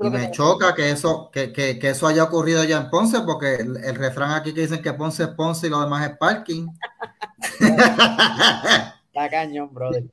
Y 0.00 0.10
me 0.10 0.30
choca 0.30 0.74
que 0.74 0.90
eso, 0.90 1.28
que, 1.32 1.52
que, 1.52 1.78
que, 1.78 1.90
eso 1.90 2.06
haya 2.06 2.22
ocurrido 2.22 2.62
ya 2.62 2.76
en 2.76 2.88
Ponce, 2.88 3.20
porque 3.22 3.56
el, 3.56 3.76
el, 3.78 3.96
refrán 3.96 4.30
aquí 4.30 4.54
que 4.54 4.60
dicen 4.60 4.80
que 4.80 4.92
Ponce 4.92 5.24
es 5.24 5.30
Ponce 5.30 5.66
y 5.66 5.70
lo 5.70 5.80
demás 5.80 6.08
es 6.08 6.16
parking. 6.16 6.68
Está 7.58 9.28
cañón, 9.28 9.74
brother. 9.74 10.04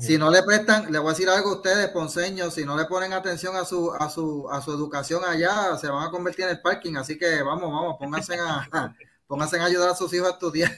Si 0.00 0.18
no 0.18 0.30
le 0.30 0.42
prestan, 0.42 0.92
le 0.92 0.98
voy 0.98 1.08
a 1.08 1.12
decir 1.12 1.30
algo 1.30 1.50
a 1.50 1.54
ustedes, 1.56 1.88
ponceños, 1.88 2.52
si 2.52 2.64
no 2.64 2.76
le 2.76 2.84
ponen 2.84 3.14
atención 3.14 3.56
a 3.56 3.64
su, 3.64 3.90
a 3.90 4.10
su, 4.10 4.46
a 4.50 4.60
su 4.60 4.70
educación 4.70 5.22
allá, 5.24 5.78
se 5.78 5.88
van 5.88 6.06
a 6.06 6.10
convertir 6.10 6.44
en 6.44 6.50
el 6.50 6.60
parking. 6.60 6.96
Así 6.96 7.16
que 7.16 7.42
vamos, 7.42 7.72
vamos, 7.72 7.96
pónganse 7.98 8.36
a, 8.38 8.68
pónganse 9.26 9.58
a 9.58 9.64
ayudar 9.64 9.88
a 9.88 9.94
sus 9.94 10.12
hijos 10.12 10.28
a 10.28 10.32
estudiar. 10.32 10.70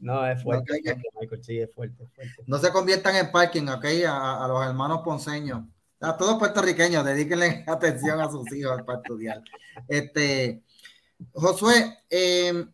No, 0.00 0.26
es 0.26 0.42
fuerte, 0.42 0.80
no, 0.82 1.20
Michael, 1.20 1.44
sí, 1.44 1.58
es 1.58 1.74
fuerte, 1.74 2.06
fuerte, 2.14 2.32
No 2.46 2.58
se 2.58 2.70
conviertan 2.70 3.16
en 3.16 3.32
parking, 3.32 3.66
ok, 3.68 3.84
a, 4.06 4.44
a 4.44 4.48
los 4.48 4.64
hermanos 4.64 5.00
ponceños. 5.04 5.64
A 6.00 6.16
todos 6.16 6.38
puertorriqueños, 6.38 7.04
dedíquenle 7.04 7.64
atención 7.66 8.20
a 8.20 8.30
sus 8.30 8.50
hijos 8.52 8.82
para 8.82 8.98
estudiar. 8.98 9.42
Este, 9.88 10.62
Josué, 11.32 11.98
eh, 12.08 12.66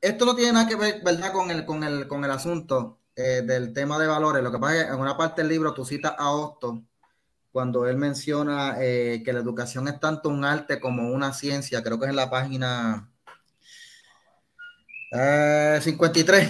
esto 0.00 0.24
no 0.24 0.36
tiene 0.36 0.52
nada 0.52 0.68
que 0.68 0.76
ver, 0.76 1.02
¿verdad?, 1.02 1.32
con 1.32 1.50
el, 1.50 1.64
con 1.64 1.82
el, 1.82 2.06
con 2.06 2.24
el 2.24 2.30
asunto 2.30 3.00
eh, 3.16 3.42
del 3.44 3.72
tema 3.72 3.98
de 3.98 4.06
valores. 4.06 4.42
Lo 4.42 4.52
que 4.52 4.58
pasa 4.58 4.76
es 4.76 4.84
que 4.84 4.92
en 4.92 5.00
una 5.00 5.16
parte 5.16 5.42
del 5.42 5.50
libro 5.50 5.74
tú 5.74 5.84
citas 5.84 6.14
a 6.16 6.30
Hosto 6.30 6.82
cuando 7.50 7.86
él 7.86 7.96
menciona 7.96 8.76
eh, 8.80 9.22
que 9.24 9.32
la 9.32 9.40
educación 9.40 9.88
es 9.88 9.98
tanto 9.98 10.28
un 10.28 10.44
arte 10.44 10.80
como 10.80 11.10
una 11.10 11.32
ciencia. 11.32 11.82
Creo 11.82 11.98
que 11.98 12.06
es 12.06 12.10
en 12.10 12.16
la 12.16 12.30
página 12.30 13.10
53. 15.80 16.48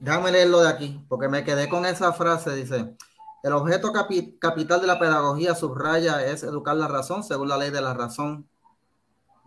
Déjame 0.00 0.32
leerlo 0.32 0.60
de 0.60 0.68
aquí, 0.68 1.04
porque 1.08 1.28
me 1.28 1.44
quedé 1.44 1.68
con 1.68 1.86
esa 1.86 2.12
frase. 2.12 2.54
Dice, 2.56 2.96
el 3.42 3.52
objeto 3.52 3.92
capital 4.38 4.80
de 4.80 4.86
la 4.86 4.98
pedagogía 4.98 5.54
subraya 5.54 6.24
es 6.24 6.44
educar 6.44 6.76
la 6.76 6.86
razón 6.86 7.24
según 7.24 7.48
la 7.48 7.56
ley 7.56 7.70
de 7.70 7.80
la 7.80 7.92
razón. 7.92 8.48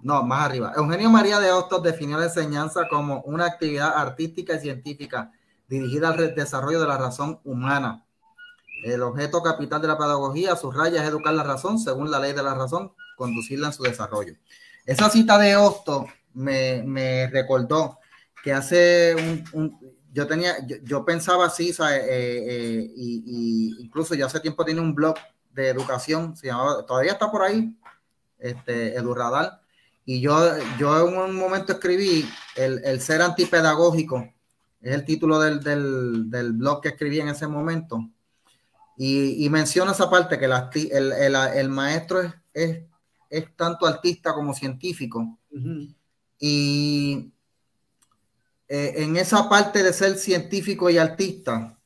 No, 0.01 0.21
más 0.23 0.45
arriba. 0.45 0.73
Eugenio 0.75 1.09
María 1.09 1.39
de 1.39 1.51
Hostos 1.51 1.81
definió 1.81 2.17
la 2.17 2.25
enseñanza 2.25 2.87
como 2.89 3.21
una 3.21 3.45
actividad 3.45 3.93
artística 3.95 4.55
y 4.55 4.59
científica 4.59 5.31
dirigida 5.67 6.09
al 6.09 6.35
desarrollo 6.35 6.81
de 6.81 6.87
la 6.87 6.97
razón 6.97 7.39
humana. 7.45 8.05
El 8.83 9.01
objeto 9.01 9.41
capital 9.41 9.81
de 9.81 9.87
la 9.87 9.97
pedagogía 9.97 10.55
subraya 10.55 11.01
es 11.01 11.09
educar 11.09 11.33
la 11.33 11.43
razón 11.43 11.79
según 11.79 12.11
la 12.11 12.19
ley 12.19 12.33
de 12.33 12.43
la 12.43 12.53
razón, 12.53 12.91
conducirla 13.15 13.67
en 13.67 13.73
su 13.73 13.83
desarrollo. 13.83 14.35
Esa 14.85 15.09
cita 15.09 15.37
de 15.37 15.55
Hostos 15.55 16.05
me, 16.33 16.83
me 16.83 17.27
recordó 17.27 17.97
que 18.43 18.53
hace 18.53 19.41
un, 19.53 19.84
yo 20.15 20.25
tenía, 20.27 20.65
yo, 20.83 21.03
pensaba 21.03 21.45
así, 21.45 21.71
eh, 21.71 22.05
eh, 22.09 22.93
y, 22.95 23.75
incluso 23.79 24.15
yo 24.15 24.25
hace 24.25 24.39
tiempo 24.39 24.63
tenía 24.63 24.81
un 24.81 24.95
blog 24.95 25.15
de 25.51 25.67
educación, 25.67 26.37
se 26.37 26.47
llamaba, 26.47 26.85
todavía 26.85 27.11
está 27.11 27.29
por 27.29 27.41
ahí, 27.41 27.77
este, 28.39 28.95
EduRadar, 28.95 29.59
y 30.05 30.21
yo, 30.21 30.37
yo 30.79 31.05
en 31.05 31.17
un 31.17 31.35
momento 31.35 31.73
escribí 31.73 32.29
el, 32.55 32.81
el 32.85 33.01
ser 33.01 33.21
antipedagógico, 33.21 34.33
es 34.79 34.93
el 34.95 35.03
título 35.03 35.37
del, 35.41 35.61
del, 35.61 36.29
del, 36.29 36.53
blog 36.53 36.79
que 36.81 36.89
escribí 36.89 37.19
en 37.19 37.27
ese 37.27 37.47
momento, 37.47 38.09
y, 38.95 39.45
y 39.45 39.49
menciona 39.49 39.91
esa 39.91 40.09
parte 40.09 40.39
que 40.39 40.47
la, 40.47 40.69
el, 40.73 41.11
el, 41.11 41.35
el, 41.35 41.69
maestro 41.69 42.21
es, 42.21 42.33
es, 42.53 42.83
es, 43.29 43.55
tanto 43.57 43.85
artista 43.85 44.33
como 44.33 44.53
científico, 44.53 45.37
y 46.39 47.33
eh, 48.67 48.93
en 48.97 49.15
esa 49.15 49.47
parte 49.47 49.83
de 49.83 49.93
ser 49.93 50.17
científico 50.17 50.89
y 50.89 50.97
artista, 50.97 51.77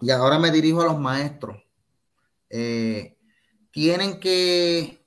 y 0.00 0.10
ahora 0.10 0.38
me 0.38 0.50
dirijo 0.50 0.82
a 0.82 0.86
los 0.86 0.98
maestros, 0.98 1.56
eh, 2.50 3.16
tienen 3.70 4.20
que 4.20 5.02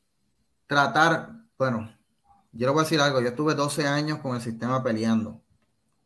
tratar, 0.66 1.34
bueno, 1.58 1.96
yo 2.52 2.66
le 2.66 2.74
voy 2.74 2.82
a 2.82 2.84
decir 2.84 3.00
algo, 3.00 3.22
yo 3.22 3.30
estuve 3.30 3.54
12 3.54 3.88
años 3.88 4.20
con 4.20 4.36
el 4.36 4.42
sistema 4.42 4.84
peleando, 4.84 5.40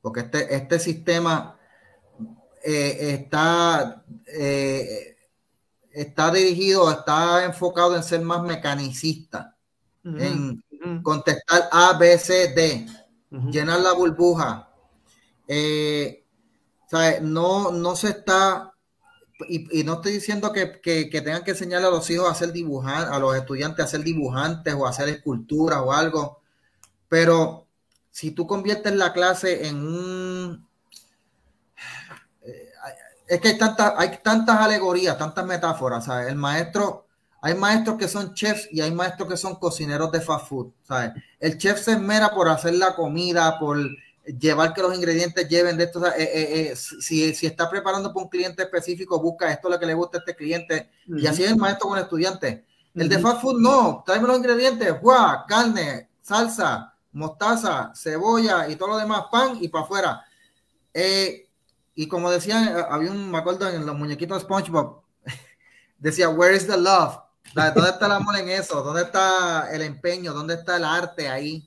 porque 0.02 0.22
este, 0.22 0.54
este 0.54 0.78
sistema 0.80 1.58
eh, 2.64 3.14
está, 3.14 4.04
está 5.92 6.32
dirigido, 6.32 6.92
está 6.92 7.46
enfocado 7.46 7.96
en 7.96 8.04
ser 8.04 8.22
más 8.22 8.44
mecanicista, 8.44 9.56
en 10.04 10.62
contestar 11.02 11.70
A, 11.72 11.98
B, 11.98 12.18
C, 12.18 12.54
D 12.54 13.05
llenar 13.52 13.80
la 13.80 13.94
burbuja. 13.94 14.70
Eh, 15.48 16.24
no, 17.22 17.72
no 17.72 17.96
se 17.96 18.10
está, 18.10 18.74
y, 19.48 19.84
no 19.84 19.96
estoy 19.96 20.14
diciendo 20.14 20.52
que, 20.54 20.66
tengan 21.12 21.44
que 21.44 21.52
enseñarle 21.52 21.88
a 21.88 21.92
los 21.92 22.10
hijos 22.10 22.28
a 22.28 22.32
hacer 22.32 22.52
dibujantes, 22.52 23.12
a 23.12 23.20
los 23.20 23.36
estudiantes 23.36 23.86
a 23.86 23.88
ser 23.88 24.02
dibujantes 24.02 24.74
o 24.74 24.86
a 24.86 24.90
hacer 24.90 25.10
esculturas 25.10 25.80
o 25.84 25.92
algo, 25.92 26.42
pero 27.10 27.68
si 28.12 28.32
tú 28.32 28.48
conviertes 28.48 28.96
la 28.96 29.12
clase 29.12 29.68
en 29.68 29.76
un... 29.76 30.68
Eh, 32.42 32.70
es 33.28 33.42
que 33.42 33.50
hay, 33.50 33.58
tantas 33.58 33.94
hay 33.98 34.20
tantas 34.24 34.58
alegorías, 34.58 35.18
tantas 35.18 35.46
metáforas, 35.46 36.08
El 36.28 36.36
maestro 36.36 37.05
hay 37.46 37.54
maestros 37.54 37.98
que 38.00 38.08
son 38.08 38.34
chefs 38.34 38.68
y 38.72 38.82
hay 38.82 38.92
maestros 38.92 39.30
que 39.30 39.38
son 39.38 39.54
cocineros 39.58 40.12
de 40.12 40.20
fast 40.20 40.48
food, 40.48 40.72
¿sabes? 40.82 41.12
El 41.40 41.60
chef 41.60 41.80
se 41.80 41.92
esmera 41.92 42.32
por 42.32 42.50
hacer 42.50 42.74
la 42.74 42.96
comida, 42.96 43.60
por 43.60 43.78
llevar 44.26 44.74
que 44.74 44.82
los 44.82 44.96
ingredientes 44.96 45.48
lleven 45.48 45.78
de 45.78 45.84
esto. 45.84 46.04
Eh, 46.08 46.14
eh, 46.18 46.72
eh, 46.72 46.76
si, 46.76 47.36
si, 47.36 47.46
está 47.46 47.70
preparando 47.70 48.12
para 48.12 48.24
un 48.24 48.32
cliente 48.32 48.64
específico, 48.64 49.22
busca 49.22 49.52
esto 49.52 49.70
lo 49.70 49.80
que 49.80 49.86
le 49.86 49.94
gusta 49.94 50.18
a 50.18 50.22
este 50.22 50.36
cliente. 50.36 50.90
Y 51.06 51.28
así 51.28 51.44
es 51.44 51.52
el 51.52 51.58
maestro 51.58 51.90
con 51.90 52.00
el 52.00 52.06
estudiante. 52.06 52.66
El 52.96 53.08
de 53.08 53.20
fast 53.20 53.44
food, 53.44 53.62
no. 53.62 54.02
Tráeme 54.04 54.26
los 54.26 54.38
ingredientes. 54.38 55.00
¡Guau! 55.00 55.46
Carne, 55.48 56.10
salsa, 56.24 56.96
mostaza, 57.12 57.92
cebolla 57.94 58.68
y 58.68 58.76
todo 58.76 58.90
lo 58.90 58.98
demás. 58.98 59.26
Pan 59.32 59.60
y 59.62 59.68
para 59.68 59.84
afuera. 59.84 60.26
y 61.94 62.08
como 62.08 62.32
decían, 62.32 62.76
había 62.90 63.12
un, 63.12 63.30
me 63.30 63.38
acuerdo 63.38 63.70
en 63.70 63.86
los 63.86 63.96
muñequitos 63.96 64.40
de 64.40 64.46
SpongeBob, 64.46 65.04
decía, 66.00 66.28
where 66.30 66.56
is 66.58 66.66
the 66.66 66.76
love? 66.76 67.20
¿Dónde 67.56 67.90
está 67.90 68.08
el 68.08 68.12
amor 68.12 68.36
en 68.38 68.50
eso? 68.50 68.84
¿Dónde 68.84 69.04
está 69.04 69.70
el 69.72 69.82
empeño? 69.82 70.34
¿Dónde 70.34 70.56
está 70.56 70.76
el 70.76 70.84
arte 70.84 71.30
ahí? 71.30 71.66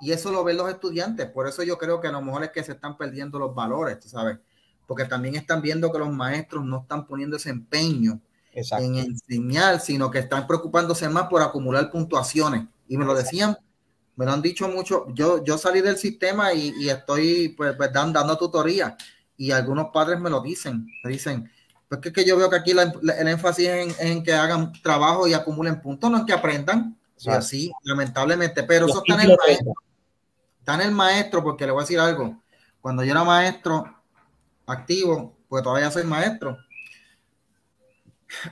Y 0.00 0.12
eso 0.12 0.30
lo 0.30 0.44
ven 0.44 0.56
los 0.56 0.70
estudiantes. 0.70 1.28
Por 1.28 1.48
eso 1.48 1.64
yo 1.64 1.76
creo 1.76 2.00
que 2.00 2.06
a 2.06 2.12
lo 2.12 2.22
mejor 2.22 2.44
es 2.44 2.50
que 2.50 2.62
se 2.62 2.72
están 2.72 2.96
perdiendo 2.96 3.38
los 3.40 3.52
valores, 3.52 3.98
¿tú 3.98 4.08
sabes? 4.08 4.38
Porque 4.86 5.06
también 5.06 5.34
están 5.34 5.60
viendo 5.60 5.90
que 5.90 5.98
los 5.98 6.12
maestros 6.12 6.64
no 6.64 6.82
están 6.82 7.06
poniendo 7.06 7.36
ese 7.36 7.50
empeño 7.50 8.20
en 8.52 8.94
enseñar, 8.94 9.80
sino 9.80 10.08
que 10.08 10.20
están 10.20 10.46
preocupándose 10.46 11.08
más 11.08 11.26
por 11.26 11.42
acumular 11.42 11.90
puntuaciones. 11.90 12.66
Y 12.86 12.96
me 12.96 13.04
lo 13.04 13.14
decían, 13.14 13.58
me 14.14 14.26
lo 14.26 14.32
han 14.32 14.42
dicho 14.42 14.68
mucho. 14.68 15.06
Yo, 15.14 15.42
yo 15.42 15.58
salí 15.58 15.80
del 15.80 15.96
sistema 15.96 16.52
y, 16.52 16.88
estoy 16.88 17.48
pues, 17.48 17.74
pues 17.76 17.92
dando, 17.92 18.20
dando 18.20 18.38
tutoría. 18.38 18.96
Y 19.36 19.50
algunos 19.50 19.88
padres 19.92 20.20
me 20.20 20.30
lo 20.30 20.40
dicen. 20.40 20.86
Me 21.02 21.10
dicen, 21.10 21.50
porque 21.94 22.08
es 22.08 22.14
que 22.14 22.24
yo 22.24 22.36
veo 22.36 22.50
que 22.50 22.56
aquí 22.56 22.72
el 22.72 23.28
énfasis 23.28 23.68
es 23.68 24.00
en, 24.00 24.24
que 24.24 24.32
hagan 24.32 24.72
trabajo 24.82 25.28
y 25.28 25.34
acumulen 25.34 25.80
puntos, 25.80 26.10
no 26.10 26.18
en 26.18 26.26
que 26.26 26.32
aprendan. 26.32 26.98
Sí. 27.16 27.30
Así, 27.30 27.72
lamentablemente, 27.84 28.64
pero 28.64 28.86
eso 28.86 28.98
está 28.98 29.22
en 29.22 29.30
el 29.30 29.36
maestro. 29.36 29.74
Está 30.58 30.74
en 30.74 30.80
el 30.80 30.90
maestro, 30.90 31.42
porque 31.44 31.64
le 31.64 31.72
voy 31.72 31.80
a 31.80 31.84
decir 31.84 32.00
algo. 32.00 32.42
Cuando 32.80 33.04
yo 33.04 33.12
era 33.12 33.22
maestro 33.22 33.84
activo, 34.66 35.36
pues 35.48 35.62
todavía 35.62 35.90
soy 35.90 36.02
maestro. 36.04 36.58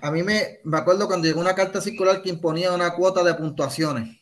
a 0.01 0.11
mí 0.13 0.23
me, 0.23 0.61
me 0.63 0.79
acuerdo 0.79 1.09
cuando 1.09 1.27
llegó 1.27 1.41
una 1.41 1.57
carta 1.57 1.81
circular 1.81 2.23
que 2.23 2.31
imponía 2.31 2.73
una 2.73 2.95
cuota 2.95 3.25
de 3.25 3.35
puntuaciones. 3.35 4.21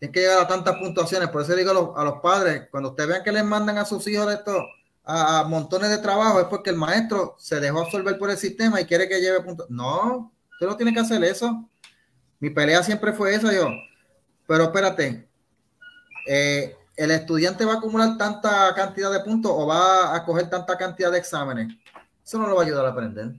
Tiene 0.00 0.12
que 0.12 0.20
llegar 0.20 0.40
a 0.40 0.48
tantas 0.48 0.76
puntuaciones. 0.76 1.28
Por 1.28 1.42
eso 1.42 1.54
digo 1.54 1.70
a 1.70 1.74
los, 1.74 1.90
a 1.96 2.04
los 2.04 2.20
padres, 2.20 2.68
cuando 2.70 2.90
ustedes 2.90 3.10
vean 3.10 3.22
que 3.22 3.32
les 3.32 3.44
mandan 3.44 3.78
a 3.78 3.84
sus 3.84 4.06
hijos 4.08 4.26
de 4.26 4.34
esto 4.34 4.66
a, 5.04 5.44
montones 5.44 5.90
de 5.90 5.98
trabajo, 5.98 6.40
es 6.40 6.46
porque 6.46 6.70
el 6.70 6.76
maestro 6.76 7.34
se 7.38 7.60
dejó 7.60 7.80
absorber 7.80 8.18
por 8.18 8.30
el 8.30 8.36
sistema 8.36 8.80
y 8.80 8.84
quiere 8.84 9.08
que 9.08 9.20
lleve 9.20 9.40
puntos. 9.40 9.68
No, 9.70 10.32
usted 10.52 10.66
no 10.66 10.76
tiene 10.76 10.92
que 10.92 11.00
hacer 11.00 11.22
eso. 11.24 11.68
Mi 12.38 12.50
pelea 12.50 12.82
siempre 12.82 13.12
fue 13.12 13.34
esa, 13.34 13.52
yo. 13.52 13.68
Pero 14.46 14.64
espérate, 14.64 15.28
eh, 16.26 16.76
el 16.96 17.10
estudiante 17.10 17.64
va 17.64 17.74
a 17.74 17.76
acumular 17.76 18.16
tanta 18.18 18.74
cantidad 18.74 19.10
de 19.12 19.20
puntos 19.20 19.52
o 19.54 19.66
va 19.66 20.14
a 20.14 20.24
coger 20.24 20.50
tanta 20.50 20.76
cantidad 20.76 21.10
de 21.10 21.18
exámenes. 21.18 21.74
Eso 22.24 22.38
no 22.38 22.46
lo 22.46 22.56
va 22.56 22.62
a 22.62 22.66
ayudar 22.66 22.86
a 22.86 22.90
aprender. 22.90 23.32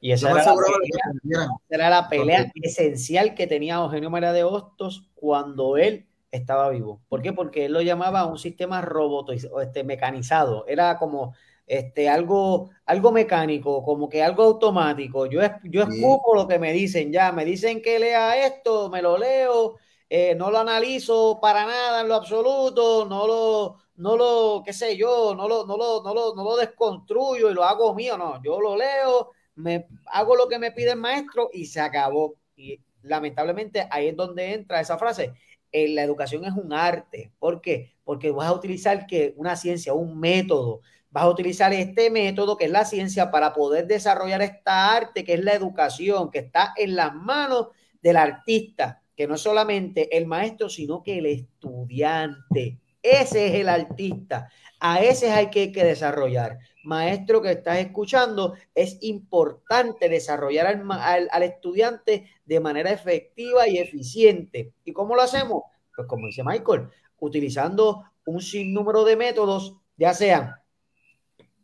Y 0.00 0.12
esa 0.12 0.30
era, 0.30 0.44
la 0.44 0.54
pelea, 0.54 1.48
era 1.70 1.90
la 1.90 2.08
pelea 2.08 2.52
esencial 2.62 3.34
que 3.34 3.46
tenía 3.46 3.76
Eugenio 3.76 4.10
María 4.10 4.32
de 4.32 4.44
Hostos 4.44 5.08
cuando 5.14 5.78
él 5.78 6.06
estaba 6.30 6.70
vivo. 6.70 7.02
¿Por 7.08 7.22
qué? 7.22 7.32
Porque 7.32 7.66
él 7.66 7.72
lo 7.72 7.82
llamaba 7.82 8.26
un 8.26 8.38
sistema 8.38 8.80
robot, 8.82 9.30
este, 9.30 9.84
mecanizado. 9.84 10.66
Era 10.66 10.98
como 10.98 11.34
este, 11.66 12.08
algo, 12.08 12.70
algo 12.84 13.12
mecánico, 13.12 13.82
como 13.82 14.08
que 14.08 14.22
algo 14.22 14.44
automático. 14.44 15.26
Yo, 15.26 15.40
yo 15.64 15.82
escupo 15.82 16.34
lo 16.34 16.46
que 16.48 16.58
me 16.58 16.72
dicen 16.72 17.12
ya. 17.12 17.32
Me 17.32 17.44
dicen 17.44 17.82
que 17.82 17.98
lea 17.98 18.46
esto, 18.46 18.88
me 18.90 19.02
lo 19.02 19.18
leo, 19.18 19.76
eh, 20.08 20.34
no 20.34 20.50
lo 20.50 20.58
analizo 20.58 21.38
para 21.40 21.66
nada 21.66 22.00
en 22.02 22.08
lo 22.08 22.14
absoluto, 22.14 23.06
no 23.06 23.26
lo, 23.26 23.78
no 23.96 24.16
lo, 24.16 24.62
qué 24.64 24.72
sé 24.72 24.96
yo, 24.96 25.34
no 25.34 25.48
lo, 25.48 25.66
no 25.66 25.76
lo, 25.76 26.02
no 26.02 26.14
lo, 26.14 26.34
no 26.34 26.44
lo 26.44 26.56
desconstruyo 26.56 27.50
y 27.50 27.54
lo 27.54 27.64
hago 27.64 27.94
mío. 27.94 28.16
No, 28.16 28.40
yo 28.42 28.60
lo 28.60 28.76
leo, 28.76 29.32
me 29.56 29.86
hago 30.06 30.36
lo 30.36 30.48
que 30.48 30.58
me 30.58 30.72
pide 30.72 30.92
el 30.92 30.98
maestro 30.98 31.50
y 31.52 31.66
se 31.66 31.80
acabó. 31.80 32.36
Y 32.56 32.80
lamentablemente 33.02 33.86
ahí 33.90 34.08
es 34.08 34.16
donde 34.16 34.52
entra 34.54 34.80
esa 34.80 34.98
frase. 34.98 35.34
En 35.76 35.94
la 35.94 36.02
educación 36.02 36.46
es 36.46 36.54
un 36.54 36.72
arte. 36.72 37.32
¿Por 37.38 37.60
qué? 37.60 37.92
Porque 38.02 38.30
vas 38.30 38.48
a 38.48 38.54
utilizar 38.54 39.06
que 39.06 39.34
una 39.36 39.56
ciencia, 39.56 39.92
un 39.92 40.18
método. 40.18 40.80
Vas 41.10 41.24
a 41.24 41.28
utilizar 41.28 41.70
este 41.74 42.08
método 42.08 42.56
que 42.56 42.64
es 42.64 42.70
la 42.70 42.86
ciencia 42.86 43.30
para 43.30 43.52
poder 43.52 43.86
desarrollar 43.86 44.40
esta 44.40 44.96
arte 44.96 45.22
que 45.22 45.34
es 45.34 45.44
la 45.44 45.52
educación, 45.52 46.30
que 46.30 46.38
está 46.38 46.72
en 46.78 46.96
las 46.96 47.14
manos 47.14 47.68
del 48.00 48.16
artista, 48.16 49.02
que 49.14 49.26
no 49.26 49.34
es 49.34 49.42
solamente 49.42 50.16
el 50.16 50.24
maestro, 50.24 50.70
sino 50.70 51.02
que 51.02 51.18
el 51.18 51.26
estudiante. 51.26 52.80
Ese 53.02 53.48
es 53.48 53.54
el 53.56 53.68
artista. 53.68 54.48
A 54.80 55.02
ese 55.02 55.30
hay 55.30 55.50
que 55.50 55.68
desarrollar 55.68 56.58
maestro 56.86 57.42
que 57.42 57.52
estás 57.52 57.78
escuchando, 57.78 58.54
es 58.74 58.98
importante 59.02 60.08
desarrollar 60.08 60.66
al, 60.66 61.42
estudiante 61.42 62.30
de 62.44 62.60
manera 62.60 62.90
efectiva 62.90 63.68
y 63.68 63.78
eficiente. 63.78 64.72
¿Y 64.84 64.92
cómo 64.92 65.14
lo 65.14 65.22
hacemos? 65.22 65.64
Pues 65.94 66.08
como 66.08 66.26
dice 66.26 66.42
Michael, 66.44 66.88
utilizando 67.18 68.04
un 68.24 68.40
sinnúmero 68.40 69.04
de 69.04 69.16
métodos, 69.16 69.76
ya 69.96 70.14
sean 70.14 70.54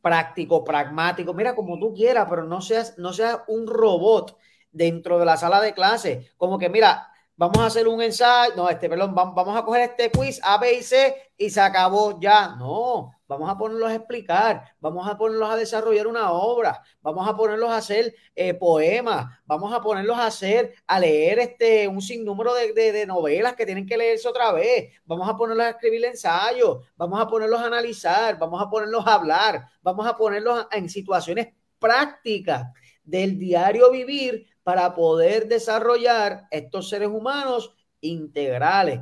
práctico, 0.00 0.64
pragmático, 0.64 1.32
mira 1.32 1.54
como 1.54 1.78
tú 1.78 1.94
quieras, 1.94 2.26
pero 2.28 2.44
no 2.44 2.60
seas, 2.60 2.98
no 2.98 3.12
seas 3.12 3.38
un 3.46 3.66
robot 3.66 4.36
dentro 4.72 5.18
de 5.18 5.24
la 5.24 5.36
sala 5.36 5.60
de 5.60 5.74
clase, 5.74 6.30
como 6.36 6.58
que 6.58 6.68
mira, 6.68 7.12
vamos 7.36 7.58
a 7.58 7.66
hacer 7.66 7.88
un 7.88 8.02
ensayo, 8.02 8.54
no, 8.56 8.68
este, 8.68 8.88
perdón, 8.88 9.14
vamos 9.14 9.56
a 9.56 9.64
coger 9.64 9.82
este 9.90 10.10
quiz 10.10 10.40
A, 10.42 10.58
B 10.58 10.74
y 10.74 10.82
C 10.82 11.32
y 11.36 11.50
se 11.50 11.60
acabó 11.60 12.20
ya. 12.20 12.56
No, 12.56 13.12
vamos 13.32 13.48
a 13.48 13.56
ponerlos 13.56 13.90
a 13.90 13.94
explicar, 13.94 14.74
vamos 14.78 15.08
a 15.08 15.16
ponerlos 15.16 15.50
a 15.50 15.56
desarrollar 15.56 16.06
una 16.06 16.32
obra, 16.32 16.82
vamos 17.00 17.26
a 17.26 17.34
ponerlos 17.34 17.70
a 17.70 17.78
hacer 17.78 18.14
eh, 18.34 18.52
poemas, 18.52 19.26
vamos 19.46 19.72
a 19.72 19.80
ponerlos 19.80 20.18
a 20.18 20.26
hacer, 20.26 20.74
a 20.86 21.00
leer 21.00 21.38
este, 21.38 21.88
un 21.88 22.02
sinnúmero 22.02 22.52
de, 22.54 22.72
de, 22.72 23.06
novelas 23.06 23.54
que 23.54 23.64
tienen 23.64 23.86
que 23.86 23.96
leerse 23.96 24.28
otra 24.28 24.52
vez, 24.52 24.92
vamos 25.06 25.28
a 25.28 25.36
ponerlos 25.36 25.66
a 25.66 25.70
escribir 25.70 26.04
ensayos, 26.04 26.86
vamos 26.96 27.20
a 27.20 27.26
ponerlos 27.26 27.60
a 27.60 27.66
analizar, 27.66 28.38
vamos 28.38 28.60
a 28.60 28.68
ponerlos 28.68 29.06
a 29.06 29.14
hablar, 29.14 29.66
vamos 29.80 30.06
a 30.06 30.16
ponerlos 30.16 30.66
en 30.70 30.90
situaciones 30.90 31.48
prácticas 31.78 32.66
del 33.02 33.38
diario 33.38 33.90
vivir 33.90 34.46
para 34.62 34.94
poder 34.94 35.48
desarrollar 35.48 36.46
estos 36.50 36.88
seres 36.88 37.08
humanos 37.08 37.74
integrales, 38.00 39.00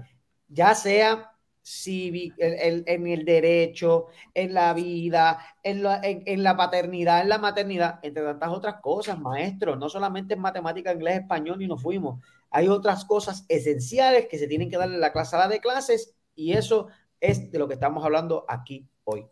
ya 0.49 0.75
sea 0.75 1.30
cívico, 1.63 2.37
en, 2.39 3.07
el 3.07 3.25
derecho, 3.25 4.07
en 4.35 4.55
la 4.55 4.73
vida, 4.75 5.39
en 5.63 5.83
la, 5.83 6.01
en, 6.03 6.43
la 6.43 6.57
paternidad, 6.57 7.23
en 7.23 7.29
la 7.29 7.39
maternidad, 7.39 7.99
entre 8.03 8.23
tantas 8.23 8.51
otras 8.51 8.77
cosas, 8.81 9.19
maestro, 9.19 9.77
no 9.77 9.89
solamente 9.89 10.35
en 10.35 10.41
matemática, 10.41 10.93
inglés, 10.93 11.21
español, 11.21 11.63
y 11.63 11.69
nos 11.69 11.83
fuimos. 11.83 12.25
Hay 12.51 12.69
otras 12.69 13.05
cosas 13.05 13.45
esenciales 13.49 14.27
que 14.29 14.39
se 14.39 14.47
tienen 14.47 14.71
que 14.71 14.79
dar 14.79 14.89
en 14.89 15.01
la 15.01 15.25
sala 15.25 15.49
de 15.49 15.61
clases 15.61 16.15
y 16.35 16.53
eso 16.53 16.89
es 17.21 17.51
de 17.51 17.59
lo 17.59 17.69
que 17.69 17.75
estamos 17.75 18.05
hablando 18.05 18.45
aquí 18.49 18.89
hoy. 19.05 19.27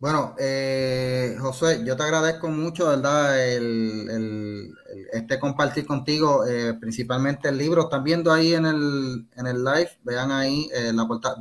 Bueno, 0.00 0.36
eh, 0.38 1.34
José, 1.40 1.82
yo 1.84 1.96
te 1.96 2.04
agradezco 2.04 2.48
mucho, 2.48 2.86
¿verdad? 2.86 3.36
El, 3.52 4.72
este 5.12 5.38
compartir 5.38 5.86
contigo, 5.86 6.46
eh, 6.46 6.74
principalmente 6.74 7.48
el 7.48 7.58
libro. 7.58 7.82
Están 7.82 8.04
viendo 8.04 8.32
ahí 8.32 8.54
en 8.54 8.66
el, 8.66 9.26
en 9.36 9.46
el 9.46 9.64
live, 9.64 9.90
vean 10.02 10.30
ahí 10.30 10.68
eh, 10.74 10.92
la 10.92 11.06
portada. 11.06 11.36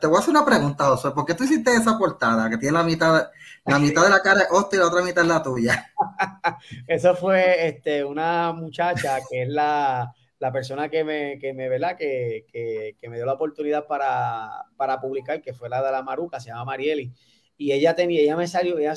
te 0.00 0.06
voy 0.06 0.16
a 0.16 0.20
hacer 0.20 0.30
una 0.30 0.44
pregunta, 0.44 0.84
José. 0.84 1.10
¿Por 1.10 1.24
qué 1.24 1.34
tú 1.34 1.44
hiciste 1.44 1.74
esa 1.74 1.98
portada 1.98 2.48
que 2.48 2.58
tiene 2.58 2.78
la 2.78 2.84
mitad, 2.84 3.30
la 3.64 3.78
mitad 3.78 4.04
de 4.04 4.10
la 4.10 4.20
cara 4.20 4.40
de 4.40 4.46
Hostia 4.50 4.76
y 4.76 4.80
la 4.80 4.88
otra 4.88 5.02
mitad 5.02 5.22
es 5.22 5.28
la 5.28 5.42
tuya? 5.42 5.92
Eso 6.86 7.14
fue 7.14 7.66
este, 7.66 8.04
una 8.04 8.52
muchacha 8.52 9.18
que 9.28 9.42
es 9.42 9.48
la, 9.48 10.12
persona 10.52 10.88
que 10.88 11.02
me, 11.02 11.38
que 11.38 11.52
me, 11.52 11.68
¿verdad? 11.68 11.96
Que, 11.96 12.46
que, 12.52 13.08
me 13.08 13.16
dio 13.16 13.26
la 13.26 13.34
oportunidad 13.34 13.86
para, 13.86 14.66
para 14.76 15.00
publicar, 15.00 15.42
que 15.42 15.52
fue 15.52 15.68
la 15.68 15.82
de 15.82 15.90
la 15.90 16.02
Maruca, 16.02 16.38
se 16.38 16.50
llama 16.50 16.66
Marieli 16.66 17.12
y 17.58 17.72
ella 17.72 17.94
tenía, 17.94 18.20
ella 18.20 18.36
me 18.36 18.46
salió, 18.46 18.78
ella, 18.78 18.94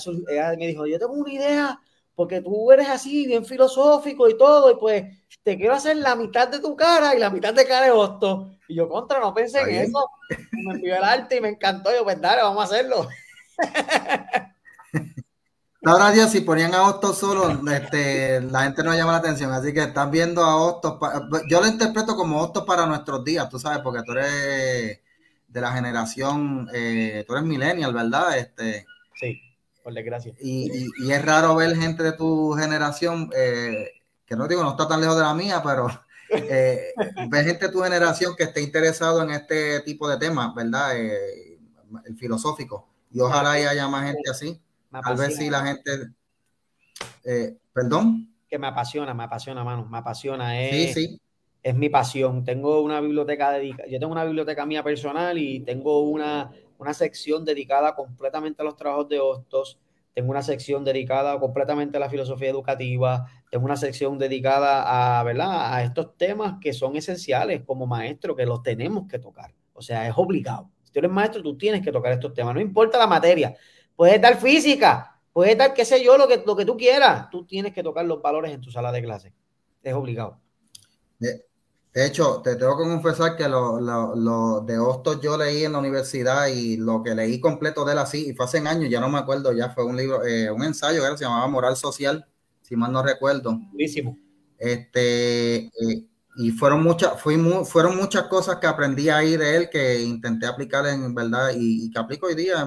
me 0.58 0.68
dijo, 0.68 0.86
yo 0.86 1.00
tengo 1.00 1.14
una 1.14 1.32
idea, 1.32 1.80
porque 2.20 2.42
tú 2.42 2.70
eres 2.70 2.90
así, 2.90 3.26
bien 3.28 3.46
filosófico 3.46 4.28
y 4.28 4.38
todo, 4.38 4.72
y 4.72 4.76
pues 4.76 5.06
te 5.42 5.56
quiero 5.56 5.74
hacer 5.74 5.96
la 5.96 6.18
mitad 6.18 6.50
de 6.50 6.60
tu 6.60 6.76
cara 6.76 7.16
y 7.16 7.18
la 7.18 7.30
mitad 7.30 7.54
de 7.54 7.66
cara 7.66 7.86
de 7.86 7.92
Hosto. 7.92 8.58
Y 8.68 8.76
yo, 8.76 8.90
contra, 8.90 9.22
no 9.22 9.34
pensé 9.34 9.62
en 9.62 9.70
eso. 9.70 10.06
Me 10.52 10.74
envió 10.74 10.98
el 10.98 11.04
arte 11.06 11.38
y 11.38 11.40
me 11.40 11.48
encantó. 11.48 11.96
Yo, 11.96 12.04
pues 12.04 12.20
dale, 12.20 12.42
vamos 12.42 12.60
a 12.60 12.66
hacerlo. 12.66 13.08
Ahora 15.86 16.12
Dios, 16.12 16.30
si 16.30 16.42
ponían 16.42 16.76
a 16.76 16.90
Hosto 16.90 17.14
solo, 17.14 17.58
este, 17.72 18.42
la 18.42 18.64
gente 18.64 18.84
no 18.84 18.94
llama 18.94 19.14
la 19.14 19.20
atención. 19.20 19.54
Así 19.54 19.74
que 19.74 19.84
están 19.84 20.12
viendo 20.12 20.44
a 20.44 20.58
Hosto. 20.58 21.00
Yo 21.50 21.62
lo 21.62 21.68
interpreto 21.68 22.18
como 22.18 22.42
Hosto 22.42 22.66
para 22.66 22.86
nuestros 22.86 23.24
días, 23.24 23.48
tú 23.48 23.60
sabes, 23.60 23.80
porque 23.80 24.04
tú 24.06 24.12
eres 24.12 25.00
de 25.48 25.62
la 25.62 25.72
generación, 25.72 26.68
eh, 26.74 27.24
tú 27.26 27.32
eres 27.32 27.46
millennial, 27.46 27.94
¿verdad? 27.94 28.38
Este, 28.38 28.86
por 29.84 29.94
desgracia. 29.94 30.34
Y, 30.40 30.88
y, 31.00 31.12
es 31.12 31.26
raro 31.26 31.56
ver 31.56 31.76
gente 31.76 32.04
de 32.04 32.14
tu 32.14 32.54
generación, 32.54 33.30
eh, 33.36 33.92
que 34.26 34.36
no 34.36 34.48
digo, 34.48 34.64
no 34.64 34.72
está 34.72 34.88
tan 34.88 35.02
lejos 35.02 35.16
de 35.16 35.24
la 35.24 35.34
mía, 35.34 35.62
pero 35.64 35.88
eh, 36.30 36.94
ver 37.30 37.46
gente 37.46 37.68
de 37.68 37.72
tu 37.72 37.82
generación 37.82 38.36
que 38.36 38.44
esté 38.44 38.62
interesado 38.62 39.24
en 39.24 39.32
este 39.32 39.82
tipo 39.82 40.08
de 40.10 40.18
temas, 40.18 40.54
¿verdad? 40.54 40.98
Eh, 40.98 41.60
el 42.06 42.18
filosófico. 42.18 42.88
Y 43.12 43.20
ojalá 43.20 43.52
haya 43.52 43.88
más 43.88 44.06
gente 44.06 44.30
así. 44.30 44.62
A 44.92 45.14
ver 45.14 45.32
si 45.32 45.50
la 45.50 45.66
gente... 45.66 45.92
¿Perdón? 47.74 48.34
Que 48.48 48.60
me 48.60 48.68
apasiona, 48.68 49.14
me 49.14 49.24
apasiona, 49.24 49.64
mano, 49.64 49.88
me 49.90 49.98
apasiona. 49.98 50.52
Sí, 50.70 50.94
sí 50.94 51.22
es 51.64 51.76
mi 51.76 51.90
pasión. 51.90 52.44
Tengo 52.44 52.82
una 52.82 53.02
biblioteca 53.02 53.52
dedicada, 53.52 53.90
yo 53.90 54.00
tengo 54.00 54.12
una 54.12 54.26
biblioteca 54.26 54.66
mía 54.66 54.84
personal 54.84 55.38
y 55.38 55.62
tengo 55.62 56.02
una, 56.02 56.52
una 56.80 56.94
sección 56.94 57.46
dedicada 57.46 57.94
completamente 57.94 58.62
a 58.62 58.66
los 58.66 58.78
trabajos 58.78 59.10
de 59.10 59.20
hostos. 59.20 59.80
Tengo 60.14 60.32
una 60.32 60.42
sección 60.42 60.84
dedicada 60.84 61.40
completamente 61.40 61.98
a 61.98 62.00
la 62.00 62.10
filosofía 62.10 62.50
educativa. 62.50 63.28
Tengo 63.52 63.66
una 63.66 63.76
sección 63.76 64.18
dedicada 64.18 65.20
a, 65.20 65.24
¿verdad? 65.24 65.74
a 65.74 65.84
estos 65.84 66.18
temas 66.18 66.56
que 66.60 66.74
son 66.74 66.96
esenciales 66.96 67.62
como 67.66 67.86
maestro, 67.86 68.36
que 68.36 68.46
los 68.46 68.64
tenemos 68.64 69.08
que 69.08 69.20
tocar. 69.20 69.54
O 69.74 69.82
sea, 69.82 70.08
es 70.08 70.14
obligado. 70.18 70.72
Si 70.84 70.94
tú 70.94 71.00
eres 71.00 71.12
maestro, 71.12 71.44
tú 71.44 71.58
tienes 71.58 71.84
que 71.84 71.92
tocar 71.92 72.14
estos 72.14 72.34
temas. 72.34 72.54
No 72.54 72.62
importa 72.62 72.98
la 72.98 73.08
materia. 73.08 73.56
Puedes 73.96 74.20
dar 74.22 74.38
física, 74.40 75.22
puedes 75.34 75.58
dar, 75.58 75.74
qué 75.74 75.84
sé 75.84 76.04
yo, 76.04 76.18
lo 76.18 76.28
que, 76.28 76.42
lo 76.46 76.56
que 76.56 76.66
tú 76.66 76.78
quieras. 76.78 77.30
Tú 77.30 77.46
tienes 77.46 77.74
que 77.74 77.84
tocar 77.84 78.06
los 78.06 78.22
valores 78.22 78.54
en 78.54 78.62
tu 78.62 78.72
sala 78.72 78.92
de 78.94 79.04
clase. 79.04 79.34
Es 79.84 79.94
obligado. 79.94 80.40
De 81.20 81.49
hecho, 81.94 82.42
te 82.44 82.56
tengo 82.56 82.78
que 82.78 82.84
confesar 82.84 83.36
que 83.36 83.48
lo, 83.48 83.80
lo, 83.82 84.62
de 84.62 84.78
Hostos 84.78 85.20
yo 85.22 85.38
leí 85.38 85.64
en 85.64 85.72
la 85.72 85.80
universidad 85.80 86.48
y 86.48 86.78
lo 86.78 87.02
que 87.02 87.16
leí 87.16 87.40
completo 87.40 87.84
de 87.84 87.94
él 87.94 87.98
así, 87.98 88.30
y 88.30 88.34
fue 88.34 88.46
hace 88.46 88.60
años, 88.60 88.90
ya 88.90 89.00
no 89.00 89.10
me 89.10 89.18
acuerdo, 89.18 89.52
ya 89.54 89.70
fue 89.72 89.86
un 89.86 89.98
libro, 89.98 90.24
eh, 90.26 90.52
un 90.52 90.64
ensayo, 90.64 91.02
que 91.02 91.18
se 91.18 91.24
llamaba 91.24 91.48
Moral 91.48 91.76
Social, 91.76 92.26
si 92.62 92.76
mal 92.76 92.92
no 92.92 93.02
recuerdo. 93.02 93.58
Buenísimo. 93.72 94.18
Este, 94.58 95.66
eh, 95.66 96.06
y 96.36 96.52
fueron 96.52 96.84
muchas, 96.84 97.20
fui 97.20 97.38
fueron 97.66 97.98
muchas 97.98 98.24
cosas 98.24 98.58
que 98.58 98.68
aprendí 98.68 99.10
ahí 99.10 99.36
de 99.36 99.58
él 99.58 99.70
que 99.70 100.02
intenté 100.02 100.46
aplicar 100.46 100.86
en 100.88 101.14
verdad 101.14 101.50
y, 101.56 101.90
que 101.92 102.00
aplico 102.00 102.28
hoy 102.28 102.36
día 102.36 102.66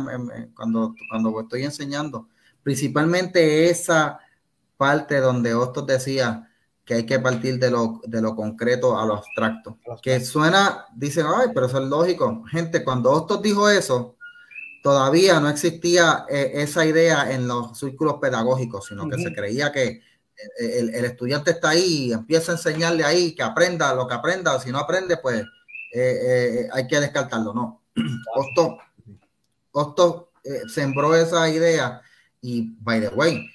cuando, 0.54 0.94
cuando 1.08 1.40
estoy 1.40 1.62
enseñando. 1.62 2.28
Principalmente 2.62 3.70
esa 3.70 4.18
parte 4.76 5.20
donde 5.20 5.54
Hostos 5.54 5.86
decía 5.86 6.51
que 6.92 6.96
hay 6.98 7.06
que 7.06 7.18
partir 7.20 7.58
de 7.58 7.70
lo, 7.70 8.02
de 8.04 8.20
lo 8.20 8.36
concreto 8.36 8.98
a 8.98 9.06
lo 9.06 9.14
abstracto. 9.14 9.78
Que 10.02 10.20
suena, 10.20 10.84
dicen, 10.94 11.24
ay, 11.26 11.48
pero 11.54 11.66
eso 11.66 11.78
es 11.78 11.88
lógico. 11.88 12.44
Gente, 12.50 12.84
cuando 12.84 13.10
Hostos 13.10 13.40
dijo 13.40 13.68
eso, 13.70 14.16
todavía 14.82 15.40
no 15.40 15.48
existía 15.48 16.26
eh, 16.28 16.52
esa 16.56 16.84
idea 16.84 17.32
en 17.32 17.48
los 17.48 17.78
círculos 17.78 18.16
pedagógicos, 18.20 18.86
sino 18.86 19.08
que 19.08 19.16
se 19.16 19.32
creía 19.32 19.72
que 19.72 19.86
eh, 19.86 20.00
el, 20.58 20.94
el, 20.94 21.04
estudiante 21.06 21.52
está 21.52 21.70
ahí 21.70 22.08
y 22.08 22.12
empieza 22.12 22.52
a 22.52 22.56
enseñarle 22.56 23.04
ahí 23.04 23.34
que 23.34 23.42
aprenda 23.42 23.94
lo 23.94 24.06
que 24.06 24.14
aprenda, 24.14 24.60
si 24.60 24.70
no 24.70 24.78
aprende, 24.78 25.16
pues 25.16 25.44
eh, 25.94 26.68
hay 26.72 26.86
que 26.86 27.00
descartarlo. 27.00 27.54
No. 27.54 27.84
Hostos, 28.34 28.76
Hostos 29.70 30.24
sembró 30.68 31.14
esa 31.14 31.48
idea 31.48 32.02
y, 32.42 32.76
by 32.80 33.00
the 33.00 33.08
way, 33.08 33.48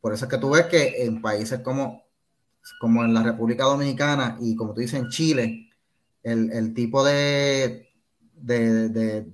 por 0.00 0.12
eso 0.12 0.24
es 0.24 0.30
que 0.30 0.38
tú 0.38 0.50
ves 0.50 0.66
que 0.66 1.04
en 1.04 1.20
países 1.20 1.60
como, 1.60 2.04
como 2.80 3.04
en 3.04 3.14
la 3.14 3.22
República 3.22 3.64
Dominicana 3.64 4.36
y 4.40 4.54
como 4.56 4.72
tú 4.74 4.80
dices 4.80 5.00
en 5.00 5.08
Chile, 5.08 5.70
el, 6.22 6.52
el 6.52 6.74
tipo 6.74 7.04
de, 7.04 7.88
de, 8.34 8.88
de, 8.88 9.26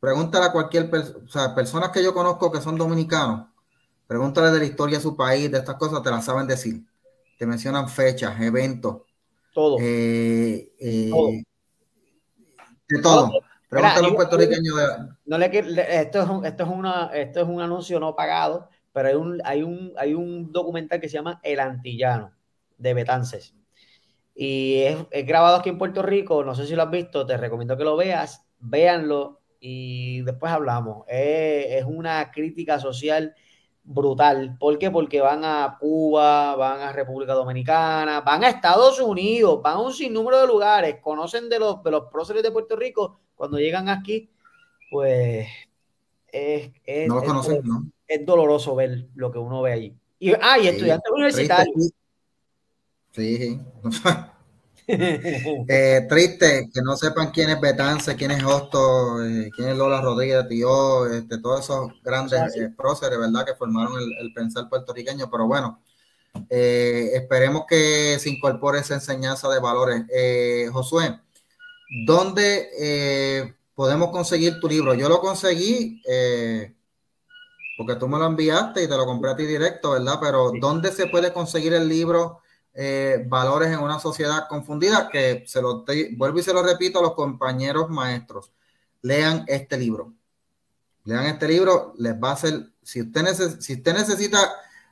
pregúntale 0.00 0.46
a 0.46 0.52
cualquier 0.52 0.90
persona, 0.90 1.24
o 1.24 1.28
sea, 1.28 1.54
personas 1.54 1.90
que 1.90 2.02
yo 2.02 2.12
conozco 2.12 2.50
que 2.50 2.60
son 2.60 2.76
dominicanos, 2.76 3.46
pregúntale 4.06 4.50
de 4.50 4.58
la 4.58 4.64
historia 4.64 4.98
de 4.98 5.02
su 5.02 5.16
país, 5.16 5.50
de 5.50 5.58
estas 5.58 5.76
cosas, 5.76 6.02
te 6.02 6.10
las 6.10 6.24
saben 6.24 6.46
decir. 6.46 6.84
Te 7.38 7.46
mencionan 7.46 7.88
fechas, 7.88 8.40
eventos. 8.40 9.02
Todo. 9.52 9.76
Eh, 9.80 10.72
eh, 10.78 11.44
De 12.88 13.02
todo. 13.02 13.32
Pregúntale 13.68 14.06
a 14.06 14.10
un 14.10 14.16
puertorriqueño 14.16 14.76
de... 14.76 14.86
No 15.26 15.38
le, 15.38 15.46
esto, 15.46 16.22
es 16.22 16.28
esto, 16.44 16.62
es 16.62 16.68
una, 16.68 17.06
esto 17.12 17.40
es 17.40 17.48
un 17.48 17.60
anuncio 17.60 17.98
no 17.98 18.14
pagado 18.14 18.68
pero 18.94 19.08
hay 19.08 19.14
un, 19.16 19.42
hay 19.44 19.62
un, 19.64 19.92
hay 19.98 20.14
un 20.14 20.52
documental 20.52 21.00
que 21.00 21.08
se 21.08 21.14
llama 21.14 21.40
El 21.42 21.58
Antillano, 21.58 22.32
de 22.78 22.94
Betances. 22.94 23.56
Y 24.36 24.82
es, 24.82 25.26
grabado 25.26 25.56
aquí 25.56 25.68
en 25.68 25.78
Puerto 25.78 26.00
Rico, 26.00 26.44
no 26.44 26.54
sé 26.54 26.64
si 26.64 26.76
lo 26.76 26.84
has 26.84 26.90
visto, 26.92 27.26
te 27.26 27.36
recomiendo 27.36 27.76
que 27.76 27.82
lo 27.82 27.96
veas, 27.96 28.46
véanlo 28.60 29.40
y 29.58 30.22
después 30.22 30.52
hablamos. 30.52 31.04
Es, 31.08 31.84
una 31.84 32.30
crítica 32.30 32.78
social 32.78 33.34
brutal. 33.82 34.56
¿Por 34.60 34.78
qué? 34.78 34.92
Porque 34.92 35.20
van 35.20 35.44
a 35.44 35.76
Cuba, 35.80 36.54
van 36.54 36.80
a 36.80 36.92
República 36.92 37.34
Dominicana, 37.34 38.20
van 38.20 38.44
a 38.44 38.48
Estados 38.48 39.00
Unidos, 39.00 39.60
van 39.60 39.74
a 39.74 39.80
un 39.80 39.92
sinnúmero 39.92 40.40
de 40.40 40.46
lugares, 40.46 40.98
conocen 41.02 41.48
de 41.48 41.58
los, 41.58 41.82
de 41.82 41.90
los 41.90 42.04
próceres 42.12 42.44
de 42.44 42.52
Puerto 42.52 42.76
Rico, 42.76 43.18
cuando 43.34 43.58
llegan 43.58 43.88
aquí, 43.88 44.30
pues 44.88 45.48
es... 46.28 46.70
no 47.08 47.16
los 47.16 47.24
conocen, 47.24 47.60
¿no? 47.64 47.90
Es 48.14 48.26
doloroso 48.26 48.74
ver 48.74 49.06
lo 49.14 49.30
que 49.30 49.38
uno 49.38 49.62
ve 49.62 49.72
allí. 49.72 49.96
Y, 50.18 50.32
ah, 50.32 50.58
y 50.58 50.68
estudiantes 50.68 51.12
universitarios. 51.12 51.92
Sí, 53.12 53.60
eh, 55.68 56.06
triste 56.08 56.68
que 56.72 56.82
no 56.82 56.96
sepan 56.96 57.30
quién 57.30 57.50
es 57.50 57.60
Betance, 57.60 58.16
quién 58.16 58.32
es 58.32 58.42
Hosto, 58.44 59.24
eh, 59.24 59.50
quién 59.54 59.68
es 59.68 59.76
Lola 59.76 60.00
Rodríguez, 60.00 60.46
tío, 60.48 61.06
este, 61.06 61.38
todos 61.38 61.60
esos 61.60 61.92
grandes 62.02 62.54
eh, 62.56 62.70
próceres, 62.76 63.18
¿verdad? 63.18 63.46
Que 63.46 63.54
formaron 63.54 63.98
el, 63.98 64.32
pensar 64.34 64.68
puertorriqueño. 64.68 65.30
Pero 65.30 65.46
bueno, 65.46 65.80
esperemos 66.50 67.64
que 67.68 68.18
se 68.18 68.30
incorpore 68.30 68.80
esa 68.80 68.94
enseñanza 68.94 69.48
de 69.48 69.60
valores. 69.60 70.02
Josué, 70.72 71.20
¿dónde 72.04 73.54
podemos 73.74 74.10
conseguir 74.10 74.58
tu 74.60 74.68
libro? 74.68 74.94
Yo 74.94 75.08
lo 75.08 75.20
conseguí 75.20 76.02
porque 77.76 77.96
tú 77.96 78.08
me 78.08 78.18
lo 78.18 78.26
enviaste 78.26 78.84
y 78.84 78.88
te 78.88 78.96
lo 78.96 79.04
compré 79.04 79.30
a 79.30 79.36
ti 79.36 79.44
directo, 79.46 79.92
¿verdad? 79.92 80.18
Pero 80.20 80.52
¿dónde 80.60 80.92
se 80.92 81.06
puede 81.06 81.32
conseguir 81.32 81.72
el 81.74 81.88
libro 81.88 82.40
eh, 82.72 83.24
Valores 83.26 83.70
en 83.70 83.80
una 83.80 83.98
sociedad 83.98 84.46
confundida? 84.48 85.08
Que 85.08 85.44
se 85.46 85.60
lo 85.60 85.84
vuelvo 86.16 86.38
y 86.38 86.42
se 86.42 86.52
lo 86.52 86.62
repito 86.62 87.00
a 87.00 87.02
los 87.02 87.14
compañeros 87.14 87.90
maestros. 87.90 88.52
Lean 89.02 89.44
este 89.48 89.76
libro. 89.76 90.12
Lean 91.04 91.26
este 91.26 91.48
libro, 91.48 91.94
les 91.98 92.14
va 92.14 92.30
a 92.30 92.34
hacer, 92.34 92.72
si 92.82 93.02
usted, 93.02 93.60
si 93.60 93.74
usted 93.74 93.92
necesita 93.92 94.38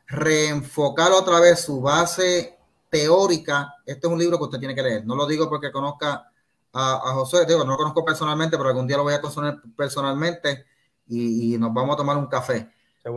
reenfocar 0.06 1.12
otra 1.12 1.40
vez 1.40 1.60
su 1.60 1.80
base 1.80 2.58
teórica, 2.90 3.74
este 3.86 4.06
es 4.06 4.12
un 4.12 4.18
libro 4.18 4.36
que 4.36 4.44
usted 4.44 4.58
tiene 4.58 4.74
que 4.74 4.82
leer. 4.82 5.06
No 5.06 5.14
lo 5.14 5.26
digo 5.26 5.48
porque 5.48 5.72
conozca 5.72 6.30
a, 6.72 6.94
a 6.96 7.14
José, 7.14 7.46
digo, 7.46 7.64
no 7.64 7.72
lo 7.72 7.78
conozco 7.78 8.04
personalmente, 8.04 8.58
pero 8.58 8.68
algún 8.68 8.86
día 8.86 8.98
lo 8.98 9.04
voy 9.04 9.14
a 9.14 9.20
conocer 9.22 9.58
personalmente 9.74 10.66
y, 11.06 11.56
nos 11.58 11.72
vamos 11.72 11.94
a 11.94 11.98
tomar 11.98 12.16
un 12.16 12.26
café. 12.26 12.68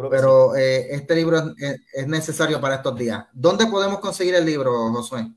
Pero 0.10 0.56
eh, 0.56 0.88
este 0.96 1.16
libro 1.16 1.54
es, 1.94 2.08
necesario 2.08 2.60
para 2.60 2.76
estos 2.76 2.98
días. 2.98 3.26
¿Dónde 3.34 3.68
podemos 3.68 4.00
conseguir 4.00 4.34
el 4.36 4.46
libro, 4.46 4.72
Josué? 4.92 5.28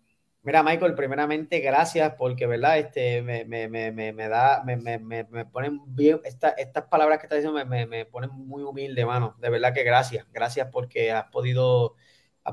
Mira, 0.42 0.62
Michael, 0.62 0.94
primeramente 0.94 1.60
gracias 1.60 2.14
porque, 2.16 2.46
¿verdad? 2.46 2.78
Este, 2.78 3.20
me, 3.20 3.44
me, 3.44 3.68
me, 3.68 3.92
me 3.92 4.28
da, 4.28 4.62
me, 4.64 4.76
me, 4.76 4.98
me, 4.98 5.44
ponen 5.44 5.80
bien, 5.88 6.20
esta, 6.24 6.50
estas 6.50 6.84
palabras 6.84 7.18
que 7.18 7.26
estás 7.26 7.38
diciendo 7.38 7.62
me, 7.66 7.86
me, 7.86 8.06
ponen 8.06 8.30
muy 8.30 8.62
humilde, 8.62 9.04
mano. 9.04 9.36
De 9.38 9.50
verdad 9.50 9.74
que 9.74 9.82
gracias. 9.82 10.26
Gracias 10.32 10.68
porque 10.72 11.12
has 11.12 11.24
podido 11.24 11.96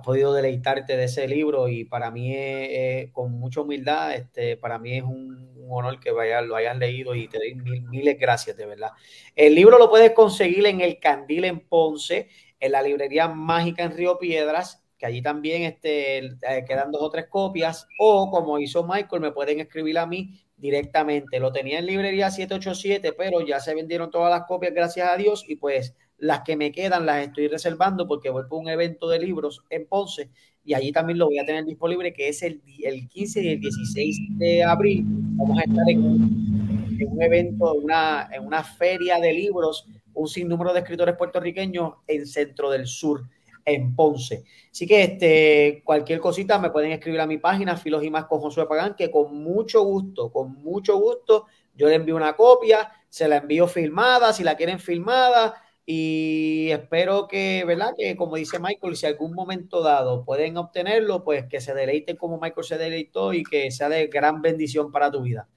podido 0.02 0.34
deleitarte 0.34 0.98
de 0.98 1.06
ese 1.06 1.28
libro 1.28 1.68
y 1.68 1.86
para 1.86 2.12
mí 2.12 2.34
es, 2.36 3.12
con 3.12 3.34
mucha 3.34 3.62
humildad, 3.62 4.14
este, 4.14 4.58
para 4.58 4.80
mí 4.80 4.98
es 4.98 5.04
un, 5.04 5.46
honor 5.68 6.00
que 6.00 6.12
vaya, 6.12 6.42
lo 6.42 6.56
hayan 6.56 6.78
leído 6.78 7.16
y 7.16 7.28
te 7.28 7.40
doy 7.40 7.56
mil, 7.56 7.82
miles 7.90 8.20
gracias, 8.20 8.56
de 8.56 8.68
verdad. 8.68 8.92
El 9.36 9.56
libro 9.56 9.80
lo 9.80 9.90
puedes 9.90 10.12
conseguir 10.12 10.66
en 10.68 10.82
el 10.82 11.00
Candil 11.00 11.44
en 11.46 11.60
Ponce, 11.60 12.30
en 12.60 12.72
la 12.72 12.84
librería 12.84 13.28
mágica 13.28 13.84
en 13.84 13.92
Río 13.92 14.20
Piedras, 14.20 14.84
que 14.98 15.06
allí 15.06 15.22
también 15.22 15.64
este, 15.64 16.18
eh, 16.18 16.66
quedan 16.68 16.92
dos 16.92 17.02
o 17.02 17.10
tres 17.10 17.28
copias, 17.28 17.88
o 18.00 18.30
como 18.30 18.60
hizo 18.60 18.86
Michael, 18.86 19.22
me 19.22 19.32
pueden 19.32 19.60
escribir 19.60 19.98
a 19.98 20.06
mí 20.06 20.40
directamente. 20.58 21.40
Lo 21.40 21.52
tenía 21.52 21.80
en 21.80 21.86
librería 21.86 22.32
787, 22.32 23.14
pero 23.14 23.42
ya 23.42 23.60
se 23.60 23.76
vendieron 23.76 24.10
todas 24.10 24.32
las 24.32 24.48
copias, 24.48 24.74
gracias 24.74 25.10
a 25.10 25.18
Dios, 25.18 25.44
y 25.48 25.56
pues 25.56 25.96
las 26.18 26.42
que 26.42 26.56
me 26.56 26.72
quedan 26.72 27.06
las 27.06 27.28
estoy 27.28 27.48
reservando 27.48 28.08
porque 28.08 28.30
voy 28.30 28.44
por 28.50 28.60
un 28.60 28.70
evento 28.70 29.10
de 29.10 29.20
libros 29.20 29.64
en 29.70 29.86
Ponce 29.86 30.30
y 30.64 30.74
allí 30.74 30.92
también 30.92 31.20
lo 31.20 31.28
voy 31.28 31.38
a 31.40 31.46
tener 31.46 31.66
disponible, 31.66 32.14
que 32.14 32.30
es 32.30 32.42
el, 32.42 32.62
el 32.84 33.08
15 33.08 33.44
y 33.44 33.48
el 33.50 33.60
16 33.60 34.18
de 34.38 34.64
abril. 34.64 35.04
Vamos 35.06 35.60
a 35.60 35.62
estar 35.62 35.90
en 35.90 36.56
en 37.00 37.12
un 37.12 37.22
evento, 37.22 37.74
una, 37.74 38.30
en 38.32 38.46
una 38.46 38.64
feria 38.64 39.20
de 39.20 39.34
libros, 39.34 39.88
un 40.14 40.28
sinnúmero 40.28 40.74
de 40.74 40.80
escritores 40.80 41.16
puertorriqueños 41.16 41.96
en 42.08 42.26
Centro 42.26 42.70
del 42.70 42.88
Sur, 42.88 43.24
en 43.66 43.96
Ponce. 43.96 44.44
Así 44.72 44.86
que 44.86 45.04
este, 45.04 45.82
cualquier 45.84 46.20
cosita 46.20 46.60
me 46.60 46.70
pueden 46.70 46.92
escribir 46.92 47.20
a 47.20 47.28
mi 47.28 47.38
página, 47.38 47.78
Filos 47.78 48.04
y 48.04 48.10
más 48.10 48.26
con 48.26 48.40
Josué 48.40 48.68
Pagán, 48.68 48.96
que 48.96 49.10
con 49.10 49.36
mucho 49.44 49.84
gusto, 49.84 50.32
con 50.32 50.54
mucho 50.64 50.98
gusto, 50.98 51.46
yo 51.76 51.88
le 51.88 51.96
envío 51.96 52.16
una 52.16 52.36
copia, 52.36 52.92
se 53.10 53.28
la 53.28 53.38
envío 53.38 53.68
filmada, 53.68 54.32
si 54.34 54.44
la 54.44 54.56
quieren 54.56 54.80
filmada, 54.80 55.56
y 55.86 56.70
espero 56.72 57.28
que, 57.28 57.64
¿verdad? 57.66 57.94
Que 57.96 58.16
como 58.16 58.38
dice 58.38 58.58
Michael, 58.60 58.96
si 58.96 59.06
algún 59.06 59.34
momento 59.34 59.84
dado 59.84 60.26
pueden 60.26 60.58
obtenerlo, 60.58 61.24
pues 61.24 61.46
que 61.48 61.62
se 61.62 61.76
deleiten 61.76 62.18
como 62.18 62.40
Michael 62.40 62.66
se 62.66 62.78
deleitó 62.78 63.34
y 63.34 63.44
que 63.44 63.70
sea 63.70 63.88
de 63.90 64.08
gran 64.08 64.42
bendición 64.42 64.92
para 64.92 65.12
tu 65.12 65.22
vida. 65.22 65.48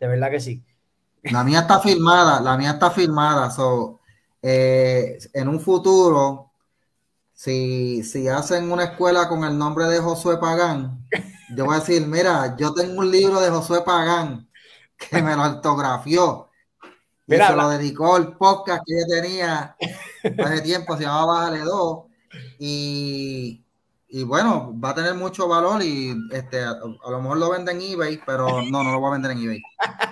De 0.00 0.08
verdad 0.08 0.30
que 0.30 0.40
sí. 0.40 0.64
La 1.22 1.44
mía 1.44 1.60
está 1.60 1.78
firmada, 1.80 2.40
la 2.40 2.56
mía 2.56 2.72
está 2.72 2.90
firmada. 2.90 3.50
So, 3.50 4.00
eh, 4.42 5.18
en 5.32 5.48
un 5.48 5.60
futuro, 5.60 6.50
si, 7.32 8.02
si 8.02 8.26
hacen 8.26 8.72
una 8.72 8.84
escuela 8.84 9.28
con 9.28 9.44
el 9.44 9.56
nombre 9.56 9.86
de 9.86 10.00
Josué 10.00 10.38
Pagán, 10.38 11.06
yo 11.54 11.64
voy 11.64 11.76
a 11.76 11.78
decir, 11.78 12.04
mira, 12.06 12.56
yo 12.58 12.74
tengo 12.74 13.00
un 13.00 13.10
libro 13.10 13.40
de 13.40 13.50
Josué 13.50 13.82
Pagán 13.84 14.48
que 14.96 15.22
me 15.22 15.36
lo 15.36 15.42
autografió 15.42 16.45
Mira, 17.26 17.48
se 17.48 17.56
lo 17.56 17.68
dedicó 17.70 18.16
el 18.18 18.36
podcast 18.36 18.84
que 18.86 19.00
yo 19.00 19.06
tenía 19.08 19.74
hace 20.44 20.60
tiempo, 20.60 20.96
se 20.96 21.02
llamaba 21.02 21.40
Bájale 21.40 21.58
2. 21.58 22.04
Y, 22.60 23.64
y, 24.08 24.22
bueno, 24.22 24.72
va 24.78 24.90
a 24.90 24.94
tener 24.94 25.14
mucho 25.14 25.48
valor 25.48 25.82
y 25.82 26.14
este, 26.30 26.62
a, 26.62 26.76
lo 26.76 27.20
mejor 27.20 27.38
lo 27.38 27.50
venden 27.50 27.80
en 27.80 27.94
eBay, 27.94 28.20
pero 28.24 28.62
no, 28.62 28.84
no 28.84 28.92
lo 28.92 29.00
voy 29.00 29.08
a 29.08 29.14
vender 29.14 29.32
en 29.32 29.42
eBay. 29.42 29.60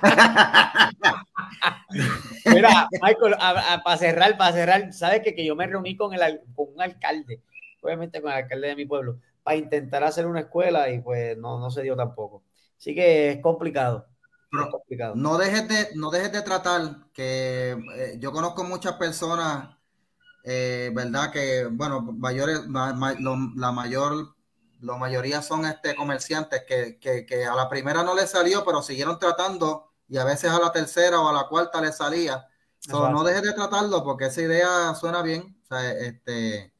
Mira, 2.46 2.88
Michael, 3.00 3.36
para 3.84 3.96
cerrar, 3.96 4.36
para 4.36 4.52
cerrar, 4.52 4.92
sabes 4.92 5.20
que, 5.22 5.36
que 5.36 5.44
yo 5.44 5.54
me 5.54 5.68
reuní 5.68 5.96
con, 5.96 6.14
el, 6.14 6.40
con 6.56 6.66
un 6.74 6.82
alcalde, 6.82 7.42
obviamente 7.80 8.20
con 8.20 8.32
el 8.32 8.38
alcalde 8.38 8.68
de 8.68 8.76
mi 8.76 8.86
pueblo, 8.86 9.20
para 9.44 9.56
intentar 9.56 10.02
hacer 10.02 10.26
una 10.26 10.40
escuela 10.40 10.90
y 10.90 11.00
pues 11.00 11.38
no, 11.38 11.60
no 11.60 11.70
se 11.70 11.82
dio 11.82 11.94
tampoco. 11.94 12.42
Así 12.76 12.92
que 12.92 13.30
es 13.30 13.40
complicado 13.40 14.08
no 15.14 15.38
dejes 15.38 15.68
de, 15.68 15.88
no 15.94 16.10
dejes 16.10 16.32
de 16.32 16.42
tratar 16.42 17.08
que 17.12 17.72
eh, 17.96 18.16
yo 18.18 18.32
conozco 18.32 18.64
muchas 18.64 18.94
personas, 18.94 19.76
eh, 20.44 20.90
¿verdad? 20.94 21.32
Que, 21.32 21.66
bueno, 21.70 22.02
mayores, 22.02 22.60
la 22.66 23.72
mayor, 23.72 24.34
la 24.80 24.96
mayoría 24.96 25.42
son 25.42 25.64
este 25.64 25.94
comerciantes 25.94 26.64
que, 26.64 27.46
a 27.46 27.54
la 27.54 27.68
primera 27.68 28.02
no 28.02 28.14
les 28.14 28.30
salió, 28.30 28.64
pero 28.64 28.82
siguieron 28.82 29.18
tratando 29.18 29.92
y 30.08 30.18
a 30.18 30.24
veces 30.24 30.50
a 30.50 30.58
la 30.58 30.72
tercera 30.72 31.20
o 31.20 31.28
a 31.28 31.32
la 31.32 31.48
cuarta 31.48 31.80
les 31.80 31.96
salía. 31.96 32.46
no 32.88 33.24
dejes 33.24 33.42
de 33.42 33.52
tratarlo 33.52 34.04
porque 34.04 34.26
esa 34.26 34.42
idea 34.42 34.94
suena 34.94 35.22
bien. 35.22 35.56
este, 36.00 36.73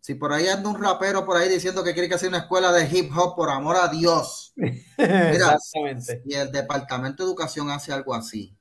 Si 0.00 0.14
por 0.14 0.32
ahí 0.32 0.48
anda 0.48 0.68
un 0.68 0.82
rapero 0.82 1.26
por 1.26 1.36
ahí 1.36 1.48
diciendo 1.48 1.84
que 1.84 1.92
quiere 1.92 2.08
que 2.08 2.18
sea 2.18 2.28
una 2.28 2.38
escuela 2.38 2.72
de 2.72 2.88
hip 2.88 3.12
hop, 3.16 3.36
por 3.36 3.50
amor 3.50 3.76
a 3.76 3.88
Dios. 3.88 4.52
Mira, 4.56 5.58
y 6.24 6.34
el 6.34 6.50
Departamento 6.50 7.22
de 7.22 7.28
Educación 7.28 7.70
hace 7.70 7.92
algo 7.92 8.14
así, 8.14 8.56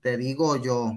te 0.00 0.16
digo 0.16 0.56
yo 0.56 0.92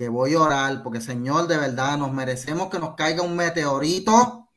que 0.00 0.08
voy 0.08 0.32
a 0.32 0.40
orar, 0.40 0.82
porque 0.82 1.02
Señor, 1.02 1.46
de 1.46 1.58
verdad, 1.58 1.98
nos 1.98 2.10
merecemos 2.10 2.70
que 2.70 2.78
nos 2.78 2.94
caiga 2.94 3.22
un 3.22 3.36
meteorito, 3.36 4.48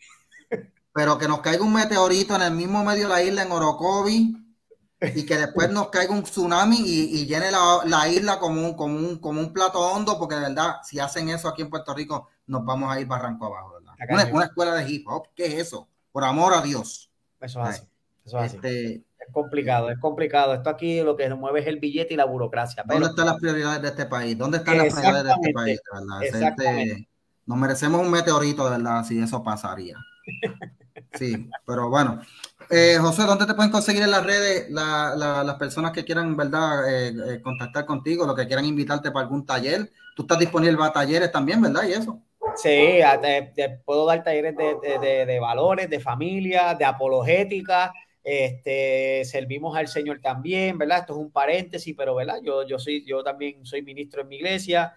pero 0.93 1.17
que 1.17 1.27
nos 1.27 1.41
caiga 1.41 1.63
un 1.63 1.73
meteorito 1.73 2.33
en 2.37 2.43
el 2.43 2.53
mismo 2.53 2.81
medio 2.85 3.09
de 3.09 3.13
la 3.13 3.21
isla, 3.21 3.43
en 3.43 3.51
Orocovi, 3.51 4.37
y 5.01 5.25
que 5.25 5.37
después 5.37 5.69
nos 5.69 5.89
caiga 5.89 6.13
un 6.13 6.23
tsunami 6.23 6.77
y, 6.79 7.25
llene 7.25 7.51
la, 7.51 8.07
isla 8.07 8.39
como 8.39 8.65
un, 8.65 8.73
como, 8.75 8.95
un, 8.95 9.19
como 9.19 9.41
un 9.41 9.51
plato 9.51 9.81
hondo, 9.81 10.17
porque 10.17 10.35
de 10.35 10.41
verdad, 10.41 10.77
si 10.81 10.99
hacen 10.99 11.27
eso 11.27 11.49
aquí 11.49 11.61
en 11.61 11.69
Puerto 11.69 11.93
Rico, 11.93 12.29
nos 12.47 12.63
vamos 12.63 12.89
a 12.89 13.01
ir 13.01 13.05
barranco 13.05 13.47
abajo, 13.47 13.72
Una, 14.09 14.43
escuela 14.45 14.75
de 14.75 14.89
hip 14.89 15.07
hop, 15.07 15.27
¿qué 15.35 15.45
es 15.45 15.53
eso? 15.55 15.87
Por 16.11 16.23
amor 16.23 16.53
a 16.53 16.61
Dios. 16.61 17.09
Eso 17.41 17.61
es 17.61 17.69
así. 17.69 17.87
Eso 18.25 18.39
es, 18.39 18.53
este, 18.53 18.93
es 18.95 19.33
complicado, 19.33 19.89
es 19.89 19.99
complicado. 19.99 20.53
Esto 20.53 20.69
aquí 20.69 21.01
lo 21.01 21.15
que 21.15 21.29
mueve 21.33 21.61
es 21.61 21.67
el 21.67 21.79
billete 21.79 22.13
y 22.13 22.17
la 22.17 22.25
burocracia. 22.25 22.83
¿Dónde 22.85 23.07
están 23.07 23.25
las 23.25 23.37
prioridades 23.37 23.81
de 23.81 23.87
este 23.89 24.05
país? 24.05 24.37
¿Dónde 24.37 24.57
están 24.57 24.77
las 24.77 24.93
prioridades 24.93 25.23
de 25.23 25.31
este 25.31 25.53
país? 25.53 25.81
Este, 26.21 27.07
nos 27.45 27.57
merecemos 27.57 28.01
un 28.01 28.11
meteorito, 28.11 28.65
de 28.65 28.77
verdad, 28.77 29.03
si 29.05 29.19
eso 29.19 29.43
pasaría. 29.43 29.97
Sí, 31.13 31.49
pero 31.65 31.89
bueno, 31.89 32.21
eh, 32.69 32.97
José, 32.99 33.23
¿dónde 33.23 33.45
te 33.45 33.53
pueden 33.53 33.71
conseguir 33.71 34.03
en 34.03 34.11
las 34.11 34.25
redes 34.25 34.69
las 34.69 35.55
personas 35.55 35.91
que 35.91 36.05
quieran, 36.05 36.35
verdad, 36.35 36.89
eh, 36.89 37.13
eh, 37.27 37.41
contactar 37.41 37.85
contigo, 37.85 38.25
lo 38.25 38.35
que 38.35 38.47
quieran 38.47 38.65
invitarte 38.65 39.11
para 39.11 39.25
algún 39.25 39.45
taller? 39.45 39.91
Tú 40.15 40.23
estás 40.23 40.39
disponible 40.39 40.77
para 40.77 40.93
talleres 40.93 41.31
también, 41.31 41.61
¿verdad? 41.61 41.83
Y 41.87 41.93
eso. 41.93 42.21
Sí, 42.55 42.99
te, 43.55 43.69
puedo 43.85 44.05
dar 44.05 44.23
talleres 44.23 44.55
de, 44.55 45.39
valores, 45.39 45.89
de 45.89 45.99
familia, 45.99 46.75
de 46.75 46.85
apologética. 46.85 47.93
Este, 48.23 49.25
servimos 49.25 49.75
al 49.75 49.87
Señor 49.87 50.21
también, 50.21 50.77
¿verdad? 50.77 50.99
Esto 50.99 51.13
es 51.13 51.19
un 51.19 51.31
paréntesis, 51.31 51.93
pero, 51.97 52.15
¿verdad? 52.15 52.39
Yo, 52.41 52.65
yo, 52.65 52.79
soy, 52.79 53.05
yo 53.05 53.21
también 53.23 53.65
soy 53.65 53.81
ministro 53.81 54.21
en 54.21 54.29
mi 54.29 54.37
iglesia, 54.37 54.93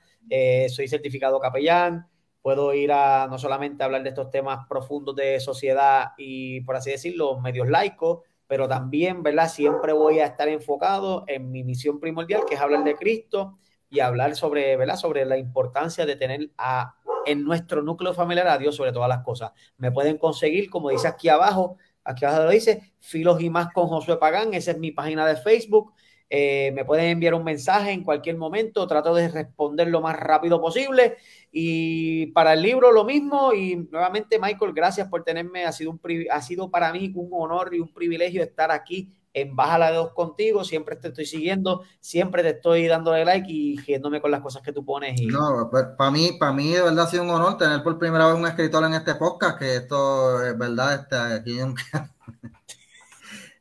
soy 0.68 0.86
certificado 0.86 1.40
capellán 1.40 2.06
puedo 2.46 2.72
ir 2.74 2.92
a 2.92 3.26
no 3.28 3.38
solamente 3.38 3.82
hablar 3.82 4.04
de 4.04 4.10
estos 4.10 4.30
temas 4.30 4.68
profundos 4.68 5.16
de 5.16 5.40
sociedad 5.40 6.12
y, 6.16 6.60
por 6.60 6.76
así 6.76 6.92
decirlo, 6.92 7.40
medios 7.40 7.68
laicos, 7.68 8.20
pero 8.46 8.68
también, 8.68 9.24
¿verdad? 9.24 9.48
Siempre 9.48 9.92
voy 9.92 10.20
a 10.20 10.26
estar 10.26 10.46
enfocado 10.46 11.24
en 11.26 11.50
mi 11.50 11.64
misión 11.64 11.98
primordial, 11.98 12.44
que 12.48 12.54
es 12.54 12.60
hablar 12.60 12.84
de 12.84 12.94
Cristo 12.94 13.58
y 13.90 13.98
hablar 13.98 14.36
sobre, 14.36 14.76
¿verdad? 14.76 14.94
Sobre 14.94 15.24
la 15.24 15.36
importancia 15.36 16.06
de 16.06 16.14
tener 16.14 16.50
a, 16.56 16.94
en 17.26 17.44
nuestro 17.44 17.82
núcleo 17.82 18.14
familiar 18.14 18.48
a 18.48 18.58
Dios 18.58 18.76
sobre 18.76 18.92
todas 18.92 19.08
las 19.08 19.22
cosas. 19.22 19.52
Me 19.76 19.92
pueden 19.92 20.18
conseguir, 20.18 20.70
como 20.70 20.90
dice 20.90 21.08
aquí 21.08 21.28
abajo, 21.28 21.76
aquí 22.04 22.24
abajo 22.24 22.44
lo 22.44 22.50
dice, 22.50 22.92
Filos 23.00 23.40
y 23.40 23.50
más 23.50 23.72
con 23.72 23.88
Josué 23.88 24.16
Pagán, 24.16 24.54
esa 24.54 24.70
es 24.70 24.78
mi 24.78 24.92
página 24.92 25.26
de 25.26 25.36
Facebook. 25.36 25.92
Eh, 26.28 26.72
me 26.74 26.84
pueden 26.84 27.06
enviar 27.06 27.34
un 27.34 27.44
mensaje 27.44 27.92
en 27.92 28.02
cualquier 28.02 28.36
momento, 28.36 28.86
trato 28.86 29.14
de 29.14 29.28
responder 29.28 29.88
lo 29.88 30.00
más 30.00 30.16
rápido 30.18 30.60
posible. 30.60 31.16
Y 31.52 32.26
para 32.28 32.54
el 32.54 32.62
libro 32.62 32.90
lo 32.92 33.04
mismo. 33.04 33.52
Y 33.52 33.76
nuevamente, 33.76 34.38
Michael, 34.38 34.72
gracias 34.72 35.08
por 35.08 35.22
tenerme. 35.22 35.64
Ha 35.64 35.72
sido, 35.72 35.90
un, 35.92 36.00
ha 36.30 36.42
sido 36.42 36.70
para 36.70 36.92
mí 36.92 37.12
un 37.14 37.30
honor 37.32 37.74
y 37.74 37.80
un 37.80 37.92
privilegio 37.92 38.42
estar 38.42 38.70
aquí 38.70 39.12
en 39.36 39.54
Baja 39.54 39.76
la 39.76 39.90
de 39.90 39.98
Dos 39.98 40.12
contigo. 40.12 40.64
Siempre 40.64 40.96
te 40.96 41.08
estoy 41.08 41.26
siguiendo, 41.26 41.82
siempre 42.00 42.42
te 42.42 42.50
estoy 42.50 42.86
dándole 42.86 43.24
like 43.24 43.46
y 43.50 43.76
riéndome 43.76 44.20
con 44.20 44.30
las 44.30 44.40
cosas 44.40 44.62
que 44.62 44.72
tú 44.72 44.84
pones. 44.84 45.20
Y... 45.20 45.26
No, 45.26 45.68
pues, 45.70 45.84
para 45.96 46.10
mí, 46.10 46.30
para 46.40 46.52
mí 46.52 46.72
de 46.72 46.82
verdad 46.82 47.04
ha 47.04 47.10
sido 47.10 47.22
un 47.22 47.30
honor 47.30 47.58
tener 47.58 47.82
por 47.82 47.98
primera 47.98 48.26
vez 48.26 48.34
un 48.34 48.46
escritor 48.46 48.84
en 48.84 48.94
este 48.94 49.14
podcast, 49.14 49.58
que 49.58 49.76
esto 49.76 50.42
es 50.42 50.56
verdad, 50.56 50.94
está 50.94 51.34
aquí 51.34 51.58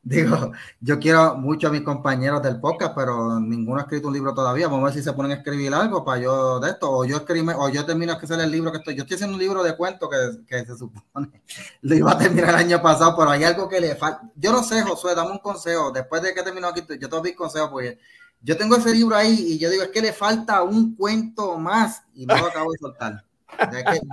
Digo, 0.05 0.51
yo 0.81 0.99
quiero 0.99 1.35
mucho 1.35 1.67
a 1.67 1.71
mis 1.71 1.81
compañeros 1.81 2.39
del 2.43 2.59
podcast, 2.59 2.93
pero 2.95 3.39
ninguno 3.39 3.79
ha 3.79 3.83
escrito 3.85 4.07
un 4.07 4.13
libro 4.13 4.35
todavía. 4.35 4.67
Vamos 4.67 4.83
a 4.83 4.85
ver 4.85 4.93
si 4.93 5.01
se 5.01 5.11
ponen 5.13 5.31
a 5.31 5.35
escribir 5.35 5.73
algo 5.73 6.05
para 6.05 6.21
yo 6.21 6.59
de 6.59 6.69
esto, 6.69 6.91
o 6.91 7.05
yo 7.05 7.17
escribo, 7.17 7.53
o 7.57 7.69
yo 7.69 7.83
termino 7.87 8.13
de 8.13 8.19
hacer 8.19 8.39
el 8.39 8.51
libro 8.51 8.71
que 8.71 8.77
estoy. 8.77 8.93
Yo 8.93 9.01
estoy 9.01 9.15
haciendo 9.15 9.33
un 9.33 9.41
libro 9.41 9.63
de 9.63 9.75
cuentos 9.75 10.07
que, 10.07 10.45
que 10.45 10.63
se 10.63 10.77
supone 10.77 11.31
lo 11.81 11.95
iba 11.95 12.11
a 12.11 12.17
terminar 12.19 12.49
el 12.49 12.55
año 12.55 12.81
pasado, 12.83 13.15
pero 13.17 13.31
hay 13.31 13.45
algo 13.45 13.67
que 13.67 13.81
le 13.81 13.95
falta. 13.95 14.29
Yo 14.35 14.51
no 14.51 14.61
sé, 14.61 14.83
Josué, 14.83 15.15
dame 15.15 15.31
un 15.31 15.39
consejo. 15.39 15.89
Después 15.89 16.21
de 16.21 16.35
que 16.35 16.43
termino 16.43 16.67
aquí, 16.67 16.81
yo 16.81 17.09
te 17.09 17.15
doy 17.15 17.33
consejo 17.33 17.71
porque 17.71 17.97
yo 18.41 18.55
tengo 18.55 18.75
ese 18.75 18.93
libro 18.93 19.15
ahí 19.15 19.53
y 19.53 19.57
yo 19.57 19.71
digo, 19.71 19.81
es 19.81 19.89
que 19.89 20.01
le 20.01 20.13
falta 20.13 20.61
un 20.61 20.95
cuento 20.95 21.57
más 21.57 22.03
y 22.13 22.27
no 22.27 22.37
lo 22.37 22.45
acabo 22.45 22.71
de 22.71 22.77
soltar. 22.77 23.25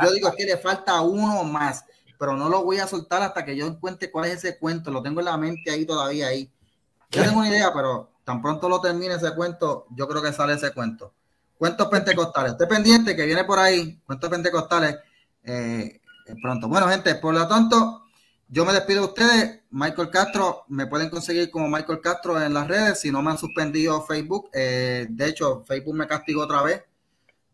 yo 0.02 0.10
digo, 0.10 0.28
es 0.28 0.34
que 0.36 0.46
le 0.46 0.56
falta 0.56 1.02
uno 1.02 1.44
más 1.44 1.84
pero 2.22 2.36
no 2.36 2.48
lo 2.48 2.62
voy 2.62 2.78
a 2.78 2.86
soltar 2.86 3.20
hasta 3.20 3.44
que 3.44 3.56
yo 3.56 3.66
encuentre 3.66 4.08
cuál 4.08 4.26
es 4.26 4.34
ese 4.34 4.56
cuento. 4.56 4.92
Lo 4.92 5.02
tengo 5.02 5.18
en 5.18 5.24
la 5.24 5.36
mente 5.36 5.72
ahí 5.72 5.84
todavía 5.84 6.28
ahí. 6.28 6.48
Yo 7.10 7.20
tengo 7.20 7.40
una 7.40 7.48
idea, 7.48 7.74
pero 7.74 8.10
tan 8.22 8.40
pronto 8.40 8.68
lo 8.68 8.80
termine 8.80 9.14
ese 9.14 9.34
cuento, 9.34 9.86
yo 9.90 10.06
creo 10.06 10.22
que 10.22 10.32
sale 10.32 10.52
ese 10.52 10.70
cuento. 10.70 11.12
Cuentos 11.58 11.88
pentecostales. 11.88 12.52
Esté 12.52 12.68
pendiente 12.68 13.16
que 13.16 13.26
viene 13.26 13.42
por 13.42 13.58
ahí. 13.58 14.00
Cuentos 14.06 14.30
pentecostales 14.30 14.98
eh, 15.42 16.00
pronto. 16.40 16.68
Bueno, 16.68 16.86
gente, 16.86 17.16
por 17.16 17.34
lo 17.34 17.48
tanto, 17.48 18.04
yo 18.46 18.64
me 18.64 18.72
despido 18.72 19.00
de 19.00 19.06
ustedes. 19.08 19.60
Michael 19.72 20.10
Castro, 20.10 20.62
me 20.68 20.86
pueden 20.86 21.10
conseguir 21.10 21.50
como 21.50 21.66
Michael 21.66 22.00
Castro 22.00 22.40
en 22.40 22.54
las 22.54 22.68
redes. 22.68 23.00
Si 23.00 23.10
no 23.10 23.20
me 23.20 23.32
han 23.32 23.38
suspendido 23.38 24.00
Facebook, 24.00 24.48
eh, 24.52 25.08
de 25.10 25.26
hecho, 25.26 25.64
Facebook 25.66 25.96
me 25.96 26.06
castigó 26.06 26.42
otra 26.42 26.62
vez 26.62 26.84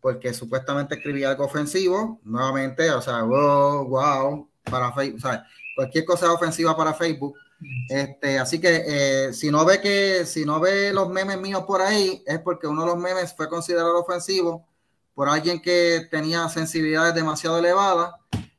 porque 0.00 0.32
supuestamente 0.32 0.96
escribí 0.96 1.24
algo 1.24 1.44
ofensivo. 1.44 2.20
Nuevamente, 2.24 2.90
o 2.90 3.00
sea, 3.00 3.22
wow, 3.22 3.86
wow, 3.86 4.48
para 4.68 4.92
Facebook, 4.92 5.18
o 5.18 5.28
sea, 5.28 5.44
cualquier 5.74 6.04
cosa 6.04 6.32
ofensiva 6.32 6.76
para 6.76 6.94
Facebook. 6.94 7.34
Este, 7.88 8.38
así 8.38 8.60
que 8.60 8.84
eh, 8.86 9.32
si 9.32 9.50
no 9.50 9.64
ve 9.64 9.80
que 9.80 10.24
si 10.24 10.44
no 10.44 10.60
ve 10.60 10.92
los 10.92 11.08
memes 11.08 11.40
míos 11.40 11.64
por 11.66 11.82
ahí, 11.82 12.22
es 12.24 12.38
porque 12.38 12.68
uno 12.68 12.82
de 12.82 12.88
los 12.88 12.98
memes 12.98 13.34
fue 13.34 13.48
considerado 13.48 14.00
ofensivo 14.00 14.68
por 15.12 15.28
alguien 15.28 15.60
que 15.60 16.06
tenía 16.10 16.48
sensibilidades 16.48 17.14
demasiado 17.14 17.58
elevadas 17.58 18.14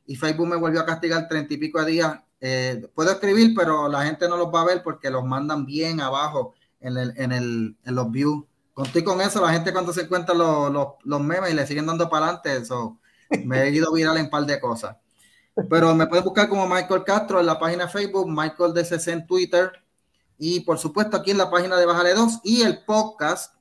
y 0.06 0.16
Facebook 0.16 0.48
me 0.48 0.56
volvió 0.56 0.80
a 0.80 0.84
castigar 0.84 1.28
treinta 1.28 1.54
y 1.54 1.56
pico 1.56 1.82
de 1.82 1.90
días. 1.90 2.20
Eh, 2.42 2.86
puedo 2.94 3.10
escribir, 3.10 3.54
pero 3.56 3.88
la 3.88 4.04
gente 4.04 4.28
no 4.28 4.36
los 4.36 4.48
va 4.48 4.60
a 4.62 4.66
ver 4.66 4.82
porque 4.82 5.08
los 5.08 5.24
mandan 5.24 5.64
bien 5.64 6.00
abajo 6.00 6.54
en, 6.80 6.98
el, 6.98 7.14
en, 7.16 7.32
el, 7.32 7.76
en 7.84 7.94
los 7.94 8.10
views. 8.10 8.44
Conté 8.74 9.02
con 9.02 9.20
eso, 9.22 9.40
la 9.40 9.52
gente 9.52 9.72
cuando 9.72 9.92
se 9.92 10.02
encuentra 10.02 10.34
los, 10.34 10.70
los, 10.70 10.88
los 11.04 11.20
memes 11.20 11.50
y 11.50 11.54
le 11.54 11.66
siguen 11.66 11.86
dando 11.86 12.10
para 12.10 12.26
adelante, 12.26 12.56
eso 12.56 12.98
me 13.44 13.62
he 13.62 13.70
ido 13.70 13.92
viral 13.92 14.16
en 14.18 14.24
un 14.24 14.30
par 14.30 14.44
de 14.44 14.60
cosas. 14.60 14.96
Pero 15.68 15.94
me 15.94 16.06
puedes 16.06 16.24
buscar 16.24 16.48
como 16.48 16.66
Michael 16.66 17.04
Castro 17.04 17.40
en 17.40 17.46
la 17.46 17.58
página 17.58 17.88
Facebook, 17.88 18.28
Michael 18.28 18.72
DCC 18.72 19.08
en 19.08 19.26
Twitter. 19.26 19.72
Y 20.38 20.60
por 20.60 20.78
supuesto 20.78 21.16
aquí 21.16 21.32
en 21.32 21.38
la 21.38 21.50
página 21.50 21.76
de 21.76 21.86
Bájale 21.86 22.14
2 22.14 22.40
y 22.44 22.62
el 22.62 22.84
podcast 22.84 23.54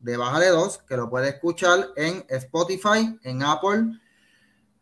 de 0.00 0.16
Bájale 0.16 0.48
2 0.48 0.78
que 0.86 0.96
lo 0.96 1.08
puede 1.08 1.30
escuchar 1.30 1.88
en 1.96 2.24
Spotify, 2.28 3.18
en 3.22 3.42
Apple. 3.42 3.98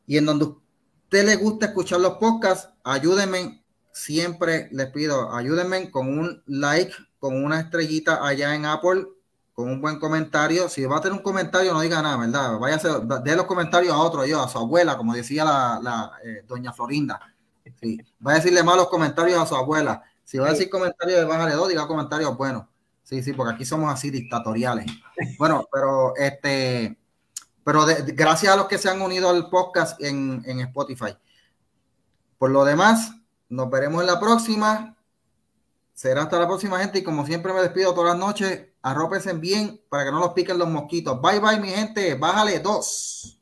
Y 0.06 0.18
en 0.18 0.26
donde 0.26 0.46
usted 0.46 1.26
le 1.26 1.36
gusta 1.36 1.66
escuchar 1.66 2.00
los 2.00 2.14
podcasts, 2.14 2.70
ayúdenme, 2.82 3.64
siempre 3.92 4.68
les 4.72 4.90
pido, 4.90 5.32
ayúdenme 5.32 5.90
con 5.90 6.18
un 6.18 6.42
like, 6.46 6.92
con 7.18 7.42
una 7.42 7.60
estrellita 7.60 8.26
allá 8.26 8.54
en 8.54 8.66
Apple 8.66 9.06
con 9.54 9.70
un 9.70 9.80
buen 9.80 9.98
comentario. 9.98 10.68
Si 10.68 10.84
va 10.84 10.98
a 10.98 11.00
tener 11.00 11.16
un 11.16 11.22
comentario, 11.22 11.72
no 11.72 11.80
diga 11.80 12.02
nada, 12.02 12.16
¿verdad? 12.16 12.58
Vaya 12.58 12.76
a 12.76 13.20
de 13.20 13.36
los 13.36 13.46
comentarios 13.46 13.94
a 13.94 13.98
otro, 13.98 14.26
yo, 14.26 14.42
a 14.42 14.48
su 14.48 14.58
abuela, 14.58 14.96
como 14.96 15.14
decía 15.14 15.44
la, 15.44 16.12
eh, 16.24 16.42
doña 16.46 16.72
Florinda. 16.72 17.20
Sí. 17.80 17.98
Va 18.24 18.32
a 18.32 18.34
decirle 18.34 18.62
malos 18.62 18.88
comentarios 18.88 19.40
a 19.40 19.46
su 19.46 19.54
abuela. 19.54 20.02
Si 20.24 20.38
va 20.38 20.48
a 20.48 20.50
decir 20.50 20.68
comentarios 20.68 21.20
de 21.20 21.24
bájale 21.24 21.54
dos, 21.54 21.68
diga 21.68 21.86
comentarios 21.86 22.36
buenos. 22.36 22.66
Sí, 23.02 23.22
sí, 23.22 23.32
porque 23.32 23.54
aquí 23.54 23.64
somos 23.64 23.92
así 23.92 24.10
dictatoriales. 24.10 24.86
Bueno, 25.38 25.66
pero 25.72 26.16
este, 26.16 26.98
pero 27.62 27.86
gracias 27.86 28.52
a 28.52 28.56
los 28.56 28.66
que 28.66 28.78
se 28.78 28.90
han 28.90 29.00
unido 29.00 29.30
al 29.30 29.48
podcast 29.48 30.02
en, 30.02 30.42
en 30.44 30.60
Spotify. 30.60 31.16
Por 32.38 32.50
lo 32.50 32.64
demás, 32.64 33.12
nos 33.48 33.70
veremos 33.70 34.00
en 34.00 34.08
la 34.08 34.18
próxima. 34.18 34.96
Será 35.92 36.22
hasta 36.22 36.38
la 36.40 36.48
próxima, 36.48 36.80
gente. 36.80 36.98
Y 36.98 37.04
como 37.04 37.24
siempre 37.24 37.52
me 37.52 37.60
despido 37.60 37.94
todas 37.94 38.10
las 38.10 38.18
noches 38.18 38.73
arrópense 38.84 39.32
bien 39.32 39.80
para 39.88 40.04
que 40.04 40.12
no 40.12 40.20
los 40.20 40.34
piquen 40.34 40.58
los 40.58 40.68
mosquitos. 40.68 41.20
Bye 41.20 41.40
bye, 41.40 41.58
mi 41.58 41.70
gente. 41.70 42.14
Bájale 42.14 42.60
dos. 42.60 43.40